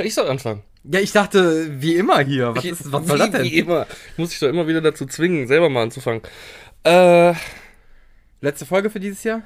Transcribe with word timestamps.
Ach, 0.00 0.04
ich 0.04 0.14
soll 0.14 0.28
anfangen. 0.28 0.62
Ja, 0.84 1.00
ich 1.00 1.12
dachte, 1.12 1.82
wie 1.82 1.94
immer 1.94 2.20
hier. 2.20 2.56
Was, 2.56 2.64
ist, 2.64 2.90
was 2.90 3.06
soll 3.06 3.16
wie, 3.16 3.20
das 3.20 3.30
denn? 3.30 3.42
Wie 3.44 3.58
immer. 3.58 3.86
Ich 4.12 4.18
muss 4.18 4.30
dich 4.30 4.38
doch 4.38 4.48
immer 4.48 4.66
wieder 4.66 4.80
dazu 4.80 5.06
zwingen, 5.06 5.46
selber 5.46 5.68
mal 5.68 5.82
anzufangen. 5.82 6.22
Äh, 6.84 7.34
Letzte 8.40 8.64
Folge 8.64 8.88
für 8.88 9.00
dieses 9.00 9.22
Jahr? 9.22 9.42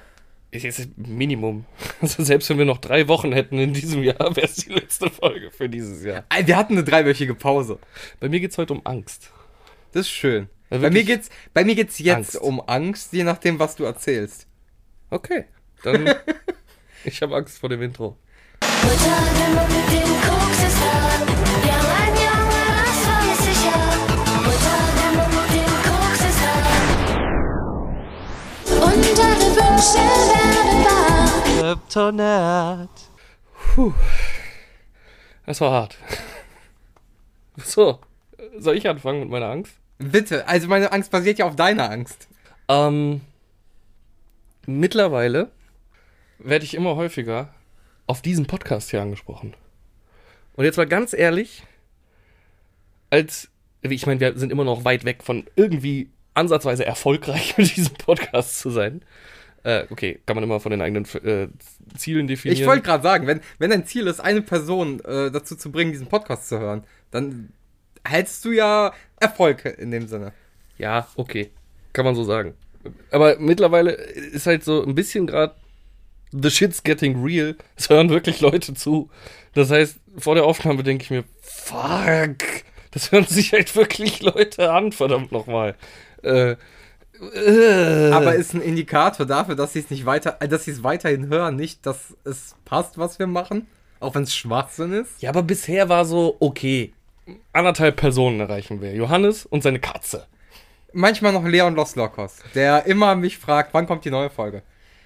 ist 0.53 0.63
jetzt 0.63 0.89
Minimum. 0.97 1.65
Also 2.01 2.23
selbst 2.23 2.49
wenn 2.51 2.59
wir 2.59 2.65
noch 2.65 2.79
drei 2.79 3.09
Wochen 3.09 3.33
hätten 3.33 3.59
in 3.59 3.73
diesem 3.73 4.03
Jahr, 4.03 4.19
wäre 4.37 4.47
es 4.47 4.57
die 4.57 4.71
letzte 4.71 5.11
Folge 5.11 5.51
für 5.51 5.69
dieses 5.69 6.05
Jahr. 6.05 6.25
Wir 6.45 6.57
hatten 6.57 6.75
eine 6.75 6.85
dreiwöchige 6.85 7.35
Pause. 7.35 7.79
Bei 8.21 8.29
mir 8.29 8.41
geht's 8.41 8.59
heute 8.59 8.75
um 8.75 8.83
Angst. 8.85 9.33
Das 9.93 10.03
ist 10.03 10.11
schön. 10.11 10.49
Ja, 10.71 10.79
bei, 10.79 10.91
mir 10.91 11.05
geht's, 11.05 11.31
bei 11.53 11.65
mir 11.65 11.75
geht's 11.75 11.99
jetzt 11.99 12.37
Angst. 12.37 12.41
um 12.41 12.61
Angst, 12.61 13.13
je 13.13 13.25
nachdem, 13.25 13.59
was 13.59 13.75
du 13.77 13.85
erzählst. 13.85 14.47
Okay, 15.11 15.47
dann. 15.83 16.15
ich 17.05 17.21
habe 17.23 17.35
Angst 17.37 17.59
vor 17.59 17.69
dem 17.69 17.83
Intro. 17.83 18.17
Kryptonat. 31.95 32.89
Das 35.47 35.61
war 35.61 35.71
hart. 35.73 35.97
So, 37.57 38.01
soll 38.59 38.77
ich 38.77 38.89
anfangen 38.89 39.21
mit 39.21 39.29
meiner 39.31 39.49
Angst? 39.49 39.77
Bitte, 39.99 40.49
also 40.49 40.67
meine 40.67 40.91
Angst 40.91 41.13
basiert 41.13 41.39
ja 41.39 41.47
auf 41.47 41.55
deiner 41.55 41.89
Angst. 41.89 42.27
Ähm, 42.69 43.21
mittlerweile 44.67 45.53
werde 46.41 46.65
ich 46.65 46.75
immer 46.75 46.97
häufiger 46.97 47.54
auf 48.07 48.23
diesen 48.23 48.47
Podcast 48.47 48.91
hier 48.91 49.03
angesprochen. 49.03 49.55
Und 50.55 50.65
jetzt 50.65 50.77
mal 50.77 50.87
ganz 50.87 51.13
ehrlich, 51.13 51.65
als, 53.11 53.51
ich 53.83 54.07
meine, 54.07 54.21
wir 54.21 54.39
sind 54.39 54.53
immer 54.53 54.65
noch 54.65 54.85
weit 54.85 55.05
weg 55.05 55.23
von 55.23 55.45
irgendwie 55.57 56.11
ansatzweise 56.35 56.85
erfolgreich 56.85 57.55
mit 57.59 57.77
diesem 57.77 57.95
Podcast 57.95 58.59
zu 58.59 58.71
sein. 58.71 59.03
Äh, 59.63 59.87
okay, 59.89 60.21
kann 60.27 60.37
man 60.37 60.45
immer 60.45 60.61
von 60.61 60.71
den 60.71 60.83
eigenen 60.83 61.07
äh, 61.25 61.49
Zielen 61.97 62.27
definieren. 62.27 62.61
Ich 62.61 62.67
wollte 62.67 62.83
gerade 62.83 63.03
sagen, 63.03 63.27
wenn, 63.27 63.41
wenn 63.59 63.71
dein 63.71 63.87
Ziel 63.87 64.07
ist, 64.07 64.21
eine 64.21 64.43
Person 64.43 65.01
äh, 65.01 65.31
dazu 65.31 65.57
zu 65.57 65.73
bringen, 65.73 65.93
diesen 65.93 66.09
Podcast 66.09 66.49
zu 66.49 66.59
hören, 66.59 66.85
dann 67.11 67.51
hältst 68.05 68.45
du 68.45 68.53
ja 68.53 68.93
Erfolg 69.19 69.65
in 69.65 69.91
dem 69.91 70.07
Sinne. 70.07 70.33
Ja, 70.77 71.09
okay. 71.17 71.51
Kann 71.95 72.05
man 72.05 72.15
so 72.15 72.25
sagen. 72.25 72.55
Aber 73.11 73.39
mittlerweile 73.39 73.93
ist 73.93 74.47
halt 74.47 74.65
so 74.65 74.85
ein 74.85 74.95
bisschen 74.95 75.27
gerade 75.27 75.55
the 76.35 76.51
shit's 76.51 76.83
getting 76.83 77.23
real. 77.23 77.55
Es 77.77 77.89
hören 77.89 78.11
wirklich 78.11 78.41
Leute 78.41 78.75
zu. 78.75 79.11
Das 79.55 79.71
heißt, 79.71 79.97
vor 80.17 80.35
der 80.35 80.45
Aufnahme 80.45 80.83
denke 80.83 81.05
ich 81.05 81.11
mir, 81.11 81.25
fuck, 81.41 82.39
das 82.91 83.13
hören 83.13 83.27
sich 83.27 83.53
halt 83.53 83.75
wirklich 83.77 84.23
Leute 84.23 84.73
an, 84.73 84.93
verdammt 84.93 85.33
nochmal. 85.33 85.77
Äh, 86.23 86.57
äh, 87.35 88.11
Aber 88.11 88.35
ist 88.35 88.55
ein 88.55 88.61
Indikator 88.61 89.27
dafür, 89.27 89.55
dass 89.55 89.73
sie 89.73 89.79
es 89.81 89.91
nicht 89.91 90.07
weiter, 90.07 90.37
äh, 90.41 90.49
dass 90.49 90.65
sie 90.65 90.73
es 90.73 90.83
weiterhin 90.83 91.29
hören, 91.29 91.57
nicht, 91.57 91.87
dass 91.87 92.15
es 92.25 92.57
passt, 92.65 92.99
was 92.99 93.19
wir 93.19 93.27
machen, 93.27 93.67
auch 94.01 94.15
wenn 94.15 94.25
es 94.25 94.35
Schwachsinn 94.35 94.93
ist. 94.93 95.23
ja, 95.23 95.31
aber 95.31 95.43
bisher 95.43 95.89
war 95.89 96.05
so, 96.05 96.37
okay, 96.41 96.93
anderthalb 97.53 97.97
Personen 97.97 98.41
erreichen 98.41 98.81
wir. 98.81 98.95
Johannes 98.95 99.47
und 99.47 99.63
seine 99.63 99.79
Katze. 99.81 100.27
Manchmal 100.93 101.33
noch 101.33 101.45
Leon 101.45 101.75
Los 101.75 101.97
Locos, 101.97 102.39
der 102.55 102.87
immer 102.87 103.15
mich 103.15 103.39
fragt, 103.39 103.75
wann 103.75 103.87
kommt 103.87 104.05
die 104.05 104.11
neue 104.11 104.31
Folge. 104.31 104.63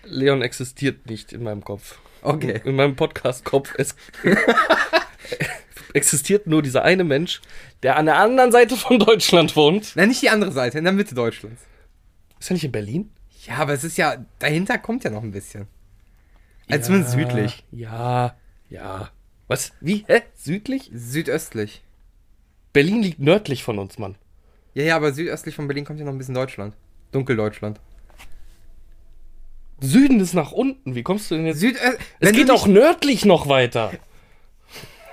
Leon 0.09 0.43
existiert 0.43 1.07
nicht 1.07 1.33
in 1.33 1.43
meinem 1.43 1.65
Kopf. 1.65 1.99
Okay. 2.23 2.61
In 2.65 2.77
meinem 2.77 2.97
Podcast-Kopf 2.97 3.75
es 3.79 3.95
existiert 5.95 6.47
nur 6.47 6.63
dieser 6.63 6.83
eine 6.83 7.05
Mensch, 7.05 7.41
der 7.83 7.97
an 7.97 8.07
der 8.07 8.17
anderen 8.17 8.53
Seite 8.53 8.77
von 8.77 8.99
Deutschland 8.99 9.55
wohnt. 9.57 9.95
Nein, 9.95 10.09
nicht 10.09 10.23
die 10.23 10.31
andere 10.31 10.53
Seite, 10.53 10.79
in 10.79 10.85
der 10.85 10.93
Mitte 10.93 11.15
Deutschlands. 11.15 11.63
Ist 12.41 12.51
er 12.51 12.55
nicht 12.55 12.65
in 12.65 12.73
Berlin? 12.73 13.11
Ja, 13.47 13.57
aber 13.57 13.73
es 13.73 13.85
ist 13.85 13.97
ja, 13.97 14.25
dahinter 14.39 14.79
kommt 14.79 15.05
ja 15.05 15.11
noch 15.11 15.23
ein 15.23 15.33
bisschen. 15.33 15.67
Also 16.69 16.87
zumindest 16.87 17.15
südlich. 17.15 17.65
Ja, 17.71 18.37
ja. 18.69 19.11
Was? 19.47 19.73
Wie? 19.81 20.05
Hä? 20.07 20.23
Südlich? 20.35 20.91
Südöstlich. 20.93 21.83
Berlin 22.73 23.03
liegt 23.03 23.21
nördlich 23.21 23.65
von 23.65 23.79
uns, 23.79 23.99
Mann. 23.99 24.17
Ja, 24.75 24.83
ja, 24.85 24.97
aber 24.97 25.13
südöstlich 25.13 25.55
von 25.55 25.67
Berlin 25.67 25.85
kommt 25.85 25.99
ja 25.99 26.05
noch 26.05 26.13
ein 26.13 26.19
bisschen 26.19 26.35
Deutschland. 26.35 26.75
Dunkeldeutschland. 27.13 27.81
Süden 29.81 30.21
ist 30.21 30.35
nach 30.35 30.53
unten. 30.53 30.95
Wie 30.95 31.03
kommst 31.03 31.31
du 31.31 31.37
denn 31.37 31.47
jetzt? 31.47 31.61
Südö 31.61 31.79
es 32.21 32.33
geht 32.33 32.51
auch 32.51 32.67
nördlich 32.67 33.25
noch 33.25 33.49
weiter. 33.49 33.93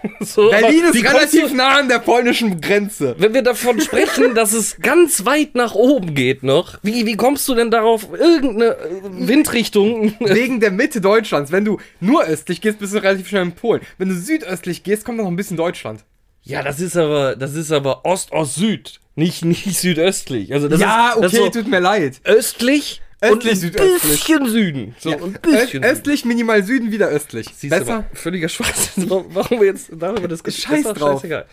so, 0.19 0.49
Berlin 0.49 0.85
ist 0.85 1.03
relativ 1.03 1.49
du- 1.49 1.55
nah 1.55 1.79
an 1.79 1.89
der 1.89 1.99
polnischen 1.99 2.61
Grenze. 2.61 3.15
Wenn 3.17 3.33
wir 3.33 3.41
davon 3.41 3.81
sprechen, 3.81 4.35
dass 4.35 4.53
es 4.53 4.77
ganz 4.77 5.25
weit 5.25 5.55
nach 5.55 5.73
oben 5.73 6.13
geht 6.13 6.43
noch, 6.43 6.77
wie, 6.83 7.05
wie 7.05 7.15
kommst 7.15 7.47
du 7.47 7.55
denn 7.55 7.71
darauf, 7.71 8.07
irgendeine 8.11 8.75
äh, 8.75 9.01
Windrichtung? 9.03 10.13
Wegen 10.19 10.59
der 10.59 10.71
Mitte 10.71 11.01
Deutschlands. 11.01 11.51
Wenn 11.51 11.65
du 11.65 11.79
nur 11.99 12.23
östlich 12.25 12.61
gehst, 12.61 12.79
bist 12.79 12.93
du 12.93 13.01
relativ 13.01 13.27
schnell 13.29 13.43
in 13.43 13.53
Polen. 13.53 13.81
Wenn 13.97 14.09
du 14.09 14.15
südöstlich 14.15 14.83
gehst, 14.83 15.05
kommt 15.05 15.17
noch 15.17 15.27
ein 15.27 15.35
bisschen 15.35 15.57
Deutschland. 15.57 16.03
Ja, 16.43 16.61
das 16.61 16.79
ist 16.79 16.95
aber, 16.95 17.35
das 17.35 17.55
ist 17.55 17.71
aber 17.71 18.05
Ost-Ost-Süd, 18.05 18.99
nicht, 19.15 19.43
nicht 19.43 19.79
südöstlich. 19.79 20.53
Also 20.53 20.67
das 20.67 20.79
ja, 20.79 21.09
ist, 21.09 21.15
das 21.23 21.33
okay, 21.33 21.47
ist 21.47 21.53
so 21.53 21.61
tut 21.61 21.71
mir 21.71 21.79
leid. 21.79 22.21
östlich, 22.23 23.01
Östlich, 23.33 23.59
südöstlich. 23.59 24.01
bisschen 24.23 24.47
Süden. 24.47 24.95
So, 24.99 25.09
Ja, 25.11 25.17
ein 25.17 25.33
bisschen. 25.41 25.83
Östlich, 25.83 26.25
minimal 26.25 26.63
Süden, 26.63 26.91
wieder 26.91 27.07
östlich. 27.09 27.47
Siehst 27.53 27.73
du, 27.73 27.79
Besser? 27.79 27.95
aber 27.95 28.05
völliger 28.13 28.49
Schwachsinn. 28.49 29.09
Warum 29.29 29.59
wir 29.59 29.67
jetzt 29.67 29.89
darüber 29.93 30.27
diskutieren? 30.27 30.83
Scheiß 30.83 30.93
drauf. 30.93 31.21
scheißegal. 31.21 31.45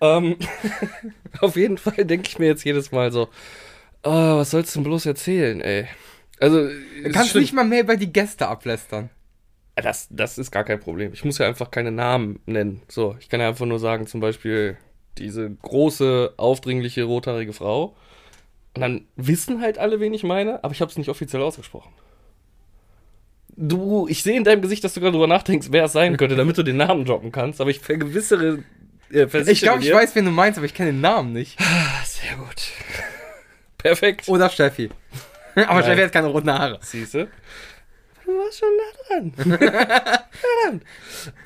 Ähm, 0.00 0.36
auf 1.40 1.56
jeden 1.56 1.78
Fall 1.78 2.04
denke 2.04 2.28
ich 2.28 2.38
mir 2.38 2.46
jetzt 2.46 2.64
jedes 2.64 2.92
Mal 2.92 3.10
so, 3.12 3.28
oh, 4.04 4.36
was 4.36 4.50
sollst 4.50 4.74
du 4.74 4.78
denn 4.80 4.84
bloß 4.84 5.06
erzählen, 5.06 5.60
ey? 5.60 5.86
Also, 6.40 6.68
Du 7.02 7.10
kannst 7.10 7.30
schlimm. 7.30 7.42
nicht 7.42 7.52
mal 7.52 7.64
mehr 7.64 7.80
über 7.80 7.96
die 7.96 8.12
Gäste 8.12 8.46
ablästern. 8.46 9.10
Das, 9.74 10.06
das 10.10 10.38
ist 10.38 10.50
gar 10.50 10.64
kein 10.64 10.80
Problem. 10.80 11.12
Ich 11.12 11.24
muss 11.24 11.38
ja 11.38 11.46
einfach 11.46 11.70
keine 11.70 11.90
Namen 11.92 12.40
nennen. 12.46 12.82
So, 12.88 13.16
ich 13.20 13.28
kann 13.28 13.40
ja 13.40 13.48
einfach 13.48 13.66
nur 13.66 13.78
sagen, 13.78 14.06
zum 14.06 14.20
Beispiel 14.20 14.76
diese 15.18 15.50
große, 15.50 16.34
aufdringliche, 16.36 17.04
rothaarige 17.04 17.52
Frau. 17.52 17.96
Und 18.74 18.80
dann 18.82 19.06
wissen 19.16 19.60
halt 19.60 19.78
alle, 19.78 19.98
wen 20.00 20.14
ich 20.14 20.22
meine, 20.22 20.62
aber 20.62 20.72
ich 20.72 20.80
habe 20.80 20.90
es 20.90 20.96
nicht 20.98 21.08
offiziell 21.08 21.42
ausgesprochen. 21.42 21.92
Du, 23.56 24.06
ich 24.08 24.22
sehe 24.22 24.36
in 24.36 24.44
deinem 24.44 24.62
Gesicht, 24.62 24.84
dass 24.84 24.94
du 24.94 25.00
gerade 25.00 25.12
drüber 25.12 25.26
nachdenkst, 25.26 25.68
wer 25.72 25.84
es 25.84 25.92
sein 25.92 26.16
könnte, 26.16 26.36
damit 26.36 26.56
du 26.58 26.62
den 26.62 26.76
Namen 26.76 27.04
droppen 27.04 27.32
kannst, 27.32 27.60
aber 27.60 27.70
ich 27.70 27.80
vergewissere. 27.80 28.62
Äh, 29.10 29.26
Ich 29.50 29.62
glaube, 29.62 29.82
ich 29.82 29.92
weiß, 29.92 30.14
wen 30.14 30.26
du 30.26 30.30
meinst, 30.30 30.58
aber 30.58 30.66
ich 30.66 30.74
kenne 30.74 30.92
den 30.92 31.00
Namen 31.00 31.32
nicht. 31.32 31.58
Ah, 31.60 32.04
Sehr 32.04 32.36
gut. 32.36 32.54
Perfekt. 33.78 34.28
Oder 34.28 34.48
Steffi. 34.50 34.90
aber 35.56 35.82
Steffi 35.82 36.02
hat 36.02 36.12
keine 36.12 36.28
roten 36.28 36.50
Haare. 36.52 36.78
Siehste? 36.82 37.28
Du 38.28 38.34
warst 38.36 38.58
schon 38.58 38.68
nah 38.76 39.32
dran. 39.40 39.58
nah 39.58 40.24
dran. 40.66 40.82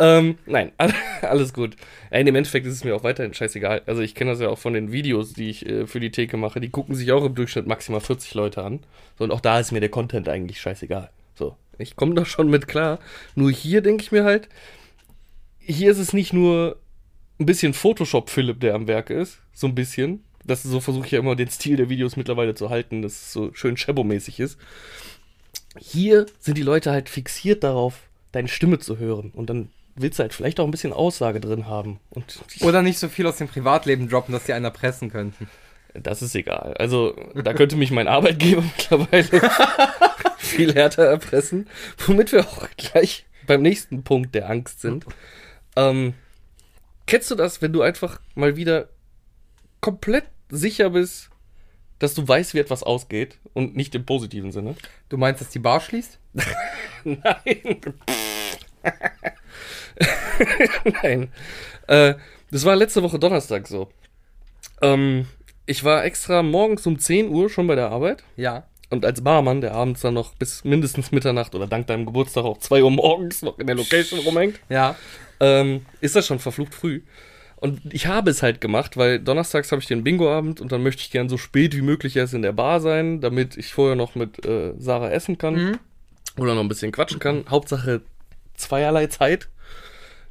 Ähm, 0.01 0.39
nein, 0.47 0.73
all- 0.79 0.93
alles 1.23 1.53
gut. 1.53 1.77
Ja, 2.11 2.19
in 2.19 2.27
dem 2.27 2.35
Endeffekt 2.35 2.67
ist 2.67 2.75
es 2.75 2.83
mir 2.83 2.97
auch 2.97 3.05
weiterhin 3.05 3.33
scheißegal. 3.35 3.83
Also 3.87 4.03
ich 4.03 4.17
kenne 4.17 4.33
das 4.33 4.41
ja 4.41 4.49
auch 4.49 4.59
von 4.59 4.75
den 4.75 4.91
Videos, 4.91 5.33
die 5.33 5.49
ich 5.49 5.65
äh, 5.65 5.87
für 5.87 6.01
die 6.01 6.11
Theke 6.11 6.37
mache. 6.37 6.59
Die 6.61 6.71
gucken 6.71 6.97
sich 6.97 7.13
auch 7.13 7.25
im 7.25 7.37
Durchschnitt 7.37 7.69
maximal 7.69 8.01
40 8.01 8.35
Leute 8.35 8.65
an. 8.65 8.81
So, 9.17 9.23
und 9.23 9.31
auch 9.31 9.41
da 9.41 9.61
ist 9.61 9.71
mir 9.71 9.79
der 9.79 9.91
Content 9.91 10.29
eigentlich 10.29 10.61
scheißegal. 10.61 11.11
So, 11.37 11.57
ich 11.79 11.95
komme 11.95 12.17
da 12.17 12.25
schon 12.25 12.51
mit 12.51 12.67
klar. 12.67 12.99
Nur 13.37 13.53
hier 13.53 13.81
denke 13.81 14.03
ich 14.03 14.11
mir 14.11 14.25
halt, 14.25 14.49
hier 15.61 15.93
ist 15.93 15.99
es 15.99 16.13
nicht 16.13 16.33
nur 16.33 16.79
ein 17.39 17.47
bisschen 17.47 17.75
Photoshop-Philipp, 17.75 18.59
der 18.59 18.75
am 18.75 18.89
Werk 18.89 19.11
ist. 19.11 19.39
So 19.53 19.69
ein 19.69 19.77
bisschen. 19.77 20.25
Das 20.45 20.65
so 20.65 20.81
versuche 20.81 21.07
ich 21.07 21.13
ja 21.13 21.21
immer 21.21 21.37
den 21.37 21.49
Stil 21.49 21.77
der 21.77 21.89
Videos 21.89 22.17
mittlerweile 22.17 22.57
zu 22.57 22.71
halten, 22.71 23.03
dass 23.03 23.13
es 23.13 23.33
so 23.33 23.55
schön 23.55 23.77
Shadow-mäßig 23.77 24.41
ist 24.41 24.59
hier 25.79 26.27
sind 26.39 26.59
die 26.59 26.63
Leute 26.63 26.91
halt 26.91 27.09
fixiert 27.09 27.65
darauf, 27.65 27.95
deine 28.33 28.49
Stimme 28.49 28.79
zu 28.79 28.99
hören. 28.99 29.31
Und 29.35 29.51
dann 29.51 29.71
willst 29.95 30.19
du 30.19 30.23
halt 30.23 30.35
vielleicht 30.35 30.61
auch 30.61 30.65
ein 30.65 30.71
bisschen 30.71 30.93
Aussage 30.93 31.41
drin 31.41 31.67
haben. 31.67 32.01
Und 32.11 32.41
Oder 32.61 32.83
nicht 32.83 32.99
so 32.99 33.09
viel 33.09 33.27
aus 33.27 33.37
dem 33.37 33.49
Privatleben 33.49 34.09
droppen, 34.09 34.33
dass 34.33 34.45
die 34.45 34.53
einer 34.53 34.71
pressen 34.71 35.11
könnten. 35.11 35.49
das 35.95 36.23
ist 36.23 36.35
egal. 36.35 36.75
Also, 36.79 37.15
da 37.35 37.55
könnte 37.55 37.77
mich 37.77 37.91
mein 37.91 38.09
Arbeitgeber 38.09 38.63
mittlerweile 38.77 39.51
viel 40.39 40.75
härter 40.75 41.05
erpressen. 41.05 41.69
Womit 42.07 42.33
wir 42.33 42.47
auch 42.47 42.69
gleich 42.77 43.27
beim 43.47 43.63
nächsten 43.63 44.03
Punkt 44.03 44.35
der 44.35 44.49
Angst 44.49 44.81
sind. 44.81 45.05
Ähm, 45.77 46.15
kennst 47.07 47.31
du 47.31 47.35
das, 47.35 47.63
wenn 47.63 47.73
du 47.73 47.83
einfach 47.83 48.21
mal 48.35 48.57
wieder 48.57 48.89
komplett 49.81 50.25
sicher 50.49 50.91
bist, 50.91 51.31
dass 52.03 52.15
du 52.15 52.27
weißt, 52.27 52.55
wie 52.55 52.59
etwas 52.59 52.83
ausgeht 52.83 53.39
und 53.55 53.77
nicht 53.77 53.95
im 53.95 54.05
positiven 54.05 54.53
Sinne? 54.53 54.75
Du 55.09 55.17
meinst, 55.17 55.41
dass 55.41 55.51
die 55.51 55.59
Bar 55.59 55.81
schließt? 55.81 56.19
Nein. 57.05 57.81
Nein. 61.03 61.33
Äh, 61.87 62.15
das 62.51 62.65
war 62.65 62.77
letzte 62.77 63.03
Woche 63.03 63.19
Donnerstag 63.19 63.67
so. 63.69 63.89
Ähm, 64.81 65.27
ich 65.67 65.85
war 65.85 66.05
extra 66.05 66.43
morgens 66.43 66.87
um 66.87 66.99
10 66.99 67.29
Uhr 67.29 67.49
schon 67.49 67.67
bei 67.67 67.75
der 67.75 67.91
Arbeit. 67.91 68.25
Ja. 68.37 68.65
Und 68.91 69.07
als 69.07 69.23
Barmann, 69.25 69.61
der 69.63 69.73
abends 69.75 70.03
dann 70.03 70.15
noch 70.15 70.35
bis 70.35 70.65
mindestens 70.65 71.13
Mitternacht 71.13 71.55
oder 71.55 71.67
dank 71.67 71.87
deinem 71.87 72.05
Geburtstag 72.05 72.45
auch 72.45 72.59
2 72.59 72.83
Uhr 72.83 72.91
morgens 72.91 73.43
noch 73.43 73.59
in 73.59 73.67
der 73.67 73.77
Location 73.77 74.21
rumhängt, 74.21 74.61
Ja. 74.69 74.97
ähm, 75.41 75.87
ist 76.01 76.15
das 76.17 76.27
schon 76.27 76.39
verflucht 76.41 76.75
früh. 76.75 77.01
Und 77.63 77.81
ich 77.95 78.09
habe 78.09 78.29
es 78.29 78.43
halt 78.43 78.61
gemacht, 78.61 78.97
weil 78.97 79.21
donnerstags 79.21 79.71
habe 79.71 79.81
ich 79.81 79.87
den 79.87 80.03
Bingo-Abend 80.03 80.61
und 80.61 80.73
dann 80.73 80.83
möchte 80.83 81.01
ich 81.03 81.13
gern 81.13 81.29
so 81.29 81.39
spät 81.39 81.77
wie 81.77 81.81
möglich 81.81 82.17
erst 82.17 82.35
in 82.35 82.43
der 82.43 82.51
Bar 82.51 82.81
sein, 82.81 83.21
damit 83.21 83.57
ich 83.57 83.73
vorher 83.73 83.95
noch 83.95 84.17
mit 84.17 84.45
äh, 84.45 84.73
Sarah 84.79 85.11
essen 85.11 85.39
kann 85.39 85.79
oder 86.37 86.57
noch 86.57 86.63
ein 86.63 86.69
bisschen 86.69 86.91
quatschen 86.91 87.21
kann. 87.21 87.45
Hauptsache 87.49 88.01
zweierlei 88.57 89.07
Zeit. 89.07 89.49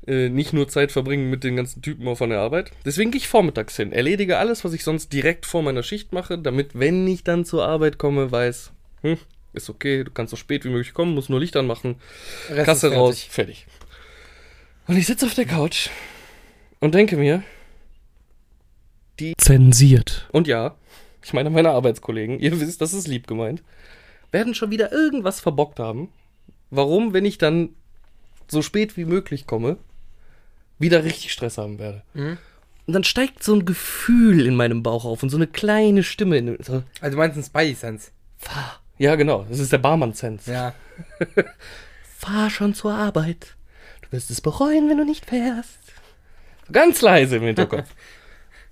Äh, 0.05 0.27
nicht 0.27 0.51
nur 0.51 0.67
Zeit 0.67 0.91
verbringen 0.91 1.29
mit 1.29 1.45
den 1.45 1.55
ganzen 1.55 1.81
Typen 1.81 2.05
auch 2.09 2.17
von 2.17 2.31
der 2.31 2.39
Arbeit. 2.39 2.71
Deswegen 2.83 3.11
gehe 3.11 3.19
ich 3.19 3.29
vormittags 3.29 3.77
hin, 3.77 3.93
erledige 3.93 4.37
alles, 4.37 4.65
was 4.65 4.73
ich 4.73 4.83
sonst 4.83 5.13
direkt 5.13 5.45
vor 5.45 5.63
meiner 5.63 5.83
Schicht 5.83 6.11
mache, 6.11 6.37
damit, 6.37 6.77
wenn 6.77 7.07
ich 7.07 7.23
dann 7.23 7.45
zur 7.45 7.65
Arbeit 7.65 7.97
komme, 7.97 8.29
weiß, 8.29 8.71
hm, 9.03 9.17
ist 9.53 9.69
okay, 9.69 10.03
du 10.03 10.11
kannst 10.11 10.31
so 10.31 10.35
spät 10.37 10.65
wie 10.65 10.69
möglich 10.69 10.93
kommen, 10.93 11.13
musst 11.15 11.29
nur 11.29 11.39
Licht 11.39 11.55
anmachen, 11.55 11.95
Rest 12.49 12.65
Kasse 12.65 12.87
ist 12.87 12.93
raus, 12.93 13.23
fertig. 13.23 13.67
fertig. 13.67 13.67
Und 14.87 14.97
ich 14.97 15.05
sitze 15.05 15.27
auf 15.27 15.33
der 15.33 15.45
Couch 15.45 15.87
und 16.81 16.93
denke 16.93 17.15
mir, 17.15 17.43
die 19.19 19.33
zensiert. 19.37 20.27
Und 20.31 20.47
ja, 20.47 20.75
ich 21.23 21.31
meine 21.33 21.49
meine 21.49 21.69
Arbeitskollegen, 21.69 22.39
ihr 22.39 22.59
wisst, 22.59 22.81
das 22.81 22.93
ist 22.93 23.07
lieb 23.07 23.27
gemeint, 23.27 23.63
werden 24.31 24.53
schon 24.55 24.71
wieder 24.71 24.91
irgendwas 24.91 25.39
verbockt 25.39 25.79
haben. 25.79 26.09
Warum, 26.69 27.13
wenn 27.13 27.25
ich 27.25 27.37
dann 27.37 27.69
so 28.49 28.61
spät 28.61 28.97
wie 28.97 29.05
möglich 29.05 29.47
komme, 29.47 29.77
wieder 30.79 31.03
richtig 31.03 31.31
Stress 31.31 31.57
haben 31.57 31.79
werde. 31.79 32.03
Mhm. 32.13 32.37
Und 32.87 32.93
dann 32.93 33.03
steigt 33.03 33.43
so 33.43 33.53
ein 33.53 33.65
Gefühl 33.65 34.45
in 34.47 34.55
meinem 34.55 34.83
Bauch 34.83 35.05
auf 35.05 35.21
und 35.23 35.29
so 35.29 35.37
eine 35.37 35.47
kleine 35.47 36.03
Stimme. 36.03 36.37
In, 36.37 36.57
so, 36.61 36.83
Also 36.99 37.11
du 37.15 37.17
meinst 37.17 37.37
ein 37.37 37.43
Spidey-Sense. 37.43 38.11
fahr. 38.37 38.79
Ja, 38.97 39.15
genau, 39.15 39.45
das 39.49 39.59
ist 39.59 39.71
der 39.71 39.77
Barmann-Sense. 39.79 40.51
Ja. 40.51 40.73
Fahr 42.17 42.49
schon 42.51 42.73
zur 42.75 42.93
Arbeit. 42.93 43.55
Du 44.01 44.11
wirst 44.11 44.29
es 44.29 44.41
bereuen, 44.41 44.89
wenn 44.89 44.97
du 44.97 45.05
nicht 45.05 45.25
fährst. 45.25 45.90
Ganz 46.71 47.01
leise 47.01 47.37
im 47.37 47.43
Hinterkopf. 47.43 47.89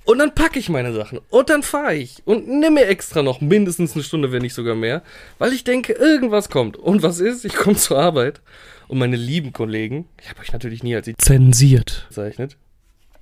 Und 0.05 0.17
dann 0.17 0.33
packe 0.33 0.57
ich 0.57 0.69
meine 0.69 0.91
Sachen 0.91 1.19
und 1.29 1.49
dann 1.51 1.61
fahre 1.61 1.93
ich 1.93 2.23
und 2.25 2.47
nimm 2.47 2.73
mir 2.73 2.87
extra 2.87 3.21
noch 3.21 3.41
mindestens 3.41 3.93
eine 3.93 4.03
Stunde, 4.03 4.31
wenn 4.31 4.41
nicht 4.41 4.55
sogar 4.55 4.73
mehr, 4.73 5.03
weil 5.37 5.53
ich 5.53 5.63
denke, 5.63 5.93
irgendwas 5.93 6.49
kommt. 6.49 6.77
Und 6.77 7.03
was 7.03 7.19
ist? 7.19 7.45
Ich 7.45 7.53
komme 7.53 7.75
zur 7.75 7.99
Arbeit 7.99 8.41
und 8.87 8.97
meine 8.97 9.17
lieben 9.17 9.53
Kollegen, 9.53 10.07
ich 10.19 10.29
habe 10.29 10.39
euch 10.39 10.51
natürlich 10.51 10.81
nie 10.81 10.95
als 10.95 11.05
die 11.05 11.15
zensiert 11.15 12.07
bezeichnet. 12.09 12.57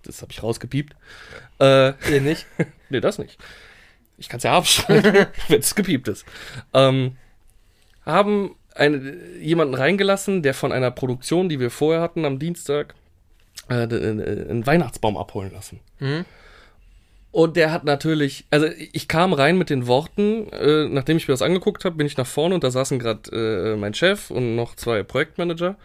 Das 0.03 0.21
habe 0.21 0.31
ich 0.31 0.41
rausgepiept. 0.41 0.95
Äh, 1.59 1.93
Ihr 2.11 2.21
nicht? 2.21 2.45
Nee, 2.89 3.01
das 3.01 3.19
nicht. 3.19 3.37
Ich 4.17 4.29
kann 4.29 4.37
es 4.37 4.43
ja 4.43 4.53
abschreiben, 4.57 5.25
wenn 5.49 5.59
es 5.59 5.75
gepiept 5.75 6.07
ist. 6.07 6.25
Ähm, 6.73 7.17
haben 8.05 8.55
eine, 8.73 9.17
jemanden 9.41 9.75
reingelassen, 9.75 10.41
der 10.41 10.53
von 10.53 10.71
einer 10.71 10.89
Produktion, 10.91 11.49
die 11.49 11.59
wir 11.59 11.69
vorher 11.69 12.01
hatten 12.01 12.23
am 12.23 12.39
Dienstag, 12.39 12.95
äh, 13.69 13.83
äh, 13.83 14.49
einen 14.49 14.65
Weihnachtsbaum 14.65 15.17
abholen 15.17 15.51
lassen. 15.51 15.79
Mhm. 15.99 16.25
Und 17.31 17.55
der 17.55 17.71
hat 17.71 17.83
natürlich, 17.83 18.45
also 18.49 18.67
ich 18.93 19.07
kam 19.07 19.33
rein 19.33 19.57
mit 19.57 19.69
den 19.69 19.85
Worten, 19.85 20.49
äh, 20.49 20.87
nachdem 20.89 21.17
ich 21.17 21.27
mir 21.27 21.33
das 21.33 21.41
angeguckt 21.41 21.85
habe, 21.85 21.95
bin 21.95 22.07
ich 22.07 22.17
nach 22.17 22.25
vorne 22.25 22.55
und 22.55 22.63
da 22.63 22.71
saßen 22.71 22.97
gerade 22.97 23.73
äh, 23.73 23.75
mein 23.75 23.93
Chef 23.93 24.31
und 24.31 24.55
noch 24.55 24.75
zwei 24.75 25.03
Projektmanager. 25.03 25.75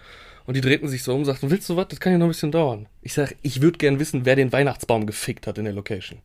Und 0.46 0.56
die 0.56 0.60
drehten 0.60 0.88
sich 0.88 1.02
so 1.02 1.12
um 1.12 1.20
und 1.20 1.24
sagten, 1.24 1.50
willst 1.50 1.68
du 1.68 1.76
was? 1.76 1.88
Das 1.88 2.00
kann 2.00 2.12
ja 2.12 2.18
noch 2.18 2.26
ein 2.26 2.30
bisschen 2.30 2.50
dauern. 2.50 2.86
Ich 3.00 3.14
sag, 3.14 3.36
ich 3.42 3.62
würde 3.62 3.78
gern 3.78 4.00
wissen, 4.00 4.24
wer 4.24 4.34
den 4.34 4.52
Weihnachtsbaum 4.52 5.06
gefickt 5.06 5.46
hat 5.46 5.58
in 5.58 5.64
der 5.64 5.72
Location. 5.72 6.18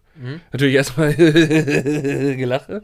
Natürlich 0.52 0.76
erstmal 0.76 1.14
gelache. 1.16 2.84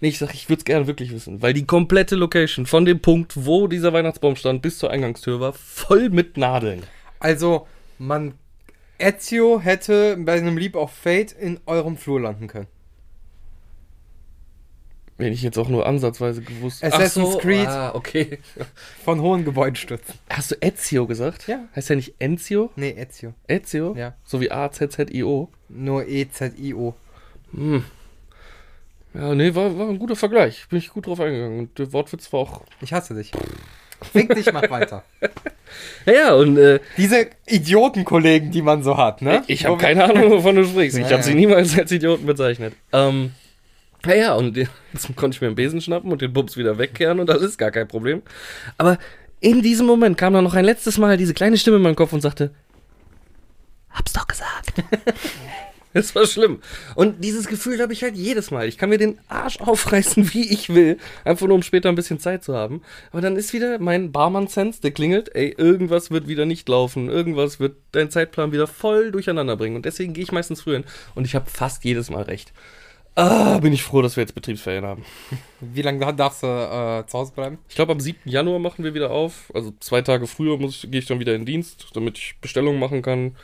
Nee, 0.00 0.08
ich 0.08 0.18
sag, 0.18 0.34
ich 0.34 0.48
würde 0.48 0.60
es 0.60 0.64
gerne 0.64 0.86
wirklich 0.86 1.12
wissen, 1.12 1.42
weil 1.42 1.52
die 1.52 1.66
komplette 1.66 2.16
Location 2.16 2.66
von 2.66 2.84
dem 2.84 3.00
Punkt, 3.00 3.32
wo 3.36 3.68
dieser 3.68 3.92
Weihnachtsbaum 3.92 4.36
stand, 4.36 4.62
bis 4.62 4.78
zur 4.78 4.90
Eingangstür 4.90 5.40
war, 5.40 5.52
voll 5.52 6.10
mit 6.10 6.36
Nadeln. 6.36 6.82
Also, 7.20 7.66
man. 7.98 8.34
Ezio 8.98 9.60
hätte 9.60 10.16
bei 10.16 10.34
einem 10.34 10.56
Leap 10.56 10.76
of 10.76 10.92
Fate 10.92 11.32
in 11.32 11.60
eurem 11.66 11.96
Flur 11.96 12.20
landen 12.20 12.46
können. 12.46 12.68
Wenn 15.16 15.32
ich 15.32 15.42
jetzt 15.42 15.58
auch 15.58 15.68
nur 15.68 15.86
ansatzweise 15.86 16.42
gewusst 16.42 16.82
Assassin's 16.82 17.38
Creed. 17.38 17.68
Ah, 17.68 17.94
okay. 17.94 18.38
Von 19.04 19.20
hohen 19.20 19.44
Gebäuden 19.44 19.76
stürzen. 19.76 20.14
Hast 20.28 20.50
du 20.50 20.56
Ezio 20.60 21.06
gesagt? 21.06 21.46
Ja. 21.46 21.68
Heißt 21.74 21.88
der 21.88 21.96
nicht 21.96 22.14
Enzio? 22.18 22.70
Nee, 22.74 22.90
Ezio. 22.90 23.34
Ezio? 23.46 23.94
Ja. 23.96 24.14
So 24.24 24.40
wie 24.40 24.50
A-Z-Z-I-O. 24.50 25.48
Nur 25.68 26.08
E-Z-I-O. 26.08 26.94
Hm. 27.52 27.84
Ja, 29.14 29.34
nee, 29.36 29.54
war, 29.54 29.78
war 29.78 29.88
ein 29.88 30.00
guter 30.00 30.16
Vergleich. 30.16 30.66
Bin 30.68 30.78
ich 30.80 30.88
gut 30.88 31.06
drauf 31.06 31.20
eingegangen. 31.20 31.60
Und 31.60 31.78
der 31.78 31.92
Wortwitz 31.92 32.32
war 32.32 32.40
auch. 32.40 32.62
Ich 32.80 32.92
hasse 32.92 33.14
dich. 33.14 33.30
Fick 34.12 34.34
dich, 34.34 34.52
mach 34.52 34.68
weiter. 34.70 35.02
Ja, 36.06 36.12
ja, 36.12 36.34
und 36.34 36.56
äh, 36.58 36.80
Diese 36.96 37.26
Idiotenkollegen, 37.46 38.50
die 38.50 38.62
man 38.62 38.82
so 38.82 38.96
hat, 38.96 39.22
ne? 39.22 39.42
ich 39.46 39.64
habe 39.64 39.74
Wo 39.76 39.78
wir- 39.80 39.86
keine 39.86 40.04
Ahnung, 40.04 40.30
wovon 40.30 40.56
du 40.56 40.64
sprichst. 40.64 40.98
Ich 40.98 41.04
Ja, 41.06 41.12
habe 41.12 41.22
sie 41.22 41.34
niemals 41.34 41.76
als 41.78 41.90
Idioten 41.90 42.26
bezeichnet. 42.26 42.74
Ähm, 42.92 43.32
ja, 44.06 44.14
ja, 44.14 44.34
und 44.34 44.56
jetzt 44.56 45.16
konnte 45.16 45.34
ich 45.36 45.40
mir 45.40 45.46
einen 45.46 45.56
Besen 45.56 45.80
schnappen 45.80 46.12
und 46.12 46.20
den 46.20 46.32
Bums 46.32 46.56
wieder 46.56 46.76
wegkehren 46.78 47.20
und 47.20 47.26
das 47.28 47.40
ist 47.42 47.56
gar 47.56 47.70
kein 47.70 47.88
Problem. 47.88 48.22
Aber 48.76 48.98
in 49.40 49.62
diesem 49.62 49.86
Moment 49.86 50.16
kam 50.18 50.32
dann 50.34 50.44
noch 50.44 50.54
ein 50.54 50.64
letztes 50.64 50.98
Mal 50.98 51.16
diese 51.16 51.32
kleine 51.34 51.56
Stimme 51.56 51.76
in 51.78 51.82
meinem 51.82 51.96
Kopf 51.96 52.12
und 52.12 52.20
sagte, 52.20 52.50
hab's 53.90 54.12
doch 54.12 54.26
gesagt. 54.26 54.74
Es 56.00 56.14
war 56.14 56.26
schlimm. 56.26 56.60
Und 56.96 57.24
dieses 57.24 57.46
Gefühl 57.46 57.80
habe 57.80 57.92
ich 57.92 58.02
halt 58.02 58.16
jedes 58.16 58.50
Mal. 58.50 58.66
Ich 58.68 58.76
kann 58.78 58.88
mir 58.90 58.98
den 58.98 59.18
Arsch 59.28 59.60
aufreißen, 59.60 60.34
wie 60.34 60.52
ich 60.52 60.74
will. 60.74 60.98
Einfach 61.24 61.46
nur, 61.46 61.54
um 61.54 61.62
später 61.62 61.88
ein 61.88 61.94
bisschen 61.94 62.18
Zeit 62.18 62.42
zu 62.44 62.54
haben. 62.54 62.82
Aber 63.12 63.20
dann 63.20 63.36
ist 63.36 63.52
wieder 63.52 63.78
mein 63.78 64.10
Barmann-Sense, 64.12 64.80
der 64.82 64.90
klingelt. 64.90 65.34
Ey, 65.34 65.54
irgendwas 65.56 66.10
wird 66.10 66.26
wieder 66.28 66.46
nicht 66.46 66.68
laufen. 66.68 67.08
Irgendwas 67.08 67.60
wird 67.60 67.76
deinen 67.92 68.10
Zeitplan 68.10 68.50
wieder 68.52 68.66
voll 68.66 69.12
durcheinander 69.12 69.56
bringen. 69.56 69.76
Und 69.76 69.84
deswegen 69.84 70.12
gehe 70.14 70.24
ich 70.24 70.32
meistens 70.32 70.62
früher 70.62 70.74
hin. 70.78 70.84
Und 71.14 71.24
ich 71.26 71.34
habe 71.34 71.48
fast 71.48 71.84
jedes 71.84 72.10
Mal 72.10 72.22
recht. 72.22 72.52
Ah, 73.16 73.58
bin 73.58 73.72
ich 73.72 73.84
froh, 73.84 74.02
dass 74.02 74.16
wir 74.16 74.22
jetzt 74.22 74.34
Betriebsferien 74.34 74.84
haben. 74.84 75.04
Wie 75.60 75.82
lange 75.82 76.00
da- 76.00 76.10
darfst 76.10 76.42
du 76.42 76.48
äh, 76.48 77.06
zu 77.06 77.16
Hause 77.16 77.32
bleiben? 77.32 77.58
Ich 77.68 77.76
glaube, 77.76 77.92
am 77.92 78.00
7. 78.00 78.18
Januar 78.24 78.58
machen 78.58 78.82
wir 78.84 78.92
wieder 78.94 79.12
auf. 79.12 79.52
Also 79.54 79.72
zwei 79.78 80.02
Tage 80.02 80.26
früher 80.26 80.58
muss 80.58 80.82
ich, 80.82 80.90
gehe 80.90 80.98
ich 81.00 81.06
dann 81.06 81.20
wieder 81.20 81.36
in 81.36 81.46
Dienst, 81.46 81.86
damit 81.94 82.18
ich 82.18 82.34
Bestellungen 82.40 82.80
machen 82.80 83.02
kann, 83.02 83.36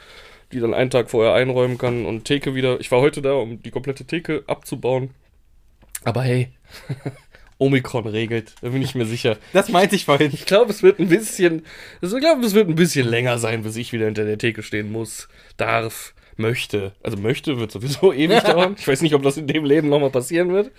die 0.52 0.60
dann 0.60 0.74
einen 0.74 0.90
Tag 0.90 1.10
vorher 1.10 1.34
einräumen 1.34 1.78
kann 1.78 2.06
und 2.06 2.24
Theke 2.24 2.54
wieder. 2.54 2.80
Ich 2.80 2.90
war 2.90 3.00
heute 3.00 3.22
da, 3.22 3.34
um 3.34 3.62
die 3.62 3.70
komplette 3.70 4.04
Theke 4.04 4.44
abzubauen. 4.46 5.10
Aber 6.04 6.22
hey, 6.22 6.48
Omikron 7.58 8.06
regelt, 8.06 8.54
da 8.62 8.70
bin 8.70 8.82
ich 8.82 8.94
mir 8.94 9.04
sicher. 9.04 9.36
Das 9.52 9.68
meinte 9.68 9.94
ich 9.94 10.06
vorhin. 10.06 10.32
Ich 10.32 10.46
glaube, 10.46 10.70
es 10.70 10.82
wird 10.82 10.98
ein 10.98 11.08
bisschen, 11.08 11.64
also 12.00 12.16
ich 12.16 12.22
glaube, 12.22 12.44
es 12.44 12.54
wird 12.54 12.68
ein 12.68 12.74
bisschen 12.74 13.06
länger 13.06 13.38
sein, 13.38 13.62
bis 13.62 13.76
ich 13.76 13.92
wieder 13.92 14.06
hinter 14.06 14.24
der 14.24 14.38
Theke 14.38 14.62
stehen 14.62 14.90
muss, 14.90 15.28
darf, 15.56 16.14
möchte. 16.40 16.92
Also 17.02 17.18
möchte 17.18 17.58
wird 17.58 17.70
sowieso 17.70 18.12
ewig 18.12 18.40
dauern. 18.44 18.76
Ich 18.78 18.88
weiß 18.88 19.02
nicht, 19.02 19.14
ob 19.14 19.22
das 19.22 19.36
in 19.36 19.46
dem 19.46 19.64
Leben 19.64 19.88
nochmal 19.88 20.10
passieren 20.10 20.52
wird. 20.52 20.72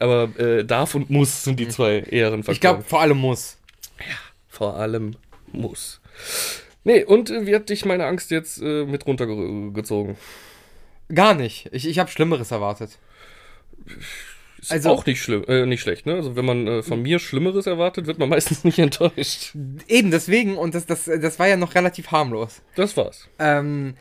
Aber 0.00 0.28
äh, 0.38 0.64
darf 0.64 0.94
und 0.94 1.10
muss 1.10 1.44
sind 1.44 1.60
die 1.60 1.68
zwei 1.68 1.98
ehereren 2.00 2.42
Faktoren. 2.42 2.54
Ich 2.54 2.60
glaube, 2.60 2.82
vor 2.82 3.00
allem 3.00 3.18
muss. 3.18 3.58
Vor 4.48 4.76
allem 4.76 5.16
muss. 5.52 6.00
Nee, 6.84 7.02
und 7.04 7.30
äh, 7.30 7.46
wie 7.46 7.54
hat 7.54 7.68
dich 7.70 7.84
meine 7.84 8.06
Angst 8.06 8.30
jetzt 8.30 8.60
äh, 8.62 8.84
mit 8.84 9.06
runtergezogen? 9.06 10.16
Gar 11.12 11.34
nicht. 11.34 11.68
Ich, 11.72 11.86
ich 11.86 11.98
habe 11.98 12.10
Schlimmeres 12.10 12.50
erwartet. 12.50 12.98
Ist 14.58 14.72
Also- 14.72 14.90
auch 14.90 15.04
nicht 15.06 15.20
schlimm, 15.22 15.44
äh, 15.48 15.66
nicht 15.66 15.80
schlecht, 15.82 16.06
ne? 16.06 16.14
Also 16.14 16.36
wenn 16.36 16.44
man 16.44 16.66
äh, 16.66 16.82
von 16.82 17.02
mir 17.02 17.18
Schlimmeres 17.18 17.66
erwartet, 17.66 18.06
wird 18.06 18.18
man 18.18 18.28
meistens 18.30 18.64
nicht 18.64 18.78
enttäuscht. 18.78 19.54
Eben 19.88 20.10
deswegen, 20.10 20.56
und 20.56 20.74
das, 20.74 20.86
das, 20.86 21.04
das 21.04 21.38
war 21.38 21.48
ja 21.48 21.56
noch 21.56 21.74
relativ 21.74 22.10
harmlos. 22.10 22.62
Das 22.76 22.96
war's. 22.96 23.28
Ähm, 23.38 23.96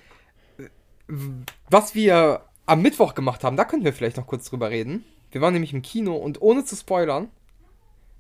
was 1.70 1.96
wir 1.96 2.42
am 2.66 2.82
Mittwoch 2.82 3.14
gemacht 3.14 3.44
haben, 3.44 3.58
da 3.58 3.66
können 3.66 3.84
wir 3.84 3.94
vielleicht 3.94 4.18
noch 4.18 4.28
kurz 4.28 4.50
drüber 4.50 4.70
reden. 4.70 5.04
Wir 5.32 5.42
waren 5.42 5.54
nämlich 5.54 5.74
im 5.74 5.82
Kino 5.82 6.16
und 6.16 6.42
ohne 6.42 6.64
zu 6.64 6.76
spoilern, 6.76 7.30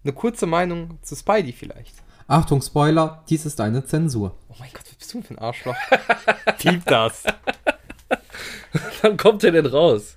eine 0.03 0.13
kurze 0.13 0.45
Meinung 0.45 0.97
zu 1.01 1.15
Spidey 1.15 1.53
vielleicht. 1.53 1.93
Achtung, 2.27 2.61
Spoiler, 2.61 3.23
dies 3.29 3.45
ist 3.45 3.59
eine 3.59 3.85
Zensur. 3.85 4.37
Oh 4.49 4.55
mein 4.59 4.69
Gott, 4.73 4.83
was 4.85 4.95
bist 4.95 5.13
du 5.13 5.17
denn 5.17 5.23
für 5.27 5.33
ein 5.35 5.39
Arschloch? 5.39 5.75
Piep 6.57 6.85
das. 6.85 7.23
Wann 9.01 9.17
kommt 9.17 9.43
der 9.43 9.51
denn 9.51 9.65
raus? 9.65 10.15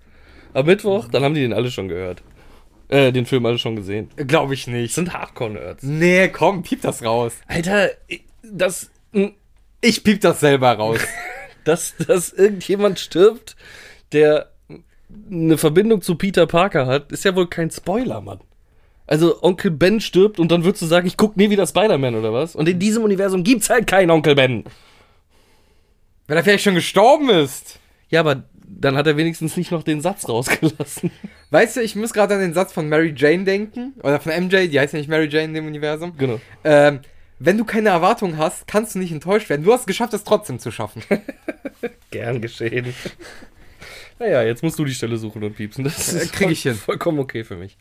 Am 0.55 0.67
Mittwoch? 0.67 1.09
Dann 1.09 1.23
haben 1.23 1.35
die 1.35 1.43
den 1.43 1.53
alle 1.53 1.71
schon 1.71 1.89
gehört. 1.89 2.23
Äh, 2.89 3.13
den 3.13 3.27
Film 3.27 3.45
alle 3.47 3.59
schon 3.59 3.77
gesehen. 3.77 4.11
Glaube 4.17 4.55
ich 4.55 4.65
Das 4.65 4.73
nicht. 4.75 4.95
sind 4.95 5.13
Hardcore-Nerds. 5.13 5.83
Nee, 5.83 6.29
komm, 6.29 6.63
piep 6.63 6.83
das 6.83 7.03
raus. 7.05 7.35
Alter, 7.49 7.91
das, 8.43 8.91
Ich 9.81 10.05
piep 10.05 10.21
das 10.21 10.41
selber 10.41 10.73
raus. 10.73 11.01
dass, 11.65 11.97
dass 12.07 12.33
irgendjemand 12.33 13.01
stirbt, 13.01 13.57
der 14.13 14.53
eine 15.31 15.59
Verbindung 15.59 16.01
zu 16.01 16.15
Peter 16.15 16.47
Parker 16.47 16.87
hat, 16.87 17.11
ist 17.11 17.25
ja 17.25 17.35
wohl 17.35 17.49
kein 17.49 17.71
Spoiler, 17.71 18.21
Mann. 18.21 18.41
Also 19.07 19.43
Onkel 19.43 19.71
Ben 19.71 20.01
stirbt 20.01 20.41
und 20.41 20.51
dann 20.51 20.65
würdest 20.65 20.83
du 20.83 20.87
sagen, 20.87 21.07
ich 21.07 21.17
guck 21.17 21.37
nie 21.37 21.49
wieder 21.51 21.67
Spider-Man 21.67 22.15
oder 22.17 22.33
was? 22.33 22.57
Und 22.57 22.69
in 22.69 22.79
diesem 22.79 23.05
Universum 23.05 23.45
gibt's 23.45 23.71
halt 23.71 23.87
keinen 23.87 24.11
Onkel 24.11 24.35
Ben. 24.35 24.65
Weil 26.27 26.37
er 26.39 26.43
vielleicht 26.45 26.65
schon 26.65 26.75
gestorben 26.75 27.31
ist. 27.31 27.79
Ja, 28.09 28.21
aber 28.21 28.45
dann 28.69 28.97
hat 28.97 29.07
er 29.07 29.17
wenigstens 29.17 29.57
nicht 29.57 29.71
noch 29.71 29.85
den 29.85 30.01
Satz 30.01 30.29
rausgelassen. 30.29 31.13
Weißt 31.51 31.77
du, 31.77 31.81
ich 31.83 31.95
muss 31.95 32.13
gerade 32.13 32.35
an 32.35 32.41
den 32.41 32.53
Satz 32.55 32.73
von 32.73 32.89
Mary 32.89 33.15
Jane 33.17 33.45
denken. 33.45 33.95
Oder 34.03 34.19
von 34.19 34.33
MJ, 34.33 34.67
die 34.67 34.81
heißt 34.81 34.93
ja 34.93 34.99
nicht 34.99 35.09
Mary 35.09 35.29
Jane 35.29 35.45
in 35.45 35.55
dem 35.55 35.67
Universum. 35.67 36.17
Genau. 36.19 36.41
Ähm, 36.65 37.01
wenn 37.39 37.57
du 37.59 37.65
keine 37.65 37.91
Erwartungen 37.91 38.39
hast, 38.39 38.67
kannst 38.67 38.97
du 38.97 38.99
nicht 38.99 39.13
enttäuscht 39.13 39.49
werden. 39.51 39.63
Du 39.65 39.73
hast 39.73 39.81
es 39.83 39.87
geschafft, 39.87 40.15
es 40.15 40.25
trotzdem 40.25 40.59
zu 40.59 40.73
schaffen. 40.73 41.03
Gern 42.11 42.41
geschehen. 42.41 42.93
naja, 44.19 44.43
jetzt 44.43 44.65
musst 44.65 44.79
du 44.81 44.85
die 44.85 44.95
Stelle 44.95 45.17
suchen 45.17 45.45
und 45.45 45.55
piepsen. 45.55 45.85
Das 45.85 46.13
Äh, 46.13 46.23
ist 46.25 46.33
krieg 46.33 46.51
ich 46.51 46.63
voll- 46.63 46.73
hin. 46.73 46.81
Vollkommen 46.81 47.19
okay 47.21 47.45
für 47.45 47.57
mich. 47.57 47.77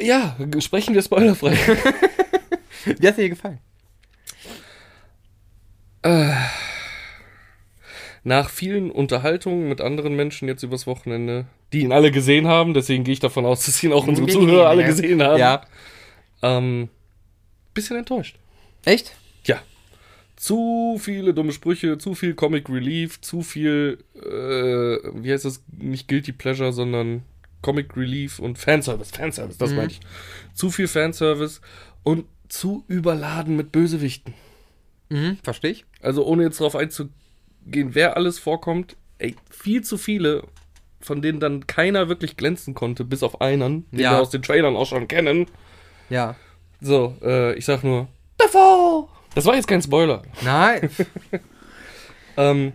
Ja, 0.00 0.36
sprechen 0.60 0.94
wir 0.94 1.02
spoilerfrei. 1.02 1.52
Wie 2.84 3.06
hat 3.06 3.16
dir 3.16 3.22
hier 3.22 3.28
gefallen? 3.30 3.58
Nach 8.24 8.50
vielen 8.50 8.90
Unterhaltungen 8.90 9.68
mit 9.68 9.80
anderen 9.80 10.14
Menschen 10.14 10.48
jetzt 10.48 10.62
übers 10.62 10.86
Wochenende, 10.86 11.46
die 11.72 11.80
ihn 11.80 11.92
alle 11.92 12.10
gesehen 12.10 12.46
haben, 12.46 12.74
deswegen 12.74 13.04
gehe 13.04 13.14
ich 13.14 13.20
davon 13.20 13.46
aus, 13.46 13.64
dass 13.66 13.82
ihn 13.82 13.92
auch 13.92 14.06
unsere 14.06 14.26
Zuhörer 14.26 14.68
alle 14.68 14.84
gesehen 14.84 15.22
haben. 15.22 15.38
Ja. 15.38 15.62
Ähm, 16.42 16.88
bisschen 17.74 17.96
enttäuscht. 17.96 18.36
Echt? 18.84 19.14
Ja. 19.44 19.60
Zu 20.36 20.98
viele 21.00 21.34
dumme 21.34 21.52
Sprüche, 21.52 21.98
zu 21.98 22.14
viel 22.14 22.34
Comic 22.34 22.68
Relief, 22.68 23.20
zu 23.20 23.42
viel, 23.42 24.04
äh, 24.14 24.20
wie 25.14 25.32
heißt 25.32 25.44
das, 25.44 25.62
nicht 25.76 26.06
Guilty 26.06 26.32
Pleasure, 26.32 26.72
sondern 26.72 27.22
Comic 27.62 27.96
Relief 27.96 28.38
und 28.38 28.58
Fanservice. 28.58 29.10
Fanservice, 29.10 29.58
das 29.58 29.70
Mhm. 29.70 29.76
meine 29.76 29.90
ich. 29.90 30.00
Zu 30.54 30.70
viel 30.70 30.88
Fanservice 30.88 31.60
und 32.02 32.26
zu 32.48 32.84
überladen 32.88 33.56
mit 33.56 33.72
Bösewichten. 33.72 34.34
Mhm, 35.10 35.38
verstehe 35.42 35.70
ich. 35.72 35.84
Also 36.00 36.24
ohne 36.24 36.44
jetzt 36.44 36.60
darauf 36.60 36.76
einzugehen, 36.76 37.10
wer 37.94 38.16
alles 38.16 38.38
vorkommt, 38.38 38.96
ey, 39.18 39.34
viel 39.50 39.82
zu 39.82 39.98
viele, 39.98 40.44
von 41.00 41.22
denen 41.22 41.40
dann 41.40 41.66
keiner 41.66 42.08
wirklich 42.08 42.36
glänzen 42.36 42.74
konnte, 42.74 43.04
bis 43.04 43.22
auf 43.22 43.40
einen, 43.40 43.88
den 43.90 44.00
Ja. 44.00 44.12
wir 44.12 44.20
aus 44.20 44.30
den 44.30 44.42
Trailern 44.42 44.76
auch 44.76 44.86
schon 44.86 45.08
kennen. 45.08 45.46
Ja. 46.10 46.36
So, 46.80 47.16
äh, 47.22 47.54
ich 47.54 47.64
sag 47.64 47.82
nur, 47.84 48.08
Davor! 48.38 49.08
Das 49.34 49.44
war 49.46 49.54
jetzt 49.56 49.66
kein 49.68 49.82
Spoiler. 49.82 50.22
Nein. 50.42 50.90
ähm, 52.36 52.72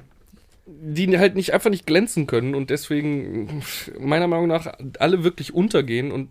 die 0.85 1.17
halt 1.17 1.35
nicht 1.35 1.53
einfach 1.53 1.69
nicht 1.69 1.85
glänzen 1.85 2.27
können 2.27 2.55
und 2.55 2.69
deswegen 2.69 3.63
meiner 3.99 4.27
Meinung 4.27 4.47
nach 4.47 4.73
alle 4.99 5.23
wirklich 5.23 5.53
untergehen 5.53 6.11
und 6.11 6.29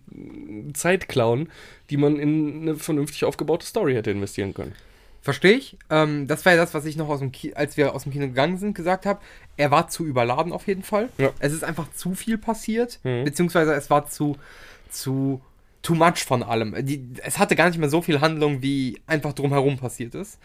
Zeit 0.77 1.09
klauen, 1.09 1.49
die 1.89 1.97
man 1.97 2.19
in 2.19 2.61
eine 2.61 2.75
vernünftig 2.75 3.25
aufgebaute 3.25 3.65
Story 3.65 3.93
hätte 3.95 4.11
investieren 4.11 4.53
können. 4.53 4.73
Verstehe 5.21 5.53
ich. 5.53 5.77
Ähm, 5.89 6.27
das 6.27 6.45
war 6.45 6.53
ja 6.53 6.57
das, 6.57 6.73
was 6.73 6.85
ich 6.85 6.97
noch 6.97 7.07
aus 7.07 7.19
dem 7.19 7.31
Ki 7.31 7.53
als 7.55 7.77
wir 7.77 7.95
aus 7.95 8.03
dem 8.03 8.11
Kino 8.11 8.27
gegangen 8.27 8.57
sind, 8.57 8.75
gesagt 8.75 9.05
habe. 9.05 9.21
Er 9.55 9.71
war 9.71 9.87
zu 9.87 10.05
überladen 10.05 10.51
auf 10.51 10.67
jeden 10.67 10.83
Fall. 10.83 11.09
Ja. 11.17 11.31
Es 11.39 11.53
ist 11.53 11.63
einfach 11.63 11.91
zu 11.93 12.13
viel 12.13 12.37
passiert, 12.37 12.99
Mhm. 13.03 13.23
beziehungsweise 13.23 13.73
es 13.73 13.89
war 13.89 14.07
zu 14.09 14.37
zu 14.89 15.41
too 15.81 15.95
much 15.95 16.23
von 16.25 16.43
allem. 16.43 16.75
Die, 16.85 17.05
es 17.23 17.39
hatte 17.39 17.55
gar 17.55 17.67
nicht 17.69 17.79
mehr 17.79 17.89
so 17.89 18.01
viel 18.01 18.21
Handlung, 18.21 18.61
wie 18.61 18.99
einfach 19.07 19.33
drumherum 19.33 19.77
passiert 19.77 20.13
ist. 20.13 20.39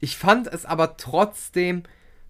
Ich 0.00 0.16
fand 0.16 0.46
es 0.46 0.64
aber 0.64 0.96
trotzdem 0.96 1.82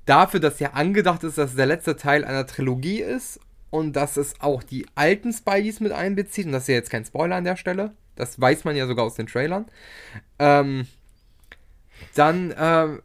dafür, 0.07 0.41
dass 0.41 0.61
ja 0.61 0.73
angedacht 0.73 1.25
ist, 1.25 1.39
dass 1.39 1.51
es 1.51 1.57
der 1.57 1.67
letzte 1.67 1.97
Teil 1.97 2.25
einer 2.25 2.47
Trilogie 2.47 3.01
ist 3.01 3.41
und 3.71 3.95
dass 3.95 4.17
es 4.17 4.41
auch 4.41 4.63
die 4.63 4.87
alten 4.95 5.33
Spideys 5.33 5.81
mit 5.81 5.93
einbezieht, 5.93 6.47
und 6.47 6.53
das 6.53 6.65
ist 6.65 6.69
ja 6.69 6.75
jetzt 6.75 6.91
kein 6.91 7.05
Spoiler 7.05 7.37
an 7.37 7.45
der 7.45 7.57
Stelle, 7.57 7.93
das 8.17 8.41
weiß 8.41 8.65
man 8.65 8.77
ja 8.77 8.87
sogar 8.87 9.05
aus 9.05 9.15
den 9.15 9.27
Trailern, 9.27 9.67
ähm, 10.39 10.87
dann 12.15 12.55
ähm, 12.59 13.03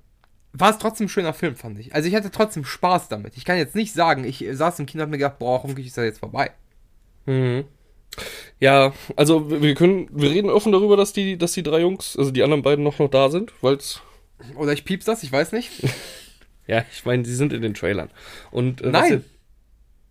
war 0.54 0.72
es 0.72 0.78
trotzdem 0.78 1.06
ein 1.06 1.10
schöner 1.10 1.34
Film, 1.34 1.56
fand 1.56 1.80
ich. 1.80 1.94
Also 1.94 2.10
ich 2.10 2.16
hatte 2.16 2.32
trotzdem 2.32 2.66
Spaß 2.66 3.10
damit. 3.10 3.38
Ich 3.38 3.46
kann 3.46 3.58
jetzt 3.58 3.76
nicht 3.76 3.94
sagen, 3.94 4.24
ich 4.24 4.44
saß 4.52 4.80
im 4.80 4.86
Kino 4.86 5.04
und 5.04 5.08
hab 5.08 5.12
mir 5.12 5.18
gedacht, 5.18 5.40
boah, 5.40 5.62
hoffentlich 5.62 5.88
ist 5.88 5.98
das 5.98 6.06
jetzt 6.06 6.20
vorbei. 6.20 6.52
Mhm. 7.26 7.66
Ja, 8.60 8.94
also 9.16 9.52
wir 9.52 9.62
wir 9.62 9.76
können, 9.76 10.10
wir 10.12 10.32
reden 10.32 10.50
offen 10.50 10.72
darüber, 10.72 10.98
dass 10.98 11.14
die, 11.14 11.38
dass 11.38 11.52
die 11.52 11.62
drei 11.62 11.82
Jungs, 11.82 12.18
also 12.18 12.32
die 12.32 12.42
anderen 12.42 12.64
beiden 12.64 12.84
noch, 12.84 12.98
noch 12.98 13.10
da 13.10 13.30
sind, 13.30 13.54
weil's, 13.62 14.02
Oder 14.56 14.74
ich 14.74 14.84
pieps 14.84 15.06
das, 15.06 15.24
ich 15.24 15.32
weiß 15.32 15.52
nicht. 15.52 15.72
ja, 16.68 16.86
ich 16.92 17.06
meine, 17.06 17.26
sie 17.26 17.36
sind 17.36 17.54
in 17.54 17.62
den 17.62 17.74
Trailern. 17.74 18.10
Und, 18.52 18.82
äh, 18.82 18.90
Nein. 18.90 19.24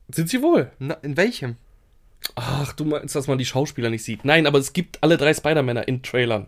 was- 0.08 0.14
Sind 0.16 0.28
sie 0.30 0.40
wohl? 0.42 0.70
Na, 0.78 0.94
in 1.02 1.16
welchem? 1.16 1.56
Ach, 2.34 2.72
du 2.72 2.84
meinst, 2.84 3.14
dass 3.14 3.26
man 3.28 3.38
die 3.38 3.44
Schauspieler 3.44 3.90
nicht 3.90 4.04
sieht. 4.04 4.24
Nein, 4.24 4.46
aber 4.46 4.58
es 4.58 4.72
gibt 4.72 4.98
alle 5.02 5.16
drei 5.16 5.32
Spider-Männer 5.34 5.86
in 5.88 6.02
Trailern. 6.02 6.46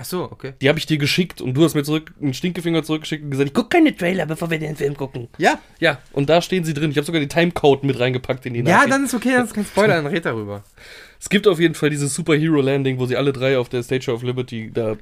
Ach 0.00 0.04
so, 0.04 0.22
okay. 0.30 0.52
Die 0.62 0.68
habe 0.68 0.78
ich 0.78 0.86
dir 0.86 0.96
geschickt 0.96 1.40
und 1.40 1.54
du 1.54 1.64
hast 1.64 1.74
mir 1.74 1.82
zurück 1.82 2.12
einen 2.22 2.32
Stinkefinger 2.32 2.84
zurückgeschickt 2.84 3.24
und 3.24 3.30
gesagt, 3.32 3.48
ich 3.48 3.54
guck 3.54 3.68
keine 3.68 3.96
Trailer, 3.96 4.26
bevor 4.26 4.48
wir 4.48 4.58
den 4.60 4.76
Film 4.76 4.96
gucken. 4.96 5.28
Ja. 5.38 5.58
Ja, 5.80 6.00
und 6.12 6.30
da 6.30 6.40
stehen 6.40 6.62
sie 6.64 6.72
drin. 6.72 6.90
Ich 6.92 6.96
habe 6.98 7.04
sogar 7.04 7.20
die 7.20 7.26
Timecode 7.28 7.82
mit 7.82 7.98
reingepackt 7.98 8.46
in 8.46 8.54
die 8.54 8.60
Ja, 8.60 8.64
Nachricht. 8.76 8.92
dann 8.92 9.04
ist 9.06 9.14
okay, 9.14 9.32
dann 9.32 9.44
ist 9.46 9.54
kein 9.54 9.64
Spoiler, 9.64 9.96
dann 9.96 10.06
red 10.06 10.24
darüber. 10.24 10.62
Es 11.20 11.28
gibt 11.28 11.48
auf 11.48 11.58
jeden 11.58 11.74
Fall 11.74 11.90
dieses 11.90 12.14
Superhero-Landing, 12.14 13.00
wo 13.00 13.06
sie 13.06 13.16
alle 13.16 13.32
drei 13.32 13.58
auf 13.58 13.68
der 13.68 13.82
Statue 13.82 14.14
of 14.14 14.22
Liberty 14.22 14.70
da 14.72 14.96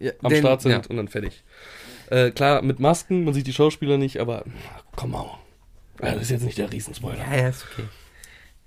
Ja, 0.00 0.10
am 0.20 0.30
den- 0.30 0.40
Start 0.40 0.62
sind 0.62 0.72
ja. 0.72 0.82
und 0.88 0.96
dann 0.96 1.06
fertig. 1.06 1.44
Äh, 2.10 2.32
klar, 2.32 2.62
mit 2.62 2.80
Masken, 2.80 3.24
man 3.24 3.34
sieht 3.34 3.46
die 3.46 3.52
Schauspieler 3.52 3.96
nicht, 3.96 4.18
aber 4.18 4.44
come 4.96 5.16
on. 5.16 5.26
Ja, 6.02 6.14
das 6.14 6.22
ist 6.22 6.30
jetzt 6.30 6.44
nicht 6.44 6.58
der 6.58 6.72
Riesenspoiler. 6.72 7.18
Ja, 7.18 7.36
ja, 7.36 7.48
ist 7.48 7.64
okay. 7.72 7.84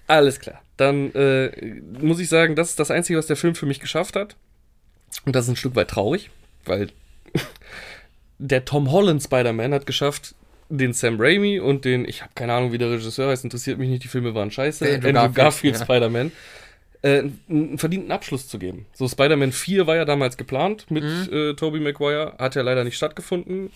Alles 0.07 0.39
klar. 0.39 0.61
Dann 0.77 1.13
äh, 1.13 1.51
muss 2.01 2.19
ich 2.19 2.29
sagen, 2.29 2.55
das 2.55 2.69
ist 2.69 2.79
das 2.79 2.91
Einzige, 2.91 3.17
was 3.17 3.27
der 3.27 3.35
Film 3.35 3.55
für 3.55 3.65
mich 3.65 3.79
geschafft 3.79 4.15
hat. 4.15 4.35
Und 5.25 5.35
das 5.35 5.45
ist 5.45 5.51
ein 5.51 5.55
Stück 5.55 5.75
weit 5.75 5.89
traurig, 5.89 6.29
weil 6.65 6.89
der 8.37 8.65
Tom 8.65 8.91
Holland 8.91 9.21
Spider-Man 9.21 9.73
hat 9.73 9.85
geschafft, 9.85 10.35
den 10.69 10.93
Sam 10.93 11.17
Raimi 11.19 11.59
und 11.59 11.85
den, 11.85 12.07
ich 12.07 12.21
habe 12.21 12.31
keine 12.35 12.53
Ahnung, 12.53 12.71
wie 12.71 12.77
der 12.77 12.89
Regisseur 12.89 13.29
heißt, 13.29 13.43
interessiert 13.43 13.77
mich 13.77 13.89
nicht, 13.89 14.03
die 14.03 14.07
Filme 14.07 14.33
waren 14.33 14.51
scheiße, 14.51 14.85
Andrew, 14.85 15.09
Andrew 15.09 15.11
Garfield, 15.11 15.35
Garfield, 15.35 15.75
ja. 15.75 15.83
Spider-Man, 15.83 16.31
äh, 17.03 17.23
einen 17.49 17.77
verdienten 17.77 18.11
Abschluss 18.11 18.47
zu 18.47 18.57
geben. 18.57 18.85
So, 18.93 19.07
Spider-Man 19.07 19.51
4 19.51 19.85
war 19.87 19.95
ja 19.95 20.05
damals 20.05 20.35
geplant 20.37 20.89
mit 20.89 21.03
Mhm. 21.03 21.29
äh, 21.31 21.53
Tobey 21.53 21.79
Maguire, 21.79 22.33
hat 22.39 22.55
ja 22.55 22.61
leider 22.63 22.83
nicht 22.83 22.95
stattgefunden. 22.97 23.69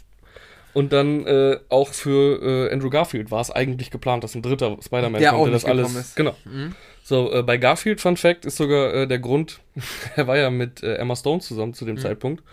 Und 0.74 0.94
dann 0.94 1.26
äh, 1.26 1.58
auch 1.70 1.90
für 1.90 2.68
äh, 2.70 2.74
Andrew 2.74 2.90
Garfield 2.90 3.32
war 3.32 3.42
es 3.42 3.50
eigentlich 3.50 3.90
geplant, 3.90 4.24
dass 4.24 4.36
ein 4.36 4.42
dritter 4.44 4.78
Spider-Man 4.84 5.20
Der 5.22 5.32
kommt, 5.32 5.42
auch 5.42 5.46
der 5.46 5.54
das 5.54 5.66
alles. 5.66 5.96
ist. 5.96 6.16
Genau. 6.16 6.36
Mhm. 6.46 6.76
So, 7.04 7.32
äh, 7.34 7.42
bei 7.42 7.58
Garfield, 7.58 8.00
Fun 8.02 8.16
Fact, 8.18 8.46
ist 8.46 8.58
sogar 8.58 8.94
äh, 8.94 9.08
der 9.08 9.18
Grund, 9.20 9.60
er 10.16 10.28
war 10.28 10.38
ja 10.38 10.50
mit 10.50 10.84
äh, 10.84 10.96
Emma 10.96 11.16
Stone 11.16 11.40
zusammen 11.42 11.74
zu 11.74 11.86
dem 11.86 11.96
Mhm. 11.96 12.00
Zeitpunkt 12.02 12.44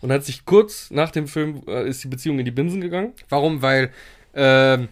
und 0.00 0.12
hat 0.12 0.24
sich 0.24 0.44
kurz 0.46 0.90
nach 0.90 1.10
dem 1.10 1.26
Film, 1.26 1.62
ist 1.66 2.02
die 2.04 2.08
Beziehung 2.08 2.38
in 2.38 2.44
die 2.44 2.50
Binsen 2.50 2.80
gegangen. 2.80 3.12
Warum? 3.28 3.60
Weil 3.62 3.90
ähm, 4.34 4.88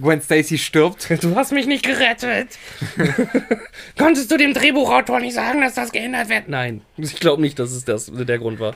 Gwen 0.00 0.20
Stacy 0.20 0.58
stirbt. 0.58 1.08
Du 1.22 1.34
hast 1.36 1.52
mich 1.52 1.66
nicht 1.66 1.84
gerettet. 1.84 2.58
Konntest 3.98 4.30
du 4.30 4.36
dem 4.36 4.54
Drehbuchautor 4.54 5.20
nicht 5.20 5.34
sagen, 5.34 5.60
dass 5.60 5.74
das 5.74 5.92
geändert 5.92 6.28
wird? 6.28 6.48
Nein, 6.48 6.82
ich 6.96 7.20
glaube 7.20 7.42
nicht, 7.42 7.58
dass 7.58 7.72
es 7.72 7.84
das, 7.84 8.10
der 8.12 8.38
Grund 8.38 8.60
war. 8.60 8.74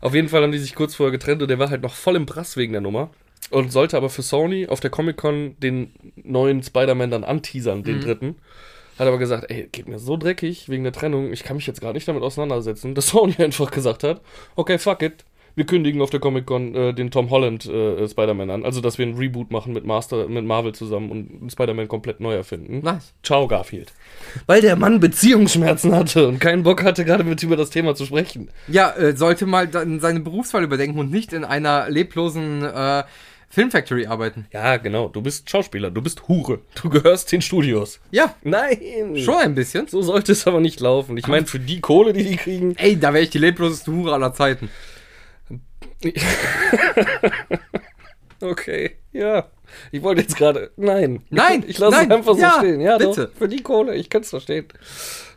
Auf 0.00 0.14
jeden 0.14 0.28
Fall 0.28 0.42
haben 0.42 0.52
die 0.52 0.58
sich 0.58 0.74
kurz 0.74 0.94
vorher 0.94 1.12
getrennt 1.12 1.42
und 1.42 1.48
der 1.48 1.58
war 1.58 1.70
halt 1.70 1.82
noch 1.82 1.94
voll 1.94 2.16
im 2.16 2.26
Brass 2.26 2.56
wegen 2.56 2.72
der 2.72 2.80
Nummer. 2.80 3.10
Und 3.50 3.72
sollte 3.72 3.96
aber 3.96 4.08
für 4.08 4.22
Sony 4.22 4.66
auf 4.68 4.80
der 4.80 4.90
Comic-Con 4.90 5.56
den 5.58 5.92
neuen 6.16 6.62
Spider-Man 6.62 7.10
dann 7.10 7.24
anteasern, 7.24 7.82
den 7.82 8.00
dritten. 8.00 8.36
Hat 8.98 9.06
aber 9.06 9.18
gesagt, 9.18 9.50
ey, 9.50 9.68
geht 9.70 9.88
mir 9.88 9.98
so 9.98 10.16
dreckig 10.16 10.68
wegen 10.68 10.84
der 10.84 10.92
Trennung, 10.92 11.32
ich 11.32 11.42
kann 11.42 11.56
mich 11.56 11.66
jetzt 11.66 11.80
gar 11.80 11.92
nicht 11.92 12.06
damit 12.06 12.22
auseinandersetzen, 12.22 12.94
dass 12.94 13.08
Sony 13.08 13.34
einfach 13.38 13.70
gesagt 13.70 14.04
hat, 14.04 14.22
okay, 14.54 14.78
fuck 14.78 15.02
it, 15.02 15.24
wir 15.56 15.66
kündigen 15.66 16.02
auf 16.02 16.10
der 16.10 16.20
Comic-Con 16.20 16.74
äh, 16.74 16.94
den 16.94 17.10
Tom 17.10 17.30
Holland 17.30 17.66
äh, 17.66 18.08
Spider-Man 18.08 18.50
an. 18.50 18.64
Also, 18.64 18.80
dass 18.80 18.98
wir 18.98 19.06
einen 19.06 19.16
Reboot 19.16 19.50
machen 19.50 19.72
mit, 19.72 19.84
Master, 19.84 20.28
mit 20.28 20.44
Marvel 20.44 20.74
zusammen 20.74 21.10
und 21.10 21.50
Spider-Man 21.50 21.88
komplett 21.88 22.20
neu 22.20 22.34
erfinden. 22.34 22.80
Nice. 22.80 23.12
Ciao, 23.22 23.46
Garfield. 23.46 23.92
Weil 24.46 24.60
der 24.60 24.76
Mann 24.76 25.00
Beziehungsschmerzen 25.00 25.94
hatte 25.94 26.26
und 26.28 26.40
keinen 26.40 26.62
Bock 26.64 26.82
hatte, 26.82 27.04
gerade 27.04 27.24
mit 27.24 27.42
über 27.42 27.56
das 27.56 27.70
Thema 27.70 27.94
zu 27.94 28.04
sprechen. 28.04 28.48
Ja, 28.68 28.90
äh, 28.96 29.16
sollte 29.16 29.46
mal 29.46 29.68
dann 29.68 30.00
seine 30.00 30.20
Berufswahl 30.20 30.64
überdenken 30.64 30.98
und 30.98 31.10
nicht 31.10 31.32
in 31.32 31.44
einer 31.44 31.88
leblosen 31.88 32.64
äh, 32.64 33.04
Filmfactory 33.48 34.06
arbeiten. 34.06 34.46
Ja, 34.52 34.78
genau. 34.78 35.06
Du 35.06 35.22
bist 35.22 35.48
Schauspieler, 35.48 35.92
du 35.92 36.02
bist 36.02 36.26
Hure. 36.26 36.58
Du 36.82 36.90
gehörst 36.90 37.30
den 37.30 37.40
Studios. 37.40 38.00
Ja, 38.10 38.34
Nein. 38.42 38.78
schon 39.16 39.36
ein 39.36 39.54
bisschen. 39.54 39.86
So 39.86 40.02
sollte 40.02 40.32
es 40.32 40.48
aber 40.48 40.60
nicht 40.60 40.80
laufen. 40.80 41.16
Ich 41.16 41.28
meine, 41.28 41.46
für 41.46 41.60
die 41.60 41.80
Kohle, 41.80 42.12
die 42.12 42.24
die 42.24 42.36
kriegen. 42.36 42.74
Ey, 42.76 42.98
da 42.98 43.14
wäre 43.14 43.22
ich 43.22 43.30
die 43.30 43.38
lebloseste 43.38 43.92
Hure 43.92 44.14
aller 44.14 44.34
Zeiten. 44.34 44.70
Okay, 48.40 48.96
ja. 49.12 49.48
Ich 49.90 50.02
wollte 50.02 50.20
jetzt 50.20 50.36
gerade. 50.36 50.70
Nein. 50.76 51.22
Nein, 51.30 51.64
Ich 51.66 51.78
lasse 51.78 52.02
es 52.02 52.10
einfach 52.10 52.34
so 52.34 52.40
ja, 52.40 52.56
stehen. 52.58 52.80
Ja, 52.80 52.98
bitte. 52.98 53.28
Doch, 53.28 53.38
für 53.38 53.48
die 53.48 53.62
Kohle, 53.62 53.94
ich 53.94 54.10
kann 54.10 54.20
es 54.20 54.30
verstehen. 54.30 54.66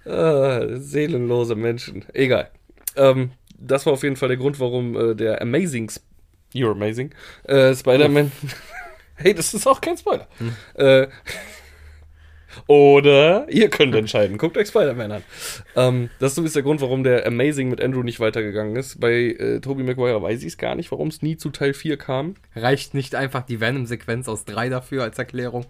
Äh, 0.06 0.76
seelenlose 0.78 1.56
Menschen. 1.56 2.06
Egal. 2.14 2.52
Ähm, 2.98 3.32
das 3.58 3.86
war 3.86 3.94
auf 3.94 4.04
jeden 4.04 4.18
Fall 4.18 4.28
der 4.28 4.38
Grund, 4.38 4.60
warum 4.60 4.96
äh, 4.96 5.16
der 5.16 5.42
Amazing. 5.42 5.90
Sp 5.90 6.04
You're 6.54 6.72
amazing. 6.72 7.12
Äh, 7.44 7.76
Spider-Man. 7.76 8.32
hey, 9.16 9.34
das 9.34 9.54
ist 9.54 9.68
auch 9.68 9.82
kein 9.82 9.98
Spoiler. 9.98 10.28
Hm. 10.38 10.56
Äh, 10.76 11.08
Oder 12.66 13.48
ihr 13.50 13.70
könnt 13.70 13.94
entscheiden. 13.96 14.38
Guckt 14.38 14.58
euch 14.58 14.70
Spider-Man 14.70 15.12
an. 15.12 15.24
Ähm, 15.76 16.10
das 16.20 16.32
ist 16.32 16.38
übrigens 16.38 16.54
der 16.54 16.64
Grund, 16.64 16.82
warum 16.82 17.04
der 17.04 17.28
Amazing 17.28 17.70
mit 17.70 17.82
Andrew 17.82 18.04
nicht 18.04 18.20
weitergegangen 18.20 18.76
ist. 18.76 19.00
Bei 19.00 19.12
äh, 19.12 19.60
Tobey 19.60 19.84
Maguire 19.84 20.22
weiß 20.22 20.42
ich 20.42 20.48
es 20.48 20.58
gar 20.58 20.76
nicht, 20.76 20.92
warum 20.92 21.10
es 21.10 21.22
nie 21.22 21.38
zu 21.38 21.50
Teil 21.50 21.74
4 21.74 21.98
kam. 21.98 22.36
Reicht 22.56 22.94
nicht 22.94 23.16
einfach 23.16 23.44
die 23.44 23.60
Venom-Sequenz 23.60 24.28
aus 24.28 24.46
3 24.46 24.70
dafür 24.70 25.04
als 25.04 25.20
Erklärung? 25.20 25.66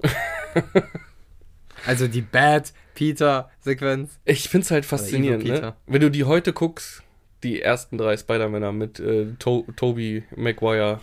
also 1.86 2.08
die 2.08 2.22
Bad 2.22 2.74
Peter-Sequenz. 2.96 4.20
Ich 4.26 4.50
finde 4.50 4.66
es 4.66 4.72
halt 4.72 4.86
faszinierend, 4.86 5.44
ne? 5.44 5.54
Peter. 5.54 5.78
Wenn 5.86 6.02
du 6.02 6.10
die 6.10 6.24
heute 6.24 6.54
guckst, 6.54 7.04
die 7.44 7.62
ersten 7.62 7.98
drei 7.98 8.18
Spider-Männer 8.18 8.72
mit 8.72 9.00
äh, 9.00 9.34
to 9.38 9.66
Tobey 9.76 10.24
Maguire, 10.36 11.02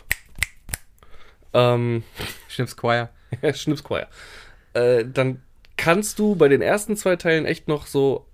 ähm, 1.52 2.02
Schnips 2.48 2.76
Choir. 2.76 3.10
Schnipsquire, 3.54 4.08
äh, 4.74 5.04
dann 5.04 5.42
kannst 5.76 6.18
du 6.18 6.36
bei 6.36 6.48
den 6.48 6.62
ersten 6.62 6.96
zwei 6.96 7.16
Teilen 7.16 7.46
echt 7.46 7.68
noch 7.68 7.86
so 7.86 8.26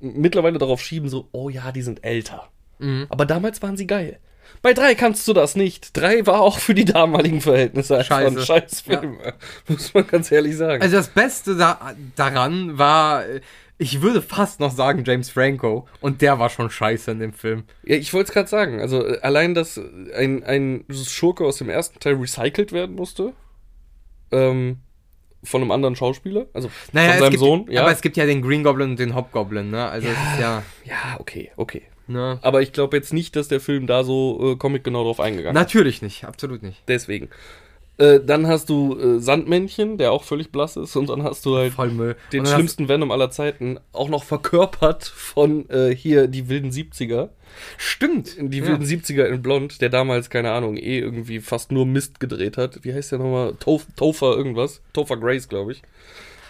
mittlerweile 0.00 0.58
darauf 0.58 0.80
schieben, 0.80 1.08
so, 1.08 1.28
oh 1.32 1.48
ja, 1.48 1.72
die 1.72 1.82
sind 1.82 2.04
älter. 2.04 2.48
Mhm. 2.78 3.06
Aber 3.08 3.26
damals 3.26 3.62
waren 3.62 3.76
sie 3.76 3.86
geil. 3.86 4.18
Bei 4.62 4.72
drei 4.72 4.94
kannst 4.94 5.26
du 5.28 5.32
das 5.32 5.54
nicht. 5.54 5.96
Drei 5.96 6.26
war 6.26 6.40
auch 6.40 6.58
für 6.58 6.74
die 6.74 6.84
damaligen 6.84 7.40
Verhältnisse 7.40 7.98
einfach 7.98 8.18
ein 8.18 8.34
Scheiße. 8.34 8.46
Scheißfilm. 8.46 9.18
Muss 9.68 9.94
man 9.94 10.06
ganz 10.06 10.30
ehrlich 10.32 10.56
sagen. 10.56 10.82
Also 10.82 10.96
das 10.96 11.08
Beste 11.08 11.56
da, 11.56 11.94
daran 12.16 12.76
war, 12.76 13.24
ich 13.78 14.02
würde 14.02 14.20
fast 14.20 14.60
noch 14.60 14.72
sagen 14.72 15.04
James 15.06 15.30
Franco. 15.30 15.86
Und 16.00 16.20
der 16.20 16.38
war 16.38 16.50
schon 16.50 16.68
scheiße 16.68 17.10
in 17.12 17.20
dem 17.20 17.32
Film. 17.32 17.64
Ja, 17.84 17.96
ich 17.96 18.12
wollte 18.12 18.28
es 18.28 18.34
gerade 18.34 18.48
sagen. 18.48 18.80
Also 18.80 19.06
äh, 19.06 19.20
allein, 19.20 19.54
dass 19.54 19.80
ein, 20.14 20.42
ein 20.42 20.84
Schurke 20.90 21.44
aus 21.44 21.58
dem 21.58 21.70
ersten 21.70 22.00
Teil 22.00 22.14
recycelt 22.14 22.72
werden 22.72 22.96
musste. 22.96 23.32
Ähm, 24.32 24.78
von 25.42 25.62
einem 25.62 25.70
anderen 25.70 25.96
Schauspieler. 25.96 26.46
Also 26.52 26.68
von 26.68 27.00
es 27.00 27.18
seinem 27.18 27.30
gibt, 27.30 27.40
Sohn. 27.40 27.66
Ja. 27.70 27.82
aber 27.82 27.92
es 27.92 28.00
gibt 28.00 28.16
ja 28.16 28.26
den 28.26 28.42
Green 28.42 28.62
Goblin 28.62 28.90
und 28.90 28.98
den 28.98 29.14
Hobgoblin, 29.14 29.70
ne? 29.70 29.88
Also 29.88 30.08
es 30.08 30.14
ist 30.14 30.40
ja, 30.40 30.62
ja, 30.84 31.16
okay, 31.18 31.50
okay. 31.56 31.82
ne? 32.06 32.38
Aber 32.42 32.62
ich 32.62 32.72
glaube 32.72 32.96
jetzt 32.96 33.12
nicht, 33.12 33.36
dass 33.36 33.48
der 33.48 33.60
Film 33.60 33.86
da 33.86 34.04
so 34.04 34.52
äh, 34.52 34.56
comic-genau 34.56 35.04
drauf 35.04 35.20
eingegangen 35.20 35.56
ist. 35.56 35.62
Natürlich 35.62 36.02
nicht, 36.02 36.24
absolut 36.24 36.62
nicht. 36.62 36.82
Deswegen. 36.88 37.30
Äh, 38.00 38.20
dann 38.24 38.46
hast 38.46 38.70
du 38.70 38.98
äh, 38.98 39.20
Sandmännchen, 39.20 39.98
der 39.98 40.12
auch 40.12 40.24
völlig 40.24 40.50
blass 40.50 40.76
ist. 40.76 40.96
Und 40.96 41.10
dann 41.10 41.22
hast 41.22 41.44
du 41.44 41.56
halt 41.56 41.74
den 42.32 42.46
schlimmsten 42.46 42.88
Venom 42.88 43.10
aller 43.10 43.30
Zeiten. 43.30 43.78
Auch 43.92 44.08
noch 44.08 44.24
verkörpert 44.24 45.04
von 45.04 45.68
äh, 45.68 45.94
hier 45.94 46.26
die 46.26 46.48
wilden 46.48 46.70
70er. 46.70 47.28
Hast, 47.28 47.30
stimmt. 47.76 48.36
Die 48.38 48.58
ja. 48.58 48.66
wilden 48.66 48.84
70er 48.84 49.24
in 49.24 49.42
Blond, 49.42 49.82
der 49.82 49.90
damals, 49.90 50.30
keine 50.30 50.52
Ahnung, 50.52 50.78
eh 50.78 50.98
irgendwie 50.98 51.40
fast 51.40 51.72
nur 51.72 51.84
Mist 51.84 52.20
gedreht 52.20 52.56
hat. 52.56 52.82
Wie 52.84 52.94
heißt 52.94 53.12
der 53.12 53.18
nochmal? 53.18 53.54
Tof 53.60 53.86
Topher 53.96 54.34
irgendwas. 54.34 54.80
Topher 54.94 55.18
Grace, 55.18 55.46
glaube 55.46 55.72
ich. 55.72 55.82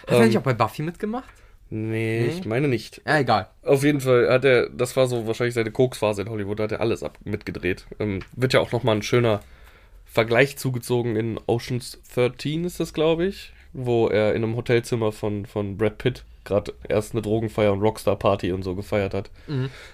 Hat 0.03 0.11
er 0.11 0.19
ähm, 0.19 0.27
nicht 0.27 0.37
auch 0.37 0.43
bei 0.43 0.53
Buffy 0.53 0.83
mitgemacht? 0.83 1.29
Nee, 1.69 2.27
ich 2.27 2.45
meine 2.45 2.69
nicht. 2.69 3.01
Ja, 3.05 3.19
egal. 3.19 3.47
Auf 3.63 3.83
jeden 3.83 3.99
Fall 3.99 4.29
hat 4.29 4.45
er, 4.45 4.69
das 4.69 4.95
war 4.95 5.07
so 5.07 5.27
wahrscheinlich 5.27 5.55
seine 5.55 5.71
Koksphase 5.71 6.21
in 6.21 6.29
Hollywood, 6.29 6.59
da 6.59 6.63
hat 6.63 6.71
er 6.73 6.81
alles 6.81 7.01
ab 7.01 7.17
mitgedreht. 7.23 7.85
Ähm, 7.99 8.19
wird 8.33 8.53
ja 8.53 8.59
auch 8.59 8.71
nochmal 8.73 8.97
ein 8.97 9.03
schöner 9.03 9.41
Vergleich 10.11 10.57
zugezogen 10.57 11.15
in 11.15 11.39
Oceans 11.47 12.01
13 12.13 12.65
ist 12.65 12.81
das, 12.81 12.93
glaube 12.93 13.25
ich, 13.27 13.53
wo 13.71 14.09
er 14.09 14.35
in 14.35 14.43
einem 14.43 14.57
Hotelzimmer 14.57 15.13
von, 15.13 15.45
von 15.45 15.77
Brad 15.77 15.99
Pitt 15.99 16.25
gerade 16.43 16.73
erst 16.87 17.13
eine 17.13 17.21
Drogenfeier 17.21 17.71
und 17.71 17.81
Rockstar-Party 17.81 18.51
und 18.51 18.63
so 18.63 18.75
gefeiert 18.75 19.13
hat. 19.13 19.29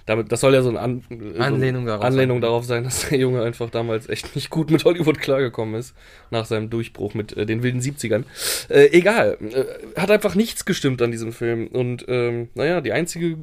Damit, 0.06 0.32
das 0.32 0.42
soll 0.42 0.54
ja 0.54 0.62
so 0.62 0.70
eine 0.70 0.80
An 0.80 1.04
so 1.10 1.42
Anlehnung 1.42 1.86
darauf 1.86 2.04
Anlehnung 2.04 2.38
sein. 2.38 2.42
darauf 2.42 2.66
sein, 2.66 2.84
dass 2.84 3.10
der 3.10 3.18
Junge 3.20 3.44
einfach 3.44 3.70
damals 3.70 4.08
echt 4.10 4.36
nicht 4.36 4.50
gut 4.50 4.72
mit 4.72 4.86
Hollywood 4.86 5.20
klargekommen 5.20 5.76
ist, 5.76 5.94
nach 6.32 6.46
seinem 6.46 6.70
Durchbruch 6.70 7.14
mit 7.14 7.36
äh, 7.36 7.46
den 7.46 7.64
wilden 7.64 7.82
70ern. 7.82 8.24
Äh, 8.70 8.88
egal, 8.92 9.38
äh, 9.42 10.00
hat 10.00 10.12
einfach 10.12 10.36
nichts 10.36 10.66
gestimmt 10.66 11.02
an 11.02 11.12
diesem 11.12 11.34
Film. 11.34 11.68
Und 11.68 12.06
ähm, 12.08 12.50
naja, 12.56 12.82
die 12.82 12.92
einzige 12.94 13.38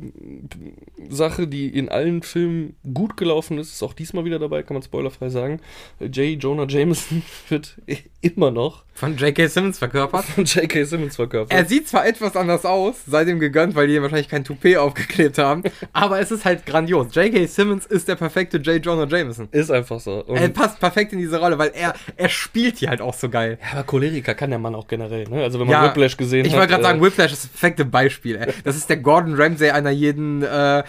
Sache, 1.08 1.46
die 1.46 1.68
in 1.68 1.88
allen 1.88 2.22
Filmen 2.22 2.76
gut 2.94 3.16
gelaufen 3.16 3.58
ist, 3.58 3.72
ist 3.72 3.82
auch 3.82 3.92
diesmal 3.92 4.24
wieder 4.24 4.38
dabei, 4.38 4.62
kann 4.62 4.74
man 4.74 4.82
spoilerfrei 4.82 5.28
sagen. 5.28 5.60
J. 6.00 6.42
Jonah 6.42 6.66
Jameson 6.68 7.22
wird 7.48 7.76
immer 8.20 8.50
noch 8.50 8.84
Von 8.94 9.16
J.K. 9.16 9.46
Simmons 9.48 9.78
verkörpert. 9.78 10.24
von 10.24 10.44
J.K. 10.44 10.84
Simmons 10.84 11.16
verkörpert. 11.16 11.52
Er 11.52 11.64
sieht 11.66 11.88
zwar 11.88 12.06
etwas 12.06 12.36
anders 12.36 12.64
aus, 12.64 12.93
seitdem 13.06 13.38
gegönnt, 13.40 13.74
weil 13.74 13.86
die 13.88 14.00
wahrscheinlich 14.00 14.28
kein 14.28 14.44
Toupet 14.44 14.76
aufgeklebt 14.76 15.38
haben, 15.38 15.62
aber 15.92 16.20
es 16.20 16.30
ist 16.30 16.44
halt 16.44 16.66
grandios. 16.66 17.14
J.K. 17.14 17.46
Simmons 17.46 17.86
ist 17.86 18.08
der 18.08 18.16
perfekte 18.16 18.58
J. 18.58 18.84
Jonah 18.84 19.06
Jameson. 19.06 19.48
ist 19.52 19.70
einfach 19.70 20.00
so. 20.00 20.24
Und 20.24 20.36
Er 20.36 20.48
passt 20.48 20.80
perfekt 20.80 21.12
in 21.12 21.18
diese 21.18 21.38
Rolle, 21.38 21.58
weil 21.58 21.72
er, 21.74 21.94
er 22.16 22.28
spielt 22.28 22.78
hier 22.78 22.88
halt 22.90 23.00
auch 23.00 23.14
so 23.14 23.28
geil. 23.28 23.58
ja, 23.62 23.72
aber 23.78 23.84
Choleriker 23.84 24.34
kann 24.34 24.50
der 24.50 24.58
Mann 24.58 24.74
auch 24.74 24.86
generell. 24.88 25.24
Ne? 25.28 25.42
Also 25.42 25.58
wenn 25.60 25.66
man 25.66 25.82
Ja, 25.82 25.88
Whiplash 25.90 26.16
gesehen 26.16 26.44
Ich 26.46 26.52
hat. 26.52 26.58
wollte 26.60 26.70
gerade 26.72 26.82
äh, 26.82 26.86
sagen, 26.86 27.02
Whiplash 27.02 27.32
ist 27.32 27.44
das 27.44 27.50
perfekte 27.50 27.84
Beispiel, 27.84 28.36
ey. 28.36 28.52
Das 28.64 28.76
ist 28.76 28.88
der 28.88 28.96
Gordon 28.98 29.34
Ramsay 29.34 29.70
einer 29.70 29.90
jeden, 29.90 30.42
äh, 30.42 30.82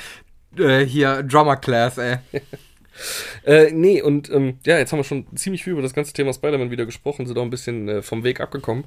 äh, 0.58 0.86
hier, 0.86 1.24
Drama-Class, 1.24 1.98
ey. 1.98 2.18
Äh, 3.44 3.72
nee, 3.74 4.02
und 4.02 4.30
ähm, 4.32 4.58
ja, 4.66 4.78
jetzt 4.78 4.94
haben 4.94 5.00
wir 5.00 5.04
schon 5.04 5.26
ziemlich 5.36 5.62
viel 5.66 5.74
über 5.74 5.82
das 5.82 5.94
ganze 5.94 6.14
Thema 6.14 6.32
Spider-Man 6.32 6.72
wieder 6.72 6.86
gesprochen, 6.86 7.26
sind 7.28 7.38
auch 7.38 7.42
ein 7.44 7.50
bisschen 7.50 7.90
äh, 7.90 8.02
vom 8.02 8.24
Weg 8.24 8.40
abgekommen. 8.40 8.86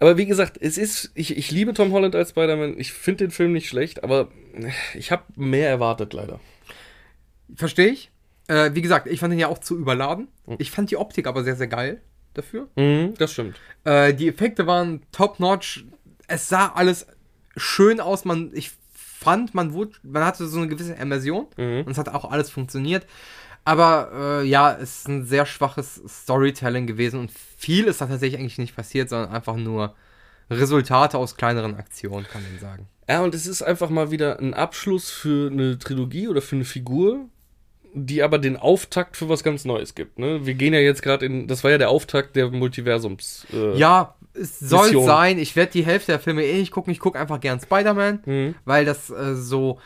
Aber 0.00 0.16
wie 0.16 0.26
gesagt, 0.26 0.58
es 0.60 0.78
ist, 0.78 1.10
ich, 1.14 1.36
ich 1.36 1.50
liebe 1.50 1.74
Tom 1.74 1.92
Holland 1.92 2.14
als 2.14 2.30
Spider-Man, 2.30 2.78
ich 2.78 2.92
finde 2.92 3.24
den 3.24 3.30
Film 3.32 3.52
nicht 3.52 3.68
schlecht, 3.68 4.04
aber 4.04 4.28
äh, 4.54 4.70
ich 4.96 5.10
habe 5.10 5.24
mehr 5.34 5.68
erwartet 5.68 6.12
leider. 6.12 6.38
Verstehe 7.54 7.88
ich. 7.88 8.10
Äh, 8.46 8.70
wie 8.74 8.82
gesagt, 8.82 9.06
ich 9.06 9.20
fand 9.20 9.32
ihn 9.34 9.40
ja 9.40 9.48
auch 9.48 9.58
zu 9.58 9.76
überladen. 9.76 10.28
Ich 10.58 10.70
fand 10.70 10.90
die 10.90 10.96
Optik 10.96 11.26
aber 11.26 11.44
sehr, 11.44 11.56
sehr 11.56 11.66
geil 11.66 12.00
dafür. 12.34 12.68
Mhm, 12.76 13.14
das 13.18 13.32
stimmt. 13.32 13.58
Äh, 13.84 14.14
die 14.14 14.28
Effekte 14.28 14.66
waren 14.66 15.02
top-notch. 15.12 15.84
Es 16.28 16.48
sah 16.48 16.68
alles 16.68 17.06
schön 17.56 18.00
aus. 18.00 18.24
Man, 18.24 18.50
ich 18.54 18.72
fand, 18.92 19.54
man, 19.54 19.72
wurde, 19.72 19.92
man 20.02 20.24
hatte 20.24 20.46
so 20.46 20.58
eine 20.58 20.68
gewisse 20.68 20.94
Immersion 20.94 21.46
Mhm. 21.56 21.82
und 21.84 21.90
es 21.90 21.98
hat 21.98 22.08
auch 22.08 22.30
alles 22.30 22.50
funktioniert. 22.50 23.06
Aber 23.64 24.40
äh, 24.42 24.46
ja, 24.46 24.72
es 24.74 25.00
ist 25.00 25.08
ein 25.08 25.24
sehr 25.26 25.44
schwaches 25.46 26.00
Storytelling 26.08 26.86
gewesen 26.86 27.20
und 27.20 27.30
viel 27.30 27.84
ist 27.84 28.00
da 28.00 28.06
tatsächlich 28.06 28.40
eigentlich 28.40 28.58
nicht 28.58 28.74
passiert, 28.76 29.10
sondern 29.10 29.30
einfach 29.30 29.56
nur 29.56 29.94
Resultate 30.50 31.18
aus 31.18 31.36
kleineren 31.36 31.76
Aktionen, 31.76 32.26
kann 32.26 32.42
man 32.42 32.58
sagen. 32.58 32.86
Ja, 33.08 33.22
und 33.22 33.34
es 33.34 33.46
ist 33.46 33.62
einfach 33.62 33.90
mal 33.90 34.10
wieder 34.10 34.38
ein 34.38 34.54
Abschluss 34.54 35.10
für 35.10 35.50
eine 35.50 35.78
Trilogie 35.78 36.28
oder 36.28 36.40
für 36.40 36.56
eine 36.56 36.64
Figur, 36.64 37.26
die 37.94 38.22
aber 38.22 38.38
den 38.38 38.56
Auftakt 38.56 39.16
für 39.16 39.28
was 39.28 39.42
ganz 39.42 39.64
Neues 39.64 39.94
gibt. 39.94 40.18
Ne? 40.18 40.46
Wir 40.46 40.54
gehen 40.54 40.72
ja 40.72 40.80
jetzt 40.80 41.02
gerade 41.02 41.26
in, 41.26 41.46
das 41.46 41.64
war 41.64 41.70
ja 41.70 41.78
der 41.78 41.90
Auftakt 41.90 42.36
der 42.36 42.50
Multiversums. 42.50 43.46
Äh, 43.52 43.76
Ja, 43.78 44.14
es 44.34 44.58
soll 44.60 44.86
Mission. 44.86 45.06
sein. 45.06 45.38
Ich 45.38 45.56
werde 45.56 45.72
die 45.72 45.84
Hälfte 45.84 46.12
der 46.12 46.20
Filme 46.20 46.44
eh 46.44 46.58
nicht 46.58 46.70
gucken. 46.70 46.92
Ich 46.92 47.00
gucke 47.00 47.18
einfach 47.18 47.40
gern 47.40 47.60
Spider-Man, 47.60 48.20
Mhm. 48.24 48.54
weil 48.64 48.84
das 48.84 49.10
äh, 49.10 49.34
so. 49.34 49.78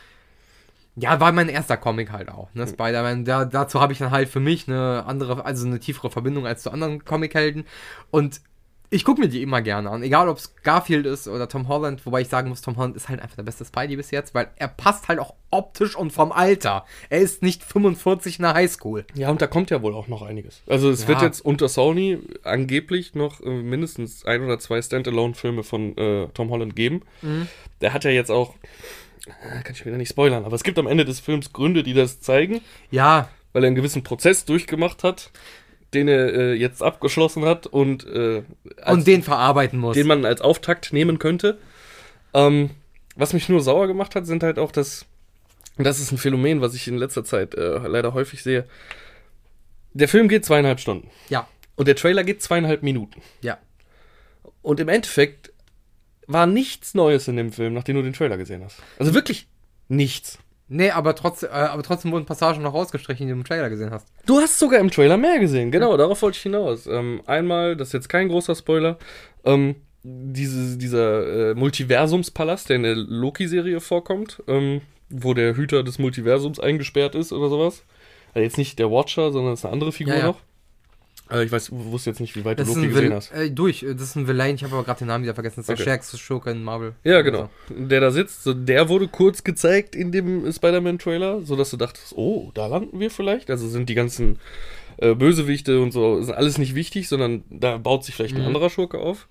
Ja, 0.96 1.18
war 1.20 1.33
mein 1.33 1.48
erster 1.48 1.76
Comic 1.78 2.12
halt 2.12 2.28
auch, 2.28 2.48
Mhm. 2.55 2.61
ne? 2.62 2.68
Spider-Man. 2.68 3.24
Da, 3.24 3.44
dazu 3.46 3.81
habe 3.81 3.92
ich 3.92 3.98
dann 3.98 4.11
halt 4.11 4.28
für 4.28 4.40
mich 4.40 4.68
eine 4.68 5.05
andere, 5.07 5.44
also 5.44 5.66
eine 5.66 5.81
tiefere 5.81 6.11
Verbindung 6.11 6.46
als 6.46 6.62
zu 6.62 6.70
anderen 6.70 7.05
Comichelden. 7.05 7.64
Und 8.11 8.40
ich 8.90 9.07
gucke 9.07 9.22
mir 9.22 9.28
die 9.28 9.40
immer 9.40 9.62
gerne 9.62 9.88
an. 9.88 10.02
Egal, 10.02 10.28
ob 10.28 10.37
es 10.37 10.55
Garfield 10.57 11.07
ist 11.07 11.26
oder 11.26 11.48
Tom 11.48 11.66
Holland. 11.66 12.05
Wobei 12.05 12.20
ich 12.20 12.28
sagen 12.28 12.50
muss, 12.50 12.61
Tom 12.61 12.76
Holland 12.76 12.94
ist 12.94 13.09
halt 13.09 13.22
einfach 13.22 13.37
der 13.37 13.42
beste 13.42 13.64
Spidey 13.64 13.96
bis 13.96 14.11
jetzt, 14.11 14.35
weil 14.35 14.48
er 14.57 14.68
passt 14.68 15.09
halt 15.09 15.18
auch 15.18 15.33
optisch 15.50 15.96
und 15.96 16.12
vom 16.12 16.31
Alter. 16.31 16.85
Er 17.09 17.20
ist 17.20 17.40
nicht 17.42 17.62
45 17.64 18.38
in 18.38 18.42
der 18.42 18.52
Highschool. 18.52 19.07
Ja, 19.14 19.31
und 19.31 19.40
da 19.40 19.46
kommt 19.46 19.70
ja 19.70 19.81
wohl 19.81 19.94
auch 19.94 20.09
noch 20.09 20.20
einiges. 20.20 20.61
Also 20.66 20.90
es 20.90 21.05
Ja. 21.05 21.09
wird 21.09 21.22
jetzt 21.22 21.40
unter 21.42 21.70
Sony 21.70 22.18
angeblich 22.42 23.14
noch 23.14 23.40
äh, 23.40 23.48
mindestens 23.48 24.26
ein 24.26 24.42
oder 24.44 24.59
zwei 24.59 24.83
Standalone-Filme 24.83 25.62
von 25.62 25.96
äh, 25.96 26.28
Tom 26.35 26.50
Holland 26.50 26.76
geben. 26.76 27.00
Der 27.81 27.94
hat 27.94 28.05
ja 28.05 28.11
jetzt 28.11 28.31
auch, 28.31 28.57
kann 29.26 29.72
ich 29.72 29.85
wieder 29.87 29.96
nicht 29.96 30.08
spoilern, 30.11 30.44
aber 30.44 30.54
es 30.56 30.62
gibt 30.64 30.78
am 30.78 30.87
Ende 30.87 31.04
des 31.04 31.20
Films 31.20 31.52
Gründe, 31.52 31.82
die 31.82 31.94
das 31.94 32.20
zeigen, 32.20 32.61
Ja, 32.90 33.28
weil 33.52 33.64
er 33.64 33.68
einen 33.68 33.76
gewissen 33.76 34.02
Prozess 34.02 34.44
durchgemacht 34.44 35.04
hat, 35.04 35.30
den 35.94 36.08
er 36.08 36.32
äh, 36.35 36.52
jetzt 36.54 36.82
abgeschlossen 36.82 37.44
hat 37.44 37.66
und, 37.66 38.06
äh, 38.06 38.42
als, 38.80 38.96
und 38.98 39.06
den 39.06 39.22
verarbeiten 39.22 39.78
muss. 39.78 39.94
den 39.94 40.06
man 40.06 40.24
als 40.24 40.40
Auftakt 40.40 40.92
nehmen 40.92 41.18
könnte. 41.18 41.58
Ähm, 42.35 42.70
was 43.14 43.32
mich 43.35 43.48
nur 43.48 43.61
sauer 43.61 43.87
gemacht 43.88 44.14
hat, 44.14 44.26
sind 44.26 44.42
halt 44.42 44.58
auch 44.58 44.72
das, 44.72 45.04
das 45.76 46.00
ist 46.00 46.11
ein 46.12 46.18
Phänomen, 46.18 46.61
was 46.62 46.74
ich 46.74 46.88
in 46.88 46.96
letzter 46.96 47.24
Zeit 47.24 47.54
äh, 47.54 47.78
leider 47.87 48.14
häufig 48.14 48.42
sehe. 48.42 48.64
Der 49.92 50.08
Film 50.08 50.28
geht 50.28 50.44
zweieinhalb 50.46 50.80
Stunden 50.80 51.11
ja, 51.28 51.46
und 51.76 51.87
der 51.87 51.96
Trailer 51.96 52.24
geht 52.24 52.42
zweieinhalb 52.42 52.82
Minuten. 52.82 53.20
ja. 53.42 53.58
Und 54.62 54.78
im 54.78 54.88
Endeffekt 54.88 55.51
war 56.26 56.46
nichts 56.46 56.94
Neues 56.94 57.28
in 57.28 57.37
dem 57.37 57.52
Film, 57.52 57.74
nachdem 57.74 57.96
du 57.96 58.02
den 58.02 58.12
Trailer 58.12 58.37
gesehen 58.37 58.62
hast. 58.64 58.78
Also 58.98 59.14
wirklich 59.14 59.46
nichts. 59.88 60.38
Nee, 60.68 60.90
aber, 60.90 61.14
trotz, 61.14 61.42
äh, 61.42 61.48
aber 61.48 61.82
trotzdem 61.82 62.12
wurden 62.12 62.24
Passagen 62.24 62.62
noch 62.62 62.72
rausgestrichen, 62.72 63.26
die 63.26 63.32
du 63.32 63.38
im 63.38 63.44
Trailer 63.44 63.68
gesehen 63.68 63.90
hast. 63.90 64.08
Du 64.24 64.38
hast 64.38 64.58
sogar 64.58 64.80
im 64.80 64.90
Trailer 64.90 65.18
mehr 65.18 65.38
gesehen, 65.38 65.70
genau, 65.70 65.96
darauf 65.98 66.22
wollte 66.22 66.37
ich 66.37 66.42
hinaus. 66.42 66.87
Ähm, 66.87 67.20
einmal, 67.26 67.76
das 67.76 67.88
ist 67.88 67.92
jetzt 67.92 68.08
kein 68.08 68.28
großer 68.28 68.54
Spoiler, 68.54 68.98
ähm, 69.44 69.74
diese, 70.02 70.78
dieser 70.78 71.50
äh, 71.50 71.54
Multiversumspalast, 71.54 72.70
der 72.70 72.76
in 72.76 72.82
der 72.85 72.94
Loki-Serie 72.96 73.80
vorkommt, 73.80 74.42
ähm, 74.48 74.80
wo 75.11 75.35
der 75.35 75.56
Hüter 75.56 75.82
des 75.82 75.98
Multiversums 75.98 76.58
eingesperrt 76.58 77.14
ist 77.14 77.32
oder 77.32 77.50
sowas. 77.50 77.85
Also 78.35 78.44
jetzt 78.44 78.56
nicht 78.56 78.78
der 78.78 78.90
Watcher, 78.90 79.30
sondern 79.30 79.52
es 79.52 79.61
ist 79.61 79.64
eine 79.66 79.74
andere 79.74 79.92
Figur 79.92 80.14
Ja, 80.14 80.20
ja. 80.20 80.26
noch. 80.28 80.38
Äh, 81.32 81.44
ich 81.44 81.52
weiß, 81.52 81.70
wusste 81.72 82.10
jetzt 82.10 82.20
nicht, 82.20 82.36
wie 82.36 82.44
weit 82.44 82.58
Das 82.58 82.68
du 82.68 82.74
Loki 82.74 82.88
gesehen 82.88 83.02
Vil 83.04 83.14
hast. 83.14 83.32
äh, 83.32 83.50
durch. 83.50 83.80
Das 83.88 84.02
ist 84.02 84.16
ein 84.16 84.26
Villain, 84.28 84.54
ich 84.54 84.64
habe 84.64 84.74
aber 84.74 84.84
gerade 84.84 84.98
den 84.98 85.08
Namen 85.08 85.24
wieder 85.24 85.34
vergessen. 85.34 85.56
Das 85.56 85.64
ist 85.64 85.70
Okay. 85.70 85.76
der 85.78 85.82
stärkste 85.84 86.18
Schurke 86.18 86.50
in 86.50 86.62
Marvel. 86.62 86.94
Ja, 87.04 87.22
genau. 87.22 87.48
Der 87.68 88.00
da 88.00 88.10
sitzt, 88.10 88.42
so, 88.44 88.52
der 88.54 88.88
wurde 88.88 89.08
kurz 89.08 89.42
gezeigt 89.44 89.94
in 89.96 90.12
dem 90.12 90.50
Spider-Man-Trailer, 90.52 91.42
sodass 91.42 91.70
du 91.70 91.76
dachtest, 91.76 92.12
oh, 92.16 92.50
da 92.54 92.66
landen 92.66 93.00
wir 93.00 93.10
vielleicht. 93.10 93.50
Also 93.50 93.68
sind 93.68 93.88
die 93.88 93.94
ganzen 93.94 94.38
äh, 94.98 95.14
Bösewichte 95.14 95.80
und 95.80 95.92
so, 95.92 96.18
ist 96.18 96.30
alles 96.30 96.58
nicht 96.58 96.74
wichtig, 96.74 97.08
sondern 97.08 97.44
da 97.50 97.78
baut 97.78 98.04
sich 98.04 98.14
vielleicht 98.14 98.36
ein 98.36 98.42
anderer 98.42 98.70
Schurke 98.70 98.98
auf. 98.98 99.28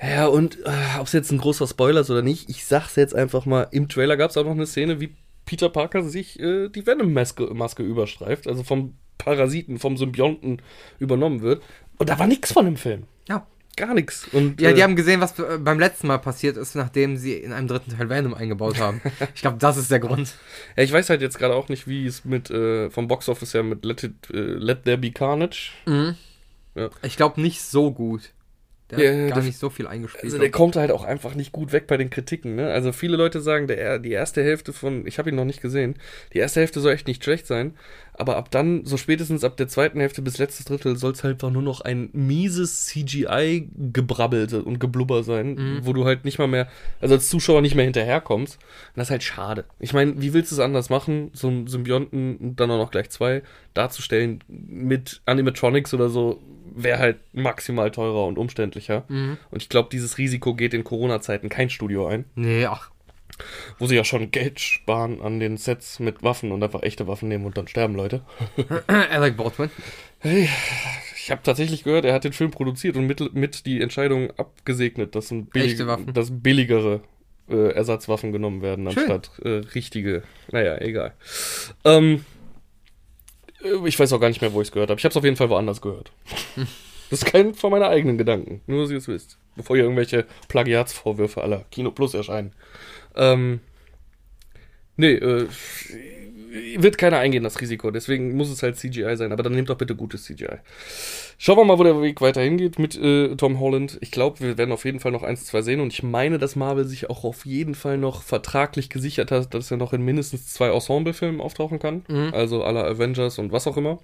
Ja, 0.00 0.08
ja, 0.10 0.26
und 0.28 0.58
äh, 0.64 0.70
ob 0.98 1.06
es 1.08 1.12
jetzt 1.12 1.30
ein 1.30 1.38
großer 1.38 1.66
Spoiler 1.66 2.00
ist 2.00 2.10
oder 2.10 2.22
nicht, 2.22 2.48
ich 2.48 2.64
sag's 2.64 2.96
jetzt 2.96 3.14
einfach 3.14 3.44
mal, 3.44 3.66
im 3.70 3.88
Trailer 3.88 4.16
gab 4.16 4.30
es 4.30 4.36
auch 4.38 4.44
noch 4.44 4.52
eine 4.52 4.66
Szene, 4.66 4.98
wie 5.00 5.14
Peter 5.44 5.68
Parker 5.68 6.02
sich 6.04 6.38
äh, 6.40 6.68
die 6.68 6.86
Venom-Maske 6.86 7.52
Maske 7.52 7.82
überstreift, 7.82 8.46
also 8.46 8.62
vom 8.62 8.94
Parasiten, 9.24 9.78
vom 9.78 9.96
Symbionten 9.96 10.60
übernommen 10.98 11.42
wird. 11.42 11.62
Und 11.98 12.08
da 12.08 12.18
war 12.18 12.26
nichts 12.26 12.52
von 12.52 12.64
dem 12.64 12.76
Film. 12.76 13.04
Ja. 13.28 13.46
Gar 13.76 13.94
nichts. 13.94 14.26
Und, 14.32 14.60
Ja, 14.60 14.72
die 14.72 14.80
äh, 14.80 14.82
haben 14.82 14.96
gesehen, 14.96 15.20
was 15.20 15.38
äh, 15.38 15.58
beim 15.58 15.78
letzten 15.78 16.08
Mal 16.08 16.18
passiert 16.18 16.56
ist, 16.56 16.74
nachdem 16.74 17.16
sie 17.16 17.34
in 17.34 17.52
einem 17.52 17.68
dritten 17.68 17.96
Teil 17.96 18.10
Venom 18.10 18.34
eingebaut 18.34 18.78
haben. 18.78 19.00
Ich 19.34 19.40
glaube, 19.42 19.58
das 19.58 19.76
ist 19.76 19.90
der 19.90 20.00
Grund. 20.00 20.34
Ja, 20.76 20.82
ich 20.82 20.92
weiß 20.92 21.08
halt 21.08 21.22
jetzt 21.22 21.38
gerade 21.38 21.54
auch 21.54 21.68
nicht, 21.68 21.86
wie 21.86 22.04
es 22.04 22.24
mit 22.24 22.50
äh, 22.50 22.90
vom 22.90 23.06
Boxoffice 23.06 23.54
her 23.54 23.62
mit 23.62 23.84
Let, 23.84 24.02
It, 24.02 24.14
äh, 24.32 24.36
Let 24.38 24.84
There 24.84 24.98
Be 24.98 25.12
Carnage. 25.12 25.70
Ich 27.02 27.16
glaube 27.16 27.40
nicht 27.40 27.62
so 27.62 27.92
gut. 27.92 28.30
Der 28.90 28.98
Ja, 29.14 29.22
hat 29.22 29.28
gar 29.30 29.36
das- 29.36 29.46
nicht 29.46 29.58
so 29.58 29.70
viel 29.70 29.86
eingespielt. 29.86 30.24
Also 30.24 30.38
der 30.38 30.50
kommt 30.50 30.76
halt 30.76 30.90
auch 30.90 31.04
einfach 31.04 31.34
nicht 31.34 31.52
gut 31.52 31.72
weg 31.72 31.86
bei 31.86 31.96
den 31.96 32.10
Kritiken. 32.10 32.56
Ne? 32.56 32.70
Also 32.70 32.92
viele 32.92 33.16
Leute 33.16 33.40
sagen, 33.40 33.66
der, 33.66 33.98
die 33.98 34.10
erste 34.12 34.42
Hälfte 34.42 34.72
von, 34.72 35.06
ich 35.06 35.18
habe 35.18 35.30
ihn 35.30 35.36
noch 35.36 35.44
nicht 35.44 35.62
gesehen, 35.62 35.94
die 36.32 36.38
erste 36.38 36.60
Hälfte 36.60 36.80
soll 36.80 36.92
echt 36.92 37.06
nicht 37.06 37.22
schlecht 37.24 37.46
sein, 37.46 37.74
aber 38.14 38.36
ab 38.36 38.50
dann, 38.50 38.84
so 38.84 38.96
spätestens 38.96 39.44
ab 39.44 39.56
der 39.56 39.68
zweiten 39.68 39.98
Hälfte 40.00 40.20
bis 40.22 40.36
letztes 40.38 40.66
Drittel, 40.66 40.96
soll 40.96 41.12
es 41.12 41.24
halt 41.24 41.34
einfach 41.34 41.50
nur 41.50 41.62
noch 41.62 41.80
ein 41.80 42.10
mieses 42.12 42.86
CGI-Gebrabbel 42.86 44.62
und 44.64 44.78
Geblubber 44.78 45.22
sein, 45.22 45.80
wo 45.82 45.92
du 45.92 46.04
halt 46.04 46.24
nicht 46.24 46.38
mal 46.38 46.48
mehr, 46.48 46.68
also 47.00 47.14
als 47.14 47.28
Zuschauer 47.28 47.60
nicht 47.62 47.74
mehr 47.74 47.84
hinterherkommst. 47.84 48.56
Und 48.56 48.62
das 48.96 49.06
ist 49.08 49.10
halt 49.10 49.22
schade. 49.22 49.64
Ich 49.78 49.92
meine, 49.92 50.20
wie 50.20 50.32
willst 50.34 50.50
du 50.52 50.56
es 50.56 50.60
anders 50.60 50.90
machen, 50.90 51.30
so 51.32 51.48
einen 51.48 51.66
Symbionten 51.66 52.36
und 52.36 52.60
dann 52.60 52.70
auch 52.70 52.78
noch 52.78 52.90
gleich 52.90 53.10
zwei 53.10 53.42
darzustellen 53.74 54.42
mit 54.48 55.20
Animatronics 55.26 55.94
oder 55.94 56.08
so, 56.08 56.40
wäre 56.74 56.98
halt 56.98 57.18
maximal 57.32 57.90
teurer 57.90 58.26
und 58.26 58.38
umständlicher. 58.38 59.04
Und 59.08 59.62
ich 59.62 59.68
glaube, 59.68 59.88
dieses 59.90 60.18
Risiko 60.18 60.54
geht 60.54 60.74
in 60.74 60.84
Corona-Zeiten 60.84 61.48
kein 61.48 61.70
Studio 61.70 62.06
ein, 62.06 62.24
nee, 62.34 62.66
ach. 62.66 62.90
wo 63.78 63.86
sie 63.86 63.96
ja 63.96 64.04
schon 64.04 64.30
Geld 64.30 64.60
sparen 64.60 65.20
an 65.20 65.40
den 65.40 65.56
Sets 65.56 65.98
mit 65.98 66.22
Waffen 66.22 66.52
und 66.52 66.62
einfach 66.62 66.82
echte 66.82 67.06
Waffen 67.06 67.28
nehmen 67.28 67.46
und 67.46 67.56
dann 67.56 67.68
sterben 67.68 67.94
Leute. 67.94 68.22
Alec 68.86 69.36
Baldwin. 69.36 69.70
Ich 70.22 71.30
habe 71.30 71.42
tatsächlich 71.42 71.84
gehört, 71.84 72.04
er 72.04 72.14
hat 72.14 72.24
den 72.24 72.32
Film 72.32 72.50
produziert 72.50 72.96
und 72.96 73.06
mit, 73.06 73.34
mit 73.34 73.66
die 73.66 73.80
Entscheidung 73.80 74.30
abgesegnet, 74.32 75.14
dass, 75.14 75.30
ein 75.30 75.46
billig, 75.46 75.80
dass 76.12 76.30
billigere 76.30 77.02
äh, 77.48 77.72
Ersatzwaffen 77.72 78.32
genommen 78.32 78.62
werden, 78.62 78.90
Schön. 78.90 79.10
anstatt 79.10 79.30
äh, 79.44 79.62
richtige. 79.74 80.22
Naja, 80.50 80.78
egal. 80.80 81.14
Ähm, 81.84 82.16
äh, 82.16 82.39
ich 83.84 83.98
weiß 83.98 84.12
auch 84.12 84.20
gar 84.20 84.28
nicht 84.28 84.40
mehr, 84.40 84.52
wo 84.52 84.60
ich 84.60 84.68
es 84.68 84.72
gehört 84.72 84.90
habe. 84.90 84.98
Ich 84.98 85.04
habe 85.04 85.10
es 85.10 85.16
auf 85.16 85.24
jeden 85.24 85.36
Fall 85.36 85.50
woanders 85.50 85.80
gehört. 85.80 86.12
Das 87.10 87.22
ist 87.22 87.26
kein 87.26 87.54
von 87.54 87.72
meinen 87.72 87.82
eigenen 87.82 88.18
Gedanken, 88.18 88.60
nur 88.68 88.82
dass 88.82 88.92
ihr 88.92 88.98
es 88.98 89.08
wisst. 89.08 89.36
Bevor 89.56 89.74
hier 89.74 89.82
irgendwelche 89.82 90.26
Plagiatsvorwürfe 90.46 91.42
aller 91.42 91.64
Kino 91.72 91.90
Plus 91.90 92.14
erscheinen. 92.14 92.52
Ähm, 93.16 93.58
nee, 94.96 95.14
äh, 95.14 95.48
wird 96.76 96.98
keiner 96.98 97.18
eingehen, 97.18 97.44
das 97.44 97.60
Risiko. 97.60 97.90
Deswegen 97.90 98.36
muss 98.36 98.50
es 98.50 98.62
halt 98.62 98.76
CGI 98.76 99.16
sein. 99.16 99.32
Aber 99.32 99.42
dann 99.42 99.52
nehmt 99.52 99.70
doch 99.70 99.76
bitte 99.78 99.94
gutes 99.94 100.24
CGI. 100.24 100.58
Schauen 101.38 101.58
wir 101.58 101.64
mal, 101.64 101.78
wo 101.78 101.84
der 101.84 102.00
Weg 102.02 102.20
weiter 102.20 102.42
hingeht 102.42 102.78
mit 102.78 102.96
äh, 102.96 103.36
Tom 103.36 103.60
Holland. 103.60 103.98
Ich 104.00 104.10
glaube, 104.10 104.40
wir 104.40 104.58
werden 104.58 104.72
auf 104.72 104.84
jeden 104.84 105.00
Fall 105.00 105.12
noch 105.12 105.22
eins, 105.22 105.46
zwei 105.46 105.62
sehen. 105.62 105.80
Und 105.80 105.92
ich 105.92 106.02
meine, 106.02 106.38
dass 106.38 106.56
Marvel 106.56 106.84
sich 106.84 107.08
auch 107.08 107.24
auf 107.24 107.46
jeden 107.46 107.74
Fall 107.74 107.98
noch 107.98 108.22
vertraglich 108.22 108.90
gesichert 108.90 109.30
hat, 109.30 109.54
dass 109.54 109.70
er 109.70 109.76
noch 109.76 109.92
in 109.92 110.02
mindestens 110.02 110.52
zwei 110.52 110.68
Ensemble-Filmen 110.72 111.40
auftauchen 111.40 111.78
kann. 111.78 112.04
Also 112.32 112.64
aller 112.64 112.84
Avengers 112.84 113.38
und 113.38 113.52
was 113.52 113.66
auch 113.66 113.76
immer. 113.76 113.98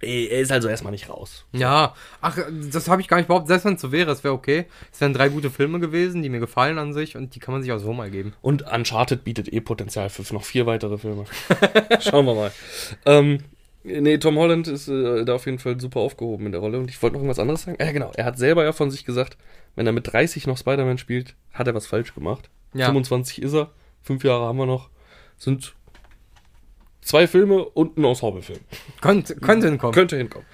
Er 0.00 0.40
ist 0.40 0.52
also 0.52 0.68
erstmal 0.68 0.90
nicht 0.90 1.08
raus. 1.08 1.46
Ja, 1.52 1.94
ach, 2.20 2.38
das 2.70 2.88
habe 2.88 3.00
ich 3.00 3.08
gar 3.08 3.16
nicht 3.16 3.28
behauptet. 3.28 3.48
Selbst 3.48 3.64
wenn 3.64 3.74
es 3.74 3.80
so 3.80 3.92
wäre, 3.92 4.10
es 4.10 4.24
wäre 4.24 4.34
okay. 4.34 4.66
Es 4.92 5.00
wären 5.00 5.14
drei 5.14 5.30
gute 5.30 5.50
Filme 5.50 5.80
gewesen, 5.80 6.22
die 6.22 6.28
mir 6.28 6.38
gefallen 6.40 6.78
an 6.78 6.92
sich 6.92 7.16
und 7.16 7.34
die 7.34 7.38
kann 7.38 7.54
man 7.54 7.62
sich 7.62 7.72
auch 7.72 7.78
so 7.78 7.94
mal 7.94 8.10
geben. 8.10 8.34
Und 8.42 8.70
Uncharted 8.70 9.24
bietet 9.24 9.50
eh 9.50 9.60
Potenzial 9.60 10.10
für 10.10 10.22
noch 10.34 10.44
vier 10.44 10.66
weitere 10.66 10.98
Filme. 10.98 11.24
Schauen 12.00 12.26
wir 12.26 12.34
mal. 12.34 12.52
Ähm, 13.06 13.38
nee, 13.84 14.18
Tom 14.18 14.36
Holland 14.36 14.68
ist 14.68 14.88
äh, 14.88 15.24
da 15.24 15.34
auf 15.36 15.46
jeden 15.46 15.58
Fall 15.58 15.80
super 15.80 16.00
aufgehoben 16.00 16.44
in 16.44 16.52
der 16.52 16.60
Rolle. 16.60 16.78
Und 16.78 16.90
ich 16.90 17.00
wollte 17.02 17.14
noch 17.14 17.20
irgendwas 17.20 17.38
anderes 17.38 17.62
sagen. 17.62 17.78
Ja, 17.80 17.90
genau. 17.90 18.12
Er 18.16 18.26
hat 18.26 18.36
selber 18.36 18.64
ja 18.64 18.72
von 18.72 18.90
sich 18.90 19.06
gesagt, 19.06 19.38
wenn 19.76 19.86
er 19.86 19.94
mit 19.94 20.12
30 20.12 20.46
noch 20.46 20.58
Spider-Man 20.58 20.98
spielt, 20.98 21.36
hat 21.54 21.66
er 21.66 21.74
was 21.74 21.86
falsch 21.86 22.14
gemacht. 22.14 22.50
Ja. 22.74 22.86
25 22.86 23.40
ist 23.40 23.54
er. 23.54 23.70
Fünf 24.02 24.24
Jahre 24.24 24.44
haben 24.44 24.58
wir 24.58 24.66
noch. 24.66 24.90
Sind 25.38 25.74
zwei 27.06 27.26
Filme 27.26 27.64
und 27.64 27.96
ein 27.96 28.04
Ensemblefilm. 28.04 28.60
Könnte, 29.00 29.36
könnte 29.36 29.68
hinkommen. 29.68 29.94
Könnte 29.94 30.16
hinkommen. 30.16 30.46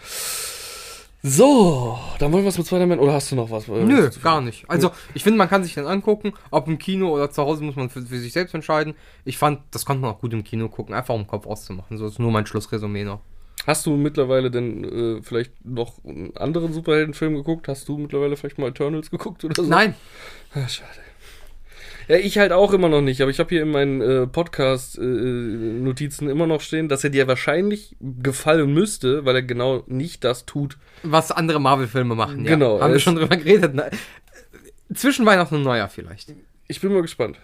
So, 1.25 1.97
dann 2.19 2.33
wollen 2.33 2.43
wir 2.43 2.49
es 2.49 2.59
mit 2.59 2.67
Spider-Man. 2.67 2.99
Oder 2.99 3.13
hast 3.13 3.31
du 3.31 3.37
noch 3.37 3.49
was? 3.51 3.69
äh, 3.69 3.85
Nö, 3.85 4.11
gar 4.25 4.41
nicht. 4.41 4.65
Also, 4.69 4.91
ich 5.15 5.23
finde, 5.23 5.39
man 5.39 5.49
kann 5.49 5.63
sich 5.63 5.75
dann 5.75 5.87
angucken, 5.87 6.33
ob 6.51 6.67
im 6.67 6.79
Kino 6.79 7.11
oder 7.15 7.31
zu 7.31 7.43
Hause 7.43 7.63
muss 7.63 7.77
man 7.77 7.91
für, 7.91 8.03
für 8.03 8.19
sich 8.19 8.33
selbst 8.33 8.55
entscheiden. 8.55 8.95
Ich 9.25 9.39
fand, 9.39 9.61
das 9.71 9.85
konnte 9.85 10.03
man 10.03 10.11
auch 10.11 10.19
gut 10.21 10.33
im 10.33 10.43
Kino 10.43 10.69
gucken, 10.69 10.95
einfach 10.95 11.15
um 11.15 11.21
den 11.23 11.27
Kopf 11.29 11.47
auszumachen. 11.47 11.97
So 11.97 12.07
ist 12.07 12.19
nur 12.19 12.33
mein 12.33 12.45
Schlussresümee 12.47 13.05
noch. 13.05 13.21
Hast 13.69 13.87
du 13.87 13.97
mittlerweile 13.97 14.51
denn 14.51 15.19
äh, 15.19 15.23
vielleicht 15.23 15.53
noch 15.65 16.05
einen 16.05 16.37
anderen 16.37 16.73
Superheldenfilm 16.73 17.37
geguckt? 17.37 17.69
Hast 17.69 17.89
du 17.89 17.99
mittlerweile 17.99 18.37
vielleicht 18.37 18.59
mal 18.59 18.71
Eternals 18.71 19.09
geguckt 19.09 19.45
oder 19.45 19.55
so? 19.55 19.63
Nein, 19.63 19.95
Ah, 20.55 20.67
schade. 20.67 20.89
Ja, 22.13 22.19
ich 22.19 22.37
halt 22.37 22.53
auch 22.53 22.75
immer 22.75 22.91
noch 22.91 23.01
nicht, 23.01 23.23
aber 23.23 23.31
ich 23.31 23.39
habe 23.39 23.49
hier 23.49 23.63
in 23.63 23.71
meinen 23.71 24.03
äh, 24.03 24.27
Podcast-Notizen 24.27 26.29
immer 26.29 26.47
noch 26.47 26.61
stehen, 26.61 26.91
dass 26.91 27.03
er 27.05 27.09
dir 27.09 27.27
wahrscheinlich 27.27 27.97
gefallen 28.01 28.75
müsste, 28.75 29.25
weil 29.25 29.37
er 29.37 29.43
genau 29.43 29.83
nicht 29.87 30.23
das 30.23 30.45
tut. 30.45 30.77
was 31.03 31.33
andere 31.33 31.59
Marvel-Filme 31.59 32.15
machen, 32.15 32.45
ja. 32.45 32.51
Genau, 32.51 32.83
Haben 32.83 32.93
wir 32.93 33.01
schon 33.01 33.17
drüber 33.17 33.35
geredet. 33.39 33.75
Ne? 33.75 33.91
Zwischen 34.93 35.25
Weihnachten 35.25 35.55
und 35.55 35.63
Neujahr 35.63 35.89
vielleicht. 35.89 36.35
Ich 36.69 36.83
bin 36.83 36.93
mal 36.93 37.01
gespannt. 37.01 37.39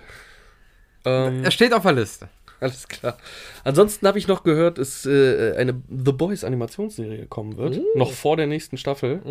Ähm, 1.06 1.44
Er 1.44 1.50
steht 1.50 1.72
auf 1.72 1.84
der 1.84 1.92
Liste. 1.92 2.28
Alles 2.60 2.88
klar. 2.88 3.16
Ansonsten 3.64 4.06
habe 4.06 4.18
ich 4.18 4.28
noch 4.28 4.42
gehört, 4.42 4.76
dass 4.76 5.06
äh, 5.06 5.54
eine 5.56 5.80
The 5.88 6.12
Boys 6.12 6.44
Animationsserie 6.44 7.24
kommen 7.24 7.56
wird. 7.56 7.80
Noch 7.94 8.12
vor 8.12 8.36
der 8.36 8.48
nächsten 8.48 8.76
Staffel. 8.76 9.22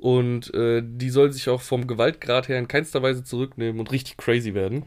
Und 0.00 0.54
äh, 0.54 0.82
die 0.82 1.10
soll 1.10 1.30
sich 1.30 1.50
auch 1.50 1.60
vom 1.60 1.86
Gewaltgrad 1.86 2.48
her 2.48 2.58
in 2.58 2.68
keinster 2.68 3.02
Weise 3.02 3.22
zurücknehmen 3.22 3.78
und 3.80 3.92
richtig 3.92 4.16
crazy 4.16 4.54
werden. 4.54 4.82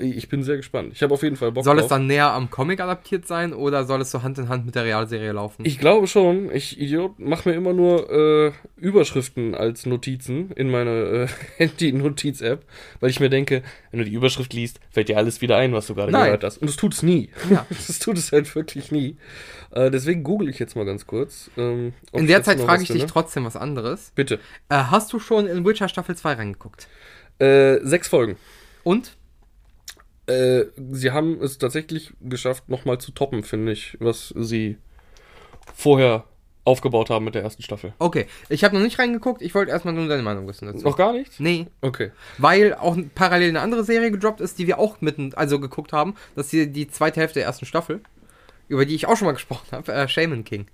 Ich 0.00 0.30
bin 0.30 0.42
sehr 0.42 0.56
gespannt. 0.56 0.92
Ich 0.94 1.02
habe 1.02 1.12
auf 1.12 1.22
jeden 1.22 1.36
Fall 1.36 1.52
Bock 1.52 1.64
Soll 1.64 1.76
es 1.76 1.82
drauf. 1.82 1.90
dann 1.90 2.06
näher 2.06 2.32
am 2.32 2.48
Comic 2.50 2.80
adaptiert 2.80 3.26
sein 3.26 3.52
oder 3.52 3.84
soll 3.84 4.00
es 4.00 4.10
so 4.10 4.22
Hand 4.22 4.38
in 4.38 4.48
Hand 4.48 4.64
mit 4.64 4.74
der 4.74 4.84
Realserie 4.84 5.32
laufen? 5.32 5.66
Ich 5.66 5.78
glaube 5.78 6.06
schon. 6.06 6.50
Ich, 6.50 6.80
Idiot, 6.80 7.18
mache 7.18 7.50
mir 7.50 7.54
immer 7.56 7.74
nur 7.74 8.10
äh, 8.10 8.52
Überschriften 8.76 9.54
als 9.54 9.84
Notizen 9.84 10.50
in 10.52 10.70
meine 10.70 10.90
äh, 10.90 11.26
Handy-Notiz-App, 11.58 12.64
weil 13.00 13.10
ich 13.10 13.20
mir 13.20 13.28
denke, 13.28 13.62
wenn 13.90 13.98
du 13.98 14.06
die 14.06 14.14
Überschrift 14.14 14.54
liest, 14.54 14.80
fällt 14.90 15.10
dir 15.10 15.18
alles 15.18 15.42
wieder 15.42 15.58
ein, 15.58 15.74
was 15.74 15.88
du 15.88 15.94
gerade 15.94 16.10
gehört 16.10 16.42
hast. 16.42 16.58
Und 16.58 16.70
das 16.70 16.76
tut 16.76 16.94
es 16.94 17.02
nie. 17.02 17.28
Ja. 17.50 17.66
Das 17.86 17.98
tut 17.98 18.16
es 18.16 18.32
halt 18.32 18.52
wirklich 18.54 18.90
nie. 18.92 19.16
Äh, 19.70 19.90
deswegen 19.90 20.22
google 20.22 20.48
ich 20.48 20.58
jetzt 20.58 20.74
mal 20.74 20.84
ganz 20.86 21.06
kurz. 21.06 21.50
ähm, 21.58 21.92
in 22.12 22.26
der 22.26 22.42
Zeit 22.42 22.60
frage 22.60 22.82
ich 22.82 22.88
dich 22.88 23.04
trotzdem 23.06 23.44
was 23.44 23.56
anderes. 23.56 24.12
Bitte. 24.14 24.38
Äh, 24.68 24.76
hast 24.76 25.12
du 25.12 25.18
schon 25.18 25.46
in 25.46 25.64
Witcher 25.64 25.88
Staffel 25.88 26.16
2 26.16 26.32
reingeguckt? 26.34 26.88
Äh, 27.38 27.78
sechs 27.82 28.08
Folgen. 28.08 28.36
Und? 28.82 29.16
Äh, 30.26 30.64
sie 30.92 31.10
haben 31.10 31.40
es 31.42 31.58
tatsächlich 31.58 32.12
geschafft, 32.20 32.68
nochmal 32.68 32.98
zu 32.98 33.12
toppen, 33.12 33.42
finde 33.42 33.72
ich, 33.72 33.96
was 34.00 34.32
sie 34.36 34.78
vorher 35.74 36.24
aufgebaut 36.64 37.10
haben 37.10 37.26
mit 37.26 37.34
der 37.34 37.42
ersten 37.42 37.62
Staffel. 37.62 37.92
Okay, 37.98 38.26
ich 38.48 38.64
habe 38.64 38.74
noch 38.74 38.82
nicht 38.82 38.98
reingeguckt. 38.98 39.42
Ich 39.42 39.54
wollte 39.54 39.70
erstmal 39.70 39.92
nur 39.92 40.08
deine 40.08 40.22
Meinung 40.22 40.46
wissen 40.48 40.64
dazu. 40.66 40.82
Noch 40.84 40.96
gar 40.96 41.12
nicht? 41.12 41.38
Nee, 41.38 41.66
Okay. 41.82 42.10
weil 42.38 42.72
auch 42.74 42.96
parallel 43.14 43.50
eine 43.50 43.60
andere 43.60 43.84
Serie 43.84 44.10
gedroppt 44.10 44.40
ist, 44.40 44.58
die 44.58 44.66
wir 44.66 44.78
auch 44.78 45.02
mitten, 45.02 45.34
also 45.34 45.60
geguckt 45.60 45.92
haben. 45.92 46.14
Das 46.36 46.46
ist 46.46 46.50
hier 46.52 46.66
die 46.66 46.88
zweite 46.88 47.20
Hälfte 47.20 47.40
der 47.40 47.44
ersten 47.46 47.66
Staffel, 47.66 48.00
über 48.68 48.86
die 48.86 48.94
ich 48.94 49.06
auch 49.06 49.16
schon 49.18 49.26
mal 49.26 49.32
gesprochen 49.32 49.66
habe, 49.72 49.92
äh, 49.92 50.08
Shaman 50.08 50.44
King. 50.44 50.66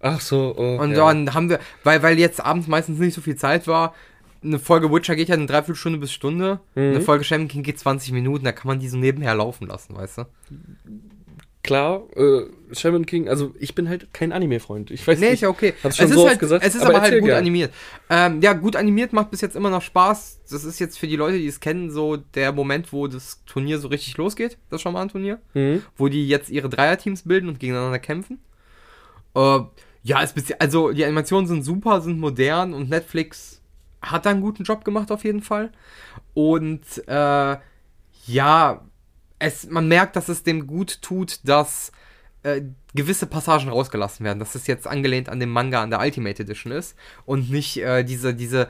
Ach 0.00 0.20
so. 0.20 0.54
Oh, 0.56 0.76
Und 0.82 0.92
ja. 0.92 0.96
dann 1.12 1.34
haben 1.34 1.50
wir, 1.50 1.58
weil, 1.84 2.02
weil 2.02 2.18
jetzt 2.18 2.44
abends 2.44 2.66
meistens 2.68 2.98
nicht 2.98 3.14
so 3.14 3.20
viel 3.20 3.36
Zeit 3.36 3.66
war, 3.66 3.94
eine 4.42 4.58
Folge 4.58 4.90
Witcher 4.90 5.16
geht 5.16 5.28
ja 5.28 5.34
eine 5.34 5.44
Dreiviertelstunde 5.46 5.98
bis 5.98 6.12
Stunde, 6.12 6.60
Mhm. 6.74 6.82
eine 6.82 7.00
Folge 7.02 7.24
Shaman 7.24 7.48
King 7.48 7.62
geht 7.62 7.78
20 7.78 8.12
Minuten, 8.12 8.44
da 8.46 8.52
kann 8.52 8.68
man 8.68 8.78
die 8.80 8.88
so 8.88 8.96
nebenher 8.96 9.34
laufen 9.34 9.66
lassen, 9.66 9.94
weißt 9.96 10.18
du? 10.18 10.24
klar, 11.62 12.04
äh, 12.16 12.44
Shaman 12.74 13.04
King, 13.04 13.28
also 13.28 13.54
ich 13.60 13.74
bin 13.74 13.88
halt 13.88 14.12
kein 14.14 14.32
Anime-Freund. 14.32 14.90
Ich 14.90 15.06
weiß 15.06 15.18
Nee, 15.18 15.26
nicht. 15.26 15.34
ist 15.34 15.40
ja 15.42 15.50
okay. 15.50 15.74
Hab's 15.84 15.98
schon 15.98 16.06
es, 16.06 16.12
so 16.14 16.22
ist 16.24 16.28
halt, 16.30 16.38
gesagt, 16.40 16.64
es 16.64 16.74
ist 16.74 16.80
aber 16.82 16.94
aber, 16.94 17.02
halt 17.02 17.18
gut 17.20 17.26
gern. 17.28 17.38
animiert. 17.38 17.72
Ähm, 18.08 18.40
ja, 18.40 18.54
gut 18.54 18.76
animiert 18.76 19.12
macht 19.12 19.30
bis 19.30 19.42
jetzt 19.42 19.56
immer 19.56 19.68
noch 19.68 19.82
Spaß. 19.82 20.40
Das 20.50 20.64
ist 20.64 20.78
jetzt 20.78 20.98
für 20.98 21.06
die 21.06 21.16
Leute, 21.16 21.36
die 21.36 21.46
es 21.46 21.60
kennen, 21.60 21.90
so 21.90 22.16
der 22.16 22.52
Moment, 22.52 22.92
wo 22.94 23.06
das 23.08 23.42
Turnier 23.44 23.78
so 23.78 23.88
richtig 23.88 24.16
losgeht. 24.16 24.56
Das 24.70 24.78
ist 24.78 24.82
schon 24.82 24.94
mal 24.94 25.02
ein 25.02 25.10
Turnier. 25.10 25.38
Mhm. 25.52 25.82
Wo 25.98 26.08
die 26.08 26.26
jetzt 26.26 26.48
ihre 26.48 26.70
Dreierteams 26.70 27.22
bilden 27.24 27.48
und 27.50 27.60
gegeneinander 27.60 27.98
kämpfen. 27.98 28.40
Äh, 29.34 29.58
Ja, 30.02 30.22
ist 30.22 30.34
bisschen, 30.34 30.56
also 30.60 30.92
die 30.92 31.04
Animationen 31.04 31.46
sind 31.46 31.62
super, 31.62 32.00
sind 32.00 32.18
modern 32.18 32.72
und 32.74 32.88
Netflix 32.88 33.60
hat 34.02 34.24
da 34.24 34.30
einen 34.30 34.40
guten 34.40 34.64
Job 34.64 34.84
gemacht 34.84 35.12
auf 35.12 35.24
jeden 35.24 35.42
Fall. 35.42 35.70
Und 36.32 36.82
äh, 37.06 37.56
ja, 38.26 38.84
es, 39.38 39.68
man 39.68 39.88
merkt, 39.88 40.16
dass 40.16 40.28
es 40.28 40.42
dem 40.42 40.66
gut 40.66 41.02
tut, 41.02 41.40
dass 41.44 41.92
äh, 42.42 42.62
gewisse 42.94 43.26
Passagen 43.26 43.68
rausgelassen 43.68 44.24
werden. 44.24 44.38
Dass 44.38 44.54
es 44.54 44.66
jetzt 44.66 44.86
angelehnt 44.86 45.28
an 45.28 45.40
den 45.40 45.50
Manga 45.50 45.82
an 45.82 45.90
der 45.90 46.00
Ultimate 46.00 46.42
Edition 46.42 46.72
ist 46.72 46.96
und 47.26 47.50
nicht 47.50 47.76
äh, 47.78 48.02
diese, 48.04 48.32
diese 48.34 48.68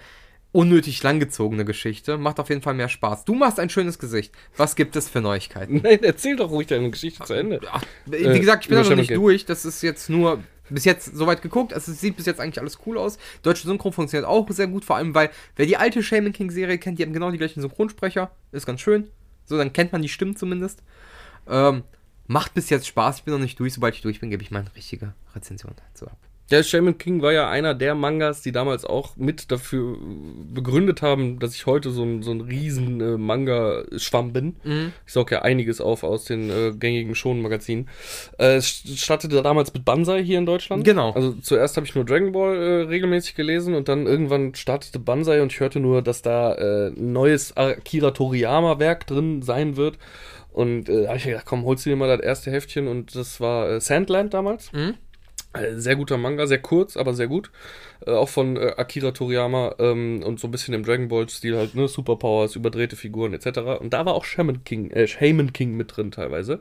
unnötig 0.52 1.00
langgezogene 1.04 1.64
Geschichte. 1.64 2.18
Macht 2.18 2.40
auf 2.40 2.48
jeden 2.48 2.62
Fall 2.62 2.74
mehr 2.74 2.88
Spaß. 2.88 3.24
Du 3.24 3.34
machst 3.34 3.60
ein 3.60 3.70
schönes 3.70 4.00
Gesicht. 4.00 4.34
Was 4.56 4.74
gibt 4.74 4.96
es 4.96 5.08
für 5.08 5.20
Neuigkeiten? 5.20 5.76
Nein, 5.84 6.00
erzähl 6.02 6.34
doch 6.34 6.50
ruhig 6.50 6.66
deine 6.66 6.90
Geschichte 6.90 7.22
zu 7.24 7.34
Ende. 7.34 7.60
Ach, 7.70 7.84
wie 8.06 8.16
Äh, 8.16 8.40
gesagt, 8.40 8.64
ich 8.64 8.68
bin 8.68 8.82
da 8.82 8.88
noch 8.88 8.96
nicht 8.96 9.14
durch. 9.14 9.44
Das 9.46 9.64
ist 9.64 9.82
jetzt 9.82 10.10
nur 10.10 10.42
bis 10.74 10.84
jetzt 10.84 11.16
soweit 11.16 11.42
geguckt. 11.42 11.72
Also, 11.72 11.92
es 11.92 12.00
sieht 12.00 12.16
bis 12.16 12.26
jetzt 12.26 12.40
eigentlich 12.40 12.60
alles 12.60 12.78
cool 12.86 12.98
aus. 12.98 13.18
Deutsche 13.42 13.66
Synchro 13.66 13.90
funktioniert 13.90 14.28
auch 14.28 14.48
sehr 14.50 14.66
gut, 14.66 14.84
vor 14.84 14.96
allem 14.96 15.14
weil, 15.14 15.30
wer 15.56 15.66
die 15.66 15.76
alte 15.76 16.02
Shaman 16.02 16.32
King 16.32 16.50
Serie 16.50 16.78
kennt, 16.78 16.98
die 16.98 17.02
haben 17.02 17.12
genau 17.12 17.30
die 17.30 17.38
gleichen 17.38 17.60
Synchronsprecher. 17.60 18.30
Ist 18.52 18.66
ganz 18.66 18.80
schön. 18.80 19.08
So, 19.44 19.56
dann 19.56 19.72
kennt 19.72 19.92
man 19.92 20.02
die 20.02 20.08
Stimmen 20.08 20.36
zumindest. 20.36 20.82
Ähm, 21.48 21.82
macht 22.26 22.54
bis 22.54 22.70
jetzt 22.70 22.86
Spaß. 22.86 23.18
Ich 23.18 23.24
bin 23.24 23.34
noch 23.34 23.40
nicht 23.40 23.58
durch. 23.58 23.74
Sobald 23.74 23.94
ich 23.94 24.02
durch 24.02 24.20
bin, 24.20 24.30
gebe 24.30 24.42
ich 24.42 24.50
meine 24.50 24.74
richtige 24.74 25.14
Rezension 25.34 25.74
dazu 25.88 26.06
ab. 26.06 26.29
Der 26.50 26.62
Shaman 26.62 26.98
King 26.98 27.22
war 27.22 27.32
ja 27.32 27.48
einer 27.48 27.74
der 27.74 27.94
Mangas, 27.94 28.42
die 28.42 28.50
damals 28.50 28.84
auch 28.84 29.16
mit 29.16 29.52
dafür 29.52 29.96
begründet 30.52 31.00
haben, 31.00 31.38
dass 31.38 31.54
ich 31.54 31.66
heute 31.66 31.90
so 31.90 32.02
ein, 32.02 32.22
so 32.22 32.32
ein 32.32 32.40
riesen 32.40 33.00
äh, 33.00 33.16
Manga-Schwamm 33.16 34.32
bin. 34.32 34.56
Ich 35.06 35.12
saug 35.12 35.30
ja 35.30 35.42
einiges 35.42 35.80
auf 35.80 36.02
aus 36.02 36.24
den 36.24 36.50
äh, 36.50 36.72
gängigen 36.72 37.14
Shonen-Magazinen. 37.14 37.88
Äh, 38.38 38.56
es 38.56 38.82
startete 38.96 39.42
damals 39.42 39.72
mit 39.72 39.84
Banzai 39.84 40.24
hier 40.24 40.38
in 40.38 40.46
Deutschland. 40.46 40.84
Genau. 40.84 41.12
Also 41.12 41.32
zuerst 41.34 41.76
habe 41.76 41.86
ich 41.86 41.94
nur 41.94 42.04
Dragon 42.04 42.32
Ball 42.32 42.56
äh, 42.56 42.82
regelmäßig 42.82 43.36
gelesen 43.36 43.74
und 43.74 43.88
dann 43.88 44.06
irgendwann 44.06 44.54
startete 44.54 44.98
Banzai 44.98 45.42
und 45.42 45.52
ich 45.52 45.60
hörte 45.60 45.78
nur, 45.78 46.02
dass 46.02 46.22
da 46.22 46.54
äh, 46.54 46.88
ein 46.88 47.12
neues 47.12 47.56
Akira 47.56 48.10
Toriyama-Werk 48.10 49.06
drin 49.06 49.42
sein 49.42 49.76
wird. 49.76 49.98
Und 50.52 50.88
äh, 50.88 51.02
da 51.02 51.08
habe 51.08 51.18
ich 51.18 51.24
gedacht, 51.24 51.46
komm, 51.46 51.64
holst 51.64 51.86
du 51.86 51.90
dir 51.90 51.96
mal 51.96 52.08
das 52.08 52.24
erste 52.24 52.50
Heftchen 52.50 52.88
und 52.88 53.14
das 53.14 53.40
war 53.40 53.70
äh, 53.70 53.80
Sandland 53.80 54.34
damals. 54.34 54.72
Mhm. 54.72 54.94
Äh, 55.52 55.74
Sehr 55.76 55.96
guter 55.96 56.16
Manga, 56.16 56.46
sehr 56.46 56.58
kurz, 56.62 56.96
aber 56.96 57.12
sehr 57.14 57.26
gut. 57.26 57.50
Äh, 58.06 58.12
auch 58.12 58.28
von 58.28 58.56
äh, 58.56 58.74
Akira 58.76 59.10
Toriyama 59.10 59.74
ähm, 59.78 60.22
und 60.24 60.38
so 60.38 60.46
ein 60.48 60.50
bisschen 60.52 60.74
im 60.74 60.84
Dragon 60.84 61.08
Ball-Stil 61.08 61.56
halt, 61.56 61.74
ne, 61.74 61.88
Superpowers, 61.88 62.54
überdrehte 62.56 62.96
Figuren 62.96 63.32
etc. 63.34 63.58
Und 63.80 63.92
da 63.92 64.06
war 64.06 64.14
auch 64.14 64.24
Shaman 64.24 64.62
King, 64.64 64.90
äh, 64.92 65.06
Shaman 65.08 65.52
King 65.52 65.76
mit 65.76 65.96
drin 65.96 66.10
teilweise. 66.12 66.60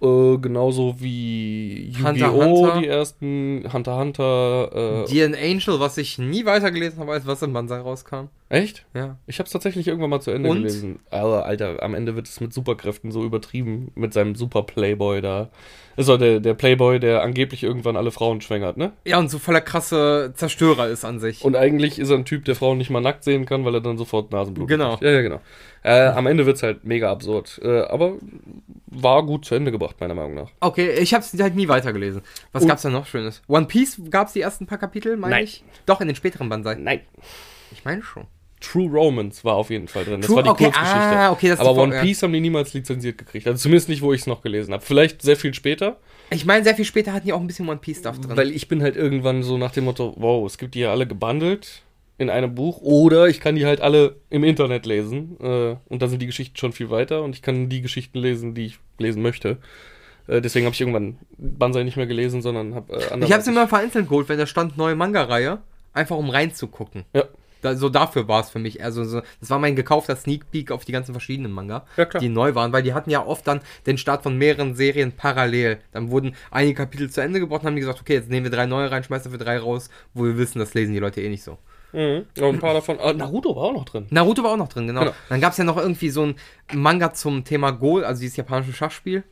Äh, 0.00 0.38
genauso 0.38 0.94
wie 1.00 1.92
Hunter 1.98 2.28
Yu-Gi-Oh! 2.28 2.66
Hunter. 2.66 2.80
die 2.80 2.86
ersten, 2.86 3.68
Hunter 3.72 3.98
Hunter. 3.98 5.04
Äh, 5.06 5.12
Dear 5.12 5.26
Angel, 5.36 5.80
was 5.80 5.98
ich 5.98 6.18
nie 6.18 6.44
weitergelesen 6.44 7.00
habe, 7.00 7.12
als 7.12 7.26
was 7.26 7.42
im 7.42 7.52
Banzai 7.52 7.78
rauskam. 7.80 8.28
echt? 8.48 8.86
Ja. 8.94 9.18
Ich 9.26 9.40
habe 9.40 9.46
es 9.48 9.52
tatsächlich 9.52 9.88
irgendwann 9.88 10.10
mal 10.10 10.20
zu 10.20 10.30
Ende 10.30 10.48
Und? 10.50 10.58
gelesen. 10.58 11.00
Aber 11.10 11.46
Alter, 11.46 11.82
am 11.82 11.94
Ende 11.94 12.14
wird 12.14 12.28
es 12.28 12.40
mit 12.40 12.52
Superkräften 12.52 13.10
so 13.10 13.24
übertrieben 13.24 13.90
mit 13.96 14.12
seinem 14.12 14.34
Super 14.36 14.62
Playboy 14.62 15.20
da. 15.20 15.50
Ist 15.98 16.08
doch 16.08 16.16
der, 16.16 16.38
der 16.38 16.54
Playboy, 16.54 17.00
der 17.00 17.22
angeblich 17.22 17.64
irgendwann 17.64 17.96
alle 17.96 18.12
Frauen 18.12 18.40
schwängert, 18.40 18.76
ne? 18.76 18.92
Ja, 19.04 19.18
und 19.18 19.30
so 19.30 19.38
voller 19.40 19.60
krasse 19.60 20.32
Zerstörer 20.36 20.86
ist 20.88 21.04
an 21.04 21.18
sich. 21.18 21.44
Und 21.44 21.56
eigentlich 21.56 21.98
ist 21.98 22.10
er 22.10 22.16
ein 22.16 22.24
Typ, 22.24 22.44
der 22.44 22.54
Frauen 22.54 22.78
nicht 22.78 22.88
mal 22.88 23.00
nackt 23.00 23.24
sehen 23.24 23.46
kann, 23.46 23.64
weil 23.64 23.74
er 23.74 23.80
dann 23.80 23.98
sofort 23.98 24.30
Nasenblut 24.30 24.68
Genau. 24.68 24.90
kriegt. 24.90 25.02
Ja, 25.02 25.10
ja, 25.10 25.22
genau. 25.22 25.40
Äh, 25.82 26.06
am 26.06 26.26
Ende 26.28 26.46
wird's 26.46 26.62
halt 26.62 26.84
mega 26.84 27.10
absurd. 27.10 27.60
Äh, 27.64 27.80
aber 27.82 28.12
war 28.86 29.24
gut 29.26 29.44
zu 29.44 29.56
Ende 29.56 29.72
gebracht, 29.72 29.96
meiner 30.00 30.14
Meinung 30.14 30.34
nach. 30.34 30.50
Okay, 30.60 30.92
ich 31.00 31.12
habe 31.14 31.24
es 31.24 31.38
halt 31.42 31.56
nie 31.56 31.66
weitergelesen. 31.68 32.22
Was 32.52 32.62
Und- 32.62 32.68
gab's 32.68 32.82
da 32.82 32.90
noch 32.90 33.06
Schönes? 33.06 33.42
One 33.48 33.66
Piece 33.66 34.00
gab's 34.08 34.32
die 34.32 34.40
ersten 34.40 34.66
paar 34.66 34.78
Kapitel, 34.78 35.16
meine 35.16 35.34
Nein. 35.34 35.44
ich? 35.44 35.64
Doch, 35.84 36.00
in 36.00 36.06
den 36.06 36.16
späteren 36.16 36.48
Banzai. 36.48 36.76
Nein. 36.76 37.00
Ich 37.72 37.84
meine 37.84 38.02
schon. 38.02 38.24
True 38.60 38.88
Romance 38.90 39.44
war 39.44 39.54
auf 39.54 39.70
jeden 39.70 39.88
Fall 39.88 40.04
drin. 40.04 40.20
Das 40.20 40.26
True- 40.26 40.36
war 40.36 40.42
die 40.42 40.48
okay, 40.50 40.64
Kurzgeschichte. 40.64 40.98
ah, 40.98 41.30
okay, 41.32 41.48
das 41.48 41.60
aber 41.60 41.74
One 41.74 41.92
Vor- 41.92 42.02
Piece 42.02 42.22
haben 42.22 42.32
die 42.32 42.40
niemals 42.40 42.74
lizenziert 42.74 43.18
gekriegt. 43.18 43.46
Also 43.46 43.58
zumindest 43.62 43.88
nicht, 43.88 44.02
wo 44.02 44.12
ich 44.12 44.22
es 44.22 44.26
noch 44.26 44.42
gelesen 44.42 44.72
habe. 44.74 44.84
Vielleicht 44.84 45.22
sehr 45.22 45.36
viel 45.36 45.54
später. 45.54 45.96
Ich 46.30 46.44
meine, 46.44 46.64
sehr 46.64 46.74
viel 46.74 46.84
später 46.84 47.12
hatten 47.12 47.26
die 47.26 47.32
auch 47.32 47.40
ein 47.40 47.46
bisschen 47.46 47.68
One 47.68 47.78
Piece 47.78 47.98
Stuff 48.00 48.20
drin. 48.20 48.36
Weil 48.36 48.50
ich 48.50 48.68
bin 48.68 48.82
halt 48.82 48.96
irgendwann 48.96 49.42
so 49.42 49.56
nach 49.58 49.70
dem 49.72 49.84
Motto, 49.84 50.14
wow, 50.16 50.46
es 50.46 50.58
gibt 50.58 50.74
die 50.74 50.80
ja 50.80 50.90
alle 50.90 51.06
gebundelt 51.06 51.82
in 52.18 52.30
einem 52.30 52.54
Buch. 52.54 52.80
Oder 52.82 53.28
ich 53.28 53.40
kann 53.40 53.54
die 53.54 53.64
halt 53.64 53.80
alle 53.80 54.16
im 54.28 54.44
Internet 54.44 54.84
lesen. 54.86 55.36
Äh, 55.40 55.76
und 55.88 56.02
da 56.02 56.08
sind 56.08 56.20
die 56.20 56.26
Geschichten 56.26 56.56
schon 56.56 56.72
viel 56.72 56.90
weiter. 56.90 57.22
Und 57.22 57.34
ich 57.34 57.42
kann 57.42 57.68
die 57.68 57.80
Geschichten 57.80 58.18
lesen, 58.18 58.54
die 58.54 58.66
ich 58.66 58.78
lesen 58.98 59.22
möchte. 59.22 59.58
Äh, 60.26 60.40
deswegen 60.42 60.66
habe 60.66 60.74
ich 60.74 60.80
irgendwann 60.80 61.16
Banzai 61.38 61.84
nicht 61.84 61.96
mehr 61.96 62.06
gelesen, 62.06 62.42
sondern 62.42 62.74
habe 62.74 62.92
äh, 62.92 63.12
andere. 63.12 63.28
ich 63.28 63.32
habe 63.32 63.40
es 63.40 63.46
immer 63.48 63.66
vereinzelt 63.68 64.08
geholt, 64.08 64.28
wenn 64.28 64.36
da 64.38 64.46
stand 64.46 64.76
neue 64.76 64.94
Manga-Reihe, 64.96 65.58
einfach 65.94 66.16
um 66.16 66.28
reinzugucken. 66.28 67.04
Ja. 67.14 67.24
Da, 67.60 67.76
so 67.76 67.88
dafür 67.88 68.28
war 68.28 68.40
es 68.40 68.50
für 68.50 68.58
mich. 68.58 68.82
Also 68.82 69.04
so, 69.04 69.22
das 69.40 69.50
war 69.50 69.58
mein 69.58 69.76
gekaufter 69.76 70.16
Sneak 70.16 70.50
Peek 70.50 70.70
auf 70.70 70.84
die 70.84 70.92
ganzen 70.92 71.12
verschiedenen 71.12 71.52
Manga, 71.52 71.86
Ja, 71.96 72.04
die 72.04 72.28
neu 72.28 72.54
waren, 72.54 72.72
weil 72.72 72.82
die 72.82 72.94
hatten 72.94 73.10
ja 73.10 73.24
oft 73.24 73.46
dann 73.46 73.60
den 73.86 73.98
Start 73.98 74.22
von 74.22 74.36
mehreren 74.36 74.74
Serien 74.74 75.12
parallel. 75.12 75.78
Dann 75.92 76.10
wurden 76.10 76.34
einige 76.50 76.74
Kapitel 76.74 77.10
zu 77.10 77.20
Ende 77.20 77.40
gebracht 77.40 77.62
und 77.62 77.68
haben 77.68 77.76
die 77.76 77.80
gesagt, 77.80 78.00
okay, 78.00 78.14
jetzt 78.14 78.30
nehmen 78.30 78.44
wir 78.44 78.50
drei 78.50 78.66
neue 78.66 78.90
rein, 78.90 79.04
schmeißen 79.04 79.32
wir 79.32 79.38
drei 79.38 79.58
raus, 79.58 79.90
wo 80.14 80.24
wir 80.24 80.36
wissen, 80.36 80.58
das 80.58 80.74
lesen 80.74 80.92
die 80.92 81.00
Leute 81.00 81.20
eh 81.20 81.28
nicht 81.28 81.42
so. 81.42 81.58
Mhm. 81.92 82.26
Und 82.38 82.44
ein 82.44 82.58
paar 82.58 82.74
davon. 82.74 82.98
Ah, 83.00 83.12
Naruto 83.12 83.56
war 83.56 83.64
auch 83.64 83.72
noch 83.72 83.84
drin. 83.84 84.06
Naruto 84.10 84.42
war 84.42 84.52
auch 84.52 84.56
noch 84.56 84.68
drin, 84.68 84.86
genau. 84.86 85.00
Genau. 85.00 85.14
Dann 85.28 85.40
gab 85.40 85.52
es 85.52 85.58
ja 85.58 85.64
noch 85.64 85.76
irgendwie 85.76 86.10
so 86.10 86.26
ein 86.26 86.34
Manga 86.72 87.12
zum 87.12 87.44
Thema 87.44 87.70
Go, 87.70 87.98
also 87.98 88.20
dieses 88.20 88.36
japanische 88.36 88.72
Schachspiel. 88.72 89.24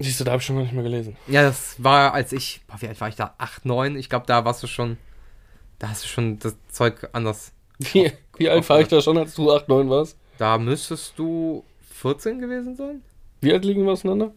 Siehst 0.00 0.20
du, 0.20 0.24
da 0.24 0.32
habe 0.32 0.40
ich 0.40 0.46
schon 0.46 0.56
gar 0.56 0.62
nicht 0.62 0.72
mehr 0.72 0.84
gelesen. 0.84 1.16
Ja, 1.26 1.42
das 1.42 1.82
war, 1.82 2.14
als 2.14 2.32
ich, 2.32 2.60
boah, 2.68 2.80
wie 2.80 2.88
alt 2.88 3.00
war 3.00 3.08
ich 3.08 3.16
da? 3.16 3.34
8, 3.38 3.64
9? 3.64 3.96
Ich 3.96 4.08
glaube, 4.08 4.26
da 4.26 4.44
warst 4.44 4.62
du 4.62 4.68
schon, 4.68 4.96
da 5.78 5.88
hast 5.90 6.04
du 6.04 6.08
schon 6.08 6.38
das 6.38 6.56
Zeug 6.70 7.08
anders. 7.12 7.52
Wie, 7.78 8.10
wie 8.36 8.48
alt 8.48 8.68
war 8.68 8.80
ich 8.80 8.88
da 8.88 9.00
schon, 9.00 9.16
als 9.18 9.34
du 9.34 9.52
8, 9.52 9.68
9 9.68 9.88
warst? 9.88 10.18
Da 10.38 10.58
müsstest 10.58 11.16
du 11.16 11.64
14 11.94 12.40
gewesen 12.40 12.74
sein? 12.76 13.02
Wie 13.40 13.52
alt 13.52 13.64
liegen 13.64 13.84
wir 13.84 13.92
auseinander? 13.92 14.32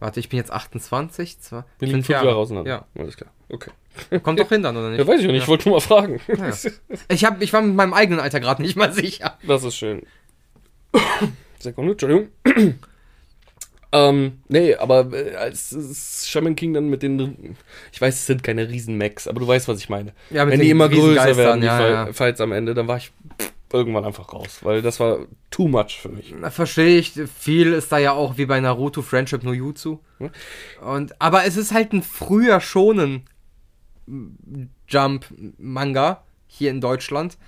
Warte, 0.00 0.20
ich 0.20 0.28
bin 0.28 0.38
jetzt 0.38 0.50
28, 0.50 1.40
zwei, 1.40 1.64
Wir 1.78 1.88
liegen 1.88 1.98
fünf 1.98 2.08
Jahre, 2.08 2.34
auseinander. 2.34 2.70
Ja, 2.70 2.86
Alles 2.98 3.16
klar. 3.16 3.30
Okay. 3.50 3.70
kommt 4.22 4.40
doch 4.40 4.48
hin 4.48 4.62
dann, 4.62 4.76
oder 4.76 4.90
nicht? 4.90 4.98
Ja, 4.98 5.06
weiß 5.06 5.20
ich 5.20 5.26
nicht. 5.26 5.42
Ich 5.42 5.48
wollte 5.48 5.68
nur 5.68 5.76
mal 5.76 5.80
fragen. 5.80 6.20
Ja. 6.28 6.52
Ich, 7.08 7.24
hab, 7.24 7.42
ich 7.42 7.52
war 7.52 7.60
mit 7.62 7.74
meinem 7.74 7.92
eigenen 7.92 8.20
Alter 8.20 8.40
gerade 8.40 8.62
nicht 8.62 8.76
mal 8.76 8.92
sicher. 8.92 9.38
Das 9.46 9.62
ist 9.64 9.76
schön. 9.76 10.02
Sekunde, 11.58 11.92
Entschuldigung. 11.92 12.28
Ähm, 13.92 14.40
nee, 14.48 14.74
aber 14.74 15.12
äh, 15.12 15.34
als 15.34 15.72
es 15.72 16.28
Shaman 16.28 16.56
King 16.56 16.74
dann 16.74 16.88
mit 16.88 17.02
den, 17.02 17.56
ich 17.92 18.00
weiß, 18.00 18.14
es 18.14 18.26
sind 18.26 18.42
keine 18.42 18.68
Riesen-Max, 18.68 19.26
aber 19.26 19.40
du 19.40 19.48
weißt, 19.48 19.68
was 19.68 19.78
ich 19.78 19.88
meine. 19.88 20.12
Ja, 20.30 20.44
mit 20.44 20.52
Wenn 20.52 20.60
die 20.60 20.70
immer 20.70 20.88
größer 20.88 21.36
werden, 21.36 21.60
die 21.60 21.66
ja, 21.66 22.06
ja. 22.06 22.12
Fights 22.12 22.40
am 22.40 22.52
Ende, 22.52 22.74
dann 22.74 22.86
war 22.86 22.98
ich 22.98 23.10
pff, 23.40 23.52
irgendwann 23.72 24.04
einfach 24.04 24.32
raus, 24.32 24.60
weil 24.62 24.82
das 24.82 25.00
war 25.00 25.26
too 25.50 25.68
much 25.68 26.00
für 26.00 26.08
mich. 26.08 26.34
Verstehe 26.50 26.98
ich, 26.98 27.14
viel 27.38 27.72
ist 27.72 27.90
da 27.92 27.98
ja 27.98 28.12
auch 28.12 28.36
wie 28.36 28.46
bei 28.46 28.60
Naruto 28.60 29.02
Friendship 29.02 29.42
no 29.42 29.52
Jutsu. 29.52 29.98
Hm? 30.18 30.30
Und, 30.82 31.20
aber 31.20 31.44
es 31.44 31.56
ist 31.56 31.72
halt 31.72 31.92
ein 31.92 32.02
früher 32.02 32.60
schonen 32.60 33.24
Jump 34.88 35.26
Manga 35.58 36.24
hier 36.46 36.70
in 36.70 36.80
Deutschland. 36.80 37.38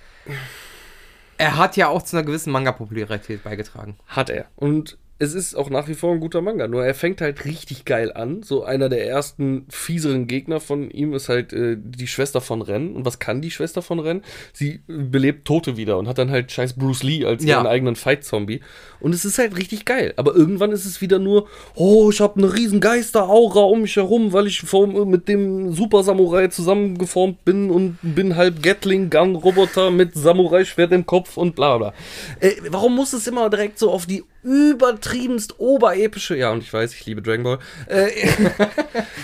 Er 1.37 1.57
hat 1.57 1.75
ja 1.75 1.89
auch 1.89 2.03
zu 2.03 2.15
einer 2.15 2.25
gewissen 2.25 2.51
Manga-Popularität 2.51 3.43
beigetragen. 3.43 3.97
Hat 4.07 4.29
er. 4.29 4.45
Und 4.55 4.97
es 5.23 5.33
ist 5.33 5.55
auch 5.55 5.69
nach 5.69 5.87
wie 5.87 5.93
vor 5.93 6.11
ein 6.13 6.19
guter 6.19 6.41
Manga. 6.41 6.67
Nur 6.67 6.85
er 6.85 6.93
fängt 6.93 7.21
halt 7.21 7.45
richtig 7.45 7.85
geil 7.85 8.11
an. 8.13 8.43
So 8.43 8.63
einer 8.63 8.89
der 8.89 9.07
ersten 9.07 9.65
fieseren 9.69 10.27
Gegner 10.27 10.59
von 10.59 10.91
ihm 10.91 11.13
ist 11.13 11.29
halt 11.29 11.53
äh, 11.53 11.77
die 11.79 12.07
Schwester 12.07 12.41
von 12.41 12.61
Ren. 12.61 12.95
Und 12.95 13.05
was 13.05 13.19
kann 13.19 13.41
die 13.41 13.51
Schwester 13.51 13.81
von 13.81 13.99
Ren? 13.99 14.21
Sie 14.53 14.81
belebt 14.87 15.45
Tote 15.45 15.77
wieder 15.77 15.97
und 15.97 16.07
hat 16.07 16.17
dann 16.17 16.29
halt 16.31 16.51
scheiß 16.51 16.73
Bruce 16.73 17.03
Lee 17.03 17.25
als 17.25 17.43
Ja. 17.43 17.57
ihren 17.57 17.67
eigenen 17.67 17.95
Fight-Zombie. 17.95 18.61
Und 18.99 19.13
es 19.13 19.25
ist 19.25 19.37
halt 19.37 19.57
richtig 19.57 19.85
geil. 19.85 20.13
Aber 20.17 20.35
irgendwann 20.35 20.71
ist 20.71 20.85
es 20.85 21.01
wieder 21.01 21.19
nur, 21.19 21.47
oh, 21.75 22.09
ich 22.11 22.21
habe 22.21 22.37
eine 22.41 22.53
riesen 22.53 22.79
Geister-Aura 22.79 23.61
um 23.61 23.81
mich 23.81 23.95
herum, 23.95 24.33
weil 24.33 24.47
ich 24.47 24.61
vom, 24.61 25.09
mit 25.09 25.27
dem 25.27 25.73
Super-Samurai 25.73 26.47
zusammengeformt 26.47 27.43
bin 27.45 27.69
und 27.69 27.97
bin 28.01 28.35
halb 28.35 28.61
Gatling-Gun-Roboter 28.61 29.91
mit 29.91 30.13
Samurai-Schwert 30.13 30.91
im 30.91 31.05
Kopf 31.05 31.37
und 31.37 31.55
bla 31.55 31.77
bla. 31.77 31.93
Äh, 32.39 32.51
warum 32.69 32.95
muss 32.95 33.13
es 33.13 33.27
immer 33.27 33.49
direkt 33.49 33.79
so 33.79 33.91
auf 33.91 34.05
die 34.05 34.23
übertriebenst 34.43 35.59
oberepische, 35.59 36.35
ja, 36.35 36.51
und 36.51 36.63
ich 36.63 36.71
weiß, 36.71 36.93
ich 36.93 37.05
liebe 37.05 37.21
Dragon 37.21 37.43
Ball, 37.43 37.59
äh, 37.87 38.09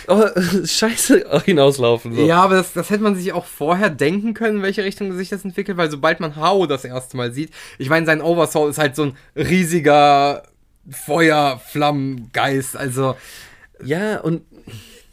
aber, 0.08 0.36
äh, 0.38 0.65
scheiße 0.65 1.41
hinauslaufen. 1.45 2.15
So. 2.15 2.25
Ja, 2.25 2.41
aber 2.41 2.55
das, 2.55 2.73
das 2.73 2.89
hätte 2.89 3.03
man 3.03 3.15
sich 3.15 3.34
auch 3.34 3.45
vorher 3.45 3.89
denken 3.89 4.34
können, 4.34 4.58
in 4.58 4.63
welche 4.63 4.84
Richtung 4.84 5.15
sich 5.15 5.29
das 5.29 5.43
entwickelt, 5.43 5.77
weil 5.77 5.91
sobald 5.91 6.19
man 6.19 6.36
Hao 6.36 6.65
das 6.65 6.86
erste 6.86 7.17
Mal 7.17 7.32
sieht, 7.34 7.51
ich 7.77 7.89
meine, 7.89 8.05
sein 8.05 8.21
Oversoul 8.21 8.69
ist 8.69 8.77
halt 8.77 8.95
so 8.95 9.03
ein 9.03 9.17
riesiger 9.36 10.43
Feuerflammengeist, 10.89 12.77
also 12.77 13.15
Ja, 13.84 14.19
und 14.19 14.41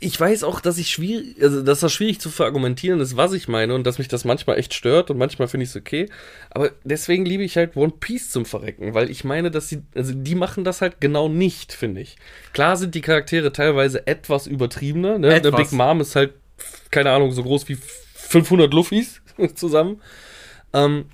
ich 0.07 0.21
weiß 0.21 0.45
auch, 0.45 0.61
dass 0.61 0.79
ich 0.79 0.88
schwierig, 0.88 1.42
also 1.42 1.62
dass 1.62 1.81
das 1.81 1.92
schwierig 1.92 2.21
zu 2.21 2.31
verargumentieren 2.31 3.01
ist, 3.01 3.16
was 3.16 3.33
ich 3.33 3.49
meine 3.49 3.75
und 3.75 3.85
dass 3.85 3.99
mich 3.99 4.07
das 4.07 4.25
manchmal 4.25 4.57
echt 4.57 4.73
stört 4.73 5.11
und 5.11 5.19
manchmal 5.19 5.49
finde 5.49 5.64
ich 5.64 5.71
es 5.71 5.77
okay. 5.77 6.09
Aber 6.51 6.71
deswegen 6.85 7.25
liebe 7.25 7.42
ich 7.42 7.57
halt 7.57 7.75
One 7.75 7.92
Piece 7.99 8.31
zum 8.31 8.47
Verrecken, 8.47 8.95
weil 8.95 9.11
ich 9.11 9.25
meine, 9.25 9.51
dass 9.51 9.69
sie, 9.69 9.83
also 9.97 10.12
die 10.14 10.37
machen 10.37 10.62
das 10.62 10.81
halt 10.81 11.01
genau 11.01 11.29
nicht, 11.29 11.73
finde 11.73 12.03
ich. 12.03 12.19
Klar 12.53 12.77
sind 12.77 12.95
die 12.95 13.01
Charaktere 13.01 13.51
teilweise 13.51 14.07
etwas 14.07 14.47
übertriebener. 14.47 15.19
Ne? 15.19 15.27
Der 15.27 15.37
Etwas. 15.38 15.71
Big 15.71 15.73
Mom 15.73 16.01
ist 16.01 16.14
halt, 16.14 16.35
keine 16.92 17.11
Ahnung, 17.11 17.33
so 17.33 17.42
groß 17.42 17.69
wie 17.69 17.77
500 18.14 18.73
Luffys 18.73 19.21
zusammen. 19.57 20.01
Ähm, 20.73 21.07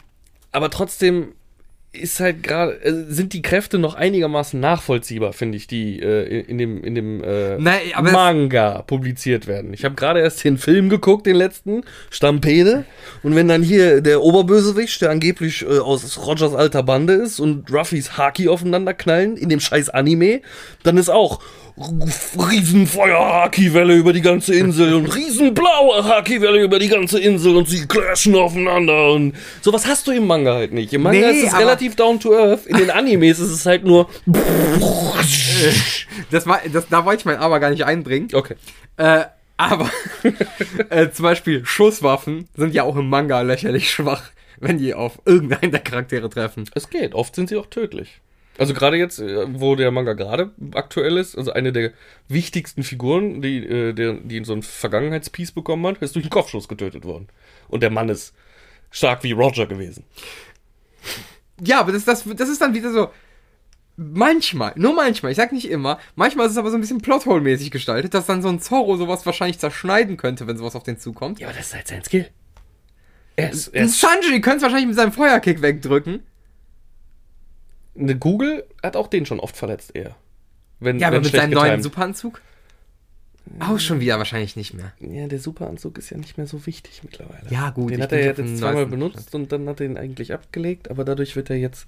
aber 0.51 0.69
trotzdem 0.69 1.33
ist 1.93 2.21
halt 2.21 2.43
gerade, 2.43 2.73
äh, 2.83 3.05
sind 3.09 3.35
die 3.35 3.43
Kräfte 3.43 3.79
noch 3.79 3.95
einigermaßen 3.95 4.59
nachvollziehbar, 4.59 5.35
finde 5.35 5.59
ich, 5.59 5.67
die 5.67 6.01
äh, 6.01 6.41
in 6.41 6.57
dem, 6.57 6.83
in 6.83 6.95
dem 6.95 7.23
äh, 7.23 7.59
Nein, 7.59 7.81
Manga 8.01 8.83
publiziert 8.83 9.47
werden. 9.47 9.75
Ich 9.75 9.85
habe 9.85 9.95
gerade 9.95 10.21
erst 10.21 10.43
den 10.43 10.57
Film 10.57 10.89
geguckt, 10.89 11.27
den 11.27 11.37
letzten, 11.37 11.83
Stampede. 12.11 12.87
Und 13.23 13.35
wenn 13.35 13.49
dann 13.49 13.63
hier 13.63 14.01
der 14.01 14.23
Oberbösewicht, 14.23 15.03
der 15.03 15.11
angeblich 15.11 15.63
äh, 15.63 15.79
aus 15.79 16.19
Rogers 16.27 16.55
alter 16.55 16.83
Bande 16.83 17.13
ist, 17.13 17.41
und 17.41 17.71
Ruffys 17.71 18.17
Haki 18.17 18.49
aufeinander 18.49 18.95
knallen 18.95 19.37
in 19.37 19.51
dem 19.51 19.61
scheiß 19.61 19.91
Anime, 19.91 20.41
dann 20.83 20.97
ist 20.97 21.11
auch 21.11 21.41
Riesenfeuer-Haki-Welle 21.77 23.95
über 23.95 24.13
die 24.13 24.21
ganze 24.21 24.55
Insel 24.55 24.95
und 24.95 25.07
riesenblaue 25.07 26.05
Haki-Welle 26.05 26.63
über 26.63 26.79
die 26.79 26.89
ganze 26.89 27.19
Insel 27.19 27.57
und 27.57 27.69
sie 27.69 27.87
clashen 27.87 28.35
aufeinander 28.35 29.13
und 29.13 29.35
sowas 29.61 29.87
hast 29.87 30.07
du 30.07 30.13
im 30.13 30.27
Manga 30.27 30.55
halt 30.55 30.73
nicht. 30.73 30.93
Im 30.93 31.03
Manga 31.03 31.19
Nee, 31.19 31.41
ist 31.41 31.53
es 31.53 31.59
relativ 31.59 31.97
down 31.97 32.21
to 32.21 32.35
earth. 32.35 32.67
In 32.67 32.77
den 32.77 32.91
Animes 32.91 33.39
ist 33.39 33.51
es 33.51 33.67
halt 33.67 33.85
nur 33.85 34.09
Das 36.31 36.47
war, 36.47 36.61
das, 36.73 36.89
da 36.89 37.05
wollte 37.05 37.21
ich 37.21 37.25
mein 37.25 37.39
Aber 37.39 37.61
gar 37.61 37.71
nicht 37.71 37.85
einbringen. 37.85 38.29
okay. 38.33 38.55
Äh, 38.97 39.25
aber 39.57 39.91
äh, 40.91 41.11
zum 41.11 41.23
Beispiel 41.25 41.65
Schusswaffen 41.65 42.49
sind 42.57 42.75
ja 42.75 42.83
auch 42.83 42.97
im 42.97 43.09
Manga 43.09 43.43
lächerlich 43.43 43.91
schwach, 43.91 44.25
wenn 44.59 44.79
die 44.79 44.95
auf 44.95 45.21
irgendeinen 45.25 45.71
der 45.71 45.81
Charaktere 45.81 46.29
treffen. 46.29 46.69
Es 46.75 46.91
geht. 46.91 47.15
Oft 47.15 47.37
sind 47.37 47.49
sie 47.49 47.57
auch 47.57 47.67
tödlich. 47.67 48.21
Also 48.59 48.75
gerade 48.75 48.97
jetzt, 48.97 49.19
äh, 49.19 49.47
wo 49.59 49.77
der 49.77 49.91
Manga 49.91 50.13
gerade 50.13 50.51
aktuell 50.75 51.17
ist, 51.17 51.37
also 51.37 51.53
eine 51.53 51.73
der 51.73 51.93
wichtigsten 52.29 52.83
Figuren, 52.83 53.41
die, 53.41 53.59
äh, 53.59 53.93
der, 53.93 54.15
die 54.15 54.45
so 54.45 54.53
ein 54.53 54.63
Vergangenheitspiece 54.63 55.53
bekommen 55.53 55.87
hat, 55.87 56.03
ist 56.03 56.15
durch 56.15 56.25
einen 56.25 56.31
Kopfschuss 56.31 56.69
getötet 56.69 57.05
worden. 57.05 57.29
Und 57.69 57.83
der 57.83 57.91
Mann 57.91 58.09
ist 58.09 58.35
stark 58.91 59.23
wie 59.23 59.33
Roger 59.33 59.67
gewesen. 59.67 60.05
Ja, 61.65 61.81
aber 61.81 61.93
das, 61.93 62.05
das, 62.05 62.25
das 62.37 62.49
ist 62.49 62.61
dann 62.61 62.75
wieder 62.75 62.93
so. 62.93 63.11
Manchmal, 63.97 64.73
nur 64.77 64.95
manchmal, 64.95 65.33
ich 65.33 65.37
sag 65.37 65.53
nicht 65.53 65.69
immer, 65.69 65.99
manchmal 66.15 66.47
ist 66.47 66.53
es 66.53 66.59
aber 66.59 66.71
so 66.71 66.77
ein 66.77 66.81
bisschen 66.81 67.03
Plothole-mäßig 67.03 67.71
gestaltet, 67.71 68.15
dass 68.15 68.25
dann 68.25 68.41
so 68.41 68.49
ein 68.49 68.59
Zorro 68.59 68.97
sowas 68.97 69.27
wahrscheinlich 69.27 69.59
zerschneiden 69.59 70.17
könnte, 70.17 70.47
wenn 70.47 70.57
sowas 70.57 70.75
auf 70.75 70.83
den 70.83 70.99
zukommt. 70.99 71.39
Ja, 71.39 71.49
aber 71.49 71.57
das 71.57 71.69
ist 71.69 71.75
halt 71.75 71.89
sein 71.89 72.03
Skill. 72.03 72.29
Er 73.37 73.51
ist, 73.51 73.69
er 73.69 73.83
Ein 73.83 73.87
ist 73.87 74.01
Sanji 74.01 74.41
könnte 74.41 74.59
es 74.59 74.63
wahrscheinlich 74.63 74.89
mit 74.89 74.97
seinem 74.97 75.13
Feuerkick 75.13 75.61
wegdrücken. 75.61 76.23
Eine 77.97 78.17
Google 78.17 78.65
hat 78.83 78.97
auch 78.97 79.09
den 79.09 79.27
schon 79.27 79.41
oft 79.41 79.57
verletzt, 79.57 79.95
eher. 79.95 80.17
Wenn, 80.81 80.99
Ja, 80.99 81.09
aber 81.09 81.21
mit 81.21 81.33
seinem 81.33 81.53
neuen 81.53 81.65
getimed. 81.65 81.83
Superanzug? 81.85 82.41
Auch 83.59 83.79
schon 83.79 84.01
wieder 84.01 84.19
wahrscheinlich 84.19 84.57
nicht 84.57 84.73
mehr. 84.73 84.93
Ja, 85.01 85.27
der 85.27 85.39
Superanzug 85.39 85.99
ist 85.99 86.11
ja 86.11 86.17
nicht 86.17 86.39
mehr 86.39 86.47
so 86.47 86.65
wichtig 86.65 87.03
mittlerweile. 87.03 87.51
Ja, 87.51 87.71
gut, 87.71 87.91
Den 87.91 88.01
hat 88.01 88.13
er 88.13 88.25
jetzt 88.25 88.59
zweimal 88.59 88.87
benutzt 88.87 89.35
und 89.35 89.51
dann 89.53 89.69
hat 89.69 89.81
er 89.81 89.87
ihn 89.87 89.97
eigentlich 89.97 90.33
abgelegt, 90.33 90.91
aber 90.91 91.05
dadurch 91.05 91.35
wird 91.35 91.51
er 91.51 91.57
jetzt 91.57 91.87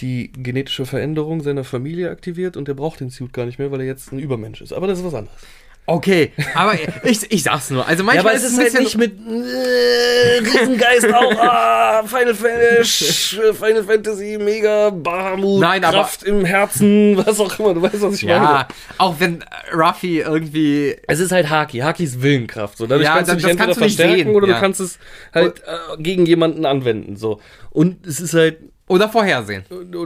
die 0.00 0.32
genetische 0.32 0.86
Veränderung 0.86 1.42
seiner 1.42 1.64
Familie 1.64 2.10
aktiviert 2.10 2.56
und 2.56 2.68
er 2.68 2.74
braucht 2.74 3.00
den 3.00 3.10
Suit 3.10 3.32
gar 3.32 3.46
nicht 3.46 3.58
mehr, 3.58 3.70
weil 3.72 3.80
er 3.80 3.86
jetzt 3.86 4.12
ein 4.12 4.18
Übermensch 4.18 4.60
ist. 4.60 4.72
Aber 4.72 4.86
das 4.86 5.00
ist 5.00 5.04
was 5.04 5.14
anderes. 5.14 5.40
Okay, 5.88 6.32
aber 6.54 6.74
ich, 7.04 7.30
ich 7.30 7.42
sag's 7.44 7.70
nur. 7.70 7.86
Also 7.86 8.02
manchmal 8.02 8.34
ist 8.34 8.42
es 8.42 8.58
ein 8.58 8.64
bisschen 8.82 8.98
mit 8.98 9.12
äh, 9.20 10.38
Riesengeist 10.40 11.14
auch, 11.14 11.32
ah, 11.40 12.02
Final, 12.04 12.34
Fantasy, 12.34 13.36
Final 13.54 13.84
Fantasy, 13.84 14.36
mega 14.40 14.90
Bahamut, 14.90 15.60
Nein, 15.60 15.84
aber- 15.84 15.98
Kraft 15.98 16.24
im 16.24 16.44
Herzen, 16.44 17.16
was 17.24 17.38
auch 17.38 17.56
immer, 17.60 17.74
du 17.74 17.82
weißt, 17.82 18.00
was 18.02 18.14
ich 18.16 18.24
meine. 18.24 18.34
Ja, 18.44 18.68
auch 18.98 19.14
wenn 19.20 19.42
äh, 19.42 19.44
Ruffy 19.74 20.18
irgendwie. 20.20 20.96
Es 21.06 21.20
ist 21.20 21.30
halt 21.30 21.48
Haki. 21.50 21.78
Haki 21.78 22.02
ist 22.02 22.20
Willenkraft. 22.20 22.78
So. 22.78 22.86
Dadurch 22.86 23.06
Ja, 23.06 23.14
kannst 23.14 23.30
du 23.30 23.34
das- 23.34 23.42
dich 23.42 23.50
entweder 23.52 23.66
kannst 23.66 23.80
du 23.80 23.84
nicht 23.84 23.96
verstärken 23.96 24.24
sehen, 24.30 24.34
oder 24.36 24.48
ja. 24.48 24.54
du 24.54 24.60
kannst 24.60 24.80
es 24.80 24.98
halt 25.32 25.60
äh, 25.60 26.02
gegen 26.02 26.26
jemanden 26.26 26.66
anwenden. 26.66 27.14
So. 27.16 27.40
Und 27.70 28.04
es 28.06 28.18
ist 28.18 28.34
halt, 28.34 28.58
Oder 28.88 29.08
vorhersehen. 29.08 29.64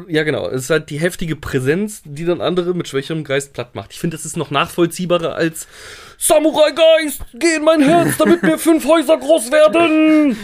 ja 0.08 0.22
genau, 0.22 0.48
es 0.48 0.62
ist 0.62 0.70
halt 0.70 0.88
die 0.88 0.98
heftige 0.98 1.36
Präsenz, 1.36 2.00
die 2.04 2.24
dann 2.24 2.40
andere 2.40 2.74
mit 2.74 2.88
schwächerem 2.88 3.24
Geist 3.24 3.52
platt 3.52 3.74
macht. 3.74 3.92
Ich 3.92 4.00
finde, 4.00 4.16
das 4.16 4.24
ist 4.24 4.38
noch 4.38 4.50
nachvollziehbarer 4.50 5.34
als 5.34 5.68
Samurai-Geist, 6.22 7.22
geh 7.32 7.56
in 7.56 7.64
mein 7.64 7.80
Herz, 7.80 8.18
damit 8.18 8.42
mir 8.42 8.58
fünf 8.58 8.84
Häuser 8.86 9.16
groß 9.16 9.50
werden. 9.50 10.36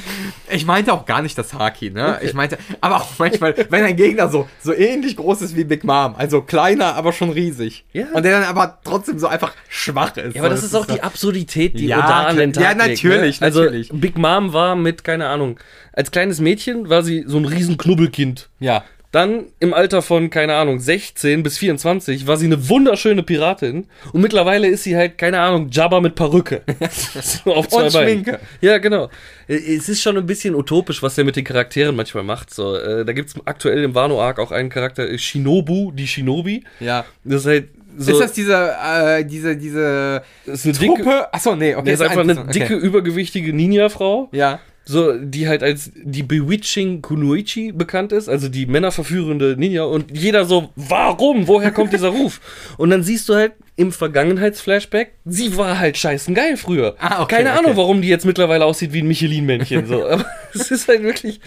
Ich 0.50 0.64
meinte 0.64 0.90
auch 0.90 1.04
gar 1.04 1.20
nicht 1.20 1.36
das 1.36 1.52
Haki, 1.52 1.90
ne? 1.90 2.18
Ich 2.22 2.32
meinte, 2.32 2.56
aber 2.80 2.96
auch 2.96 3.10
manchmal, 3.18 3.54
wenn 3.68 3.84
ein 3.84 3.94
Gegner 3.94 4.30
so, 4.30 4.48
so 4.62 4.72
ähnlich 4.72 5.18
groß 5.18 5.42
ist 5.42 5.54
wie 5.54 5.64
Big 5.64 5.84
Mom, 5.84 6.14
also 6.16 6.40
kleiner, 6.40 6.94
aber 6.94 7.12
schon 7.12 7.28
riesig. 7.28 7.84
Ja. 7.92 8.06
Und 8.14 8.24
der 8.24 8.40
dann 8.40 8.48
aber 8.48 8.78
trotzdem 8.84 9.18
so 9.18 9.26
einfach 9.26 9.52
schwach 9.68 10.16
ist. 10.16 10.34
Ja, 10.34 10.40
aber 10.40 10.48
So, 10.48 10.56
das 10.56 10.64
ist 10.64 10.74
auch 10.74 10.86
die 10.86 11.02
Absurdität, 11.02 11.78
die 11.78 11.88
Ja, 11.88 11.98
Oda 11.98 12.22
an 12.24 12.36
den 12.38 12.54
Tag 12.54 12.62
ja, 12.62 12.70
legt, 12.70 13.04
natürlich, 13.04 13.40
ne? 13.42 13.44
Also 13.44 13.64
natürlich. 13.64 13.90
Big 13.92 14.16
Mom 14.16 14.54
war 14.54 14.76
mit, 14.76 15.04
keine 15.04 15.28
Ahnung, 15.28 15.60
als 15.92 16.10
kleines 16.10 16.40
Mädchen 16.40 16.88
war 16.88 17.02
sie 17.02 17.24
so 17.26 17.36
ein 17.36 17.44
riesen 17.44 17.76
Knubbelkind. 17.76 18.48
Ja. 18.60 18.82
Dann 19.16 19.46
im 19.60 19.72
Alter 19.72 20.02
von, 20.02 20.28
keine 20.28 20.56
Ahnung, 20.56 20.78
16 20.78 21.42
bis 21.42 21.56
24 21.56 22.26
war 22.26 22.36
sie 22.36 22.44
eine 22.44 22.68
wunderschöne 22.68 23.22
Piratin. 23.22 23.86
Und 24.12 24.20
mittlerweile 24.20 24.68
ist 24.68 24.82
sie 24.82 24.94
halt, 24.94 25.16
keine 25.16 25.40
Ahnung, 25.40 25.70
Jabba 25.70 26.02
mit 26.02 26.16
Perücke. 26.16 26.60
so 26.90 27.54
auf 27.54 27.66
zwei 27.66 27.84
Und 27.84 27.92
Beinen. 27.94 28.24
Schminke. 28.24 28.40
Ja, 28.60 28.76
genau. 28.76 29.08
Äh, 29.48 29.76
Es 29.76 29.88
ist 29.88 30.02
schon 30.02 30.18
ein 30.18 30.26
bisschen 30.26 30.54
utopisch, 30.54 31.02
was 31.02 31.16
er 31.16 31.24
mit 31.24 31.34
den 31.34 31.44
Charakteren 31.44 31.96
manchmal 31.96 32.24
macht. 32.24 32.52
So, 32.52 32.76
äh, 32.76 33.06
da 33.06 33.14
gibt 33.14 33.30
es 33.30 33.36
aktuell 33.46 33.84
im 33.84 33.94
Wano-Arc 33.94 34.38
auch 34.38 34.50
einen 34.50 34.68
Charakter, 34.68 35.08
äh, 35.08 35.16
Shinobu, 35.16 35.92
die 35.92 36.06
Shinobi. 36.06 36.64
Ja. 36.80 37.06
Das 37.24 37.40
ist 37.40 37.46
halt 37.46 37.68
so. 37.96 38.12
ist 38.12 38.20
das 38.20 38.32
diese, 38.34 38.76
äh, 38.84 39.24
diese, 39.24 39.56
diese 39.56 40.24
das 40.44 40.56
ist 40.56 40.66
eine 40.66 40.74
dicke, 40.74 41.02
Truppe? 41.02 41.32
Achso, 41.32 41.56
nee, 41.56 41.74
okay. 41.74 41.84
der 41.86 41.94
ist 41.94 42.02
einfach 42.02 42.20
eine 42.20 42.38
okay. 42.38 42.52
dicke, 42.52 42.74
übergewichtige 42.74 43.54
Ninja-Frau. 43.54 44.28
Ja. 44.32 44.60
So, 44.88 45.18
die 45.18 45.48
halt 45.48 45.64
als 45.64 45.90
die 45.96 46.22
Bewitching 46.22 47.02
Kunoichi 47.02 47.72
bekannt 47.72 48.12
ist, 48.12 48.28
also 48.28 48.48
die 48.48 48.66
männerverführende 48.66 49.56
Ninja 49.58 49.82
und 49.82 50.16
jeder 50.16 50.44
so, 50.44 50.70
warum? 50.76 51.48
Woher 51.48 51.72
kommt 51.72 51.92
dieser 51.92 52.10
Ruf? 52.10 52.40
Und 52.78 52.90
dann 52.90 53.02
siehst 53.02 53.28
du 53.28 53.34
halt 53.34 53.54
im 53.74 53.90
Vergangenheitsflashback, 53.90 55.14
sie 55.24 55.56
war 55.56 55.80
halt 55.80 55.96
scheißen 55.96 56.34
geil 56.34 56.56
früher. 56.56 56.94
Ah, 57.00 57.22
okay, 57.22 57.36
Keine 57.36 57.50
okay. 57.50 57.58
Ahnung, 57.58 57.76
warum 57.76 58.00
die 58.00 58.06
jetzt 58.08 58.24
mittlerweile 58.24 58.64
aussieht 58.64 58.92
wie 58.92 59.02
ein 59.02 59.08
Michelin-Männchen. 59.08 59.86
So. 59.86 60.06
Aber 60.08 60.24
es 60.54 60.70
ist 60.70 60.86
halt 60.86 61.02
wirklich. 61.02 61.40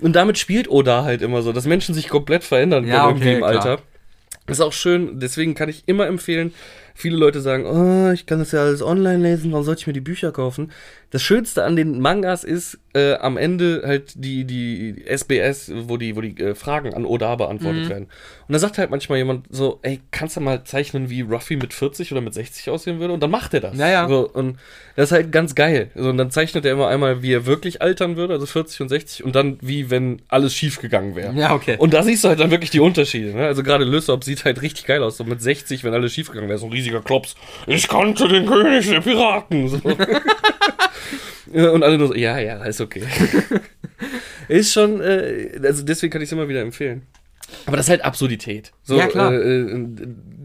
Und 0.00 0.16
damit 0.16 0.38
spielt 0.38 0.68
Oda 0.68 1.04
halt 1.04 1.22
immer 1.22 1.42
so, 1.42 1.52
dass 1.52 1.66
Menschen 1.66 1.94
sich 1.94 2.08
komplett 2.08 2.42
verändern 2.42 2.86
Ja, 2.86 3.06
können 3.06 3.08
irgendwie 3.10 3.28
okay, 3.28 3.34
im 3.34 3.38
klar. 3.40 3.54
Alter. 3.54 3.82
Ist 4.48 4.60
auch 4.60 4.72
schön, 4.72 5.20
deswegen 5.20 5.54
kann 5.54 5.68
ich 5.68 5.84
immer 5.86 6.08
empfehlen, 6.08 6.52
viele 7.00 7.16
Leute 7.16 7.40
sagen, 7.40 7.66
oh, 7.66 8.12
ich 8.12 8.26
kann 8.26 8.38
das 8.38 8.52
ja 8.52 8.60
alles 8.60 8.82
online 8.82 9.22
lesen, 9.22 9.50
warum 9.52 9.64
sollte 9.64 9.80
ich 9.80 9.86
mir 9.86 9.92
die 9.92 10.00
Bücher 10.00 10.32
kaufen? 10.32 10.70
Das 11.10 11.22
Schönste 11.22 11.64
an 11.64 11.74
den 11.74 12.00
Mangas 12.00 12.44
ist 12.44 12.78
äh, 12.94 13.14
am 13.14 13.36
Ende 13.36 13.82
halt 13.84 14.12
die, 14.16 14.44
die 14.44 15.04
SBS, 15.06 15.72
wo 15.74 15.96
die, 15.96 16.14
wo 16.14 16.20
die 16.20 16.36
äh, 16.40 16.54
Fragen 16.54 16.94
an 16.94 17.04
Oda 17.04 17.34
beantwortet 17.34 17.84
Mhm. 17.84 17.88
werden. 17.88 18.04
Und 18.46 18.52
da 18.52 18.58
sagt 18.58 18.78
halt 18.78 18.90
manchmal 18.90 19.18
jemand 19.18 19.46
so, 19.50 19.78
ey, 19.82 20.00
kannst 20.10 20.36
du 20.36 20.40
mal 20.40 20.62
zeichnen, 20.64 21.08
wie 21.10 21.20
Ruffy 21.22 21.56
mit 21.56 21.72
40 21.72 22.10
oder 22.12 22.20
mit 22.20 22.34
60 22.34 22.68
aussehen 22.70 22.98
würde? 23.00 23.14
Und 23.14 23.22
dann 23.22 23.30
macht 23.30 23.54
er 23.54 23.60
das. 23.60 23.76
Ja, 23.76 23.88
ja. 23.88 24.08
So, 24.08 24.28
und 24.28 24.58
das 24.96 25.06
ist 25.10 25.12
halt 25.12 25.30
ganz 25.32 25.54
geil. 25.54 25.90
So, 25.94 26.08
und 26.10 26.16
dann 26.16 26.30
zeichnet 26.32 26.64
er 26.64 26.72
immer 26.72 26.88
einmal, 26.88 27.22
wie 27.22 27.32
er 27.32 27.46
wirklich 27.46 27.80
altern 27.82 28.16
würde, 28.16 28.34
also 28.34 28.46
40 28.46 28.80
und 28.80 28.88
60, 28.88 29.24
und 29.24 29.34
dann 29.36 29.58
wie 29.60 29.90
wenn 29.90 30.22
alles 30.28 30.54
schief 30.54 30.80
gegangen 30.80 31.14
wäre. 31.16 31.32
Ja, 31.34 31.54
okay. 31.54 31.76
Und 31.78 31.94
da 31.94 32.02
siehst 32.02 32.24
du 32.24 32.28
halt 32.28 32.40
dann 32.40 32.50
wirklich 32.50 32.70
die 32.70 32.80
Unterschiede. 32.80 33.32
Ne? 33.34 33.46
Also 33.46 33.62
gerade 33.62 33.84
Lysop 33.84 34.24
sieht 34.24 34.44
halt 34.44 34.62
richtig 34.62 34.86
geil 34.86 35.02
aus. 35.02 35.16
So 35.16 35.22
mit 35.24 35.40
60, 35.40 35.84
wenn 35.84 35.94
alles 35.94 36.12
schiefgegangen 36.12 36.48
wäre, 36.48 36.58
so 36.58 36.66
ein 36.66 36.72
riesiger 36.72 36.89
Klops. 36.98 37.36
Ich 37.68 37.86
kannte 37.86 38.26
den 38.26 38.46
König 38.46 38.88
der 38.88 39.00
Piraten. 39.00 39.68
So. 39.68 39.80
Ja, 41.52 41.70
Und 41.72 41.84
alle 41.84 41.96
nur 41.98 42.08
so, 42.08 42.14
ja, 42.14 42.38
ja, 42.38 42.64
ist 42.64 42.80
okay. 42.80 43.04
ist 44.48 44.72
schon, 44.72 45.00
äh, 45.00 45.50
also 45.62 45.84
deswegen 45.84 46.12
kann 46.12 46.22
ich 46.22 46.28
es 46.28 46.32
immer 46.32 46.48
wieder 46.48 46.60
empfehlen. 46.62 47.06
Aber 47.66 47.76
das 47.76 47.86
ist 47.86 47.90
halt 47.90 48.04
Absurdität. 48.04 48.72
So, 48.82 48.96
Ja, 48.96 49.06
klar. 49.08 49.32
Äh, 49.32 49.36
äh, 49.36 49.86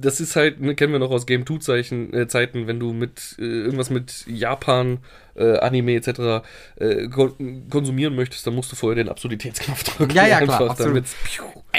das 0.01 0.19
ist 0.19 0.35
halt, 0.35 0.59
ne, 0.59 0.75
kennen 0.75 0.91
wir 0.91 0.99
noch 0.99 1.11
aus 1.11 1.25
Game 1.25 1.45
2 1.45 1.57
Zeichen, 1.59 2.13
äh, 2.13 2.27
Zeiten, 2.27 2.67
wenn 2.67 2.79
du 2.79 2.93
mit 2.93 3.35
äh, 3.39 3.43
irgendwas 3.43 3.89
mit 3.89 4.25
Japan, 4.27 4.99
äh, 5.35 5.57
Anime 5.59 5.95
etc. 5.95 6.43
Äh, 6.77 7.07
kon 7.09 7.67
konsumieren 7.69 8.15
möchtest, 8.15 8.45
dann 8.47 8.55
musst 8.55 8.71
du 8.71 8.75
vorher 8.75 8.95
den 8.95 9.09
Absurditätsknopf 9.09 9.83
drücken. 9.97 10.13
Ja, 10.15 10.27
ja, 10.27 10.41
klar. 10.41 10.75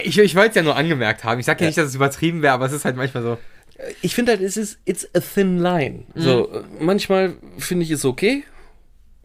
Ich, 0.02 0.18
ich 0.18 0.34
wollte 0.36 0.50
es 0.50 0.54
ja 0.56 0.62
nur 0.62 0.76
angemerkt 0.76 1.24
haben. 1.24 1.40
Ich 1.40 1.46
sag 1.46 1.60
ja, 1.60 1.64
Ja. 1.64 1.68
nicht, 1.68 1.78
dass 1.78 1.86
es 1.88 1.94
übertrieben 1.94 2.42
wäre, 2.42 2.54
aber 2.54 2.66
es 2.66 2.72
ist 2.72 2.84
halt 2.84 2.96
manchmal 2.96 3.22
so. 3.22 3.38
Ich 4.02 4.14
finde 4.14 4.32
halt, 4.32 4.40
es 4.42 4.56
ist, 4.56 4.78
it's 4.84 5.08
a 5.14 5.20
thin 5.20 5.58
line. 5.58 6.04
So, 6.14 6.50
äh, 6.52 6.62
manchmal 6.80 7.34
finde 7.58 7.84
ich 7.84 7.90
es 7.90 8.04
okay. 8.04 8.44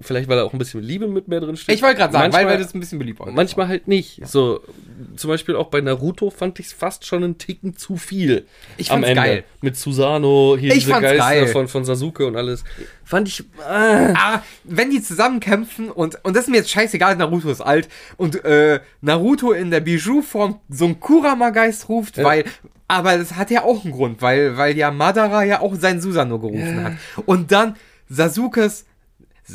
vielleicht 0.03 0.27
weil 0.27 0.37
da 0.37 0.43
auch 0.43 0.51
ein 0.53 0.57
bisschen 0.57 0.81
Liebe 0.81 1.07
mit 1.07 1.27
mehr 1.27 1.39
drin 1.41 1.55
steht. 1.55 1.75
Ich 1.75 1.83
wollte 1.83 1.97
gerade 1.97 2.11
sagen, 2.11 2.33
weil, 2.33 2.43
Manchmal- 2.43 2.53
weil 2.57 2.63
das 2.63 2.73
ein 2.73 2.79
bisschen 2.79 2.97
beliebt 2.97 3.19
war. 3.19 3.29
Manchmal 3.31 3.67
halt 3.67 3.87
nicht. 3.87 4.19
So, 4.27 4.61
zum 5.15 5.27
Beispiel 5.29 5.55
auch 5.55 5.67
bei 5.67 5.79
Naruto 5.79 6.31
fand 6.31 6.59
ich 6.59 6.65
es 6.67 6.73
fast 6.73 7.05
schon 7.05 7.23
einen 7.23 7.37
Ticken 7.37 7.77
zu 7.77 7.97
viel. 7.97 8.47
Ich 8.77 8.89
am 8.89 8.95
fand's 9.03 9.09
Ende. 9.09 9.21
geil. 9.21 9.43
Mit 9.61 9.77
Susano, 9.77 10.57
hier 10.59 10.69
Ich 10.73 10.79
diese 10.85 10.91
Geister 10.99 11.17
geil. 11.17 11.47
Von, 11.49 11.67
von 11.67 11.85
Sasuke 11.85 12.25
und 12.25 12.35
alles. 12.35 12.63
Fand 13.05 13.27
ich. 13.27 13.41
Äh, 13.59 14.13
Ah, 14.15 14.41
wenn 14.63 14.89
die 14.89 15.03
zusammenkämpfen 15.03 15.91
und, 15.91 16.17
und 16.25 16.35
das 16.35 16.45
ist 16.45 16.49
mir 16.49 16.57
jetzt 16.57 16.71
scheißegal, 16.71 17.15
Naruto 17.15 17.51
ist 17.51 17.61
alt 17.61 17.87
und 18.17 18.43
äh, 18.43 18.79
Naruto 19.01 19.51
in 19.51 19.69
der 19.69 19.81
Bijou-Form 19.81 20.59
so 20.67 20.85
einen 20.85 20.99
Kurama-Geist 20.99 21.89
ruft, 21.89 22.17
Ja. 22.17 22.23
weil, 22.23 22.45
aber 22.91 23.17
das 23.17 23.35
hat 23.35 23.49
ja 23.51 23.63
auch 23.63 23.85
einen 23.85 23.93
Grund, 23.93 24.21
weil, 24.21 24.57
weil 24.57 24.77
ja 24.77 24.91
Madara 24.91 25.45
ja 25.45 25.61
auch 25.61 25.75
seinen 25.75 26.01
Susanoo 26.01 26.39
gerufen 26.39 26.83
hat. 26.83 26.93
Und 27.25 27.51
dann 27.51 27.77
Sasukes 28.09 28.85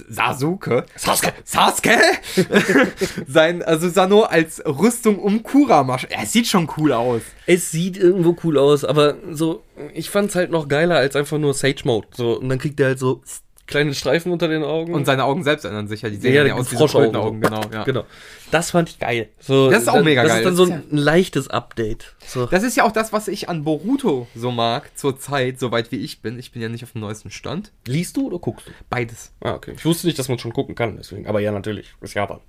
Sasuke? 0.09 0.85
Sasuke? 0.97 1.33
Sasuke? 1.45 1.99
Sein 3.27 3.61
äh, 3.61 3.79
Susanoo 3.79 4.23
als 4.23 4.63
Rüstung 4.65 5.19
um 5.19 5.43
Kurama. 5.43 5.99
Er 6.09 6.27
sieht 6.27 6.47
schon 6.49 6.69
cool 6.77 6.93
aus. 6.93 7.23
es 7.47 7.71
sieht 7.71 7.97
irgendwo 7.97 8.37
cool 8.43 8.59
aus, 8.59 8.85
aber 8.85 9.17
so, 9.31 9.63
ich 9.95 10.11
fand's 10.11 10.35
halt 10.35 10.51
noch 10.51 10.69
geiler 10.69 10.97
als 10.97 11.15
einfach 11.15 11.39
nur 11.39 11.55
Sage 11.55 11.83
Mode. 11.85 12.09
So, 12.15 12.39
und 12.39 12.49
dann 12.49 12.59
kriegt 12.59 12.81
er 12.81 12.89
halt 12.89 12.99
so 12.99 13.23
kleine 13.67 13.95
Streifen 13.95 14.33
unter 14.33 14.49
den 14.49 14.63
Augen. 14.63 14.95
Und 14.95 15.05
seine 15.05 15.25
Augen 15.25 15.43
selbst 15.45 15.65
ändern 15.65 15.89
sich 15.89 16.03
ja. 16.03 16.11
Die 16.11 16.17
sehen 16.17 16.35
ja, 16.35 16.45
ja, 16.45 16.55
aus 16.55 16.71
wie 16.71 16.77
so 16.77 16.87
Froschaugen. 16.87 17.13
Krötenaugen, 17.13 17.41
genau. 17.41 17.61
Ja. 17.73 17.85
genau. 17.85 18.05
Das 18.51 18.71
fand 18.71 18.89
ich 18.91 18.99
geil. 18.99 19.29
So, 19.41 19.71
Das 19.71 19.83
ist 19.83 19.89
auch 19.89 20.03
mega 20.03 20.23
das 20.23 20.33
geil. 20.33 20.45
Das 20.45 20.53
ist 20.53 20.59
dann 20.59 20.67
so 20.69 20.73
ein 20.73 20.85
leichtes 20.91 21.49
Update. 21.49 22.15
So. 22.27 22.47
Das 22.47 22.63
ist 22.63 22.77
ja 22.77 22.85
auch 22.85 22.93
das, 22.93 23.13
was 23.13 23.29
ich 23.29 23.49
an 23.49 23.65
Boruto 23.65 24.29
so 24.35 24.51
mag, 24.51 24.97
zur 24.97 25.19
Zeit, 25.19 25.59
soweit 25.59 25.91
wie 25.93 25.97
ich 25.97 26.23
bin. 26.23 26.39
Ich 26.39 26.53
bin 26.53 26.63
ja 26.63 26.69
nicht 26.69 26.85
auf 26.85 26.93
dem 26.93 27.01
neuesten 27.01 27.31
Stand. 27.31 27.73
Liest 27.87 28.17
du 28.17 28.29
oder 28.29 28.39
guckst 28.39 28.67
du? 28.69 28.71
Beides. 28.89 29.33
Ah, 29.41 29.55
okay. 29.55 29.75
Ich 29.77 29.85
wusste 29.85 30.07
nicht, 30.07 30.19
dass 30.19 30.29
man 30.29 30.39
schon 30.39 30.53
gucken 30.53 30.75
kann, 30.75 30.97
deswegen. 30.97 31.27
Aber 31.27 31.41
ja, 31.41 31.51
natürlich. 31.53 31.95
Ist 32.01 32.15
Japan. 32.15 32.41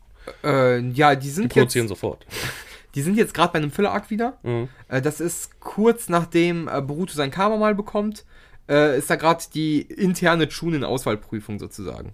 Äh, 0.44 0.80
ja, 0.90 1.16
die 1.16 1.28
Die 1.28 1.30
sind 1.30 1.50
produzieren 1.50 1.86
jetzt, 1.86 1.90
sofort. 1.90 2.26
die 2.96 3.02
sind 3.02 3.18
jetzt 3.18 3.34
gerade 3.34 3.54
bei 3.54 3.60
einem 3.60 3.72
Filler-Arc 3.72 4.10
wieder. 4.10 4.38
Mhm. 4.44 4.70
Äh, 4.88 5.02
das 5.02 5.20
ist 5.20 5.60
kurz 5.60 6.10
nachdem 6.10 6.68
äh, 6.68 6.82
Boruto 6.82 7.14
sein 7.14 7.32
Karma 7.32 7.58
mal 7.58 7.76
bekommt, 7.76 8.26
äh, 8.70 8.98
ist 8.98 9.10
da 9.10 9.16
gerade 9.16 9.44
die 9.54 9.82
interne 9.82 10.48
Chunin-Auswahlprüfung 10.48 11.60
sozusagen. 11.60 12.14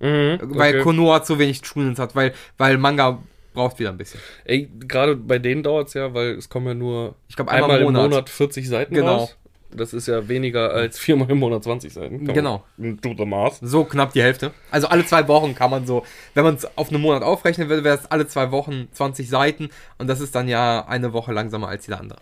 Mhm, 0.00 0.38
Weil 0.42 0.74
okay. 0.74 0.82
Konoha 0.82 1.22
zu 1.22 1.38
wenig 1.38 1.62
Chunins 1.62 1.98
hat, 1.98 2.14
weil, 2.14 2.32
weil 2.56 2.78
Manga 2.78 3.18
braucht 3.52 3.78
wieder 3.80 3.90
ein 3.90 3.96
bisschen. 3.98 4.20
Ey, 4.44 4.70
gerade 4.86 5.16
bei 5.16 5.38
denen 5.40 5.62
dauert 5.64 5.88
es 5.88 5.94
ja, 5.94 6.14
weil 6.14 6.32
es 6.36 6.48
kommen 6.48 6.66
ja 6.68 6.74
nur 6.74 7.16
Ich 7.28 7.34
glaube, 7.34 7.50
einmal, 7.50 7.80
im 7.80 7.92
Monat. 7.92 8.28
40 8.30 8.68
Seiten 8.68 8.94
Genau. 8.94 9.16
raus. 9.16 9.36
Das 9.70 9.92
ist 9.92 10.08
ja 10.08 10.26
weniger 10.28 10.70
als 10.72 10.98
viermal 10.98 11.30
im 11.30 11.38
Monat 11.40 11.62
20 11.64 11.92
Seiten. 11.92 12.24
Kann 12.24 12.34
Genau. 12.34 12.64
Do 12.78 13.12
the 13.18 13.26
math. 13.26 13.58
So 13.60 13.84
knapp 13.84 14.14
die 14.14 14.22
Hälfte. 14.22 14.52
Also 14.70 14.86
alle 14.88 15.04
zwei 15.04 15.28
Wochen 15.28 15.54
kann 15.54 15.70
man 15.70 15.86
so, 15.86 16.06
wenn 16.32 16.44
man 16.44 16.54
es 16.54 16.66
auf 16.78 16.88
einen 16.90 17.02
Monat 17.02 17.22
aufrechnen 17.22 17.68
würde, 17.68 17.84
wäre 17.84 17.98
es 17.98 18.10
alle 18.10 18.26
zwei 18.26 18.50
Wochen 18.50 18.88
20 18.92 19.28
Seiten 19.28 19.68
und 19.98 20.06
das 20.06 20.20
ist 20.20 20.34
dann 20.34 20.48
ja 20.48 20.86
eine 20.88 21.12
Woche 21.12 21.32
langsamer 21.32 21.68
als 21.68 21.86
jeder 21.86 22.00
andere. 22.00 22.20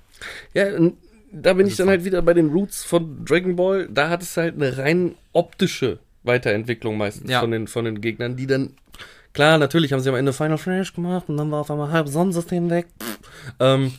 Ja, 0.54 0.64
da 1.32 1.52
bin 1.54 1.66
ich 1.66 1.76
dann 1.76 1.88
halt 1.88 2.04
wieder 2.04 2.22
bei 2.22 2.34
den 2.34 2.50
Roots 2.50 2.84
von 2.84 3.24
Dragon 3.24 3.56
Ball. 3.56 3.88
Da 3.90 4.08
hat 4.08 4.22
es 4.22 4.36
halt 4.36 4.54
eine 4.54 4.78
rein 4.78 5.14
optische 5.32 5.98
Weiterentwicklung 6.22 6.96
meistens 6.96 7.30
Ja. 7.30 7.40
von, 7.40 7.50
den, 7.50 7.66
von 7.68 7.84
den 7.84 8.00
Gegnern, 8.00 8.36
die 8.36 8.46
dann. 8.46 8.74
Klar, 9.32 9.58
natürlich 9.58 9.92
haben 9.92 10.00
sie 10.00 10.08
am 10.08 10.14
Ende 10.14 10.32
Final 10.32 10.56
Flash 10.56 10.94
gemacht 10.94 11.24
und 11.28 11.36
dann 11.36 11.50
war 11.50 11.60
auf 11.60 11.70
einmal 11.70 11.92
halb 11.92 12.08
Sonnensystem 12.08 12.70
weg. 12.70 12.86
Ähm, 13.60 13.92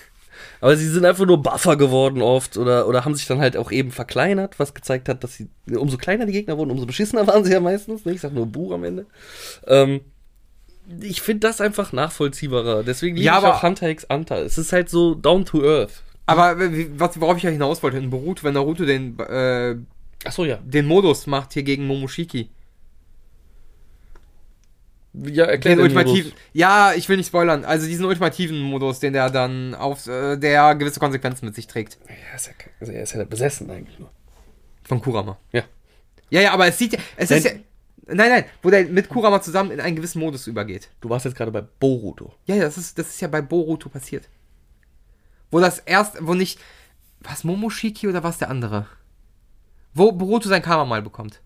aber 0.62 0.74
sie 0.76 0.88
sind 0.88 1.04
einfach 1.04 1.26
nur 1.26 1.42
Buffer 1.42 1.76
geworden 1.76 2.22
oft 2.22 2.56
oder, 2.56 2.88
oder 2.88 3.04
haben 3.04 3.14
sich 3.14 3.26
dann 3.26 3.40
halt 3.40 3.56
auch 3.58 3.70
eben 3.72 3.90
verkleinert, 3.90 4.58
was 4.58 4.72
gezeigt 4.72 5.08
hat, 5.10 5.22
dass 5.22 5.34
sie, 5.34 5.48
umso 5.70 5.98
kleiner 5.98 6.24
die 6.24 6.32
Gegner 6.32 6.56
wurden, 6.56 6.70
umso 6.70 6.86
beschissener 6.86 7.26
waren 7.26 7.44
sie 7.44 7.52
ja 7.52 7.60
meistens. 7.60 8.04
Ne? 8.06 8.12
Ich 8.12 8.22
sag 8.22 8.32
nur 8.32 8.46
Buch 8.46 8.72
am 8.72 8.84
Ende. 8.84 9.04
Ähm, 9.66 10.00
ich 11.02 11.20
finde 11.20 11.46
das 11.46 11.60
einfach 11.60 11.92
nachvollziehbarer. 11.92 12.82
Deswegen 12.82 13.16
liebe 13.16 13.26
Ja, 13.26 13.38
ich 13.38 13.44
aber- 13.44 13.56
auch 13.56 13.62
Hunter 13.62 13.88
x 13.90 14.06
Hunter. 14.10 14.38
Es 14.44 14.56
ist 14.58 14.72
halt 14.72 14.88
so 14.88 15.14
down 15.14 15.44
to 15.44 15.62
earth. 15.62 16.02
Aber 16.30 16.56
was, 16.98 17.20
worauf 17.20 17.36
ich 17.36 17.42
ja 17.42 17.50
hinaus 17.50 17.82
wollte, 17.82 17.98
in 17.98 18.10
Boruto, 18.10 18.42
wenn 18.44 18.54
Naruto 18.54 18.84
den, 18.84 19.18
äh, 19.18 19.76
Achso, 20.24 20.44
ja. 20.44 20.58
den 20.62 20.86
Modus 20.86 21.26
macht 21.26 21.52
hier 21.52 21.62
gegen 21.62 21.86
Momoshiki. 21.86 22.50
Ja, 25.12 25.44
erklär 25.44 25.74
Den 25.74 25.78
den 25.78 25.82
ultimativen, 25.82 26.30
Modus. 26.30 26.40
ja, 26.52 26.92
ich 26.94 27.08
will 27.08 27.16
nicht 27.16 27.26
spoilern, 27.26 27.64
also 27.64 27.86
diesen 27.86 28.04
ultimativen 28.04 28.60
Modus, 28.60 29.00
den 29.00 29.12
der 29.12 29.28
dann 29.28 29.74
auf, 29.74 30.06
äh, 30.06 30.36
der 30.36 30.76
gewisse 30.76 31.00
Konsequenzen 31.00 31.46
mit 31.46 31.56
sich 31.56 31.66
trägt. 31.66 31.98
Ja, 32.08 32.36
ist 32.36 32.46
ja, 32.46 32.52
also 32.78 32.92
er 32.92 33.02
ist 33.02 33.12
ja 33.14 33.24
besessen 33.24 33.68
eigentlich 33.70 33.98
nur. 33.98 34.10
Von 34.84 35.00
Kurama. 35.00 35.36
Ja. 35.52 35.64
Ja, 36.30 36.42
ja, 36.42 36.52
aber 36.52 36.68
es 36.68 36.78
sieht 36.78 36.92
ja, 36.92 37.00
es 37.16 37.30
ist 37.32 37.44
ja, 37.44 37.50
Nein. 38.06 38.16
nein, 38.16 38.28
nein, 38.30 38.44
wo 38.62 38.70
der 38.70 38.84
mit 38.84 39.08
Kurama 39.08 39.42
zusammen 39.42 39.72
in 39.72 39.80
einen 39.80 39.96
gewissen 39.96 40.20
Modus 40.20 40.46
übergeht. 40.46 40.88
Du 41.00 41.08
warst 41.10 41.24
jetzt 41.24 41.36
gerade 41.36 41.50
bei 41.50 41.62
Boruto. 41.62 42.32
Ja, 42.46 42.54
ja, 42.54 42.62
das 42.62 42.78
ist, 42.78 42.96
das 42.96 43.08
ist 43.08 43.20
ja 43.20 43.26
bei 43.26 43.42
Boruto 43.42 43.88
passiert. 43.88 44.28
Wo 45.50 45.60
das 45.60 45.78
erst, 45.80 46.18
wo 46.20 46.34
nicht, 46.34 46.58
was, 47.20 47.44
Momoshiki 47.44 48.08
oder 48.08 48.22
was 48.22 48.38
der 48.38 48.50
andere? 48.50 48.86
Wo 49.94 50.12
Boruto 50.12 50.48
sein 50.48 50.62
Karma 50.62 50.84
mal 50.84 51.02
bekommt. 51.02 51.40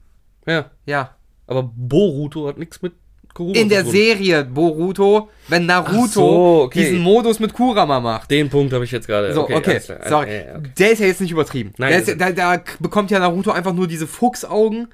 Ja. 0.46 0.70
Ja. 0.86 1.16
Aber 1.46 1.62
Boruto 1.62 2.48
hat 2.48 2.59
nichts 2.59 2.82
mit 2.82 2.92
Kuruma 3.34 3.59
In 3.59 3.68
der. 3.68 3.84
Serie 3.84 4.44
Boruto, 4.44 5.28
wenn 5.48 5.66
Naruto 5.66 6.07
so, 6.07 6.62
okay. 6.62 6.80
diesen 6.80 7.00
Modus 7.00 7.40
mit 7.40 7.52
Kurama 7.52 8.00
macht. 8.00 8.30
Den 8.30 8.48
Punkt 8.48 8.72
habe 8.72 8.84
ich 8.84 8.92
jetzt 8.92 9.09
gerade. 9.09 9.34
So, 9.34 9.42
okay, 9.42 9.80
klar. 9.80 9.98
sorry. 10.09 10.40
Okay. 10.40 10.70
Der 10.78 10.92
ist 10.92 11.00
ja 11.00 11.07
jetzt 11.07 11.20
nicht 11.20 11.32
übertrieben. 11.32 11.72
Nein, 11.76 11.94
ist 11.94 12.20
da, 12.20 12.30
da 12.30 12.62
bekommt 12.78 13.11
ja 13.11 13.18
Naruto 13.18 13.50
einfach 13.50 13.72
nur 13.72 13.88
diese 13.88 14.07
Fuchsaugen, 14.07 14.88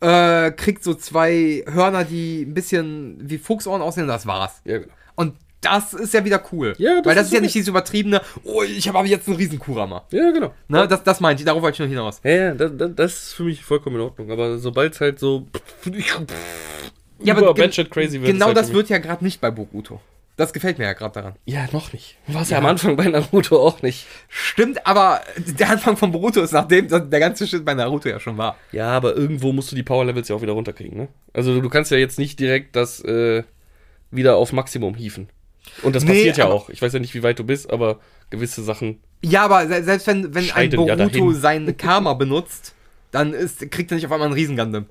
äh, 0.00 0.50
kriegt 0.50 0.82
so 0.82 0.94
zwei 0.94 1.62
Hörner, 1.66 2.04
die 2.04 2.42
ein 2.42 2.54
bisschen 2.54 3.18
wie 3.20 3.38
Fuchsohren 3.38 3.82
aussehen, 3.82 4.08
das 4.08 4.26
war's. 4.26 4.60
Ja, 4.64 4.78
genau. 4.78 4.92
Und 5.14 5.34
das 5.66 5.92
ist 5.94 6.14
ja 6.14 6.24
wieder 6.24 6.42
cool. 6.52 6.74
Ja, 6.78 6.96
das 6.96 7.06
Weil 7.06 7.14
das 7.14 7.24
ist 7.24 7.32
ist 7.32 7.34
ja 7.34 7.40
nicht 7.40 7.54
dieses 7.54 7.68
übertriebene, 7.68 8.20
oh, 8.44 8.62
ich 8.62 8.88
habe 8.88 8.98
aber 8.98 9.08
jetzt 9.08 9.28
einen 9.28 9.36
riesen 9.36 9.58
Kurama. 9.58 10.04
Ja, 10.10 10.30
genau. 10.30 10.52
Ne, 10.68 10.86
das, 10.88 11.02
das 11.02 11.20
meinte 11.20 11.42
ich, 11.42 11.46
darauf 11.46 11.62
wollte 11.62 11.76
ich 11.76 11.80
noch 11.80 11.94
hinaus. 11.94 12.20
Ja, 12.22 12.30
ja, 12.30 12.54
das, 12.54 12.72
das, 12.94 13.12
ist 13.14 13.32
für 13.34 13.44
mich 13.44 13.64
vollkommen 13.64 13.96
in 13.96 14.02
Ordnung. 14.02 14.30
Aber 14.30 14.58
sobald 14.58 14.94
es 14.94 15.00
halt 15.00 15.18
so. 15.18 15.46
Ja, 17.22 17.34
aber 17.34 17.54
gen- 17.54 17.70
crazy 17.70 18.20
wird. 18.20 18.32
Genau 18.32 18.46
halt 18.46 18.56
das 18.56 18.72
wird 18.72 18.88
ja 18.88 18.98
gerade 18.98 19.24
nicht 19.24 19.40
bei 19.40 19.50
Boruto. 19.50 20.00
Das 20.36 20.52
gefällt 20.52 20.78
mir 20.78 20.84
ja 20.84 20.92
gerade 20.92 21.14
daran. 21.14 21.34
Ja, 21.46 21.66
noch 21.72 21.94
nicht. 21.94 22.16
War 22.26 22.42
es 22.42 22.50
ja. 22.50 22.58
am 22.58 22.66
Anfang 22.66 22.94
bei 22.96 23.06
Naruto 23.06 23.58
auch 23.58 23.80
nicht. 23.80 24.06
Stimmt, 24.28 24.86
aber 24.86 25.22
der 25.38 25.70
Anfang 25.70 25.96
von 25.96 26.12
Boruto 26.12 26.42
ist 26.42 26.52
nachdem 26.52 26.88
der 26.88 27.20
ganze 27.20 27.46
Shit 27.46 27.64
bei 27.64 27.72
Naruto 27.72 28.10
ja 28.10 28.20
schon 28.20 28.36
war. 28.36 28.56
Ja, 28.70 28.90
aber 28.90 29.16
irgendwo 29.16 29.52
musst 29.52 29.72
du 29.72 29.76
die 29.76 29.82
Power 29.82 30.04
Levels 30.04 30.28
ja 30.28 30.36
auch 30.36 30.42
wieder 30.42 30.52
runterkriegen, 30.52 30.98
ne? 30.98 31.08
Also 31.32 31.58
du 31.58 31.68
kannst 31.70 31.90
ja 31.90 31.96
jetzt 31.96 32.18
nicht 32.18 32.38
direkt 32.38 32.76
das 32.76 33.02
äh, 33.02 33.44
wieder 34.10 34.36
auf 34.36 34.52
Maximum 34.52 34.94
hieven. 34.94 35.30
Und 35.82 35.94
das 35.94 36.04
Nee, 36.04 36.10
passiert 36.12 36.36
ja 36.38 36.46
auch. 36.46 36.70
Ich 36.70 36.80
weiß 36.80 36.92
ja 36.92 36.98
nicht, 36.98 37.14
wie 37.14 37.22
weit 37.22 37.38
du 37.38 37.44
bist, 37.44 37.70
aber 37.70 38.00
gewisse 38.30 38.62
Sachen. 38.62 39.00
Ja, 39.22 39.44
aber 39.44 39.66
se 39.66 39.84
selbst 39.84 40.06
wenn, 40.06 40.34
wenn 40.34 40.50
ein 40.50 40.70
ja 40.70 40.76
Boruto 40.76 41.32
dahin. 41.32 41.34
sein 41.40 41.76
Karma 41.76 42.14
benutzt, 42.14 42.74
dann 43.10 43.32
ist, 43.32 43.70
kriegt 43.70 43.90
er 43.90 43.96
nicht 43.96 44.06
auf 44.06 44.12
einmal 44.12 44.26
einen 44.26 44.34
Riesengundam. 44.34 44.86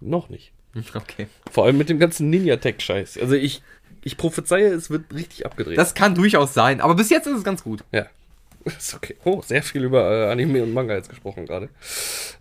Noch 0.00 0.28
nicht. 0.28 0.52
Okay. 0.94 1.26
Vor 1.50 1.64
allem 1.64 1.78
mit 1.78 1.88
dem 1.88 1.98
ganzen 1.98 2.28
Ninja-Tech-Scheiß. 2.28 3.18
Also 3.18 3.34
ich, 3.34 3.62
ich 4.02 4.16
prophezeie, 4.16 4.68
es 4.68 4.90
wird 4.90 5.12
richtig 5.14 5.46
abgedreht. 5.46 5.78
Das 5.78 5.94
kann 5.94 6.14
durchaus 6.14 6.52
sein, 6.52 6.80
aber 6.80 6.94
bis 6.94 7.08
jetzt 7.08 7.26
ist 7.26 7.38
es 7.38 7.44
ganz 7.44 7.62
gut. 7.62 7.82
ja. 7.92 8.06
Ist 8.66 8.94
okay. 8.94 9.14
Oh, 9.22 9.42
sehr 9.42 9.62
viel 9.62 9.84
über 9.84 10.10
äh, 10.10 10.32
Anime 10.32 10.64
und 10.64 10.74
Manga 10.74 10.94
jetzt 10.94 11.08
gesprochen 11.08 11.46
gerade. 11.46 11.68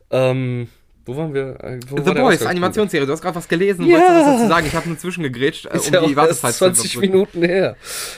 Ähm, 0.09 0.69
wo 1.06 1.16
waren 1.18 1.34
wir? 1.34 1.58
Äh, 1.64 1.80
wo 1.89 1.97
The 1.97 2.06
war 2.08 2.16
Boys? 2.16 2.41
Animationsserie, 2.45 3.06
du 3.06 3.12
hast 3.14 3.22
gerade 3.22 3.36
was 3.36 3.47
gelesen, 3.47 3.86
Ja. 3.86 3.93
wolltest 3.97 4.10
du 4.10 4.16
was 4.16 4.26
dazu 4.38 4.47
sagen? 4.49 4.68
Ich 4.68 4.74
habe 4.74 4.88
nur 4.89 4.97
zwischengegrätscht, 4.97 5.66
äh, 5.68 5.78
um 5.78 5.93
ja 5.93 6.06
die 6.08 6.16
Wartezeit 6.16 6.53
zu 6.53 6.58
20 6.60 6.95
überbrücken. 6.95 7.12
Minuten 7.14 7.43
her. 7.43 7.76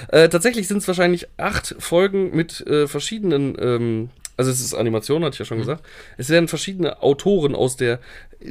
Äh, 0.10 0.30
tatsächlich 0.30 0.68
sind 0.68 0.78
es 0.78 0.88
wahrscheinlich 0.88 1.28
acht 1.38 1.76
Folgen 1.80 2.36
mit 2.36 2.66
äh, 2.68 2.88
verschiedenen, 2.88 3.56
ähm, 3.60 4.10
also 4.38 4.52
es 4.52 4.62
ist 4.62 4.74
Animation, 4.74 5.24
hatte 5.24 5.34
ich 5.34 5.40
ja 5.40 5.44
Mhm. 5.46 5.48
schon 5.48 5.58
gesagt. 5.60 5.84
Es 6.18 6.30
werden 6.30 6.48
verschiedene 6.48 7.02
Autoren 7.02 7.56
aus 7.56 7.76
der 7.78 8.00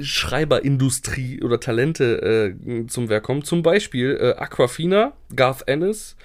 Schreiberindustrie 0.03 1.43
oder 1.43 1.61
Talente 1.61 2.55
äh, 2.61 2.87
zum 2.89 3.09
Werk 3.09 3.25
kommen. 3.25 3.43
Zum 3.45 3.63
Beispiel 3.63 4.19
äh, 4.21 4.39
Aquafina, 4.41 5.13
Garth 5.35 5.67
Ennis, 5.67 6.17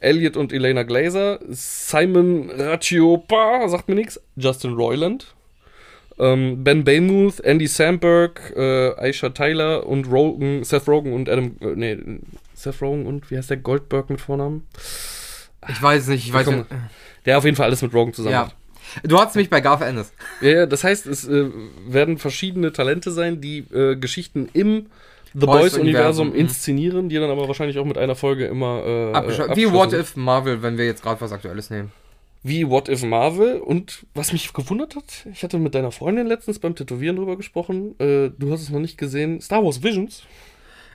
Elliot 0.00 0.36
und 0.36 0.52
Elena 0.52 0.82
Glazer, 0.82 1.38
Simon 1.50 2.50
Ratiopa, 2.50 3.68
sagt 3.68 3.88
mir 3.88 3.94
nichts, 3.94 4.18
Justin 4.36 4.72
Roiland, 4.72 5.34
ähm, 6.20 6.62
Ben 6.62 6.84
Baymouth, 6.84 7.40
Andy 7.40 7.66
Samberg, 7.66 8.52
äh, 8.54 8.94
Aisha 8.96 9.30
Tyler 9.30 9.86
und 9.86 10.10
Rogan, 10.10 10.62
Seth 10.62 10.86
Rogen 10.86 11.12
und 11.12 11.28
Adam, 11.28 11.56
äh, 11.60 11.74
nee, 11.74 11.98
Seth 12.54 12.80
Rogen 12.82 13.06
und 13.06 13.30
wie 13.30 13.38
heißt 13.38 13.50
der 13.50 13.56
Goldberg 13.56 14.10
mit 14.10 14.20
Vornamen? 14.20 14.66
Ich 15.68 15.82
weiß 15.82 16.08
nicht, 16.08 16.26
ich 16.26 16.32
weiß 16.32 16.46
nicht. 16.48 16.66
Der 17.26 17.38
auf 17.38 17.44
jeden 17.44 17.56
Fall 17.56 17.66
alles 17.66 17.82
mit 17.82 17.92
Rogen 17.92 18.12
zusammen 18.12 18.32
Ja. 18.32 18.50
Du 19.04 19.20
hattest 19.20 19.36
mich 19.36 19.50
bei 19.50 19.60
Garth 19.60 19.82
Ennis. 19.82 20.12
Ja, 20.40 20.50
ja, 20.50 20.66
das 20.66 20.82
heißt, 20.82 21.06
es 21.06 21.28
äh, 21.28 21.48
werden 21.86 22.18
verschiedene 22.18 22.72
Talente 22.72 23.12
sein, 23.12 23.40
die 23.40 23.58
äh, 23.72 23.94
Geschichten 23.94 24.48
im 24.52 24.86
The 25.32 25.46
Boys-Universum, 25.46 25.60
Boys-Universum 25.60 26.28
mhm. 26.30 26.34
inszenieren, 26.34 27.08
die 27.08 27.16
dann 27.16 27.30
aber 27.30 27.46
wahrscheinlich 27.46 27.78
auch 27.78 27.84
mit 27.84 27.98
einer 27.98 28.16
Folge 28.16 28.46
immer 28.46 28.82
äh, 28.84 29.12
äh, 29.12 29.56
Wie 29.56 29.70
What. 29.70 29.92
If 29.92 30.16
Marvel, 30.16 30.62
wenn 30.62 30.76
wir 30.76 30.86
jetzt 30.86 31.02
gerade 31.02 31.20
was 31.20 31.30
Aktuelles 31.30 31.70
nehmen. 31.70 31.92
Wie 32.42 32.68
What 32.68 32.88
If 32.88 33.02
Marvel 33.02 33.60
und 33.60 34.06
was 34.14 34.32
mich 34.32 34.52
gewundert 34.52 34.96
hat, 34.96 35.26
ich 35.30 35.42
hatte 35.42 35.58
mit 35.58 35.74
deiner 35.74 35.92
Freundin 35.92 36.26
letztens 36.26 36.58
beim 36.58 36.74
Tätowieren 36.74 37.16
drüber 37.16 37.36
gesprochen, 37.36 37.98
äh, 37.98 38.30
du 38.30 38.52
hast 38.52 38.62
es 38.62 38.70
noch 38.70 38.80
nicht 38.80 38.96
gesehen, 38.96 39.40
Star 39.40 39.62
Wars 39.64 39.82
Visions. 39.82 40.22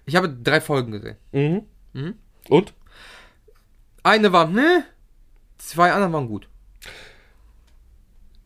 Ich 0.06 0.16
habe 0.16 0.30
drei 0.30 0.62
Folgen 0.62 0.92
gesehen. 0.92 1.18
Mhm. 1.32 1.64
Mhm. 1.94 2.16
Und? 2.50 2.74
Eine 4.04 4.32
war, 4.32 4.48
ne? 4.48 4.86
Zwei 5.58 5.92
andere 5.92 6.14
waren 6.14 6.28
gut. 6.28 6.48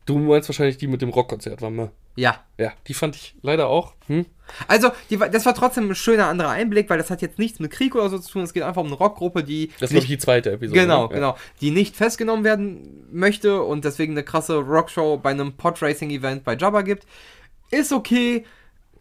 Du 0.05 0.17
meinst 0.17 0.49
wahrscheinlich 0.49 0.77
die 0.77 0.87
mit 0.87 1.01
dem 1.01 1.09
Rockkonzert, 1.09 1.61
war 1.61 1.69
mal. 1.69 1.91
Ja. 2.20 2.43
Ja, 2.57 2.74
die 2.88 2.93
fand 2.93 3.15
ich 3.15 3.36
leider 3.41 3.67
auch. 3.67 3.93
Hm? 4.07 4.26
Also, 4.67 4.91
die, 5.09 5.17
das 5.17 5.45
war 5.45 5.55
trotzdem 5.55 5.89
ein 5.89 5.95
schöner 5.95 6.28
anderer 6.28 6.49
Einblick, 6.49 6.89
weil 6.89 6.97
das 6.97 7.09
hat 7.09 7.22
jetzt 7.22 7.39
nichts 7.39 7.59
mit 7.59 7.72
Krieg 7.72 7.95
oder 7.95 8.09
so 8.09 8.20
zu 8.20 8.30
tun. 8.30 8.41
Es 8.43 8.53
geht 8.53 8.63
einfach 8.63 8.82
um 8.82 8.88
eine 8.88 8.97
Rockgruppe, 8.97 9.43
die. 9.43 9.72
Das 9.80 9.93
ist, 9.93 10.09
die 10.09 10.17
zweite 10.17 10.51
Episode. 10.51 10.82
Genau, 10.82 11.07
ne? 11.07 11.13
genau. 11.13 11.38
Die 11.61 11.72
nicht 11.72 11.95
festgenommen 11.95 12.43
werden 12.43 13.07
möchte 13.11 13.61
und 13.61 13.86
deswegen 13.86 14.13
eine 14.13 14.24
krasse 14.24 14.57
Rockshow 14.57 15.17
bei 15.17 15.30
einem 15.30 15.53
Podracing-Event 15.53 16.43
bei 16.43 16.57
Jabba 16.57 16.82
gibt. 16.82 17.05
Ist 17.72 17.93
okay. 17.93 18.45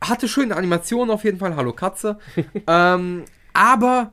Hatte 0.01 0.29
schöne 0.29 0.55
Animationen 0.55 1.11
auf 1.11 1.25
jeden 1.25 1.39
Fall. 1.39 1.57
Hallo 1.57 1.73
Katze. 1.73 2.19
ähm, 2.69 3.25
aber 3.53 4.13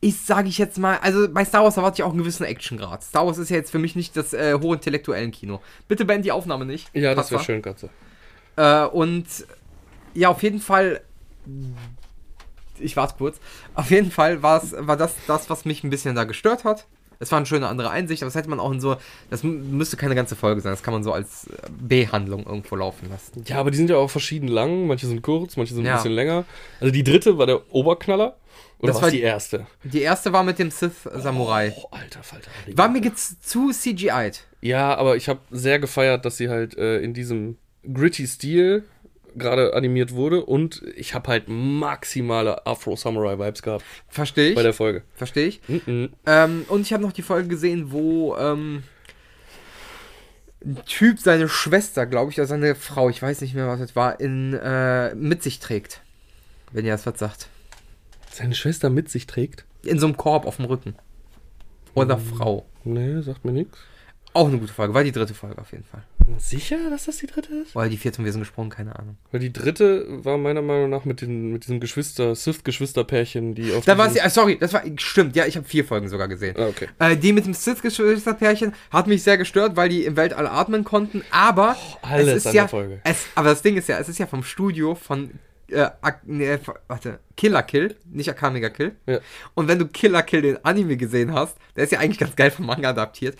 ich 0.00 0.20
sage 0.20 0.48
ich 0.48 0.58
jetzt 0.58 0.78
mal, 0.78 0.98
also 1.02 1.28
bei 1.28 1.44
Star 1.44 1.64
Wars 1.64 1.76
erwarte 1.76 2.00
ich 2.00 2.02
auch 2.04 2.10
einen 2.10 2.18
gewissen 2.18 2.44
Actiongrad. 2.44 3.02
Star 3.02 3.26
Wars 3.26 3.38
ist 3.38 3.48
ja 3.48 3.56
jetzt 3.56 3.72
für 3.72 3.80
mich 3.80 3.96
nicht 3.96 4.16
das 4.16 4.32
äh, 4.32 4.56
hohe 4.60 4.76
intellektuellen 4.76 5.32
Kino. 5.32 5.60
Bitte 5.88 6.04
beend 6.04 6.24
die 6.24 6.30
Aufnahme 6.30 6.66
nicht. 6.66 6.94
Ja, 6.94 7.16
das 7.16 7.32
wäre 7.32 7.42
schön, 7.42 7.62
Katze. 7.62 7.90
Äh, 8.58 8.86
und 8.86 9.24
ja, 10.14 10.28
auf 10.30 10.42
jeden 10.42 10.60
Fall. 10.60 11.00
Ich 12.80 12.96
warte 12.96 13.14
kurz. 13.16 13.38
Auf 13.74 13.90
jeden 13.90 14.10
Fall 14.10 14.42
war 14.42 14.60
das 14.96 15.14
das, 15.26 15.48
was 15.50 15.64
mich 15.64 15.82
ein 15.84 15.90
bisschen 15.90 16.14
da 16.14 16.24
gestört 16.24 16.64
hat. 16.64 16.86
Es 17.20 17.32
war 17.32 17.38
eine 17.38 17.46
schöne 17.46 17.66
andere 17.66 17.90
Einsicht, 17.90 18.22
aber 18.22 18.28
das 18.28 18.36
hätte 18.36 18.48
man 18.48 18.60
auch 18.60 18.70
in 18.70 18.80
so. 18.80 18.96
Das 19.28 19.42
müsste 19.42 19.96
keine 19.96 20.14
ganze 20.14 20.36
Folge 20.36 20.60
sein. 20.60 20.72
Das 20.72 20.84
kann 20.84 20.94
man 20.94 21.02
so 21.02 21.12
als 21.12 21.48
äh, 21.48 21.56
B-Handlung 21.80 22.46
irgendwo 22.46 22.76
laufen 22.76 23.08
lassen. 23.10 23.42
Ja, 23.46 23.58
aber 23.58 23.72
die 23.72 23.76
sind 23.76 23.90
ja 23.90 23.96
auch 23.96 24.08
verschieden 24.10 24.46
lang. 24.46 24.86
Manche 24.86 25.06
sind 25.08 25.22
kurz, 25.22 25.56
manche 25.56 25.74
sind 25.74 25.84
Ja. 25.84 25.92
ein 25.94 25.96
bisschen 25.98 26.12
länger. 26.14 26.44
Also 26.80 26.92
die 26.92 27.02
dritte 27.02 27.36
war 27.36 27.46
der 27.46 27.74
Oberknaller. 27.74 28.36
Oder 28.78 28.92
Das 28.92 29.02
war 29.02 29.10
die 29.10 29.20
erste? 29.20 29.66
Die 29.82 30.02
erste 30.02 30.32
war 30.32 30.44
mit 30.44 30.60
dem 30.60 30.70
Sith-Samurai. 30.70 31.72
Oh, 31.76 31.88
alter 31.90 32.22
Falter. 32.22 32.48
War 32.74 32.88
mir 32.88 33.02
jetzt 33.02 33.48
zu 33.48 33.72
CGI'd. 33.72 34.44
Ja, 34.60 34.94
aber 34.94 35.16
ich 35.16 35.28
habe 35.28 35.40
sehr 35.50 35.80
gefeiert, 35.80 36.24
dass 36.24 36.36
sie 36.36 36.48
halt 36.48 36.76
äh, 36.78 37.00
in 37.00 37.14
diesem 37.14 37.56
gritty 37.92 38.26
Stil 38.26 38.84
gerade 39.36 39.74
animiert 39.74 40.12
wurde 40.12 40.44
und 40.44 40.82
ich 40.96 41.14
habe 41.14 41.28
halt 41.28 41.44
maximale 41.48 42.66
Afro-Samurai-Vibes 42.66 43.62
gehabt 43.62 43.84
Verstehe 44.08 44.54
bei 44.54 44.62
der 44.62 44.70
ich. 44.72 44.76
Folge. 44.76 45.02
Verstehe 45.14 45.46
ich. 45.46 45.60
Mhm. 45.68 46.10
Ähm, 46.26 46.64
und 46.68 46.82
ich 46.82 46.92
habe 46.92 47.02
noch 47.02 47.12
die 47.12 47.22
Folge 47.22 47.48
gesehen, 47.48 47.92
wo 47.92 48.36
ähm, 48.36 48.82
ein 50.64 50.78
Typ 50.86 51.20
seine 51.20 51.48
Schwester, 51.48 52.06
glaube 52.06 52.32
ich, 52.32 52.38
oder 52.38 52.46
seine 52.46 52.74
Frau, 52.74 53.08
ich 53.08 53.22
weiß 53.22 53.40
nicht 53.40 53.54
mehr, 53.54 53.68
was 53.68 53.78
das 53.80 53.94
war, 53.94 54.18
in, 54.18 54.54
äh, 54.54 55.14
mit 55.14 55.42
sich 55.42 55.60
trägt. 55.60 56.00
Wenn 56.72 56.84
ihr 56.84 56.92
das 56.92 57.06
was 57.06 57.18
sagt. 57.18 57.48
Seine 58.32 58.54
Schwester 58.54 58.90
mit 58.90 59.08
sich 59.08 59.26
trägt? 59.26 59.64
In 59.84 59.98
so 59.98 60.06
einem 60.06 60.16
Korb 60.16 60.46
auf 60.46 60.56
dem 60.56 60.66
Rücken. 60.66 60.96
Oder 61.94 62.18
Frau. 62.18 62.66
Nee, 62.84 63.22
sagt 63.22 63.44
mir 63.44 63.52
nichts. 63.52 63.78
Auch 64.34 64.48
eine 64.48 64.58
gute 64.58 64.72
Folge. 64.72 64.94
War 64.94 65.04
die 65.04 65.12
dritte 65.12 65.34
Folge 65.34 65.60
auf 65.60 65.72
jeden 65.72 65.84
Fall. 65.84 66.02
Sicher, 66.38 66.76
dass 66.90 67.06
das 67.06 67.16
die 67.18 67.26
dritte 67.26 67.54
ist? 67.54 67.74
Oder 67.74 67.88
die 67.88 67.96
vierte 67.96 68.18
und 68.18 68.24
wir 68.24 68.32
sind 68.32 68.42
gesprungen, 68.42 68.70
keine 68.70 68.98
Ahnung. 68.98 69.16
Weil 69.30 69.40
die 69.40 69.52
dritte 69.52 70.06
war 70.24 70.36
meiner 70.38 70.62
Meinung 70.62 70.90
nach 70.90 71.04
mit, 71.04 71.20
den, 71.20 71.52
mit 71.52 71.64
diesem 71.64 71.80
Geschwister, 71.80 72.34
Sith-Geschwisterpärchen, 72.34 73.54
die 73.54 73.72
auf 73.72 73.84
Da 73.84 73.98
war 73.98 74.10
sie, 74.10 74.18
äh, 74.18 74.30
sorry, 74.30 74.58
das 74.58 74.72
war, 74.72 74.82
stimmt, 74.96 75.36
ja, 75.36 75.46
ich 75.46 75.56
habe 75.56 75.66
vier 75.66 75.84
Folgen 75.84 76.08
sogar 76.08 76.28
gesehen. 76.28 76.54
Ah, 76.58 76.66
okay. 76.66 76.88
Äh, 76.98 77.16
die 77.16 77.32
mit 77.32 77.46
dem 77.46 77.54
Sith-Geschwisterpärchen 77.54 78.74
hat 78.90 79.06
mich 79.06 79.22
sehr 79.22 79.38
gestört, 79.38 79.76
weil 79.76 79.88
die 79.88 80.04
im 80.04 80.16
Weltall 80.16 80.46
atmen 80.46 80.84
konnten, 80.84 81.22
aber 81.30 81.76
alles 82.02 82.28
es 82.28 82.36
ist 82.36 82.46
an 82.48 82.54
ja, 82.54 82.62
der 82.62 82.68
Folge. 82.68 83.00
Es, 83.04 83.26
aber 83.34 83.50
das 83.50 83.62
Ding 83.62 83.76
ist 83.76 83.88
ja, 83.88 83.98
es 83.98 84.08
ist 84.08 84.18
ja 84.18 84.26
vom 84.26 84.42
Studio 84.44 84.94
von 84.94 85.30
äh, 85.70 85.88
Ak- 86.00 86.22
nee, 86.24 86.58
warte, 86.86 87.20
Killer 87.36 87.62
Kill, 87.62 87.96
nicht 88.10 88.30
Akamiga 88.30 88.70
Kill. 88.70 88.96
Ja. 89.06 89.20
Und 89.54 89.68
wenn 89.68 89.78
du 89.78 89.86
Killer 89.86 90.22
Kill 90.22 90.42
den 90.42 90.64
Anime 90.64 90.96
gesehen 90.96 91.32
hast, 91.34 91.56
der 91.76 91.84
ist 91.84 91.92
ja 91.92 91.98
eigentlich 91.98 92.18
ganz 92.18 92.34
geil 92.36 92.50
vom 92.50 92.66
Manga 92.66 92.90
adaptiert. 92.90 93.36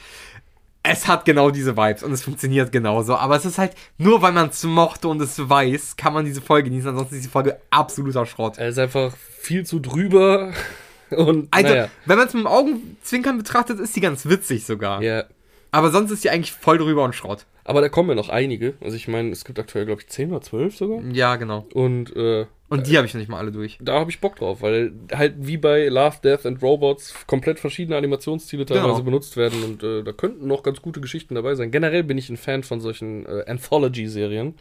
Es 0.91 1.07
hat 1.07 1.25
genau 1.25 1.51
diese 1.51 1.77
Vibes 1.77 2.03
und 2.03 2.13
es 2.13 2.23
funktioniert 2.23 2.73
genauso. 2.73 3.17
Aber 3.17 3.37
es 3.37 3.45
ist 3.45 3.59
halt, 3.59 3.75
nur 3.99 4.23
weil 4.23 4.33
man 4.33 4.49
es 4.49 4.63
mochte 4.65 5.09
und 5.09 5.21
es 5.21 5.49
weiß, 5.49 5.97
kann 5.97 6.13
man 6.15 6.25
diese 6.25 6.41
Folge 6.41 6.71
genießen. 6.71 6.91
Ansonsten 6.91 7.17
ist 7.17 7.25
die 7.25 7.31
Folge 7.31 7.61
absoluter 7.71 8.25
Schrott. 8.27 8.59
Er 8.59 8.69
ist 8.69 8.79
einfach 8.79 9.13
viel 9.41 9.65
zu 9.67 9.81
drüber 9.81 10.53
und 11.11 11.49
Also, 11.51 11.69
naja. 11.69 11.89
wenn 12.07 12.19
man 12.19 12.27
es 12.27 12.35
mit 12.35 12.45
dem 12.45 12.47
Augenzwinkern 12.47 13.39
betrachtet, 13.39 13.81
ist 13.81 13.95
die 13.97 14.01
ganz 14.01 14.27
witzig 14.27 14.65
sogar. 14.65 15.03
Ja, 15.03 15.25
Aber 15.73 15.91
sonst 15.91 16.11
ist 16.11 16.25
die 16.25 16.31
eigentlich 16.31 16.53
voll 16.53 16.79
drüber 16.79 17.05
und 17.05 17.15
Schrott. 17.15 17.45
Aber 17.69 17.81
da 17.81 17.89
kommen 17.89 18.09
ja 18.09 18.15
noch 18.15 18.29
einige. 18.31 18.75
Also 18.81 18.97
ich 18.97 19.07
meine, 19.09 19.31
es 19.31 19.45
gibt 19.45 19.59
aktuell, 19.59 19.87
glaube 19.87 20.01
ich, 20.01 20.09
10 20.09 20.31
oder 20.33 20.41
12 20.41 20.77
sogar. 20.77 21.01
Ja, 21.13 21.37
genau. 21.37 21.67
Und 21.75 22.15
äh, 22.17 22.47
Und 22.71 22.87
die 22.87 22.97
habe 22.97 23.07
ich 23.07 23.15
noch 23.15 23.19
nicht 23.21 23.29
mal 23.29 23.39
alle 23.39 23.53
durch. 23.53 23.79
da 23.81 24.01
habe 24.01 24.11
ich 24.11 24.21
Bock 24.21 24.37
drauf, 24.37 24.61
weil 24.63 24.93
halt 25.13 25.35
wie 25.39 25.57
bei 25.57 25.89
Love, 25.89 26.17
Death 26.23 26.45
and 26.47 26.63
Robots 26.63 27.15
komplett 27.27 27.59
verschiedene 27.61 27.97
Animationsstile 27.97 28.67
teilweise 28.67 28.89
Genau. 28.95 29.03
benutzt 29.03 29.37
werden 29.37 29.63
und 29.65 29.83
äh, 29.83 30.03
da 30.03 30.13
könnten 30.13 30.47
noch 30.47 30.63
ganz 30.63 30.83
gute 30.83 31.01
Geschichten 31.01 31.35
dabei 31.35 31.55
sein. 31.55 31.71
Generell 31.71 32.03
bin 32.05 32.19
ich 32.19 32.29
ein 32.31 32.37
Fan 32.37 32.63
von 32.63 32.81
solchen 32.81 33.25
äh, 33.27 33.45
Anthology-Serien. 33.47 34.55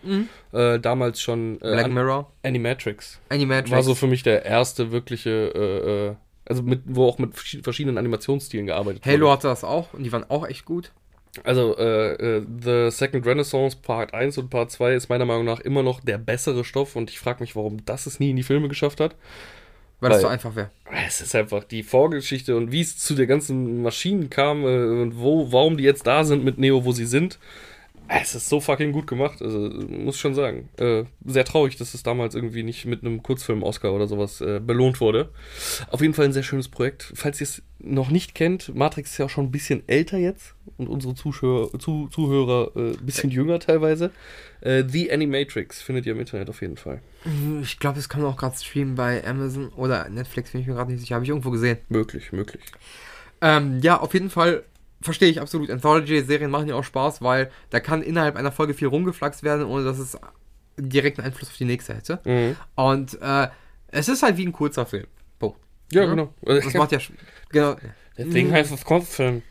Äh, 0.53 0.79
damals 0.79 1.21
schon 1.21 1.55
äh, 1.57 1.59
Black 1.59 1.85
An- 1.85 1.93
Mirror, 1.93 2.31
Animatrix. 2.43 3.19
Animatrix. 3.29 3.71
War 3.71 3.83
so 3.83 3.95
für 3.95 4.07
mich 4.07 4.23
der 4.23 4.45
erste 4.45 4.91
wirkliche, 4.91 5.29
äh, 5.29 6.07
äh, 6.09 6.15
also 6.45 6.63
mit, 6.63 6.81
wo 6.85 7.05
auch 7.07 7.17
mit 7.19 7.33
verschi- 7.33 7.63
verschiedenen 7.63 7.97
Animationsstilen 7.97 8.67
gearbeitet 8.67 9.05
Halo 9.05 9.21
wurde. 9.25 9.31
hatte 9.31 9.47
das 9.47 9.63
auch 9.63 9.93
und 9.93 10.03
die 10.03 10.11
waren 10.11 10.23
auch 10.29 10.47
echt 10.47 10.65
gut. 10.65 10.91
Also 11.43 11.77
äh, 11.77 12.37
äh, 12.37 12.45
The 12.63 12.89
Second 12.91 13.25
Renaissance 13.25 13.77
Part 13.81 14.13
1 14.13 14.37
und 14.37 14.49
Part 14.49 14.71
2 14.71 14.93
ist 14.93 15.09
meiner 15.09 15.25
Meinung 15.25 15.45
nach 15.45 15.59
immer 15.59 15.83
noch 15.83 15.99
der 15.99 16.17
bessere 16.17 16.63
Stoff 16.63 16.95
und 16.95 17.09
ich 17.09 17.19
frage 17.19 17.41
mich, 17.41 17.55
warum 17.55 17.83
das 17.85 18.05
es 18.05 18.19
nie 18.19 18.29
in 18.31 18.35
die 18.35 18.43
Filme 18.43 18.67
geschafft 18.67 18.99
hat. 18.99 19.15
Weil, 19.99 20.09
das 20.09 20.17
Weil- 20.17 20.21
so 20.21 20.27
einfach 20.27 20.55
wäre. 20.55 20.69
Es 21.07 21.21
ist 21.21 21.35
einfach 21.35 21.63
die 21.63 21.83
Vorgeschichte 21.83 22.55
und 22.55 22.71
wie 22.71 22.81
es 22.81 22.97
zu 22.97 23.15
der 23.15 23.27
ganzen 23.27 23.81
Maschinen 23.81 24.29
kam 24.29 24.63
äh, 24.63 25.01
und 25.01 25.19
wo, 25.19 25.51
warum 25.51 25.77
die 25.77 25.83
jetzt 25.83 26.05
da 26.05 26.23
sind 26.23 26.43
mit 26.43 26.57
Neo, 26.57 26.85
wo 26.85 26.91
sie 26.91 27.05
sind. 27.05 27.39
Es 28.09 28.35
ist 28.35 28.47
so 28.47 28.61
fucking 28.61 28.93
gut 28.93 29.05
gemacht, 29.05 29.41
also 29.41 29.57
muss 29.59 30.17
schon 30.17 30.33
sagen. 30.33 30.69
Äh, 30.77 31.03
sehr 31.25 31.43
traurig, 31.43 31.75
dass 31.75 31.93
es 31.93 32.03
damals 32.03 32.35
irgendwie 32.35 32.63
nicht 32.63 32.85
mit 32.85 33.01
einem 33.01 33.21
Kurzfilm-Oscar 33.21 33.91
oder 33.91 34.07
sowas 34.07 34.39
äh, 34.39 34.61
belohnt 34.65 35.01
wurde. 35.01 35.29
Auf 35.89 35.99
jeden 35.99 36.13
Fall 36.13 36.25
ein 36.25 36.31
sehr 36.31 36.43
schönes 36.43 36.69
Projekt. 36.69 37.11
Falls 37.15 37.41
ihr 37.41 37.45
es 37.45 37.61
noch 37.79 38.09
nicht 38.09 38.33
kennt, 38.33 38.73
Matrix 38.73 39.11
ist 39.11 39.17
ja 39.17 39.25
auch 39.25 39.29
schon 39.29 39.45
ein 39.47 39.51
bisschen 39.51 39.83
älter 39.87 40.17
jetzt 40.17 40.53
und 40.77 40.87
unsere 40.87 41.15
Zuschauer, 41.15 41.77
zu, 41.79 42.07
Zuhörer 42.09 42.71
äh, 42.75 42.91
ein 42.91 43.05
bisschen 43.05 43.29
jünger 43.31 43.59
teilweise. 43.59 44.11
Äh, 44.61 44.83
The 44.87 45.11
Animatrix 45.11 45.81
findet 45.81 46.05
ihr 46.05 46.13
im 46.13 46.19
Internet 46.19 46.49
auf 46.49 46.61
jeden 46.61 46.77
Fall. 46.77 47.01
Ich 47.61 47.79
glaube, 47.79 47.99
es 47.99 48.09
kann 48.09 48.21
man 48.21 48.31
auch 48.31 48.37
gerade 48.37 48.55
streamen 48.55 48.95
bei 48.95 49.25
Amazon 49.25 49.69
oder 49.69 50.07
Netflix, 50.09 50.51
bin 50.51 50.61
ich 50.61 50.67
mir 50.67 50.73
gerade 50.73 50.91
nicht 50.91 51.01
sicher. 51.01 51.15
Habe 51.15 51.25
ich 51.25 51.29
irgendwo 51.29 51.51
gesehen. 51.51 51.77
Möglich, 51.89 52.31
möglich. 52.31 52.63
Ähm, 53.41 53.79
ja, 53.81 53.99
auf 53.99 54.13
jeden 54.13 54.29
Fall 54.29 54.63
verstehe 55.01 55.29
ich 55.29 55.39
absolut. 55.41 55.69
Anthology-Serien 55.69 56.49
machen 56.49 56.67
ja 56.69 56.75
auch 56.75 56.83
Spaß, 56.83 57.21
weil 57.21 57.51
da 57.69 57.79
kann 57.79 58.01
innerhalb 58.01 58.35
einer 58.35 58.51
Folge 58.51 58.73
viel 58.73 58.87
rumgeflaxt 58.87 59.43
werden, 59.43 59.65
ohne 59.65 59.83
dass 59.83 59.99
es 59.99 60.17
direkten 60.77 61.21
Einfluss 61.21 61.49
auf 61.49 61.57
die 61.57 61.65
nächste 61.65 61.93
hätte. 61.95 62.19
Mhm. 62.25 62.55
Und 62.75 63.19
äh, 63.21 63.47
es 63.89 64.09
ist 64.09 64.23
halt 64.23 64.37
wie 64.37 64.45
ein 64.45 64.51
kurzer 64.51 64.85
Film. 64.85 65.05
Punkt. 65.39 65.59
Ja, 65.91 66.03
Ja. 66.03 66.09
genau. 66.09 66.33
Das 66.43 66.73
macht 66.73 66.91
ja. 66.91 66.99
Genau. 67.49 67.75
Deswegen 68.17 68.51
heißt 68.51 68.71
es 68.71 68.83
Kopffilm. 68.83 69.43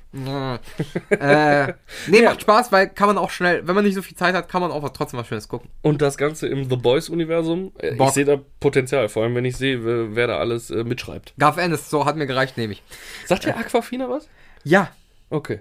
Äh, 1.11 1.73
nee, 2.09 2.23
macht 2.25 2.41
Spaß, 2.43 2.73
weil 2.73 2.89
kann 2.89 3.09
man 3.09 3.19
auch 3.19 3.31
schnell, 3.31 3.67
wenn 3.67 3.75
man 3.75 3.85
nicht 3.85 3.95
so 3.95 4.03
viel 4.03 4.17
Zeit 4.17 4.35
hat, 4.35 4.49
kann 4.49 4.61
man 4.63 4.71
auch 4.71 4.89
trotzdem 4.91 5.19
was 5.21 5.27
Schönes 5.29 5.49
gucken. 5.49 5.69
Und 5.83 6.01
das 6.03 6.17
Ganze 6.17 6.49
im 6.49 6.69
The 6.71 6.77
Boys-Universum. 6.77 7.73
Äh, 7.79 7.97
Ich 8.03 8.11
sehe 8.11 8.25
da 8.25 8.39
Potenzial, 8.61 9.09
vor 9.09 9.23
allem 9.25 9.35
wenn 9.35 9.45
ich 9.45 9.57
sehe, 9.57 10.15
wer 10.15 10.27
da 10.27 10.39
alles 10.39 10.71
äh, 10.71 10.85
mitschreibt. 10.85 11.35
Garth 11.39 11.59
Ennis, 11.59 11.91
so 11.91 12.05
hat 12.05 12.17
mir 12.17 12.27
gereicht, 12.27 12.57
nehme 12.57 12.73
ich. 12.73 12.83
Sagt 13.27 13.45
dir 13.45 13.57
Aquafina 13.57 14.09
was? 14.09 14.29
Ja, 14.65 14.91
Okay. 15.29 15.61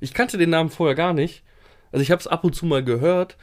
Ich 0.00 0.12
kannte 0.12 0.36
den 0.38 0.50
Namen 0.50 0.70
vorher 0.70 0.96
gar 0.96 1.12
nicht. 1.14 1.44
Also 1.92 2.02
ich 2.02 2.10
habe 2.10 2.18
es 2.20 2.26
ab 2.26 2.42
und 2.44 2.54
zu 2.54 2.66
mal 2.66 2.82
gehört, 2.82 3.36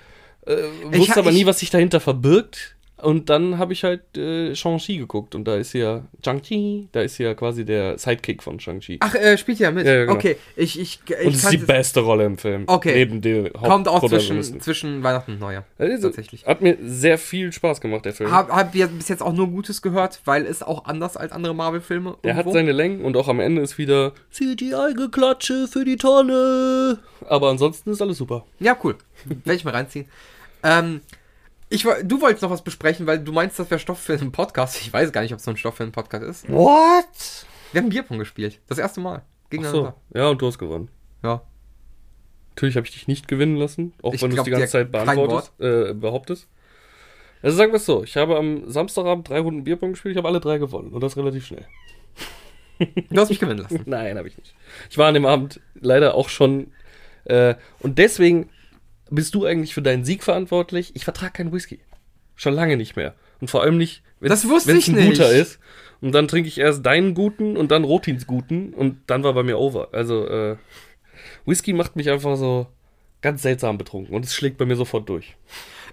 äh, 0.45 0.55
Ich 0.91 0.99
wusste 0.99 1.15
ha- 1.15 1.19
aber 1.21 1.29
ich- 1.31 1.37
nie, 1.37 1.45
was 1.45 1.59
sich 1.59 1.69
dahinter 1.69 1.99
verbirgt. 2.01 2.75
Und 3.01 3.29
dann 3.29 3.57
habe 3.57 3.73
ich 3.73 3.83
halt 3.83 4.17
äh, 4.17 4.55
Shang-Chi 4.55 4.97
geguckt 4.97 5.35
und 5.35 5.45
da 5.45 5.55
ist 5.55 5.73
ja 5.73 6.03
Shang-Chi, 6.23 6.89
da 6.91 7.01
ist 7.01 7.17
ja 7.17 7.33
quasi 7.33 7.65
der 7.65 7.97
Sidekick 7.97 8.43
von 8.43 8.59
Shang-Chi. 8.59 8.97
ach, 9.01 9.15
äh, 9.15 9.37
spielt 9.37 9.59
ja 9.59 9.71
mit. 9.71 9.85
Ja, 9.85 9.93
ja, 9.93 10.01
genau. 10.01 10.13
Okay, 10.13 10.37
ich, 10.55 10.79
ich, 10.79 10.99
ich 11.05 11.25
und 11.25 11.33
es 11.33 11.43
ist 11.43 11.51
die 11.51 11.57
beste 11.57 12.01
Rolle 12.01 12.25
im 12.25 12.37
Film. 12.37 12.63
Okay. 12.67 12.93
Neben 12.93 13.21
den 13.21 13.51
Kommt 13.53 13.87
auch 13.87 14.07
zwischen, 14.07 14.61
zwischen 14.61 15.03
Weihnachten 15.03 15.33
und 15.33 15.39
Neujahr. 15.39 15.65
Also, 15.77 16.07
tatsächlich. 16.07 16.45
Hat 16.45 16.61
mir 16.61 16.77
sehr 16.81 17.17
viel 17.17 17.51
Spaß 17.51 17.81
gemacht, 17.81 18.05
der 18.05 18.13
Film. 18.13 18.31
Hab, 18.31 18.49
hab 18.49 18.75
ja 18.75 18.87
bis 18.87 19.07
jetzt 19.07 19.21
auch 19.21 19.33
nur 19.33 19.47
Gutes 19.47 19.81
gehört, 19.81 20.21
weil 20.25 20.45
es 20.45 20.61
auch 20.63 20.85
anders 20.85 21.17
als 21.17 21.31
andere 21.31 21.55
Marvel-Filme. 21.55 22.17
Der 22.23 22.35
hat 22.35 22.51
seine 22.51 22.71
Längen 22.71 23.03
und 23.03 23.17
auch 23.17 23.27
am 23.27 23.39
Ende 23.39 23.61
ist 23.61 23.77
wieder 23.77 24.13
CGI-Geklatsche 24.31 25.67
für 25.67 25.85
die 25.85 25.97
Tonne. 25.97 26.99
Aber 27.27 27.49
ansonsten 27.49 27.91
ist 27.91 28.01
alles 28.01 28.17
super. 28.17 28.45
Ja, 28.59 28.77
cool. 28.83 28.95
Werde 29.25 29.55
ich 29.55 29.63
mal 29.63 29.71
reinziehen. 29.71 30.05
Ähm, 30.63 31.01
ich, 31.71 31.83
du 32.03 32.21
wolltest 32.21 32.43
noch 32.43 32.49
was 32.51 32.63
besprechen, 32.63 33.07
weil 33.07 33.19
du 33.19 33.31
meinst, 33.31 33.57
das 33.57 33.71
wäre 33.71 33.79
Stoff 33.79 33.99
für 33.99 34.13
einen 34.13 34.33
Podcast. 34.33 34.81
Ich 34.81 34.91
weiß 34.91 35.11
gar 35.13 35.21
nicht, 35.21 35.31
ob 35.31 35.39
es 35.39 35.45
so 35.45 35.51
ein 35.51 35.57
Stoff 35.57 35.75
für 35.77 35.83
einen 35.83 35.93
Podcast 35.93 36.23
ist. 36.23 36.49
What? 36.49 37.45
Wir 37.71 37.81
haben 37.81 37.89
Bierpong 37.89 38.19
gespielt. 38.19 38.59
Das 38.67 38.77
erste 38.77 38.99
Mal. 38.99 39.21
Ach 39.23 39.49
Gegeneinander. 39.49 39.95
so. 40.11 40.19
Ja, 40.19 40.27
und 40.27 40.41
du 40.41 40.47
hast 40.47 40.57
gewonnen. 40.57 40.89
Ja. 41.23 41.41
Natürlich 42.49 42.75
habe 42.75 42.85
ich 42.85 42.91
dich 42.91 43.07
nicht 43.07 43.29
gewinnen 43.29 43.55
lassen, 43.55 43.93
auch 44.01 44.13
Ich 44.13 44.21
wenn 44.21 44.31
du 44.31 44.37
es 44.37 44.43
die 44.43 44.51
ganze 44.51 44.67
Zeit 44.67 44.91
beantwortest, 44.91 45.53
äh, 45.59 45.93
behauptest. 45.93 46.49
Also 47.41 47.55
sagen 47.55 47.71
wir 47.71 47.77
es 47.77 47.85
so, 47.85 48.03
ich 48.03 48.17
habe 48.17 48.35
am 48.37 48.69
Samstagabend 48.69 49.29
drei 49.29 49.39
Runden 49.39 49.63
Bierpong 49.63 49.93
gespielt, 49.93 50.11
ich 50.11 50.17
habe 50.17 50.27
alle 50.27 50.41
drei 50.41 50.57
gewonnen 50.57 50.91
und 50.91 51.01
das 51.01 51.15
relativ 51.15 51.45
schnell. 51.45 51.65
Du 53.09 53.21
hast 53.21 53.29
mich 53.29 53.39
gewinnen 53.39 53.59
lassen. 53.59 53.81
Nein, 53.85 54.17
habe 54.17 54.27
ich 54.27 54.37
nicht. 54.37 54.53
Ich 54.89 54.97
war 54.97 55.07
an 55.07 55.13
dem 55.13 55.25
Abend 55.25 55.61
leider 55.75 56.15
auch 56.15 56.29
schon. 56.29 56.71
Äh, 57.23 57.55
und 57.79 57.97
deswegen 57.97 58.49
bist 59.11 59.35
du 59.35 59.45
eigentlich 59.45 59.73
für 59.73 59.81
deinen 59.81 60.03
Sieg 60.03 60.23
verantwortlich. 60.23 60.95
Ich 60.95 61.03
vertrage 61.03 61.33
keinen 61.33 61.51
Whisky. 61.51 61.79
Schon 62.35 62.53
lange 62.53 62.77
nicht 62.77 62.95
mehr. 62.95 63.13
Und 63.39 63.49
vor 63.49 63.61
allem 63.61 63.77
nicht, 63.77 64.03
wenn 64.19 64.31
es 64.31 64.43
ein 64.43 64.95
nicht. 64.95 65.09
guter 65.11 65.31
ist. 65.31 65.59
Und 65.99 66.13
dann 66.13 66.27
trinke 66.27 66.47
ich 66.47 66.57
erst 66.57 66.83
deinen 66.85 67.13
guten 67.13 67.57
und 67.57 67.69
dann 67.69 67.83
Rotins 67.83 68.25
guten. 68.25 68.73
Und 68.73 68.97
dann 69.07 69.23
war 69.23 69.33
bei 69.33 69.43
mir 69.43 69.59
over. 69.59 69.89
Also, 69.91 70.27
äh, 70.27 70.57
Whisky 71.45 71.73
macht 71.73 71.95
mich 71.95 72.09
einfach 72.09 72.35
so 72.37 72.67
ganz 73.21 73.43
seltsam 73.43 73.77
betrunken. 73.77 74.15
Und 74.15 74.25
es 74.25 74.33
schlägt 74.33 74.57
bei 74.57 74.65
mir 74.65 74.75
sofort 74.75 75.07
durch. 75.09 75.35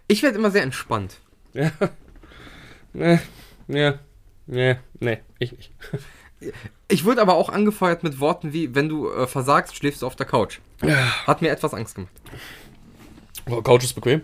Ich 0.07 0.23
werde 0.23 0.39
immer 0.39 0.51
sehr 0.51 0.63
entspannt. 0.63 1.21
Ja. 1.53 1.71
Nee, 2.95 3.19
ja. 3.69 3.99
Nee, 4.47 4.77
nee, 4.99 5.19
ich 5.39 5.53
nicht. 5.53 5.73
Ich 6.89 7.05
wurde 7.05 7.21
aber 7.21 7.35
auch 7.35 7.51
angefeuert 7.51 8.03
mit 8.03 8.19
Worten 8.19 8.55
wie, 8.55 8.75
wenn 8.75 8.89
du 8.89 9.11
äh, 9.11 9.27
versagst, 9.27 9.77
schläfst 9.77 10.01
du 10.01 10.07
auf 10.07 10.17
der 10.17 10.25
Couch. 10.25 10.61
Hat 11.27 11.43
mir 11.43 11.51
etwas 11.51 11.75
Angst 11.75 11.97
gemacht. 11.97 12.13
Oh, 13.49 13.63
Couch 13.63 13.85
ist 13.85 13.95
bequem. 13.95 14.23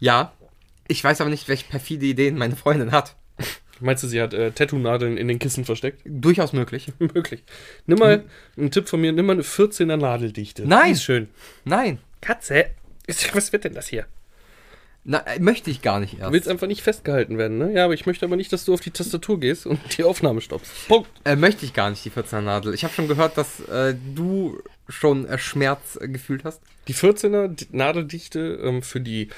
Ja. 0.00 0.32
Ich 0.86 1.02
weiß 1.02 1.20
aber 1.20 1.30
nicht, 1.30 1.48
welche 1.48 1.66
perfide 1.66 2.06
Ideen 2.06 2.36
meine 2.36 2.56
Freundin 2.56 2.92
hat. 2.92 3.16
Meinst 3.80 4.02
du, 4.02 4.08
sie 4.08 4.20
hat 4.20 4.32
äh, 4.34 4.52
Tattoo-Nadeln 4.52 5.16
in 5.16 5.28
den 5.28 5.38
Kissen 5.38 5.64
versteckt? 5.64 6.02
Durchaus 6.04 6.52
möglich. 6.52 6.92
Möglich. 6.98 7.42
Nimm 7.86 7.98
mal, 7.98 8.24
ein 8.56 8.70
Tipp 8.70 8.88
von 8.88 9.00
mir, 9.00 9.12
nimm 9.12 9.26
mal 9.26 9.32
eine 9.32 9.42
14er 9.42 9.96
Nadeldichte. 9.96 10.66
Nein. 10.66 10.86
Die 10.86 10.92
ist 10.92 11.04
schön. 11.04 11.28
Nein. 11.64 11.98
Katze. 12.20 12.66
Was 13.32 13.52
wird 13.52 13.64
denn 13.64 13.74
das 13.74 13.88
hier? 13.88 14.06
Na, 15.06 15.18
äh, 15.26 15.38
möchte 15.38 15.70
ich 15.70 15.82
gar 15.82 16.00
nicht 16.00 16.14
Du 16.14 16.18
erst. 16.18 16.32
willst 16.32 16.48
einfach 16.48 16.66
nicht 16.66 16.82
festgehalten 16.82 17.36
werden, 17.36 17.58
ne? 17.58 17.72
Ja, 17.72 17.84
aber 17.84 17.92
ich 17.94 18.06
möchte 18.06 18.24
aber 18.24 18.36
nicht, 18.36 18.52
dass 18.54 18.64
du 18.64 18.72
auf 18.72 18.80
die 18.80 18.90
Tastatur 18.90 19.38
gehst 19.38 19.66
und 19.66 19.78
die 19.98 20.02
Aufnahme 20.04 20.40
stoppst. 20.40 20.88
Punkt. 20.88 21.10
Äh, 21.24 21.36
möchte 21.36 21.66
ich 21.66 21.74
gar 21.74 21.90
nicht, 21.90 22.02
die 22.04 22.10
14er 22.10 22.40
Nadel. 22.40 22.72
Ich 22.72 22.84
habe 22.84 22.94
schon 22.94 23.06
gehört, 23.08 23.36
dass 23.36 23.60
äh, 23.68 23.94
du 24.14 24.58
schon 24.88 25.26
äh, 25.26 25.36
Schmerz 25.36 25.98
gefühlt 26.00 26.44
hast. 26.44 26.62
Die 26.88 26.94
14er 26.94 27.48
Di- 27.48 27.66
Nadeldichte 27.72 28.58
ähm, 28.62 28.82
für 28.82 29.00
die 29.00 29.28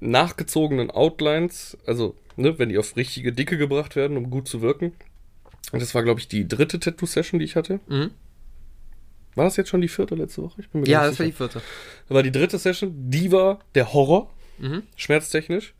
nachgezogenen 0.00 0.90
Outlines, 0.90 1.76
also, 1.86 2.14
ne, 2.36 2.58
wenn 2.58 2.68
die 2.68 2.78
auf 2.78 2.96
richtige 2.96 3.32
Dicke 3.32 3.58
gebracht 3.58 3.96
werden, 3.96 4.16
um 4.16 4.30
gut 4.30 4.48
zu 4.48 4.62
wirken. 4.62 4.92
Und 5.72 5.82
das 5.82 5.94
war, 5.94 6.02
glaube 6.02 6.20
ich, 6.20 6.28
die 6.28 6.46
dritte 6.48 6.80
Tattoo-Session, 6.80 7.38
die 7.38 7.44
ich 7.44 7.56
hatte. 7.56 7.80
Mhm. 7.88 8.10
War 9.34 9.44
das 9.44 9.56
jetzt 9.56 9.68
schon 9.70 9.80
die 9.80 9.88
vierte 9.88 10.14
letzte 10.14 10.42
Woche? 10.42 10.62
Ja, 10.84 11.02
das 11.04 11.10
nicht 11.10 11.10
war 11.10 11.12
sicher. 11.12 11.24
die 11.24 11.32
vierte. 11.32 11.62
Das 12.08 12.14
war 12.14 12.22
die 12.22 12.32
dritte 12.32 12.58
Session, 12.58 12.92
die 13.10 13.30
war 13.30 13.60
der 13.74 13.92
Horror, 13.92 14.32
Mhm. 14.60 14.82
schmerztechnisch. 14.96 15.74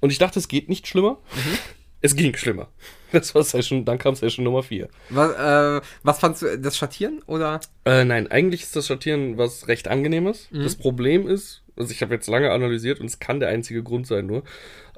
Und 0.00 0.10
ich 0.10 0.18
dachte, 0.18 0.38
es 0.38 0.48
geht 0.48 0.68
nicht 0.68 0.86
schlimmer. 0.86 1.18
Es 2.00 2.14
ging 2.14 2.32
schlimmer. 2.36 2.68
Das 3.10 3.34
war 3.34 3.42
Session, 3.42 3.84
dann 3.84 3.98
kam 3.98 4.14
Session 4.14 4.44
Nummer 4.44 4.62
4. 4.62 4.88
Was, 5.10 5.32
äh, 5.34 5.84
was 6.04 6.20
fandst 6.20 6.42
du, 6.42 6.56
das 6.56 6.76
Schattieren 6.76 7.22
oder? 7.26 7.60
Äh, 7.84 8.04
nein, 8.04 8.30
eigentlich 8.30 8.62
ist 8.62 8.76
das 8.76 8.86
Schattieren 8.86 9.36
was 9.36 9.66
recht 9.66 9.88
angenehmes. 9.88 10.46
Mhm. 10.52 10.62
Das 10.62 10.76
Problem 10.76 11.26
ist, 11.26 11.64
also 11.74 11.90
ich 11.90 12.00
habe 12.00 12.14
jetzt 12.14 12.28
lange 12.28 12.52
analysiert 12.52 13.00
und 13.00 13.06
es 13.06 13.18
kann 13.18 13.40
der 13.40 13.48
einzige 13.48 13.82
Grund 13.82 14.06
sein 14.06 14.26
nur, 14.26 14.44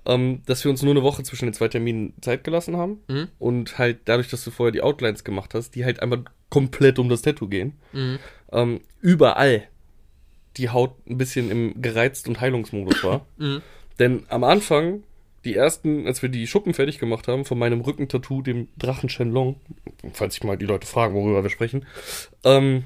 ähm, 0.05 0.43
dass 0.45 0.63
wir 0.63 0.71
uns 0.71 0.83
nur 0.83 0.91
eine 0.93 1.03
Woche 1.03 1.23
zwischen 1.23 1.47
den 1.47 1.55
zwei 1.55 1.69
Terminen 1.69 2.13
Zeit 2.21 2.45
gelassen 2.45 2.77
haben. 2.77 3.01
Mhm. 3.09 3.29
Und 3.39 3.79
halt 3.79 4.01
dadurch, 4.05 4.29
dass 4.29 4.45
du 4.45 4.51
vorher 4.51 4.73
die 4.73 4.83
Outlines 4.83 5.25
gemacht 5.25 5.55
hast, 5.55 5.75
die 5.75 5.87
halt 5.87 6.03
einmal 6.03 6.25
komplett 6.51 6.99
um 6.99 7.09
das 7.09 7.23
Tattoo 7.23 7.49
gehen, 7.49 7.79
Mhm. 7.95 8.19
ähm, 8.53 8.81
überall 9.01 9.63
die 10.61 10.69
Haut 10.69 10.95
ein 11.09 11.19
bisschen 11.19 11.51
im 11.51 11.81
gereizt 11.81 12.29
und 12.29 12.41
Heilungsmodus 12.41 13.03
war. 13.03 13.27
Mhm. 13.39 13.63
Denn 13.99 14.23
am 14.29 14.45
Anfang, 14.45 15.03
die 15.45 15.55
ersten, 15.55 16.07
als 16.07 16.23
wir 16.23 16.29
die 16.29 16.47
Schuppen 16.47 16.75
fertig 16.75 16.99
gemacht 16.99 17.29
haben, 17.29 17.45
von 17.45 17.59
meinem 17.59 17.81
Rückentattoo, 17.81 18.43
dem 18.43 18.69
Drachen 18.79 19.09
Shenlong, 19.09 19.57
falls 20.13 20.35
sich 20.35 20.45
mal 20.45 20.57
die 20.57 20.67
Leute 20.67 20.87
fragen, 20.87 21.15
worüber 21.15 21.43
wir 21.43 21.51
sprechen, 21.51 21.87
ähm, 22.45 22.85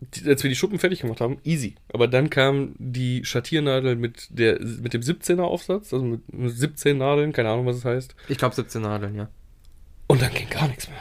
die, 0.00 0.28
als 0.28 0.42
wir 0.42 0.50
die 0.50 0.56
Schuppen 0.56 0.78
fertig 0.78 1.00
gemacht 1.00 1.20
haben, 1.20 1.38
easy. 1.44 1.74
Aber 1.92 2.08
dann 2.08 2.30
kam 2.30 2.74
die 2.78 3.24
Schattiernadel 3.24 3.96
mit, 3.96 4.28
der, 4.30 4.60
mit 4.60 4.94
dem 4.94 5.02
17er 5.02 5.42
Aufsatz, 5.42 5.92
also 5.92 6.04
mit 6.04 6.22
17 6.28 6.98
Nadeln, 6.98 7.32
keine 7.32 7.50
Ahnung, 7.50 7.66
was 7.66 7.76
es 7.76 7.84
heißt. 7.84 8.14
Ich 8.28 8.38
glaube 8.38 8.54
17 8.54 8.82
Nadeln, 8.82 9.14
ja. 9.14 9.28
Und 10.06 10.22
dann 10.22 10.32
ging 10.32 10.48
gar 10.48 10.68
nichts 10.68 10.88
mehr. 10.88 11.00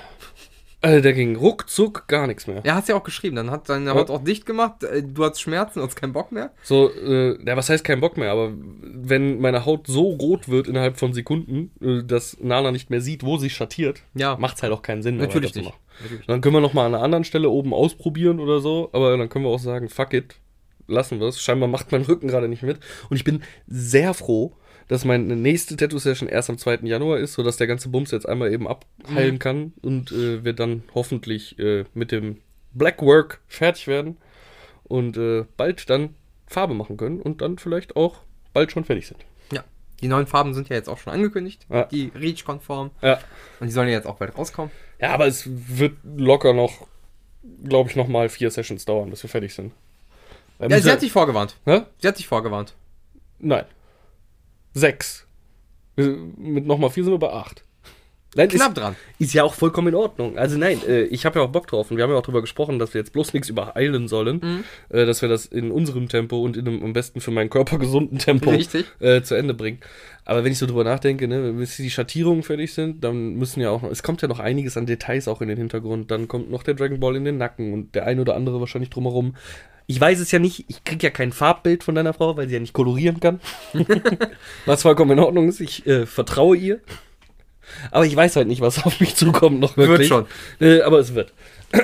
Also 0.85 1.01
da 1.01 1.11
ging 1.13 1.35
ruckzuck 1.35 2.07
gar 2.07 2.27
nichts 2.27 2.45
mehr. 2.45 2.61
Er 2.63 2.75
hat 2.75 2.87
ja 2.87 2.95
auch 2.95 3.03
geschrieben, 3.03 3.35
dann 3.35 3.49
hat 3.49 3.65
seine 3.65 3.87
Ja. 3.87 3.95
Haut 3.95 4.11
auch 4.11 4.23
dicht 4.23 4.45
gemacht, 4.45 4.83
äh, 4.83 5.01
du 5.01 5.23
hast 5.25 5.41
Schmerzen, 5.41 5.79
du 5.79 5.85
hast 5.85 5.95
keinen 5.95 6.13
Bock 6.13 6.31
mehr. 6.31 6.51
So, 6.61 6.91
äh, 6.93 7.43
ja, 7.43 7.57
was 7.57 7.69
heißt 7.69 7.83
kein 7.83 7.99
Bock 8.01 8.17
mehr, 8.17 8.31
aber 8.31 8.53
wenn 8.55 9.39
meine 9.39 9.65
Haut 9.65 9.87
so 9.87 10.03
rot 10.11 10.47
wird 10.47 10.67
innerhalb 10.67 10.97
von 10.97 11.11
Sekunden, 11.13 11.71
äh, 11.81 12.03
dass 12.03 12.37
Nana 12.39 12.71
nicht 12.71 12.91
mehr 12.91 13.01
sieht, 13.01 13.23
wo 13.23 13.37
sie 13.37 13.49
schattiert, 13.49 14.03
Ja. 14.13 14.37
macht's 14.37 14.61
halt 14.61 14.71
auch 14.73 14.83
keinen 14.83 15.01
Sinn 15.01 15.17
mehr. 15.17 15.25
Natürlich 15.25 15.55
nicht. 15.55 15.73
Natürlich. 16.03 16.25
Dann 16.27 16.41
können 16.41 16.53
wir 16.55 16.61
nochmal 16.61 16.85
an 16.85 16.93
einer 16.93 17.03
anderen 17.03 17.23
Stelle 17.23 17.49
oben 17.49 17.73
ausprobieren 17.73 18.39
oder 18.39 18.59
so, 18.59 18.89
aber 18.93 19.17
dann 19.17 19.27
können 19.27 19.45
wir 19.45 19.49
auch 19.49 19.59
sagen, 19.59 19.89
fuck 19.89 20.13
it, 20.13 20.35
lassen 20.87 21.19
wir 21.19 21.25
es. 21.27 21.41
Scheinbar 21.41 21.67
macht 21.67 21.91
mein 21.91 22.03
Rücken 22.03 22.27
gerade 22.27 22.47
nicht 22.47 22.61
mit. 22.61 22.77
Und 23.09 23.17
ich 23.17 23.23
bin 23.23 23.41
sehr 23.65 24.13
froh, 24.13 24.53
dass 24.87 25.05
meine 25.05 25.35
nächste 25.35 25.75
Tattoo-Session 25.75 26.29
erst 26.29 26.49
am 26.49 26.57
2. 26.57 26.79
Januar 26.83 27.17
ist, 27.17 27.33
sodass 27.33 27.57
der 27.57 27.67
ganze 27.67 27.89
Bums 27.89 28.11
jetzt 28.11 28.27
einmal 28.27 28.51
eben 28.53 28.67
abheilen 28.67 29.39
kann 29.39 29.73
und 29.81 30.11
äh, 30.11 30.43
wir 30.43 30.53
dann 30.53 30.83
hoffentlich 30.93 31.57
äh, 31.59 31.85
mit 31.93 32.11
dem 32.11 32.41
Black 32.73 33.01
Work 33.01 33.41
fertig 33.47 33.87
werden 33.87 34.17
und 34.83 35.17
äh, 35.17 35.45
bald 35.57 35.89
dann 35.89 36.13
Farbe 36.47 36.73
machen 36.75 36.97
können 36.97 37.19
und 37.21 37.41
dann 37.41 37.57
vielleicht 37.57 37.95
auch 37.95 38.17
bald 38.53 38.71
schon 38.71 38.83
fertig 38.85 39.07
sind. 39.07 39.25
Ja. 39.51 39.63
Die 40.01 40.07
neuen 40.07 40.27
Farben 40.27 40.53
sind 40.53 40.69
ja 40.69 40.75
jetzt 40.75 40.89
auch 40.89 40.97
schon 40.99 41.13
angekündigt, 41.13 41.65
Ja. 41.69 41.85
die 41.85 42.11
REACH-konform. 42.13 42.91
Ja. 43.01 43.19
Und 43.59 43.67
die 43.67 43.73
sollen 43.73 43.87
ja 43.87 43.95
jetzt 43.95 44.05
auch 44.05 44.17
bald 44.17 44.37
rauskommen. 44.37 44.71
Ja, 44.99 45.11
aber 45.13 45.25
es 45.25 45.43
wird 45.47 45.93
locker 46.15 46.53
noch, 46.53 46.87
glaube 47.63 47.89
ich, 47.89 47.95
nochmal 47.95 48.29
vier 48.29 48.51
Sessions 48.51 48.85
dauern, 48.85 49.09
bis 49.09 49.23
wir 49.23 49.29
fertig 49.29 49.53
sind. 49.53 49.71
Ja, 50.59 50.79
sie 50.79 50.91
hat 50.91 51.01
sich 51.01 51.11
vorgewarnt. 51.11 51.55
Hä? 51.65 51.81
Sie 51.99 52.07
hat 52.07 52.17
sich 52.17 52.27
vorgewarnt. 52.27 52.73
Nein. 53.39 53.65
Sechs. 54.75 55.25
Mit 55.95 56.65
nochmal 56.67 56.89
vier 56.91 57.03
sind 57.05 57.13
wir 57.13 57.17
bei 57.19 57.31
acht. 57.31 57.63
Nein, 58.37 58.49
Knapp 58.49 58.71
ist, 58.71 58.77
dran. 58.77 58.95
ist 59.17 59.33
ja 59.33 59.45
auch 59.45 59.53
vollkommen 59.53 59.87
in 59.87 59.95
Ordnung. 59.95 60.37
Also 60.37 60.57
nein, 60.57 60.81
äh, 60.85 61.03
ich 61.03 61.25
habe 61.25 61.39
ja 61.39 61.45
auch 61.45 61.49
Bock 61.51 61.67
drauf 61.67 61.89
und 61.89 61.95
wir 61.95 62.03
haben 62.03 62.11
ja 62.11 62.17
auch 62.17 62.21
drüber 62.21 62.41
gesprochen, 62.41 62.79
dass 62.79 62.93
wir 62.93 62.99
jetzt 62.99 63.13
bloß 63.13 63.31
nichts 63.33 63.47
übereilen 63.47 64.09
sollen, 64.09 64.41
Mhm. 64.43 64.63
äh, 64.89 65.05
dass 65.05 65.21
wir 65.21 65.29
das 65.29 65.45
in 65.45 65.71
unserem 65.71 66.09
Tempo 66.09 66.41
und 66.41 66.57
in 66.57 66.67
einem 66.67 66.83
am 66.83 66.91
besten 66.91 67.21
für 67.21 67.31
meinen 67.31 67.49
Körper 67.49 67.77
gesunden 67.79 68.19
Tempo 68.19 68.51
äh, 68.51 69.21
zu 69.21 69.35
Ende 69.35 69.53
bringen. 69.53 69.79
Aber 70.25 70.43
wenn 70.43 70.51
ich 70.51 70.57
so 70.57 70.65
drüber 70.65 70.83
nachdenke, 70.83 71.29
ne, 71.29 71.53
bis 71.53 71.77
die 71.77 71.89
Schattierungen 71.89 72.43
fertig 72.43 72.73
sind, 72.73 73.05
dann 73.05 73.35
müssen 73.35 73.61
ja 73.61 73.69
auch 73.69 73.83
noch, 73.83 73.89
es 73.91 74.03
kommt 74.03 74.21
ja 74.21 74.27
noch 74.27 74.39
einiges 74.39 74.75
an 74.75 74.85
Details 74.85 75.29
auch 75.29 75.39
in 75.39 75.47
den 75.47 75.57
Hintergrund. 75.57 76.11
Dann 76.11 76.27
kommt 76.27 76.51
noch 76.51 76.63
der 76.63 76.73
Dragon 76.73 76.99
Ball 76.99 77.15
in 77.15 77.23
den 77.23 77.37
Nacken 77.37 77.71
und 77.71 77.95
der 77.95 78.05
ein 78.05 78.19
oder 78.19 78.35
andere 78.35 78.59
wahrscheinlich 78.59 78.89
drumherum. 78.89 79.37
Ich 79.87 80.01
weiß 80.01 80.19
es 80.19 80.31
ja 80.31 80.39
nicht, 80.39 80.65
ich 80.67 80.83
krieg 80.83 81.03
ja 81.03 81.11
kein 81.11 81.31
Farbbild 81.31 81.83
von 81.83 81.95
deiner 81.95 82.13
Frau, 82.13 82.35
weil 82.37 82.47
sie 82.47 82.55
ja 82.55 82.59
nicht 82.59 82.73
kolorieren 82.73 83.19
kann. 83.19 83.39
was 84.65 84.81
vollkommen 84.81 85.11
in 85.11 85.19
Ordnung 85.19 85.47
ist, 85.47 85.59
ich 85.59 85.85
äh, 85.85 86.05
vertraue 86.05 86.57
ihr. 86.57 86.79
Aber 87.91 88.05
ich 88.05 88.15
weiß 88.15 88.35
halt 88.35 88.47
nicht, 88.47 88.61
was 88.61 88.83
auf 88.85 88.99
mich 88.99 89.15
zukommt 89.15 89.59
noch 89.59 89.77
wirklich. 89.77 90.07
schon. 90.07 90.25
Äh, 90.59 90.81
aber 90.81 90.99
es 90.99 91.13
wird. 91.13 91.33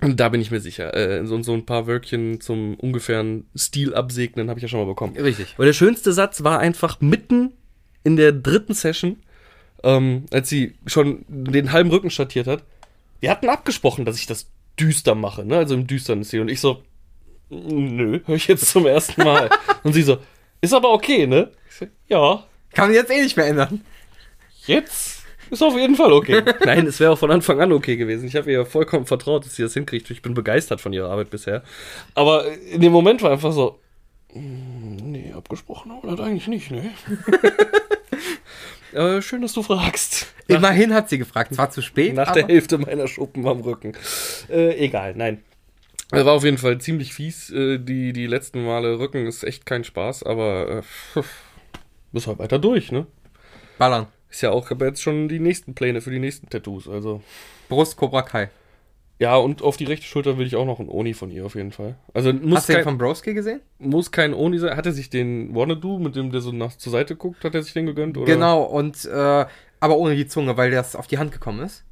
Und 0.00 0.20
da 0.20 0.28
bin 0.28 0.40
ich 0.40 0.50
mir 0.50 0.60
sicher. 0.60 0.94
Äh, 0.94 1.26
so, 1.26 1.42
so 1.42 1.52
ein 1.54 1.66
paar 1.66 1.86
Wörkchen 1.86 2.40
zum 2.40 2.74
ungefähren 2.74 3.46
Stil 3.56 3.94
absegnen 3.94 4.48
habe 4.48 4.58
ich 4.58 4.62
ja 4.62 4.68
schon 4.68 4.80
mal 4.80 4.86
bekommen. 4.86 5.16
Richtig. 5.16 5.54
Aber 5.56 5.64
der 5.64 5.72
schönste 5.72 6.12
Satz 6.12 6.44
war 6.44 6.60
einfach 6.60 7.00
mitten 7.00 7.52
in 8.04 8.16
der 8.16 8.32
dritten 8.32 8.74
Session, 8.74 9.16
ähm, 9.82 10.26
als 10.30 10.48
sie 10.48 10.74
schon 10.86 11.24
den 11.28 11.72
halben 11.72 11.90
Rücken 11.90 12.10
schattiert 12.10 12.46
hat. 12.46 12.62
Wir 13.20 13.30
hatten 13.30 13.48
abgesprochen, 13.48 14.04
dass 14.04 14.18
ich 14.18 14.26
das 14.26 14.46
düster 14.78 15.16
mache, 15.16 15.44
ne? 15.44 15.56
Also 15.56 15.74
im 15.74 15.88
düsteren 15.88 16.22
Stil. 16.22 16.42
Und 16.42 16.48
ich 16.48 16.60
so, 16.60 16.82
nö, 17.50 18.20
höre 18.26 18.36
ich 18.36 18.46
jetzt 18.48 18.66
zum 18.66 18.86
ersten 18.86 19.22
Mal. 19.22 19.50
Und 19.82 19.92
sie 19.92 20.02
so, 20.02 20.18
ist 20.60 20.72
aber 20.74 20.92
okay, 20.92 21.26
ne? 21.26 21.50
Ich 21.68 21.76
so, 21.76 21.86
ja, 22.08 22.44
Kann 22.74 22.88
man 22.88 22.94
jetzt 22.94 23.10
eh 23.10 23.22
nicht 23.22 23.36
mehr 23.36 23.46
ändern. 23.46 23.82
jetzt 24.66 25.22
ist 25.50 25.62
auf 25.62 25.76
jeden 25.76 25.96
Fall 25.96 26.12
okay. 26.12 26.42
Nein, 26.64 26.86
es 26.86 27.00
wäre 27.00 27.12
auch 27.12 27.18
von 27.18 27.30
Anfang 27.30 27.60
an 27.60 27.72
okay 27.72 27.96
gewesen. 27.96 28.26
Ich 28.28 28.36
habe 28.36 28.50
ihr 28.52 28.66
vollkommen 28.66 29.06
vertraut, 29.06 29.44
dass 29.46 29.56
sie 29.56 29.62
das 29.62 29.74
hinkriegt. 29.74 30.10
Ich 30.10 30.20
bin 30.22 30.34
begeistert 30.34 30.80
von 30.80 30.92
ihrer 30.92 31.10
Arbeit 31.10 31.30
bisher. 31.30 31.62
Aber 32.14 32.44
in 32.70 32.80
dem 32.80 32.92
Moment 32.92 33.22
war 33.22 33.30
einfach 33.32 33.52
so, 33.52 33.80
"Mm, 34.34 34.96
nee, 34.96 35.32
abgesprochen 35.34 35.92
das 36.02 36.20
eigentlich 36.20 36.48
nicht, 36.48 36.70
ne? 36.70 36.90
äh, 38.92 39.22
schön, 39.22 39.40
dass 39.42 39.54
du 39.54 39.62
fragst. 39.62 40.26
Immerhin 40.48 40.92
hat 40.92 41.08
sie 41.08 41.18
gefragt. 41.18 41.54
Zwar 41.54 41.70
zu 41.70 41.80
spät, 41.82 42.14
nach 42.14 42.32
der 42.32 42.46
Hälfte 42.46 42.78
meiner 42.78 43.08
Schuppen 43.08 43.46
am 43.46 43.60
Rücken. 43.60 43.94
Äh, 44.50 44.76
egal, 44.84 45.14
nein. 45.16 45.42
Es 46.10 46.24
war 46.24 46.32
auf 46.32 46.44
jeden 46.44 46.58
Fall 46.58 46.78
ziemlich 46.80 47.12
fies. 47.12 47.50
Äh, 47.50 47.78
die, 47.78 48.12
die 48.12 48.26
letzten 48.26 48.64
Male 48.64 48.98
Rücken 48.98 49.26
ist 49.26 49.44
echt 49.44 49.66
kein 49.66 49.84
Spaß, 49.84 50.22
aber 50.22 50.82
äh, 51.16 51.22
muss 52.12 52.26
halt 52.26 52.38
weiter 52.38 52.58
durch, 52.58 52.92
ne? 52.92 53.06
ballern. 53.78 54.06
Ist 54.30 54.42
ja 54.42 54.50
auch 54.50 54.70
aber 54.70 54.86
jetzt 54.86 55.00
schon 55.00 55.28
die 55.28 55.38
nächsten 55.38 55.74
Pläne 55.74 56.02
für 56.02 56.10
die 56.10 56.18
nächsten 56.18 56.50
Tattoos, 56.50 56.86
also. 56.88 57.22
Brust 57.68 57.96
Cobra 57.96 58.22
Kai. 58.22 58.50
Ja, 59.18 59.36
und 59.36 59.62
auf 59.62 59.76
die 59.76 59.84
rechte 59.84 60.06
Schulter 60.06 60.38
will 60.38 60.46
ich 60.46 60.54
auch 60.54 60.66
noch 60.66 60.78
einen 60.78 60.90
Oni 60.90 61.12
von 61.14 61.30
ihr 61.30 61.44
auf 61.44 61.54
jeden 61.56 61.72
Fall. 61.72 61.96
Also 62.14 62.32
muss, 62.32 62.58
Hast 62.58 62.68
du 62.68 62.74
den 62.74 62.84
von 62.84 62.98
Broski 62.98 63.34
gesehen? 63.34 63.60
muss 63.78 64.12
kein 64.12 64.32
Oni 64.32 64.58
sein. 64.58 64.76
Hat 64.76 64.86
er 64.86 64.92
sich 64.92 65.10
den 65.10 65.54
Wanadu, 65.56 65.98
mit 65.98 66.14
dem 66.14 66.30
der 66.30 66.40
so 66.40 66.52
nach 66.52 66.76
zur 66.76 66.92
Seite 66.92 67.16
guckt, 67.16 67.42
hat 67.42 67.54
er 67.54 67.62
sich 67.62 67.72
den 67.72 67.86
gegönnt? 67.86 68.16
Oder? 68.16 68.32
Genau, 68.32 68.62
und 68.62 69.06
äh, 69.06 69.46
aber 69.80 69.96
ohne 69.96 70.14
die 70.14 70.28
Zunge, 70.28 70.56
weil 70.56 70.70
das 70.70 70.94
auf 70.94 71.08
die 71.08 71.18
Hand 71.18 71.32
gekommen 71.32 71.60
ist. 71.60 71.84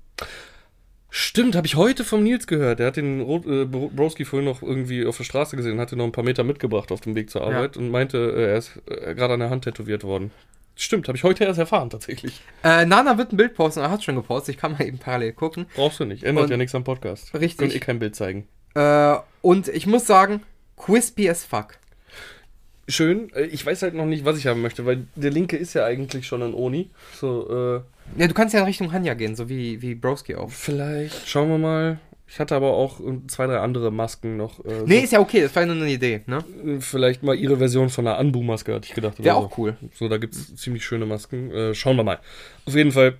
Stimmt, 1.08 1.56
habe 1.56 1.66
ich 1.66 1.76
heute 1.76 2.04
vom 2.04 2.22
Nils 2.22 2.46
gehört. 2.46 2.78
Der 2.78 2.88
hat 2.88 2.96
den 2.96 3.20
äh, 3.20 3.64
Bro- 3.64 3.90
Broski 3.94 4.24
vorhin 4.24 4.44
noch 4.48 4.62
irgendwie 4.62 5.06
auf 5.06 5.16
der 5.16 5.24
Straße 5.24 5.56
gesehen, 5.56 5.78
hatte 5.80 5.96
noch 5.96 6.04
ein 6.04 6.12
paar 6.12 6.24
Meter 6.24 6.44
mitgebracht 6.44 6.90
auf 6.92 7.00
dem 7.00 7.14
Weg 7.14 7.30
zur 7.30 7.42
Arbeit 7.42 7.76
und 7.76 7.90
meinte, 7.90 8.18
äh, 8.18 8.50
er 8.50 8.56
ist 8.58 8.72
äh, 8.86 9.14
gerade 9.14 9.34
an 9.34 9.40
der 9.40 9.50
Hand 9.50 9.64
tätowiert 9.64 10.04
worden. 10.04 10.30
Stimmt, 10.78 11.08
habe 11.08 11.16
ich 11.16 11.24
heute 11.24 11.44
erst 11.44 11.58
erfahren 11.58 11.88
tatsächlich. 11.88 12.42
Äh, 12.62 12.84
Nana 12.84 13.16
wird 13.16 13.32
ein 13.32 13.38
Bild 13.38 13.54
posten, 13.54 13.80
er 13.80 13.90
hat 13.90 14.04
schon 14.04 14.16
gepostet, 14.16 14.56
ich 14.56 14.60
kann 14.60 14.72
mal 14.72 14.82
eben 14.86 14.98
parallel 14.98 15.32
gucken. 15.32 15.66
Brauchst 15.74 16.00
du 16.00 16.04
nicht, 16.04 16.22
ändert 16.24 16.44
Und- 16.44 16.50
ja 16.50 16.56
nichts 16.58 16.74
am 16.74 16.84
Podcast. 16.84 17.32
Richtig. 17.34 17.56
Können 17.58 17.70
eh 17.72 17.78
kein 17.78 17.98
Bild 17.98 18.14
zeigen. 18.14 18.46
Äh, 18.74 19.14
und 19.40 19.68
ich 19.68 19.86
muss 19.86 20.06
sagen, 20.06 20.42
crispy 20.76 21.30
as 21.30 21.44
fuck. 21.44 21.78
Schön, 22.88 23.32
äh, 23.34 23.42
ich 23.46 23.64
weiß 23.66 23.82
halt 23.82 23.94
noch 23.94 24.06
nicht, 24.06 24.24
was 24.24 24.38
ich 24.38 24.46
haben 24.46 24.62
möchte, 24.62 24.86
weil 24.86 25.06
der 25.16 25.30
linke 25.30 25.56
ist 25.56 25.74
ja 25.74 25.84
eigentlich 25.84 26.26
schon 26.26 26.42
ein 26.42 26.54
Oni. 26.54 26.90
So, 27.18 27.48
äh, 28.16 28.20
Ja, 28.20 28.28
du 28.28 28.34
kannst 28.34 28.54
ja 28.54 28.60
in 28.60 28.66
Richtung 28.66 28.92
Hanya 28.92 29.14
gehen, 29.14 29.34
so 29.34 29.48
wie, 29.48 29.82
wie 29.82 29.94
Broski 29.94 30.36
auch. 30.36 30.50
vielleicht, 30.50 31.26
schauen 31.28 31.48
wir 31.48 31.58
mal. 31.58 31.98
Ich 32.28 32.40
hatte 32.40 32.56
aber 32.56 32.72
auch 32.72 32.98
äh, 33.00 33.20
zwei, 33.28 33.46
drei 33.46 33.58
andere 33.58 33.92
Masken 33.92 34.36
noch. 34.36 34.64
Äh, 34.64 34.82
Nee, 34.84 34.98
ist 35.00 35.12
ja 35.12 35.20
okay, 35.20 35.42
das 35.42 35.54
war 35.54 35.62
ja 35.62 35.72
nur 35.72 35.82
eine 35.84 35.92
Idee, 35.92 36.22
ne? 36.26 36.44
so, 36.64 36.80
vielleicht 36.80 37.22
mal 37.22 37.34
ihre 37.36 37.56
Version 37.58 37.88
von 37.88 38.06
einer 38.06 38.18
Anbu-Maske, 38.18 38.74
hatte 38.74 38.86
ich 38.88 38.94
gedacht. 38.94 39.22
Wäre 39.22 39.36
oder 39.36 39.46
auch 39.46 39.50
so. 39.56 39.62
cool. 39.62 39.76
So, 39.94 40.08
da 40.08 40.18
gibt 40.18 40.34
es 40.34 40.54
ziemlich 40.56 40.84
schöne 40.84 41.06
Masken. 41.06 41.50
Äh, 41.52 41.74
schauen 41.74 41.96
wir 41.96 42.02
mal. 42.04 42.18
Auf 42.66 42.74
jeden 42.74 42.90
Fall, 42.92 43.14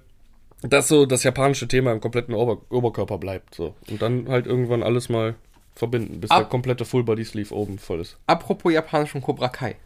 dass 0.62 0.88
so 0.88 1.06
das 1.06 1.22
japanische 1.22 1.68
Thema 1.68 1.92
im 1.92 2.00
kompletten 2.00 2.34
Ober 2.34 2.62
Oberkörper 2.70 3.18
bleibt. 3.18 3.54
So. 3.54 3.74
Und 3.90 4.02
dann 4.02 4.28
halt 4.28 4.46
irgendwann 4.46 4.82
alles 4.82 5.08
mal 5.08 5.34
verbinden, 5.76 6.20
bis 6.20 6.30
Ab- 6.30 6.38
der 6.40 6.48
komplette 6.48 6.84
Full-Body-Sleeve 6.84 7.54
oben 7.54 7.78
voll 7.78 8.00
ist. 8.00 8.16
Apropos 8.26 8.72
japanischen 8.72 9.20
Cobra 9.22 9.48
Kai. 9.48 9.76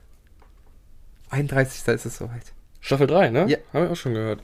31. 1.31 1.87
ist 1.95 2.07
es 2.07 2.17
soweit. 2.17 2.53
Staffel 2.81 3.07
3, 3.07 3.31
ne? 3.31 3.47
Ja. 3.49 3.59
Haben 3.73 3.85
wir 3.85 3.91
auch 3.93 3.97
schon 3.97 4.15
gehört. 4.15 4.41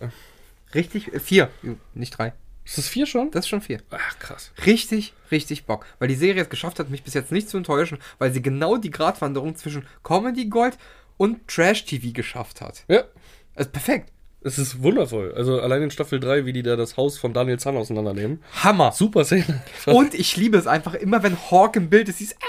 Richtig? 0.74 1.12
Äh, 1.12 1.20
vier, 1.20 1.50
nicht 1.94 2.10
drei. 2.18 2.32
Ist 2.64 2.78
das 2.78 2.88
4 2.88 3.06
schon? 3.06 3.30
Das 3.30 3.44
ist 3.44 3.48
schon 3.48 3.60
vier. 3.60 3.80
Ach, 3.90 4.18
krass. 4.18 4.50
Richtig, 4.66 5.14
richtig 5.30 5.66
Bock. 5.66 5.86
Weil 6.00 6.08
die 6.08 6.16
Serie 6.16 6.42
es 6.42 6.48
geschafft 6.48 6.78
hat, 6.80 6.90
mich 6.90 7.04
bis 7.04 7.14
jetzt 7.14 7.30
nicht 7.30 7.48
zu 7.48 7.56
enttäuschen, 7.56 7.98
weil 8.18 8.32
sie 8.32 8.42
genau 8.42 8.76
die 8.76 8.90
Gratwanderung 8.90 9.54
zwischen 9.56 9.86
Comedy 10.02 10.46
Gold 10.46 10.76
und 11.16 11.46
Trash 11.48 11.84
TV 11.86 12.08
geschafft 12.12 12.60
hat. 12.60 12.84
Ja, 12.88 13.04
Also 13.54 13.70
perfekt. 13.70 14.12
Es 14.46 14.58
ist 14.58 14.82
wundervoll. 14.82 15.34
Also 15.34 15.60
allein 15.60 15.82
in 15.82 15.90
Staffel 15.90 16.20
3, 16.20 16.46
wie 16.46 16.52
die 16.52 16.62
da 16.62 16.76
das 16.76 16.96
Haus 16.96 17.18
von 17.18 17.32
Daniel 17.32 17.58
Zahn 17.58 17.76
auseinandernehmen. 17.76 18.42
Hammer. 18.62 18.92
Super 18.92 19.24
Szene. 19.24 19.62
Und 19.86 20.14
ich 20.14 20.36
liebe 20.36 20.56
es 20.56 20.68
einfach 20.68 20.94
immer, 20.94 21.22
wenn 21.24 21.36
Hawk 21.50 21.76
im 21.76 21.90
Bild 21.90 22.08
ist, 22.08 22.20
dieses! 22.20 22.36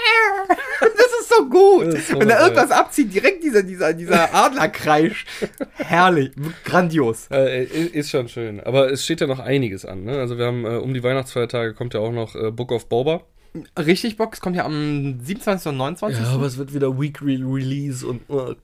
Das 0.80 1.06
ist 1.20 1.28
so 1.28 1.48
gut. 1.48 1.86
Ist 1.86 2.16
wenn 2.16 2.30
er 2.30 2.40
irgendwas 2.40 2.70
abzieht, 2.70 3.12
direkt 3.12 3.42
dieser, 3.42 3.64
dieser, 3.64 3.92
dieser 3.92 4.32
Adlerkreisch. 4.34 5.26
Herrlich. 5.74 6.30
Grandios. 6.64 7.26
Äh, 7.32 7.64
ist 7.64 8.10
schon 8.10 8.28
schön. 8.28 8.60
Aber 8.60 8.90
es 8.90 9.04
steht 9.04 9.20
ja 9.20 9.26
noch 9.26 9.40
einiges 9.40 9.84
an. 9.84 10.04
Ne? 10.04 10.12
Also 10.18 10.38
wir 10.38 10.46
haben 10.46 10.64
äh, 10.64 10.76
um 10.76 10.94
die 10.94 11.02
Weihnachtsfeiertage 11.02 11.74
kommt 11.74 11.94
ja 11.94 12.00
auch 12.00 12.12
noch 12.12 12.36
äh, 12.36 12.52
Book 12.52 12.70
of 12.70 12.88
Boba. 12.88 13.22
Richtig 13.76 14.16
Bock. 14.16 14.34
Es 14.34 14.40
kommt 14.40 14.54
ja 14.54 14.64
am 14.64 15.18
27. 15.20 15.70
und 15.70 15.78
29. 15.78 16.20
es 16.44 16.58
wird 16.58 16.72
wieder 16.72 16.98
Weekly 17.00 17.42
Release 17.42 18.06
und 18.06 18.22
äh, 18.30 18.54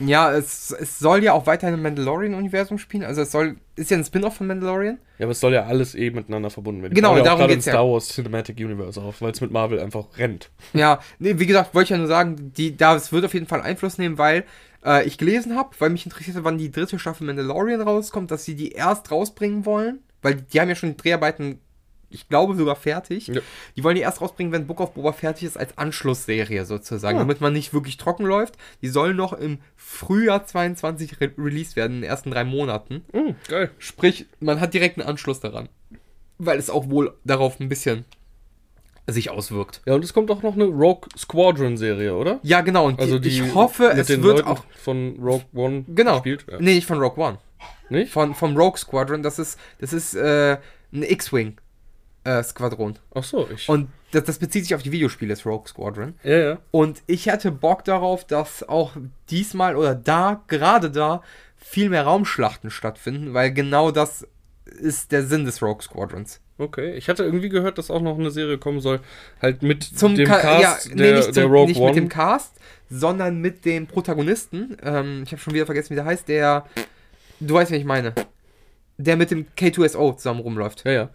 Ja, 0.00 0.32
es, 0.32 0.70
es 0.70 0.98
soll 0.98 1.22
ja 1.22 1.32
auch 1.32 1.46
weiterhin 1.46 1.74
im 1.74 1.82
Mandalorian-Universum 1.82 2.78
spielen. 2.78 3.04
Also 3.04 3.22
es 3.22 3.30
soll, 3.30 3.56
ist 3.76 3.90
ja 3.90 3.98
ein 3.98 4.04
Spin-off 4.04 4.36
von 4.36 4.46
Mandalorian. 4.46 4.98
Ja, 5.18 5.26
aber 5.26 5.32
es 5.32 5.40
soll 5.40 5.52
ja 5.52 5.66
alles 5.66 5.94
eh 5.94 6.10
miteinander 6.10 6.50
verbunden 6.50 6.82
werden. 6.82 6.94
Genau, 6.94 7.14
ja 7.14 7.20
auch 7.20 7.24
darum 7.24 7.40
gerade 7.40 7.54
geht's 7.54 7.66
ein 7.66 7.74
ja. 7.74 7.80
Star 7.80 7.88
Wars 7.88 8.08
Cinematic 8.08 8.56
Universe 8.58 9.00
auf, 9.00 9.20
weil 9.20 9.32
es 9.32 9.40
mit 9.40 9.50
Marvel 9.50 9.78
einfach 9.78 10.06
rennt. 10.16 10.50
Ja, 10.72 11.00
nee, 11.18 11.38
wie 11.38 11.46
gesagt, 11.46 11.74
wollte 11.74 11.84
ich 11.84 11.90
ja 11.90 11.98
nur 11.98 12.06
sagen, 12.06 12.52
die, 12.56 12.76
das 12.76 13.12
wird 13.12 13.24
auf 13.24 13.34
jeden 13.34 13.46
Fall 13.46 13.60
Einfluss 13.60 13.98
nehmen, 13.98 14.18
weil 14.18 14.44
äh, 14.84 15.06
ich 15.06 15.18
gelesen 15.18 15.56
habe, 15.56 15.70
weil 15.78 15.90
mich 15.90 16.06
interessierte, 16.06 16.44
wann 16.44 16.58
die 16.58 16.70
dritte 16.70 16.98
Staffel 16.98 17.26
Mandalorian 17.26 17.80
rauskommt, 17.80 18.30
dass 18.30 18.44
sie 18.44 18.56
die 18.56 18.72
erst 18.72 19.10
rausbringen 19.10 19.66
wollen, 19.66 20.00
weil 20.22 20.36
die, 20.36 20.42
die 20.44 20.60
haben 20.60 20.68
ja 20.68 20.74
schon 20.74 20.90
die 20.90 20.96
Dreharbeiten, 20.96 21.60
ich 22.10 22.28
glaube 22.28 22.56
sogar 22.56 22.76
fertig. 22.76 23.28
Ja. 23.28 23.40
Die 23.76 23.84
wollen 23.84 23.94
die 23.94 24.02
erst 24.02 24.20
rausbringen, 24.20 24.52
wenn 24.52 24.66
Book 24.66 24.80
of 24.80 24.94
Boba 24.94 25.12
fertig 25.12 25.44
ist, 25.44 25.56
als 25.56 25.78
Anschlussserie 25.78 26.64
sozusagen, 26.64 27.16
Ah. 27.18 27.20
damit 27.20 27.40
man 27.40 27.52
nicht 27.52 27.72
wirklich 27.72 27.96
trocken 27.96 28.24
läuft. 28.26 28.56
Die 28.82 28.88
sollen 28.88 29.16
noch 29.16 29.32
im 29.32 29.58
Frühjahr 29.76 30.44
22 30.44 31.20
re 31.20 31.30
released 31.38 31.76
werden, 31.76 31.96
in 31.96 32.00
den 32.02 32.10
ersten 32.10 32.30
drei 32.30 32.44
Monaten. 32.44 33.04
Mm, 33.12 33.30
geil. 33.48 33.70
Sprich, 33.78 34.26
man 34.40 34.60
hat 34.60 34.74
direkt 34.74 34.98
einen 34.98 35.08
Anschluss 35.08 35.40
daran. 35.40 35.68
Weil 36.38 36.58
es 36.58 36.68
auch 36.70 36.90
wohl 36.90 37.14
darauf 37.24 37.60
ein 37.60 37.68
bisschen 37.68 38.04
sich 39.06 39.30
auswirkt. 39.30 39.80
Ja, 39.86 39.94
und 39.94 40.04
es 40.04 40.12
kommt 40.12 40.30
auch 40.30 40.42
noch 40.42 40.54
eine 40.54 40.64
Rogue 40.64 41.08
Squadron 41.18 41.76
Serie, 41.76 42.14
oder? 42.14 42.38
Ja, 42.42 42.60
genau. 42.60 42.86
Und 42.86 43.00
Also 43.00 43.18
die, 43.18 43.28
ich 43.28 43.54
hoffe, 43.54 43.90
es 43.90 44.08
wird 44.08 44.20
Leuten 44.22 44.46
auch. 44.48 44.64
von 44.76 45.16
Rogue 45.20 45.44
One 45.52 45.84
Genau. 45.88 46.14
gespielt. 46.14 46.44
Ja. 46.50 46.58
Nee, 46.60 46.74
nicht 46.74 46.86
von 46.86 46.98
Rogue 47.00 47.22
One. 47.24 47.38
Nicht? 47.88 48.12
Von, 48.12 48.34
vom 48.34 48.56
Rogue 48.56 48.78
Squadron. 48.78 49.22
Das 49.24 49.38
ist, 49.40 49.58
das 49.80 49.92
ist 49.92 50.14
äh, 50.14 50.58
ein 50.92 51.02
X-Wing 51.02 51.56
äh, 52.24 52.42
Squadron. 52.42 52.98
Ach 53.14 53.24
so, 53.24 53.48
ich. 53.52 53.68
Und 53.68 53.88
das, 54.12 54.24
das 54.24 54.38
bezieht 54.38 54.64
sich 54.64 54.74
auf 54.74 54.82
die 54.82 54.92
Videospiele, 54.92 55.30
das 55.30 55.46
Rogue 55.46 55.66
Squadron. 55.68 56.14
ja, 56.22 56.38
ja. 56.38 56.58
Und 56.70 57.02
ich 57.06 57.26
hätte 57.26 57.50
Bock 57.50 57.84
darauf, 57.84 58.26
dass 58.26 58.68
auch 58.68 58.92
diesmal 59.30 59.76
oder 59.76 59.94
da, 59.94 60.42
gerade 60.48 60.90
da, 60.90 61.22
viel 61.56 61.88
mehr 61.90 62.04
Raumschlachten 62.04 62.70
stattfinden, 62.70 63.34
weil 63.34 63.52
genau 63.52 63.90
das 63.90 64.26
ist 64.64 65.12
der 65.12 65.24
Sinn 65.24 65.44
des 65.44 65.62
Rogue 65.62 65.82
Squadrons. 65.82 66.40
Okay. 66.58 66.94
Ich 66.94 67.08
hatte 67.08 67.24
irgendwie 67.24 67.48
gehört, 67.48 67.78
dass 67.78 67.90
auch 67.90 68.02
noch 68.02 68.18
eine 68.18 68.30
Serie 68.30 68.58
kommen 68.58 68.80
soll, 68.80 69.00
halt 69.40 69.62
mit 69.62 69.82
Zum 69.82 70.14
dem 70.14 70.26
Ka 70.26 70.38
Cast 70.40 70.88
ja, 70.88 70.94
der, 70.94 71.12
nee, 71.12 71.16
nicht, 71.16 71.36
der 71.36 71.44
zum, 71.44 71.52
Rogue 71.52 71.68
nicht 71.68 71.80
One. 71.80 71.88
mit 71.88 71.96
dem 71.96 72.08
Cast, 72.08 72.54
sondern 72.90 73.40
mit 73.40 73.64
dem 73.64 73.86
Protagonisten. 73.86 74.76
Ähm, 74.82 75.22
ich 75.24 75.32
habe 75.32 75.40
schon 75.40 75.54
wieder 75.54 75.64
vergessen, 75.64 75.90
wie 75.90 75.94
der 75.94 76.04
heißt. 76.04 76.28
Der, 76.28 76.66
du 77.40 77.54
weißt, 77.54 77.70
wen 77.70 77.80
ich 77.80 77.86
meine. 77.86 78.12
Der 78.98 79.16
mit 79.16 79.30
dem 79.30 79.46
K2SO 79.56 80.16
zusammen 80.16 80.40
rumläuft. 80.40 80.84
ja, 80.84 80.92
ja. 80.92 81.10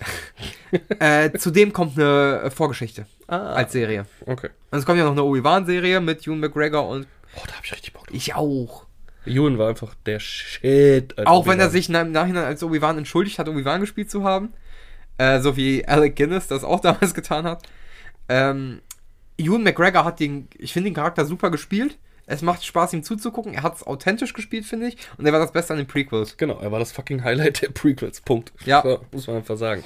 äh, 0.98 1.30
zudem 1.38 1.72
kommt 1.72 1.98
eine 1.98 2.50
Vorgeschichte 2.50 3.06
Ah. 3.26 3.52
als 3.54 3.72
Serie. 3.72 4.06
Okay. 4.26 4.50
Und 4.70 4.78
es 4.78 4.86
kommt 4.86 4.98
ja 4.98 5.04
noch 5.04 5.12
eine 5.12 5.22
Obi-Wan-Serie 5.22 6.00
mit 6.00 6.26
Ewan 6.26 6.40
McGregor 6.40 6.88
und 6.88 7.06
Oh, 7.36 7.42
da 7.46 7.54
hab 7.54 7.64
ich 7.64 7.72
richtig 7.72 7.92
Bock 7.92 8.06
drauf. 8.08 8.16
ich 8.16 8.34
auch. 8.34 8.86
Ewan 9.26 9.58
war 9.58 9.68
einfach 9.68 9.94
der 10.06 10.18
Shit. 10.18 11.16
Auch 11.26 11.46
wenn 11.46 11.60
er 11.60 11.70
sich 11.70 11.88
im 11.88 12.12
Nachhinein 12.12 12.44
als 12.44 12.62
Obi-Wan 12.62 12.98
entschuldigt 12.98 13.38
hat, 13.38 13.48
Obi-Wan 13.48 13.80
gespielt 13.80 14.10
zu 14.10 14.24
haben. 14.24 14.52
Äh, 15.18 15.40
so 15.40 15.56
wie 15.56 15.86
Alec 15.86 16.16
Guinness 16.16 16.48
das 16.48 16.64
auch 16.64 16.80
damals 16.80 17.14
getan 17.14 17.44
hat. 17.44 17.62
Ähm, 18.28 18.80
Ewan 19.38 19.62
McGregor 19.62 20.04
hat 20.04 20.18
den, 20.20 20.48
ich 20.58 20.72
finde 20.72 20.90
den 20.90 20.94
Charakter 20.94 21.24
super 21.24 21.50
gespielt. 21.50 21.98
Es 22.30 22.42
macht 22.42 22.64
Spaß, 22.64 22.92
ihm 22.92 23.02
zuzugucken. 23.02 23.54
Er 23.54 23.62
hat 23.64 23.76
es 23.76 23.86
authentisch 23.86 24.32
gespielt, 24.34 24.64
finde 24.64 24.86
ich. 24.86 24.96
Und 25.18 25.26
er 25.26 25.32
war 25.32 25.40
das 25.40 25.50
Beste 25.52 25.72
an 25.72 25.78
den 25.78 25.86
Prequels. 25.88 26.36
Genau, 26.36 26.60
er 26.60 26.70
war 26.70 26.78
das 26.78 26.92
fucking 26.92 27.24
Highlight 27.24 27.62
der 27.62 27.70
Prequels. 27.70 28.20
Punkt. 28.20 28.52
Ja. 28.64 28.82
So, 28.82 29.00
muss 29.10 29.26
man 29.26 29.36
einfach 29.36 29.56
sagen. 29.56 29.82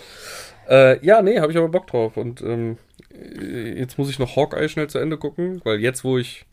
Äh, 0.69 1.05
ja, 1.05 1.23
nee, 1.23 1.41
habe 1.41 1.51
ich 1.53 1.59
aber 1.59 1.69
Bock 1.69 1.87
drauf. 1.87 2.17
Und 2.19 2.43
ähm, 2.43 2.77
äh, 3.13 3.79
jetzt 3.79 3.97
muss 3.97 4.11
ich 4.11 4.19
noch 4.19 4.37
Hawkeye 4.37 4.69
schnell 4.69 4.89
zu 4.89 4.99
Ende 4.99 5.17
gucken, 5.17 5.63
weil 5.65 5.81
jetzt, 5.81 6.05
wo 6.05 6.19
ich 6.19 6.45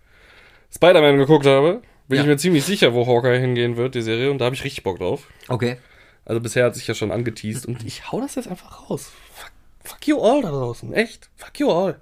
Spider-Man 0.74 1.18
geguckt 1.18 1.46
habe, 1.46 1.82
bin 2.08 2.16
Ja. 2.18 2.24
ich 2.24 2.28
mir 2.30 2.38
ziemlich 2.38 2.64
sicher, 2.64 2.94
wo 2.94 3.06
Hawkeye 3.06 3.40
hingehen 3.40 3.76
wird, 3.76 3.94
die 3.96 4.02
Serie. 4.02 4.32
Und 4.32 4.38
da 4.40 4.46
habe 4.46 4.56
ich 4.56 4.64
richtig 4.64 4.84
Bock 4.84 4.98
drauf. 5.00 5.28
Okay. 5.50 5.78
Also 6.24 6.40
bisher 6.40 6.66
hat 6.66 6.76
sich 6.76 6.88
ja 6.88 6.94
schon 6.94 7.12
angeteased 7.12 7.66
und 7.66 7.84
ich 7.86 8.12
hau 8.12 8.22
das 8.22 8.36
jetzt 8.36 8.48
einfach 8.48 8.90
raus. 8.90 9.12
Fuck, 9.34 9.52
fuck 9.84 10.08
you 10.08 10.22
all 10.22 10.42
da 10.42 10.52
draußen. 10.52 10.94
Echt. 10.94 11.30
Fuck 11.36 11.60
you 11.60 11.70
all. 11.70 12.00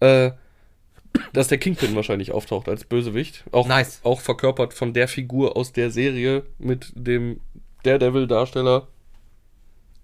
Äh, 0.00 0.32
dass 1.32 1.48
der 1.48 1.58
Kingpin 1.58 1.94
wahrscheinlich 1.94 2.32
auftaucht 2.32 2.68
als 2.68 2.84
Bösewicht. 2.84 3.44
Auch, 3.52 3.66
Nice. 3.68 4.00
auch 4.04 4.20
verkörpert 4.20 4.74
von 4.74 4.92
der 4.92 5.08
Figur 5.08 5.56
aus 5.56 5.72
der 5.72 5.90
Serie 5.90 6.44
mit 6.58 6.92
dem 6.94 7.40
Daredevil-Darsteller, 7.84 8.86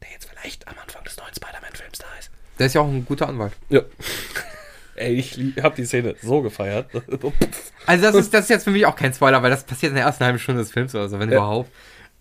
der 0.03 0.11
jetzt 0.13 0.29
vielleicht 0.29 0.67
am 0.69 0.75
Anfang 0.83 1.03
des 1.05 1.17
neuen 1.17 1.35
Spider-Man-Films 1.35 1.99
da 1.99 2.07
ist. 2.19 2.31
Der 2.59 2.67
ist 2.67 2.75
ja 2.75 2.81
auch 2.81 2.89
ein 2.89 3.05
guter 3.05 3.29
Anwalt. 3.29 3.53
Ja. 3.69 3.81
Ey, 4.97 5.15
ich 5.15 5.37
lieb- 5.37 5.61
hab 5.63 5.75
die 5.75 5.85
Szene 5.87 6.15
so 6.23 6.43
gefeiert. 6.43 6.89
Also 7.87 8.03
das 8.03 8.15
ist, 8.15 8.33
das 8.33 8.45
ist 8.45 8.49
jetzt 8.49 8.65
für 8.65 8.71
mich 8.71 8.87
auch 8.87 8.97
kein 8.97 9.13
Spoiler, 9.13 9.43
weil 9.43 9.51
das 9.51 9.65
passiert 9.65 9.91
in 9.91 9.97
der 9.97 10.07
ersten 10.07 10.25
halben 10.25 10.39
Stunde 10.39 10.63
des 10.63 10.73
Films 10.73 10.95
oder 10.95 11.07
so, 11.07 11.19
wenn 11.19 11.29
Ja. 11.31 11.37
überhaupt. 11.37 11.71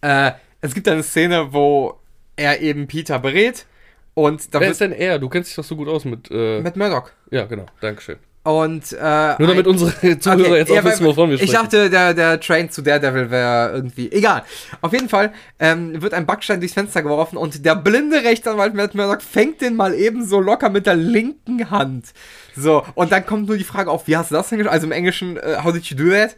Äh, 0.02 0.32
es 0.60 0.74
gibt 0.74 0.90
eine 0.90 1.04
Szene, 1.04 1.54
wo 1.54 2.02
er 2.36 2.60
eben 2.60 2.86
Peter 2.88 3.18
berät 3.20 3.66
und 4.14 4.54
da 4.54 4.60
Wer 4.60 4.72
ist 4.72 4.82
denn 4.82 4.92
er? 4.92 5.20
Du 5.20 5.30
kennst 5.30 5.50
dich 5.52 5.56
doch 5.56 5.64
so 5.64 5.78
gut 5.78 5.88
aus 5.88 6.04
mit. 6.04 6.30
Äh, 6.32 6.60
mit 6.60 6.76
Murdoch. 6.76 7.12
ja, 7.32 7.46
genau. 7.46 7.66
Dankeschön. 7.80 8.18
Und 8.44 8.92
äh, 8.92 9.36
Nur 9.40 9.48
damit 9.48 9.66
ein- 9.66 9.68
unsere 9.68 9.92
Zuhörer 10.20 10.42
Okay, 10.42 10.56
jetzt 10.58 10.72
auch 10.72 10.76
ja, 10.76 10.84
wissen, 10.84 11.06
wovon 11.06 11.30
wir 11.30 11.36
Ich 11.36 11.44
sprechen. 11.44 11.54
dachte, 11.64 11.90
der, 11.90 12.14
der 12.14 12.40
Train 12.42 12.70
zu 12.70 12.82
Daredevil 12.82 13.32
wäre 13.32 13.72
irgendwie. 13.74 14.12
Egal. 14.12 14.44
Auf 14.82 14.92
jeden 14.92 15.08
Fall 15.08 15.32
ähm, 15.60 16.02
wird 16.02 16.14
ein 16.14 16.26
Backstein 16.26 16.60
durchs 16.60 16.74
Fenster 16.74 17.02
geworfen 17.04 17.38
und 17.38 17.64
der 17.66 17.76
blinde 17.78 18.18
Rechtsanwalt 18.24 18.74
Matt 18.74 18.96
Murdock 18.96 19.22
fängt 19.22 19.62
den 19.62 19.78
mal 19.78 19.94
eben 19.94 20.26
so 20.26 20.42
locker 20.42 20.70
mit 20.70 20.86
der 20.88 20.96
linken 20.96 21.70
Hand. 21.72 22.08
So, 22.56 22.84
und 22.96 23.14
dann 23.14 23.26
kommt 23.26 23.48
nur 23.48 23.58
die 23.58 23.64
Frage 23.64 23.90
auf, 23.90 24.08
wie 24.08 24.18
hast 24.18 24.32
du 24.32 24.36
das 24.36 24.50
denn 24.50 24.60
gesch- 24.62 24.68
Also 24.68 24.88
im 24.88 24.92
Englischen, 24.92 25.38
äh, 25.38 25.60
how 25.64 25.72
did 25.72 25.86
you 25.86 25.96
do 25.96 26.12
that? 26.12 26.36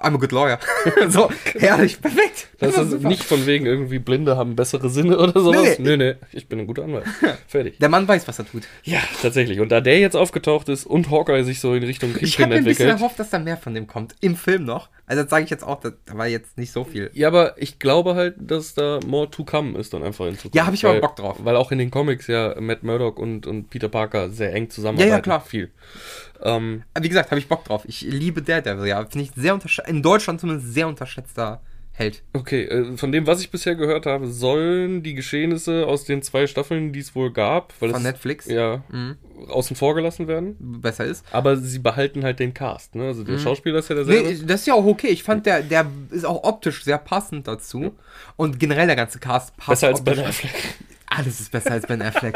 I'm 0.00 0.14
a 0.14 0.18
good 0.18 0.32
lawyer. 0.32 0.58
so, 1.08 1.30
herrlich, 1.58 2.00
perfekt. 2.00 2.48
Das 2.60 2.76
ist 2.76 3.02
nicht 3.02 3.24
von 3.24 3.46
wegen 3.46 3.66
irgendwie 3.66 3.98
Blinde 3.98 4.36
haben 4.36 4.54
bessere 4.56 4.88
Sinne 4.90 5.18
oder 5.18 5.40
sowas. 5.40 5.78
Nee, 5.78 5.96
nee. 5.96 5.96
Nee, 5.96 6.14
ich 6.32 6.48
bin 6.48 6.60
ein 6.60 6.66
guter 6.66 6.84
Anwalt. 6.84 7.04
Fertig. 7.46 7.78
Der 7.78 7.88
Mann 7.88 8.06
weiß, 8.06 8.26
was 8.28 8.38
er 8.38 8.46
tut. 8.46 8.62
Ja, 8.84 9.00
tatsächlich. 9.22 9.60
Und 9.60 9.70
da 9.70 9.80
der 9.80 9.98
jetzt 9.98 10.16
aufgetaucht 10.16 10.68
ist 10.68 10.86
und 10.86 11.10
Hawkeye 11.10 11.42
sich 11.42 11.60
so 11.60 11.74
in 11.74 11.82
Richtung 11.82 12.10
Ich 12.10 12.36
Kingpin 12.36 12.44
habe 12.44 12.48
mir 12.54 12.58
ein 12.58 12.64
bisschen 12.64 12.82
entwickelt. 12.86 13.00
erhofft, 13.00 13.18
dass 13.18 13.30
da 13.30 13.38
mehr 13.38 13.56
von 13.56 13.74
dem 13.74 13.86
kommt. 13.86 14.14
Im 14.20 14.36
Film 14.36 14.64
noch. 14.64 14.88
Also 15.08 15.22
das 15.22 15.30
sage 15.30 15.44
ich 15.44 15.50
jetzt 15.50 15.64
auch, 15.64 15.80
da 15.80 15.90
war 16.12 16.26
jetzt 16.26 16.58
nicht 16.58 16.70
so 16.70 16.84
viel. 16.84 17.10
Ja, 17.14 17.28
aber 17.28 17.54
ich 17.60 17.78
glaube 17.78 18.14
halt, 18.14 18.34
dass 18.38 18.74
da 18.74 19.00
more 19.06 19.30
to 19.30 19.42
come 19.42 19.78
ist 19.78 19.94
dann 19.94 20.02
einfach 20.02 20.26
in 20.26 20.34
Zukunft. 20.36 20.54
Ja, 20.54 20.66
hab 20.66 20.74
ich 20.74 20.84
aber 20.84 20.94
Weil- 20.94 21.00
Bock 21.00 21.16
drauf. 21.16 21.36
Weil 21.42 21.56
auch 21.56 21.72
in 21.72 21.78
den 21.78 21.90
Comics 21.90 22.26
ja 22.26 22.54
Matt 22.60 22.82
Murdock 22.82 23.18
und, 23.18 23.46
und 23.46 23.70
Peter 23.70 23.88
Parker 23.88 24.28
sehr 24.30 24.52
eng 24.54 24.68
zusammenarbeiten. 24.68 25.08
Ja, 25.10 25.16
ja, 25.16 25.22
klar. 25.22 25.40
Viel. 25.40 25.70
Ähm, 26.42 26.82
Aber 26.94 27.04
Wie 27.04 27.08
gesagt, 27.08 27.30
habe 27.30 27.40
ich 27.40 27.48
Bock 27.48 27.64
drauf. 27.64 27.84
Ich 27.86 28.02
liebe 28.02 28.42
Daredevil, 28.42 28.86
ja. 28.86 29.04
Finde 29.06 29.22
ich 29.22 29.30
sehr 29.34 29.54
unterschätzt. 29.54 29.88
In 29.88 30.02
Deutschland 30.02 30.40
zumindest 30.40 30.72
sehr 30.74 30.86
unterschätzter 30.86 31.60
Held. 31.98 32.22
okay, 32.32 32.62
äh, 32.62 32.96
von 32.96 33.10
dem, 33.10 33.26
was 33.26 33.40
ich 33.40 33.50
bisher 33.50 33.74
gehört 33.74 34.06
habe, 34.06 34.28
sollen 34.28 35.02
die 35.02 35.14
Geschehnisse 35.14 35.84
aus 35.86 36.04
den 36.04 36.22
zwei 36.22 36.46
Staffeln, 36.46 36.92
die 36.92 37.00
es 37.00 37.16
wohl 37.16 37.32
gab, 37.32 37.74
weil 37.80 37.90
Von 37.90 37.98
es, 37.98 38.04
Netflix. 38.04 38.46
ja, 38.46 38.84
Mhm. 38.88 39.16
außen 39.48 39.74
vor 39.74 39.96
gelassen 39.96 40.28
werden. 40.28 40.54
Besser 40.60 41.04
ist. 41.06 41.24
Aber 41.32 41.56
sie 41.56 41.80
behalten 41.80 42.22
halt 42.22 42.38
den 42.38 42.54
Cast, 42.54 42.94
ne? 42.94 43.06
Also 43.08 43.24
der 43.24 43.38
Schauspieler 43.38 43.80
ist 43.80 43.88
ja 43.88 43.96
derselbe. 43.96 44.28
Nee, 44.30 44.38
das 44.46 44.60
ist 44.60 44.66
ja 44.68 44.74
auch 44.74 44.84
okay. 44.86 45.08
Ich 45.08 45.24
fand, 45.24 45.44
der, 45.44 45.62
der 45.62 45.86
ist 46.10 46.24
auch 46.24 46.44
optisch 46.44 46.84
sehr 46.84 46.98
passend 46.98 47.48
dazu. 47.48 47.96
Und 48.36 48.60
generell 48.60 48.86
der 48.86 48.94
ganze 48.96 49.18
Cast 49.18 49.56
passt. 49.56 49.68
Besser 49.82 49.88
als. 49.88 50.04
Ben 50.04 50.20
Affleck. 50.20 50.54
Alles 51.06 51.40
ist 51.40 51.50
besser 51.50 51.72
als 51.72 51.86
Ben 51.86 52.00
Affleck. 52.02 52.34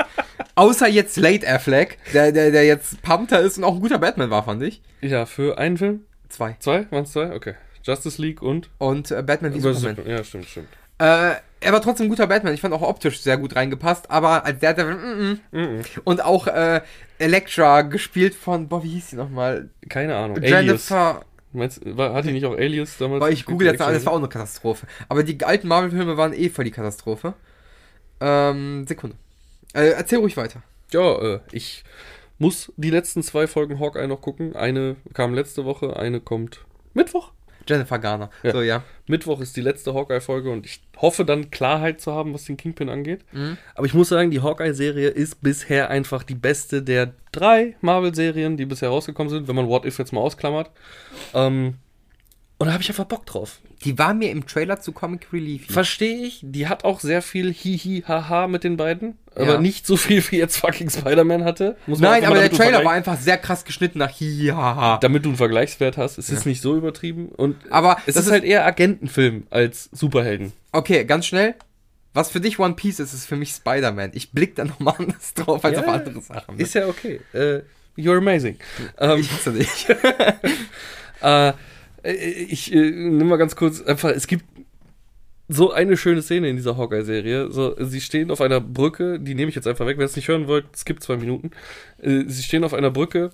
Außer 0.56 0.88
jetzt 0.88 1.16
Late 1.18 1.46
Affleck, 1.46 1.98
der, 2.14 2.32
der, 2.32 2.50
der 2.50 2.64
jetzt 2.64 3.00
Pumpter 3.02 3.40
ist 3.40 3.58
und 3.58 3.64
auch 3.64 3.74
ein 3.74 3.80
guter 3.80 3.98
Batman 3.98 4.30
war, 4.30 4.42
fand 4.44 4.62
ich. 4.62 4.82
Ja, 5.02 5.24
für 5.26 5.56
einen 5.58 5.76
Film? 5.76 6.00
Zwei. 6.30 6.56
Zwei? 6.58 6.90
Waren 6.90 7.04
es 7.04 7.12
zwei? 7.12 7.32
Okay. 7.34 7.54
Justice 7.84 8.20
League 8.20 8.42
und? 8.42 8.70
Und 8.78 9.10
äh, 9.10 9.22
Batman 9.22 9.54
wie 9.54 9.58
Über 9.58 9.74
Superman. 9.74 9.96
Super- 9.96 10.10
Ja, 10.10 10.24
stimmt, 10.24 10.46
stimmt. 10.46 10.68
Äh, 10.98 11.34
er 11.60 11.72
war 11.72 11.80
trotzdem 11.80 12.06
ein 12.06 12.10
guter 12.10 12.26
Batman. 12.26 12.54
Ich 12.54 12.60
fand 12.60 12.74
auch 12.74 12.82
optisch 12.82 13.20
sehr 13.20 13.36
gut 13.36 13.56
reingepasst, 13.56 14.10
aber 14.10 14.44
als 14.44 14.60
Daredevil, 14.60 14.94
mm, 14.94 15.40
mm. 15.50 15.60
Mhm. 15.60 15.82
Und 16.04 16.24
auch 16.24 16.46
äh, 16.46 16.80
Elektra, 17.18 17.82
gespielt 17.82 18.34
von, 18.34 18.68
boah, 18.68 18.82
wie 18.82 18.90
hieß 18.90 19.10
sie 19.10 19.16
nochmal? 19.16 19.68
Keine 19.88 20.16
Ahnung. 20.16 20.36
Alias. 20.38 20.50
Jennifer. 20.64 21.24
Meinst, 21.54 21.80
war, 21.84 22.14
hat 22.14 22.24
die 22.24 22.32
nicht 22.32 22.46
auch 22.46 22.56
Alias 22.56 22.96
damals? 22.98 23.20
Boah, 23.20 23.28
ich 23.30 23.44
google 23.44 23.66
jetzt 23.68 23.78
mal, 23.78 23.86
mal, 23.86 23.94
das 23.94 24.06
war 24.06 24.12
auch 24.14 24.18
eine 24.18 24.28
Katastrophe. 24.28 24.86
Aber 25.08 25.22
die 25.22 25.42
alten 25.44 25.68
Marvel-Filme 25.68 26.16
waren 26.16 26.32
eh 26.32 26.48
voll 26.48 26.64
die 26.64 26.70
Katastrophe. 26.70 27.34
Ähm, 28.20 28.86
Sekunde. 28.86 29.16
Äh, 29.74 29.90
erzähl 29.90 30.18
ruhig 30.18 30.36
weiter. 30.36 30.62
Ja, 30.92 31.18
äh, 31.20 31.40
ich 31.52 31.84
muss 32.38 32.72
die 32.76 32.90
letzten 32.90 33.22
zwei 33.22 33.46
Folgen 33.46 33.80
Hawkeye 33.80 34.06
noch 34.06 34.20
gucken. 34.20 34.54
Eine 34.56 34.96
kam 35.14 35.34
letzte 35.34 35.64
Woche, 35.64 35.96
eine 35.96 36.20
kommt 36.20 36.64
Mittwoch. 36.94 37.32
Jennifer 37.66 37.98
Garner. 37.98 38.30
Ja. 38.42 38.52
So, 38.52 38.62
ja. 38.62 38.82
Mittwoch 39.06 39.40
ist 39.40 39.56
die 39.56 39.60
letzte 39.60 39.94
Hawkeye-Folge 39.94 40.50
und 40.50 40.66
ich 40.66 40.80
hoffe 40.96 41.24
dann 41.24 41.50
Klarheit 41.50 42.00
zu 42.00 42.12
haben, 42.12 42.32
was 42.34 42.44
den 42.44 42.56
Kingpin 42.56 42.88
angeht. 42.88 43.24
Aber 43.74 43.86
ich 43.86 43.94
muss 43.94 44.08
sagen, 44.08 44.30
die 44.30 44.40
Hawkeye-Serie 44.40 45.08
ist 45.08 45.40
bisher 45.40 45.90
einfach 45.90 46.22
die 46.22 46.34
beste 46.34 46.82
der 46.82 47.12
drei 47.32 47.76
Marvel-Serien, 47.80 48.56
die 48.56 48.66
bisher 48.66 48.90
rausgekommen 48.90 49.30
sind, 49.30 49.48
wenn 49.48 49.56
man 49.56 49.68
What 49.68 49.84
If 49.84 49.98
jetzt 49.98 50.12
mal 50.12 50.20
ausklammert. 50.20 50.70
Ähm, 51.34 51.74
und 52.62 52.66
da 52.68 52.72
habe 52.74 52.82
ich 52.82 52.88
einfach 52.88 53.04
Bock 53.04 53.26
drauf. 53.26 53.58
Die 53.84 53.98
war 53.98 54.14
mir 54.14 54.30
im 54.30 54.46
Trailer 54.46 54.80
zu 54.80 54.92
Comic 54.92 55.32
Relief. 55.32 55.66
Verstehe 55.70 56.24
ich, 56.24 56.40
die 56.42 56.68
hat 56.68 56.84
auch 56.84 57.00
sehr 57.00 57.20
viel 57.22 57.52
Hihi, 57.52 58.04
Haha 58.06 58.46
mit 58.46 58.62
den 58.64 58.76
beiden, 58.76 59.18
aber 59.34 59.54
Ja. 59.54 59.60
nicht 59.60 59.86
so 59.86 59.96
viel 59.96 60.22
wie 60.30 60.36
jetzt 60.38 60.56
fucking 60.58 60.88
Spider-Man 60.88 61.44
hatte. 61.44 61.76
Muss 61.86 61.98
man 61.98 62.10
Nein, 62.12 62.24
aber 62.24 62.38
der 62.38 62.50
Trailer 62.50 62.84
war 62.84 62.92
einfach 62.92 63.18
sehr 63.18 63.38
krass 63.38 63.64
geschnitten 63.64 63.98
nach 63.98 64.10
Hihihaha. 64.10 64.98
damit 64.98 65.24
du 65.24 65.30
einen 65.30 65.36
Vergleichswert 65.38 65.96
hast. 65.96 66.18
Es 66.18 66.30
ist 66.30 66.46
nicht 66.46 66.60
so 66.62 66.76
übertrieben 66.76 67.28
und 67.30 67.56
Aber 67.70 67.96
es 68.06 68.14
das 68.14 68.16
ist 68.16 68.26
ist- 68.26 68.32
halt 68.32 68.44
eher 68.44 68.64
Agentenfilm 68.64 69.46
als 69.50 69.88
Superhelden. 69.92 70.52
Okay, 70.70 71.04
ganz 71.04 71.26
schnell. 71.26 71.54
Was 72.14 72.30
für 72.30 72.40
dich 72.40 72.58
One 72.58 72.74
Piece 72.74 73.00
ist, 73.00 73.14
ist 73.14 73.24
für 73.26 73.36
mich 73.36 73.50
Spider-Man. 73.52 74.10
Ich 74.14 74.32
blick 74.32 74.54
da 74.54 74.64
nochmal 74.64 74.94
anders 74.98 75.34
drauf 75.34 75.64
als 75.64 75.76
Ja, 75.78 75.82
auf 75.82 75.88
andere 75.88 76.20
Sachen. 76.20 76.56
ne? 76.56 76.62
Ist 76.62 76.74
ja 76.74 76.86
okay. 76.86 77.20
Äh, 77.32 77.62
you're 77.98 78.18
amazing. 78.18 78.58
Ähm, 78.98 79.20
ich 79.20 79.32
hasse 79.32 79.52
dich. 79.52 79.88
äh, 81.22 81.52
ich 82.04 82.72
äh, 82.72 82.90
nimm 82.90 83.28
mal 83.28 83.36
ganz 83.36 83.56
kurz 83.56 83.82
einfach, 83.82 84.10
es 84.10 84.26
gibt 84.26 84.44
so 85.48 85.72
eine 85.72 85.96
schöne 85.96 86.22
Szene 86.22 86.48
in 86.48 86.56
dieser 86.56 86.76
Hawkeye-Serie. 86.76 87.50
So, 87.50 87.76
sie 87.78 88.00
stehen 88.00 88.30
auf 88.30 88.40
einer 88.40 88.60
Brücke, 88.60 89.20
die 89.20 89.34
nehme 89.34 89.48
ich 89.48 89.54
jetzt 89.54 89.66
einfach 89.66 89.86
weg. 89.86 89.98
Ihr 89.98 90.04
es 90.04 90.16
nicht 90.16 90.28
hören 90.28 90.48
wollt, 90.48 90.66
es 90.72 90.84
gibt 90.84 91.02
zwei 91.02 91.16
Minuten. 91.16 91.50
Äh, 92.00 92.24
sie 92.26 92.42
stehen 92.42 92.64
auf 92.64 92.74
einer 92.74 92.90
Brücke 92.90 93.30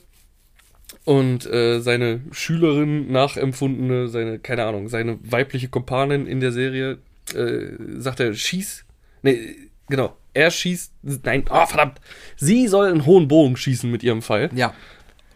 und 1.05 1.47
äh, 1.47 1.81
seine 1.81 2.21
Schülerin 2.33 3.11
nachempfundene, 3.13 4.09
seine, 4.09 4.39
keine 4.39 4.65
Ahnung, 4.65 4.89
seine 4.89 5.19
weibliche 5.23 5.69
Kompanin 5.69 6.27
in 6.27 6.41
der 6.41 6.53
Serie, 6.53 6.99
äh, 7.35 7.69
sagt 7.97 8.21
er, 8.21 8.35
schieß. 8.35 8.85
Nee, 9.23 9.57
genau. 9.89 10.17
Er 10.35 10.51
schießt. 10.51 10.93
Nein, 11.25 11.45
oh, 11.51 11.67
verdammt. 11.67 12.01
Sie 12.37 12.69
soll 12.69 12.89
einen 12.89 13.07
hohen 13.07 13.29
Bogen 13.29 13.57
schießen 13.57 13.91
mit 13.91 14.03
ihrem 14.03 14.23
Pfeil 14.23 14.51
ja. 14.55 14.75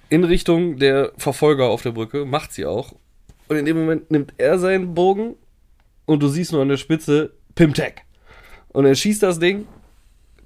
in 0.08 0.24
Richtung 0.24 0.78
der 0.78 1.12
Verfolger 1.16 1.66
auf 1.66 1.82
der 1.82 1.92
Brücke, 1.92 2.24
macht 2.24 2.52
sie 2.52 2.66
auch. 2.66 2.94
Und 3.53 3.59
in 3.59 3.66
dem 3.66 3.76
Moment 3.76 4.11
nimmt 4.11 4.32
er 4.38 4.59
seinen 4.59 4.94
Bogen 4.94 5.34
und 6.07 6.22
du 6.22 6.28
siehst 6.28 6.53
nur 6.53 6.62
an 6.62 6.70
der 6.70 6.78
Spitze 6.78 7.34
Pimtech. 7.55 7.96
Und 8.68 8.86
er 8.86 8.94
schießt 8.94 9.22
das 9.22 9.38
Ding, 9.38 9.66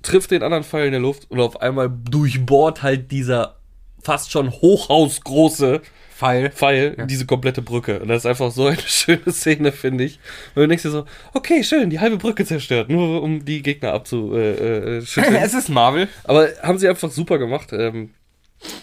trifft 0.03 0.33
den 0.33 0.43
anderen 0.43 0.65
Pfeil 0.65 0.87
in 0.87 0.91
der 0.91 1.01
Luft 1.01 1.31
und 1.31 1.39
auf 1.39 1.61
einmal 1.61 1.89
durchbohrt 1.89 2.83
halt 2.83 3.13
dieser 3.13 3.61
fast 4.03 4.33
schon 4.33 4.51
hochhausgroße 4.51 5.83
Pfeil. 6.11 6.51
Pfeil 6.51 6.97
diese 7.09 7.27
komplette 7.27 7.63
Brücke. 7.63 8.01
Und 8.01 8.09
das 8.09 8.23
ist 8.23 8.27
einfach 8.27 8.51
so 8.51 8.67
eine 8.67 8.81
schöne 8.87 9.31
Szene, 9.31 9.71
finde 9.71 10.03
ich. 10.03 10.19
Und 10.57 10.63
du 10.63 10.67
denkst 10.67 10.83
dir 10.83 10.91
so, 10.91 11.05
okay, 11.33 11.63
schön, 11.63 11.91
die 11.91 12.01
halbe 12.01 12.17
Brücke 12.17 12.45
zerstört, 12.45 12.89
nur 12.89 13.23
um 13.23 13.45
die 13.45 13.63
Gegner 13.63 13.93
abzuschütteln. 13.93 15.03
Äh, 15.03 15.03
schütteln. 15.07 15.37
es 15.37 15.55
ist 15.55 15.69
Marvel. 15.69 16.09
Aber 16.25 16.49
haben 16.61 16.79
sie 16.79 16.89
einfach 16.89 17.13
super 17.13 17.39
gemacht, 17.39 17.69
ähm, 17.73 18.11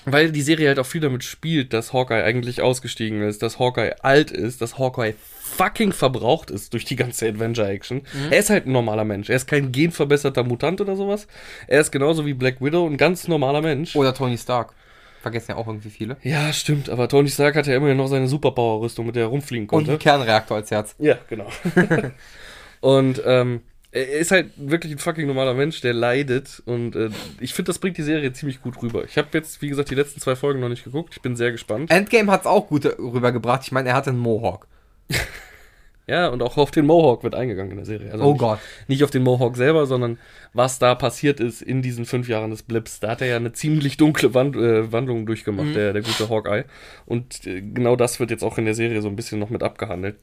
weil 0.06 0.32
die 0.32 0.42
Serie 0.42 0.68
halt 0.70 0.80
auch 0.80 0.86
viel 0.86 1.02
damit 1.02 1.24
spielt, 1.24 1.74
dass 1.74 1.94
Hawkeye 1.94 2.24
eigentlich 2.24 2.62
ausgestiegen 2.62 3.22
ist, 3.22 3.42
dass 3.42 3.60
Hawkeye 3.60 3.96
alt 4.02 4.32
ist, 4.32 4.62
dass 4.62 4.78
Hawkeye 4.78 5.14
fucking 5.18 5.92
verbraucht 5.94 6.50
ist 6.52 6.74
durch 6.74 6.86
die 6.86 6.96
ganze 6.96 7.28
Adventure-Action. 7.28 8.02
Er 8.32 8.40
ist 8.40 8.50
halt 8.50 8.66
ein 8.66 8.72
normaler 8.72 9.04
Mensch. 9.04 9.30
Er 9.30 9.36
ist 9.36 9.48
kein 9.48 9.72
genverbesserter 9.72 10.44
Mutant 10.44 10.82
oder 10.82 10.96
sowas. 10.96 11.28
Er 11.68 11.82
ist 11.82 11.92
genauso 11.92 12.26
wie 12.26 12.34
Black 12.34 12.60
Widow 12.62 12.88
ein 12.88 12.98
ganz 12.98 13.28
normaler 13.28 13.62
Mensch. 13.62 13.96
Oder 13.96 14.14
Tony 14.14 14.38
Stark. 14.38 14.74
Vergessen 15.22 15.52
ja 15.52 15.58
auch 15.58 15.68
irgendwie 15.68 15.90
viele. 15.90 16.18
Ja, 16.24 16.52
stimmt, 16.52 16.90
aber 16.90 17.08
Tony 17.08 17.30
Stark 17.30 17.56
hat 17.56 17.68
ja 17.68 17.76
immerhin 17.76 17.98
noch 17.98 18.08
seine 18.08 18.28
Superpower-Rüstung, 18.28 19.06
mit 19.06 19.16
der 19.16 19.24
er 19.24 19.30
rumfliegen 19.30 19.64
Und 19.66 19.70
konnte. 19.70 19.92
einen 19.92 20.00
Kernreaktor 20.00 20.58
als 20.58 20.70
Herz. 20.72 20.96
Ja, 21.00 21.18
genau. 21.30 21.48
und 22.82 23.22
ähm, 23.26 23.62
er 23.94 24.20
ist 24.20 24.32
halt 24.32 24.50
wirklich 24.58 24.92
ein 24.92 24.98
fucking 24.98 25.28
normaler 25.28 25.54
Mensch, 25.54 25.80
der 25.82 25.94
leidet. 25.94 26.64
Und 26.66 26.96
äh, 26.96 27.10
ich 27.40 27.54
finde, 27.54 27.70
das 27.70 27.80
bringt 27.80 27.98
die 27.98 28.04
Serie 28.04 28.34
ziemlich 28.34 28.62
gut 28.62 28.82
rüber. 28.82 29.04
Ich 29.06 29.18
habe 29.18 29.28
jetzt, 29.34 29.62
wie 29.62 29.70
gesagt, 29.70 29.92
die 29.92 29.96
letzten 29.96 30.20
zwei 30.20 30.36
Folgen 30.36 30.60
noch 30.60 30.70
nicht 30.70 30.84
geguckt. 30.84 31.14
Ich 31.16 31.22
bin 31.22 31.36
sehr 31.36 31.52
gespannt. 31.52 31.92
Endgame 31.92 32.32
hat's 32.32 32.48
auch 32.48 32.68
gut 32.68 32.86
rübergebracht. 32.86 33.62
Ich 33.64 33.72
meine, 33.72 33.90
er 33.90 33.96
hatte 33.96 34.10
einen 34.10 34.20
Mohawk. 34.20 34.68
Ja, 36.06 36.28
und 36.28 36.42
auch 36.42 36.58
auf 36.58 36.72
den 36.72 36.86
Mohawk 36.86 37.24
wird 37.24 37.34
eingegangen 37.34 37.72
in 37.72 37.78
der 37.78 37.86
Serie. 37.86 38.12
Also 38.12 38.26
Oh 38.26 38.32
nicht, 38.32 38.40
Gott. 38.40 38.60
Nicht 38.88 39.04
auf 39.06 39.12
den 39.12 39.24
Mohawk 39.24 39.56
selber, 39.56 39.86
sondern 39.86 40.18
was 40.52 40.78
da 40.78 40.96
passiert 40.96 41.40
ist 41.40 41.62
in 41.62 41.82
diesen 41.82 42.06
fünf 42.06 42.28
Jahren 42.28 42.50
des 42.52 42.64
Blips. 42.64 43.00
Da 43.00 43.12
hat 43.12 43.22
er 43.22 43.28
ja 43.28 43.36
eine 43.38 43.54
ziemlich 43.54 43.96
dunkle 43.96 44.34
Wand, 44.34 44.58
äh, 44.58 44.92
Wandlung 44.92 45.26
durchgemacht, 45.26 45.74
der, 45.76 45.94
der 45.94 46.02
gute 46.02 46.30
Hawkeye. 46.30 46.66
Und 47.06 47.48
äh, 47.48 47.62
genau 47.62 47.96
das 47.96 48.20
wird 48.20 48.32
jetzt 48.32 48.44
auch 48.44 48.58
in 48.58 48.66
der 48.66 48.76
Serie 48.76 49.02
so 49.02 49.08
ein 49.08 49.16
bisschen 49.16 49.40
noch 49.40 49.50
mit 49.50 49.64
abgehandelt. 49.64 50.18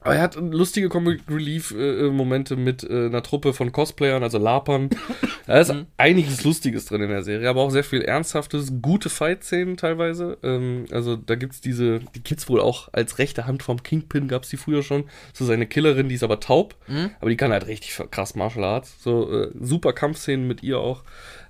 Aber 0.00 0.14
er 0.14 0.22
hat 0.22 0.36
lustige 0.36 0.88
Comic 0.88 1.22
Relief 1.28 1.72
äh, 1.72 2.08
Momente 2.10 2.56
mit 2.56 2.84
äh, 2.84 3.06
einer 3.06 3.22
Truppe 3.22 3.52
von 3.52 3.72
Cosplayern, 3.72 4.22
also 4.22 4.38
Lapern. 4.38 4.90
Da 5.46 5.60
ist 5.60 5.74
einiges 5.96 6.44
Lustiges 6.44 6.84
drin 6.84 7.00
in 7.00 7.08
der 7.08 7.22
Serie, 7.22 7.48
aber 7.48 7.62
auch 7.62 7.70
sehr 7.70 7.82
viel 7.82 8.02
Ernsthaftes, 8.02 8.70
gute 8.82 9.08
Fight-Szenen 9.08 9.78
teilweise. 9.78 10.36
Ähm, 10.42 10.84
also 10.90 11.16
da 11.16 11.36
gibt's 11.36 11.62
diese, 11.62 12.00
die 12.14 12.22
gibt's 12.22 12.50
wohl 12.50 12.60
auch 12.60 12.90
als 12.92 13.18
rechte 13.18 13.46
Hand 13.46 13.62
vom 13.62 13.82
Kingpin, 13.82 14.28
gab's 14.28 14.50
die 14.50 14.58
früher 14.58 14.82
schon. 14.82 15.04
So 15.32 15.46
seine 15.46 15.64
Killerin, 15.64 16.10
die 16.10 16.16
ist 16.16 16.22
aber 16.22 16.40
taub, 16.40 16.76
aber 17.18 17.30
die 17.30 17.38
kann 17.38 17.50
halt 17.50 17.66
richtig 17.66 17.98
krass 18.10 18.34
Martial 18.34 18.62
Arts. 18.62 19.02
So 19.02 19.32
äh, 19.32 19.50
super 19.58 19.94
Kampfszenen 19.94 20.46
mit 20.46 20.62
ihr 20.62 20.78
auch. 20.78 21.02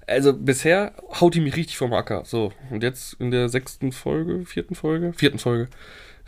Also 0.07 0.33
bisher 0.33 0.95
haut 1.21 1.35
die 1.35 1.41
mich 1.41 1.57
richtig 1.57 1.77
vom 1.77 1.93
Acker. 1.93 2.23
So, 2.25 2.53
und 2.71 2.83
jetzt 2.83 3.15
in 3.21 3.31
der 3.31 3.49
sechsten 3.49 3.93
Folge, 3.93 4.47
vierten 4.47 4.75
Folge, 4.75 5.13
vierten 5.13 5.39
Folge, 5.39 5.69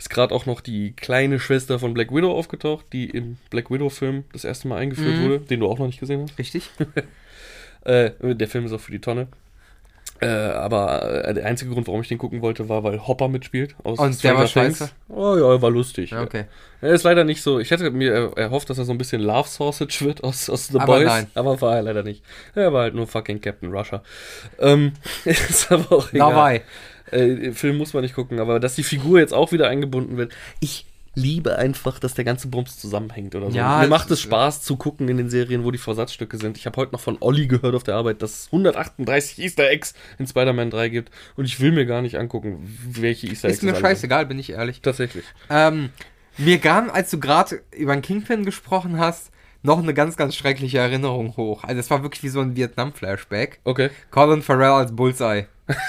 ist 0.01 0.09
gerade 0.09 0.33
auch 0.33 0.47
noch 0.47 0.61
die 0.61 0.93
kleine 0.93 1.39
Schwester 1.39 1.77
von 1.77 1.93
Black 1.93 2.11
Widow 2.11 2.31
aufgetaucht, 2.35 2.87
die 2.91 3.07
im 3.07 3.37
Black 3.51 3.69
Widow-Film 3.69 4.23
das 4.33 4.43
erste 4.45 4.67
Mal 4.67 4.77
eingeführt 4.77 5.21
wurde, 5.21 5.39
den 5.41 5.59
du 5.59 5.67
auch 5.69 5.77
noch 5.77 5.85
nicht 5.85 5.99
gesehen 5.99 6.23
hast. 6.23 6.37
Richtig? 6.39 6.69
Äh, 7.83 8.11
der 8.35 8.47
Film 8.47 8.65
ist 8.67 8.73
auch 8.73 8.79
für 8.79 8.91
die 8.91 9.01
Tonne. 9.01 9.27
Äh, 10.19 10.27
aber 10.27 11.25
äh, 11.25 11.33
der 11.33 11.47
einzige 11.47 11.71
Grund, 11.71 11.87
warum 11.87 12.01
ich 12.01 12.07
den 12.09 12.19
gucken 12.19 12.43
wollte, 12.43 12.69
war, 12.69 12.83
weil 12.83 13.07
Hopper 13.07 13.27
mitspielt. 13.27 13.73
Aus 13.83 13.97
Und 13.97 14.23
der 14.23 14.35
war 14.37 14.45
scheiße? 14.45 14.91
Oh 15.09 15.35
ja, 15.35 15.49
er 15.51 15.61
war 15.63 15.71
lustig. 15.71 16.11
Ja, 16.11 16.21
okay. 16.21 16.45
Er 16.79 16.91
ist 16.91 17.01
leider 17.01 17.23
nicht 17.23 17.41
so. 17.41 17.59
Ich 17.59 17.71
hätte 17.71 17.89
mir 17.89 18.13
er- 18.13 18.37
erhofft, 18.37 18.69
dass 18.69 18.77
er 18.77 18.85
so 18.85 18.91
ein 18.91 18.99
bisschen 18.99 19.19
Love 19.19 19.49
Sausage 19.49 20.05
wird 20.05 20.23
aus, 20.23 20.47
aus 20.47 20.67
The 20.67 20.77
Aber 20.79 20.97
Boys. 20.97 21.05
nein. 21.07 21.27
Aber 21.33 21.59
war 21.59 21.77
er 21.77 21.81
leider 21.81 22.03
nicht. 22.03 22.23
Er 22.53 22.71
war 22.71 22.83
halt 22.83 22.93
nur 22.93 23.07
fucking 23.07 23.41
Captain 23.41 23.73
Russia. 23.73 24.03
Ähm, 24.59 24.93
ist 25.25 25.71
aber 25.71 25.91
auch 25.91 26.13
egal. 26.13 26.29
Dabei. 26.29 26.61
Äh, 27.11 27.51
Film 27.51 27.77
muss 27.77 27.93
man 27.93 28.03
nicht 28.03 28.15
gucken, 28.15 28.39
aber 28.39 28.59
dass 28.59 28.75
die 28.75 28.83
Figur 28.83 29.19
jetzt 29.19 29.33
auch 29.33 29.51
wieder 29.51 29.67
eingebunden 29.67 30.17
wird. 30.17 30.33
Ich 30.59 30.85
liebe 31.13 31.57
einfach, 31.57 31.99
dass 31.99 32.13
der 32.13 32.23
ganze 32.23 32.47
Bums 32.47 32.79
zusammenhängt 32.79 33.35
oder 33.35 33.51
so. 33.51 33.57
Ja, 33.57 33.79
Mir 33.81 33.87
macht 33.89 34.09
es 34.11 34.21
Spaß 34.21 34.61
zu 34.61 34.77
gucken 34.77 35.09
in 35.09 35.17
den 35.17 35.29
Serien, 35.29 35.65
wo 35.65 35.71
die 35.71 35.77
Versatzstücke 35.77 36.37
sind. 36.37 36.57
Ich 36.57 36.65
habe 36.65 36.77
heute 36.77 36.93
noch 36.93 37.01
von 37.01 37.17
Olli 37.19 37.47
gehört 37.47 37.75
auf 37.75 37.83
der 37.83 37.95
Arbeit, 37.95 38.21
dass 38.21 38.43
es 38.43 38.45
138 38.47 39.39
Easter 39.39 39.69
Eggs 39.69 39.93
in 40.19 40.27
Spider-Man 40.27 40.69
3 40.69 40.89
gibt 40.89 41.11
und 41.35 41.45
ich 41.45 41.59
will 41.59 41.73
mir 41.73 41.85
gar 41.85 42.01
nicht 42.01 42.17
angucken, 42.17 42.77
welche 42.89 43.27
Easter 43.27 43.49
Eggs 43.49 43.57
Ist 43.57 43.63
mir 43.63 43.73
sind. 43.73 43.81
scheißegal, 43.81 44.25
bin 44.25 44.39
ich 44.39 44.51
ehrlich. 44.51 44.81
Tatsächlich. 44.81 45.25
Ähm, 45.49 45.89
mir 46.37 46.59
kam, 46.59 46.89
als 46.89 47.11
du 47.11 47.19
gerade 47.19 47.61
über 47.75 47.93
den 47.93 48.01
Kingpin 48.01 48.45
gesprochen 48.45 48.97
hast, 48.97 49.31
noch 49.63 49.79
eine 49.79 49.93
ganz, 49.93 50.15
ganz 50.17 50.35
schreckliche 50.35 50.79
Erinnerung 50.79 51.35
hoch. 51.37 51.63
Also 51.65 51.79
es 51.79 51.89
war 51.89 52.03
wirklich 52.03 52.23
wie 52.23 52.29
so 52.29 52.39
ein 52.39 52.55
Vietnam-Flashback. 52.55 53.59
Okay. 53.63 53.89
Colin 54.09 54.41
Farrell 54.41 54.71
als 54.71 54.95
Bullseye. 54.95 55.45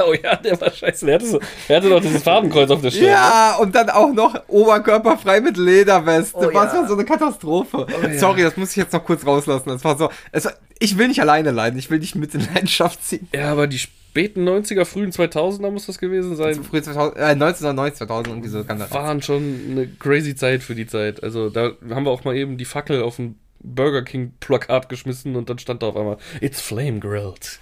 Oh 0.00 0.14
ja, 0.14 0.36
der 0.36 0.60
war 0.60 0.70
scheiße. 0.70 1.06
Der 1.06 1.16
hatte, 1.16 1.26
so, 1.26 1.40
der 1.68 1.76
hatte 1.78 1.88
doch 1.88 2.00
dieses 2.00 2.22
Farbenkreuz 2.22 2.70
auf 2.70 2.80
der 2.80 2.92
Stirn. 2.92 3.08
Ja, 3.08 3.56
und 3.56 3.74
dann 3.74 3.90
auch 3.90 4.12
noch 4.12 4.34
oberkörperfrei 4.46 5.40
mit 5.40 5.56
Lederweste. 5.56 6.36
Oh, 6.38 6.54
Was 6.54 6.72
ja. 6.72 6.80
war 6.80 6.88
so 6.88 6.94
eine 6.94 7.04
Katastrophe. 7.04 7.86
ja. 7.90 8.18
Sorry, 8.18 8.42
das 8.42 8.56
muss 8.56 8.70
ich 8.70 8.76
jetzt 8.76 8.92
noch 8.92 9.04
kurz 9.04 9.26
rauslassen. 9.26 9.70
Es 9.70 9.84
war 9.84 9.98
so, 9.98 10.08
es 10.30 10.44
war, 10.44 10.52
ich 10.78 10.98
will 10.98 11.08
nicht 11.08 11.20
alleine 11.20 11.50
leiden, 11.50 11.78
ich 11.78 11.90
will 11.90 11.98
dich 11.98 12.14
mit 12.14 12.34
in 12.34 12.46
Leidenschaft 12.54 13.04
ziehen. 13.04 13.28
Ja, 13.34 13.50
aber 13.50 13.66
die 13.66 13.78
späten 13.78 14.48
90er, 14.48 14.84
frühen 14.84 15.10
2000er 15.10 15.70
muss 15.70 15.86
das 15.86 15.98
gewesen 15.98 16.36
sein. 16.36 16.62
Früh 16.62 16.80
2000, 16.80 17.16
äh, 17.16 17.22
1990, 17.22 17.98
2000 17.98 18.28
irgendwie 18.28 18.48
so 18.48 18.64
kann 18.64 18.78
das. 18.78 18.90
Waren 18.92 19.20
schon 19.22 19.60
eine 19.70 19.88
crazy 19.88 20.36
Zeit 20.36 20.62
für 20.62 20.74
die 20.74 20.86
Zeit. 20.86 21.22
Also 21.22 21.50
da 21.50 21.72
haben 21.90 22.04
wir 22.04 22.10
auch 22.10 22.24
mal 22.24 22.36
eben 22.36 22.56
die 22.56 22.64
Fackel 22.64 23.02
auf 23.02 23.18
ein 23.18 23.38
Burger 23.60 24.02
King 24.02 24.34
Plakat 24.38 24.88
geschmissen 24.88 25.34
und 25.34 25.50
dann 25.50 25.58
stand 25.58 25.82
da 25.82 25.88
auf 25.88 25.96
einmal 25.96 26.18
It's 26.40 26.60
Flame 26.60 27.00
Grilled. 27.00 27.58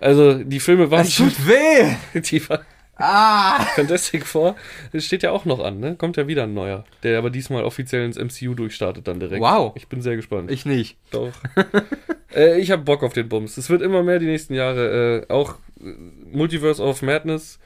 Also 0.00 0.42
die 0.42 0.60
Filme 0.60 0.90
waren 0.90 1.02
Es 1.02 1.16
tut 1.16 1.46
weh! 1.46 1.94
die 2.20 2.48
waren 2.48 2.64
Ah! 2.96 3.64
Fantastic 3.74 4.24
Four. 4.24 4.54
Es 4.92 5.04
steht 5.04 5.24
ja 5.24 5.32
auch 5.32 5.44
noch 5.44 5.58
an, 5.58 5.80
ne? 5.80 5.96
Kommt 5.96 6.16
ja 6.16 6.28
wieder 6.28 6.44
ein 6.44 6.54
neuer, 6.54 6.84
der 7.02 7.18
aber 7.18 7.30
diesmal 7.30 7.64
offiziell 7.64 8.04
ins 8.04 8.16
MCU 8.16 8.54
durchstartet 8.54 9.08
dann 9.08 9.18
direkt. 9.18 9.42
Wow. 9.42 9.72
Ich 9.74 9.88
bin 9.88 10.00
sehr 10.00 10.14
gespannt. 10.16 10.50
Ich 10.50 10.64
nicht. 10.64 10.96
Doch. 11.10 11.32
äh, 12.34 12.60
ich 12.60 12.70
habe 12.70 12.82
Bock 12.82 13.02
auf 13.02 13.12
den 13.12 13.28
Bums. 13.28 13.56
Es 13.56 13.68
wird 13.68 13.82
immer 13.82 14.04
mehr 14.04 14.20
die 14.20 14.26
nächsten 14.26 14.54
Jahre. 14.54 15.26
Äh, 15.28 15.32
auch 15.32 15.56
äh, 15.80 15.86
Multiverse 16.30 16.82
of 16.82 17.02
Madness. 17.02 17.58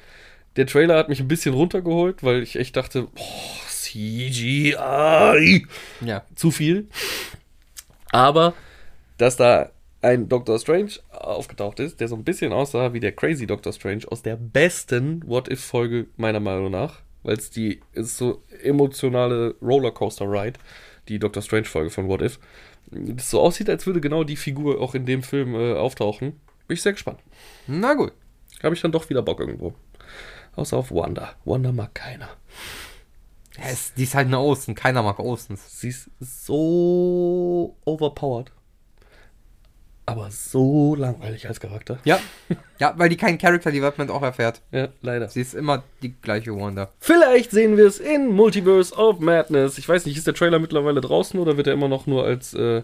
Der 0.57 0.67
Trailer 0.67 0.97
hat 0.97 1.11
mich 1.11 1.21
ein 1.21 1.29
bisschen 1.29 1.55
runtergeholt, 1.55 2.23
weil 2.25 2.43
ich 2.43 2.57
echt 2.57 2.77
dachte, 2.77 3.03
boah, 3.03 3.69
CGI. 3.69 5.67
Ja. 6.01 6.25
Zu 6.35 6.51
viel. 6.51 6.89
Aber, 8.11 8.55
dass 9.19 9.37
da 9.37 9.71
ein 10.09 10.29
Doctor 10.29 10.59
Strange 10.59 10.93
aufgetaucht 11.11 11.81
ist, 11.81 12.01
der 12.01 12.09
so 12.09 12.17
ein 12.17 12.25
bisschen 12.25 12.53
aussah 12.53 12.95
wie 12.95 13.01
der 13.01 13.13
Crazy 13.13 13.47
Doctor 13.47 13.73
Strange 13.75 14.05
aus 14.09 14.23
der 14.23 14.37
besten 14.37 15.23
What-If-Folge 15.29 16.07
meiner 16.17 16.41
Meinung 16.41 16.71
nach. 16.71 17.03
Weil 17.23 17.37
es 17.37 17.51
die 17.51 17.81
ist 17.93 18.17
so 18.17 18.43
emotionale 18.63 19.55
Rollercoaster-Ride, 19.61 20.59
die 21.09 21.19
Doctor 21.19 21.43
Strange-Folge 21.43 21.91
von 21.91 22.09
What 22.09 22.23
If. 22.23 22.39
Das 22.91 23.31
so 23.31 23.41
aussieht, 23.41 23.69
als 23.69 23.87
würde 23.87 24.01
genau 24.01 24.25
die 24.25 24.37
Figur 24.37 24.81
auch 24.81 24.95
in 24.95 25.05
dem 25.05 25.23
Film 25.23 25.55
äh, 25.55 25.75
auftauchen. 25.75 26.41
Bin 26.67 26.75
ich 26.75 26.83
sehr 26.83 26.93
gespannt. 26.93 27.19
Na 27.67 27.93
gut. 27.93 28.13
Habe 28.63 28.75
ich 28.75 28.81
dann 28.81 28.93
doch 28.93 29.11
wieder 29.11 29.23
Bock 29.23 29.41
irgendwo. 29.41 29.75
Außer 30.57 30.77
auf 30.79 30.91
Wanda. 30.91 31.35
Wanda 31.45 31.71
mag 31.71 31.95
keiner. 31.95 32.31
Es, 33.63 33.93
die 33.93 34.05
ist 34.05 34.15
halt 34.15 34.29
eine 34.29 34.41
Osten. 34.41 34.75
Keiner 34.75 35.03
mag 35.03 35.19
Ostens. 35.19 35.81
Sie 35.81 35.89
ist 35.89 36.09
so 36.21 37.77
overpowered. 37.85 38.53
Aber 40.09 40.31
so 40.31 40.95
langweilig 40.95 41.47
als 41.49 41.61
Charakter. 41.61 41.99
Ja. 42.05 42.19
ja, 42.79 42.95
weil 42.97 43.09
die 43.09 43.17
kein 43.17 43.39
Character 43.39 43.71
Development 43.71 44.11
auch 44.11 44.23
erfährt. 44.23 44.61
Ja, 44.71 44.89
leider. 45.03 45.29
Sie 45.29 45.41
ist 45.41 45.55
immer 45.55 45.83
die 46.03 46.15
gleiche 46.21 46.55
Wanda. 46.57 46.91
Vielleicht 46.99 47.51
sehen 47.51 47.77
wir 47.77 47.87
es 47.87 47.99
in 47.99 48.29
Multiverse 48.29 48.95
of 48.95 49.21
Madness. 49.21 49.79
Ich 49.79 49.89
weiß 49.89 50.07
nicht, 50.07 50.17
ist 50.17 50.27
der 50.27 50.35
Trailer 50.35 50.59
mittlerweile 50.59 51.01
draußen 51.01 51.39
oder 51.39 51.57
wird 51.57 51.67
er 51.67 51.73
immer 51.73 51.89
noch 51.89 52.07
nur 52.07 52.25
als 52.25 52.55
äh, 52.55 52.83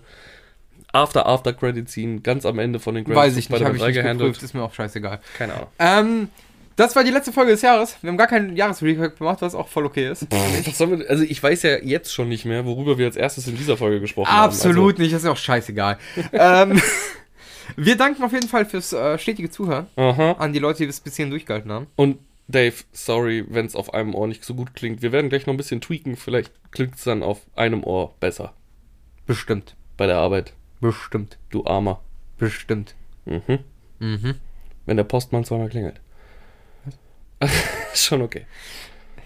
After 0.93 1.27
After 1.27 1.53
Credit 1.53 1.89
Scene 1.89 2.21
ganz 2.21 2.47
am 2.47 2.59
Ende 2.59 2.79
von 2.79 2.95
den 2.95 3.05
Credits 3.05 3.21
Weiß 3.21 3.37
ich 3.37 3.51
nicht, 3.51 3.65
habe 3.65 3.77
ich 3.77 3.83
3 3.83 3.89
nicht 3.91 4.19
geprüft, 4.19 4.43
ist 4.43 4.55
mir 4.55 4.63
auch 4.63 4.73
scheißegal. 4.73 5.21
Keine 5.37 5.55
Ahnung. 5.55 5.69
Ähm, 5.79 6.29
das 6.77 6.97
war 6.97 7.05
die 7.05 7.11
letzte 7.11 7.33
Folge 7.33 7.53
des 7.53 7.63
Jahres. 7.63 7.97
Wir 8.03 8.11
haben 8.11 8.17
gar 8.17 8.27
keinen 8.27 8.57
Jahresrecap 8.57 9.19
gemacht, 9.19 9.41
was 9.43 9.55
auch 9.55 9.69
voll 9.69 9.87
okay 9.87 10.11
ist. 10.11 10.27
Wir, 10.31 11.09
also 11.09 11.23
ich 11.23 11.43
weiß 11.43 11.63
ja 11.63 11.79
jetzt 11.79 12.13
schon 12.13 12.29
nicht 12.29 12.45
mehr, 12.45 12.65
worüber 12.65 12.99
wir 12.99 13.07
als 13.07 13.17
erstes 13.17 13.47
in 13.47 13.57
dieser 13.57 13.77
Folge 13.77 14.01
gesprochen 14.01 14.29
Absolut 14.31 14.99
nicht, 14.99 15.15
das 15.15 15.23
ist 15.23 15.29
auch 15.29 15.37
scheißegal. 15.37 15.99
ähm, 16.33 16.81
wir 17.77 17.97
danken 17.97 18.23
auf 18.25 18.33
jeden 18.33 18.49
Fall 18.49 18.67
fürs 18.67 18.93
äh, 18.93 19.19
stetige 19.19 19.51
Zuhören 19.51 19.87
Also, 19.97 20.23
aha. 20.23 20.33
an 20.33 20.53
die 20.53 20.59
Leute, 20.59 20.83
die 20.85 20.89
es 20.89 21.01
bis 21.01 21.17
hierhin 21.17 21.31
durchgehalten 21.31 21.71
haben. 21.71 21.87
Und 21.97 22.19
Dave, 22.49 22.75
sorry, 22.93 23.45
wenn 23.49 23.67
es 23.67 23.75
auf 23.75 23.95
einem 23.95 24.15
Ohr 24.15 24.27
nicht 24.27 24.45
so 24.45 24.55
gut 24.55 24.75
klingt. 24.75 25.01
Wir 25.01 25.13
werden 25.13 25.31
gleich 25.31 25.47
noch 25.47 25.55
ein 25.55 25.57
bisschen 25.57 25.81
tweaken. 25.81 26.17
Vielleicht 26.17 26.53
klingt 26.73 26.97
es 26.97 27.05
dann 27.05 27.23
auf 27.23 27.41
einem 27.57 27.83
Ohr 27.85 28.15
besser. 28.21 28.53
Bestimmt. 29.27 29.77
Bei 29.97 30.07
der 30.07 30.17
Arbeit. 30.19 30.53
Bestimmt. 30.81 31.39
Du 31.51 31.65
Armer. 31.65 32.01
Bestimmt. 32.37 32.95
Mhm. 33.25 33.61
Mhm. 33.99 34.35
Wenn 34.85 34.97
der 34.99 35.05
Postmann 35.05 35.45
zweimal 35.45 35.71
klingelt. 35.71 36.01
Ist 37.41 37.53
schon 38.05 38.23
okay. 38.23 38.47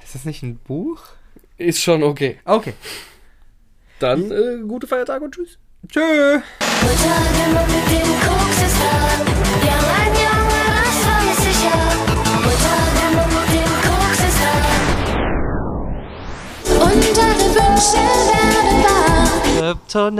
Ist 0.03 0.15
das 0.15 0.25
nicht 0.25 0.43
ein 0.43 0.59
Buch? 0.59 1.03
Ist 1.57 1.83
schon 1.83 2.03
okay. 2.03 2.39
Okay. 2.45 2.75
Dann 3.99 4.31
äh, 4.31 4.63
gute 4.67 4.87
Feiertage 4.87 5.25
und 5.25 5.35
tschüss. 5.35 5.59
Tschö. 5.89 6.41
Mutter, 19.89 20.11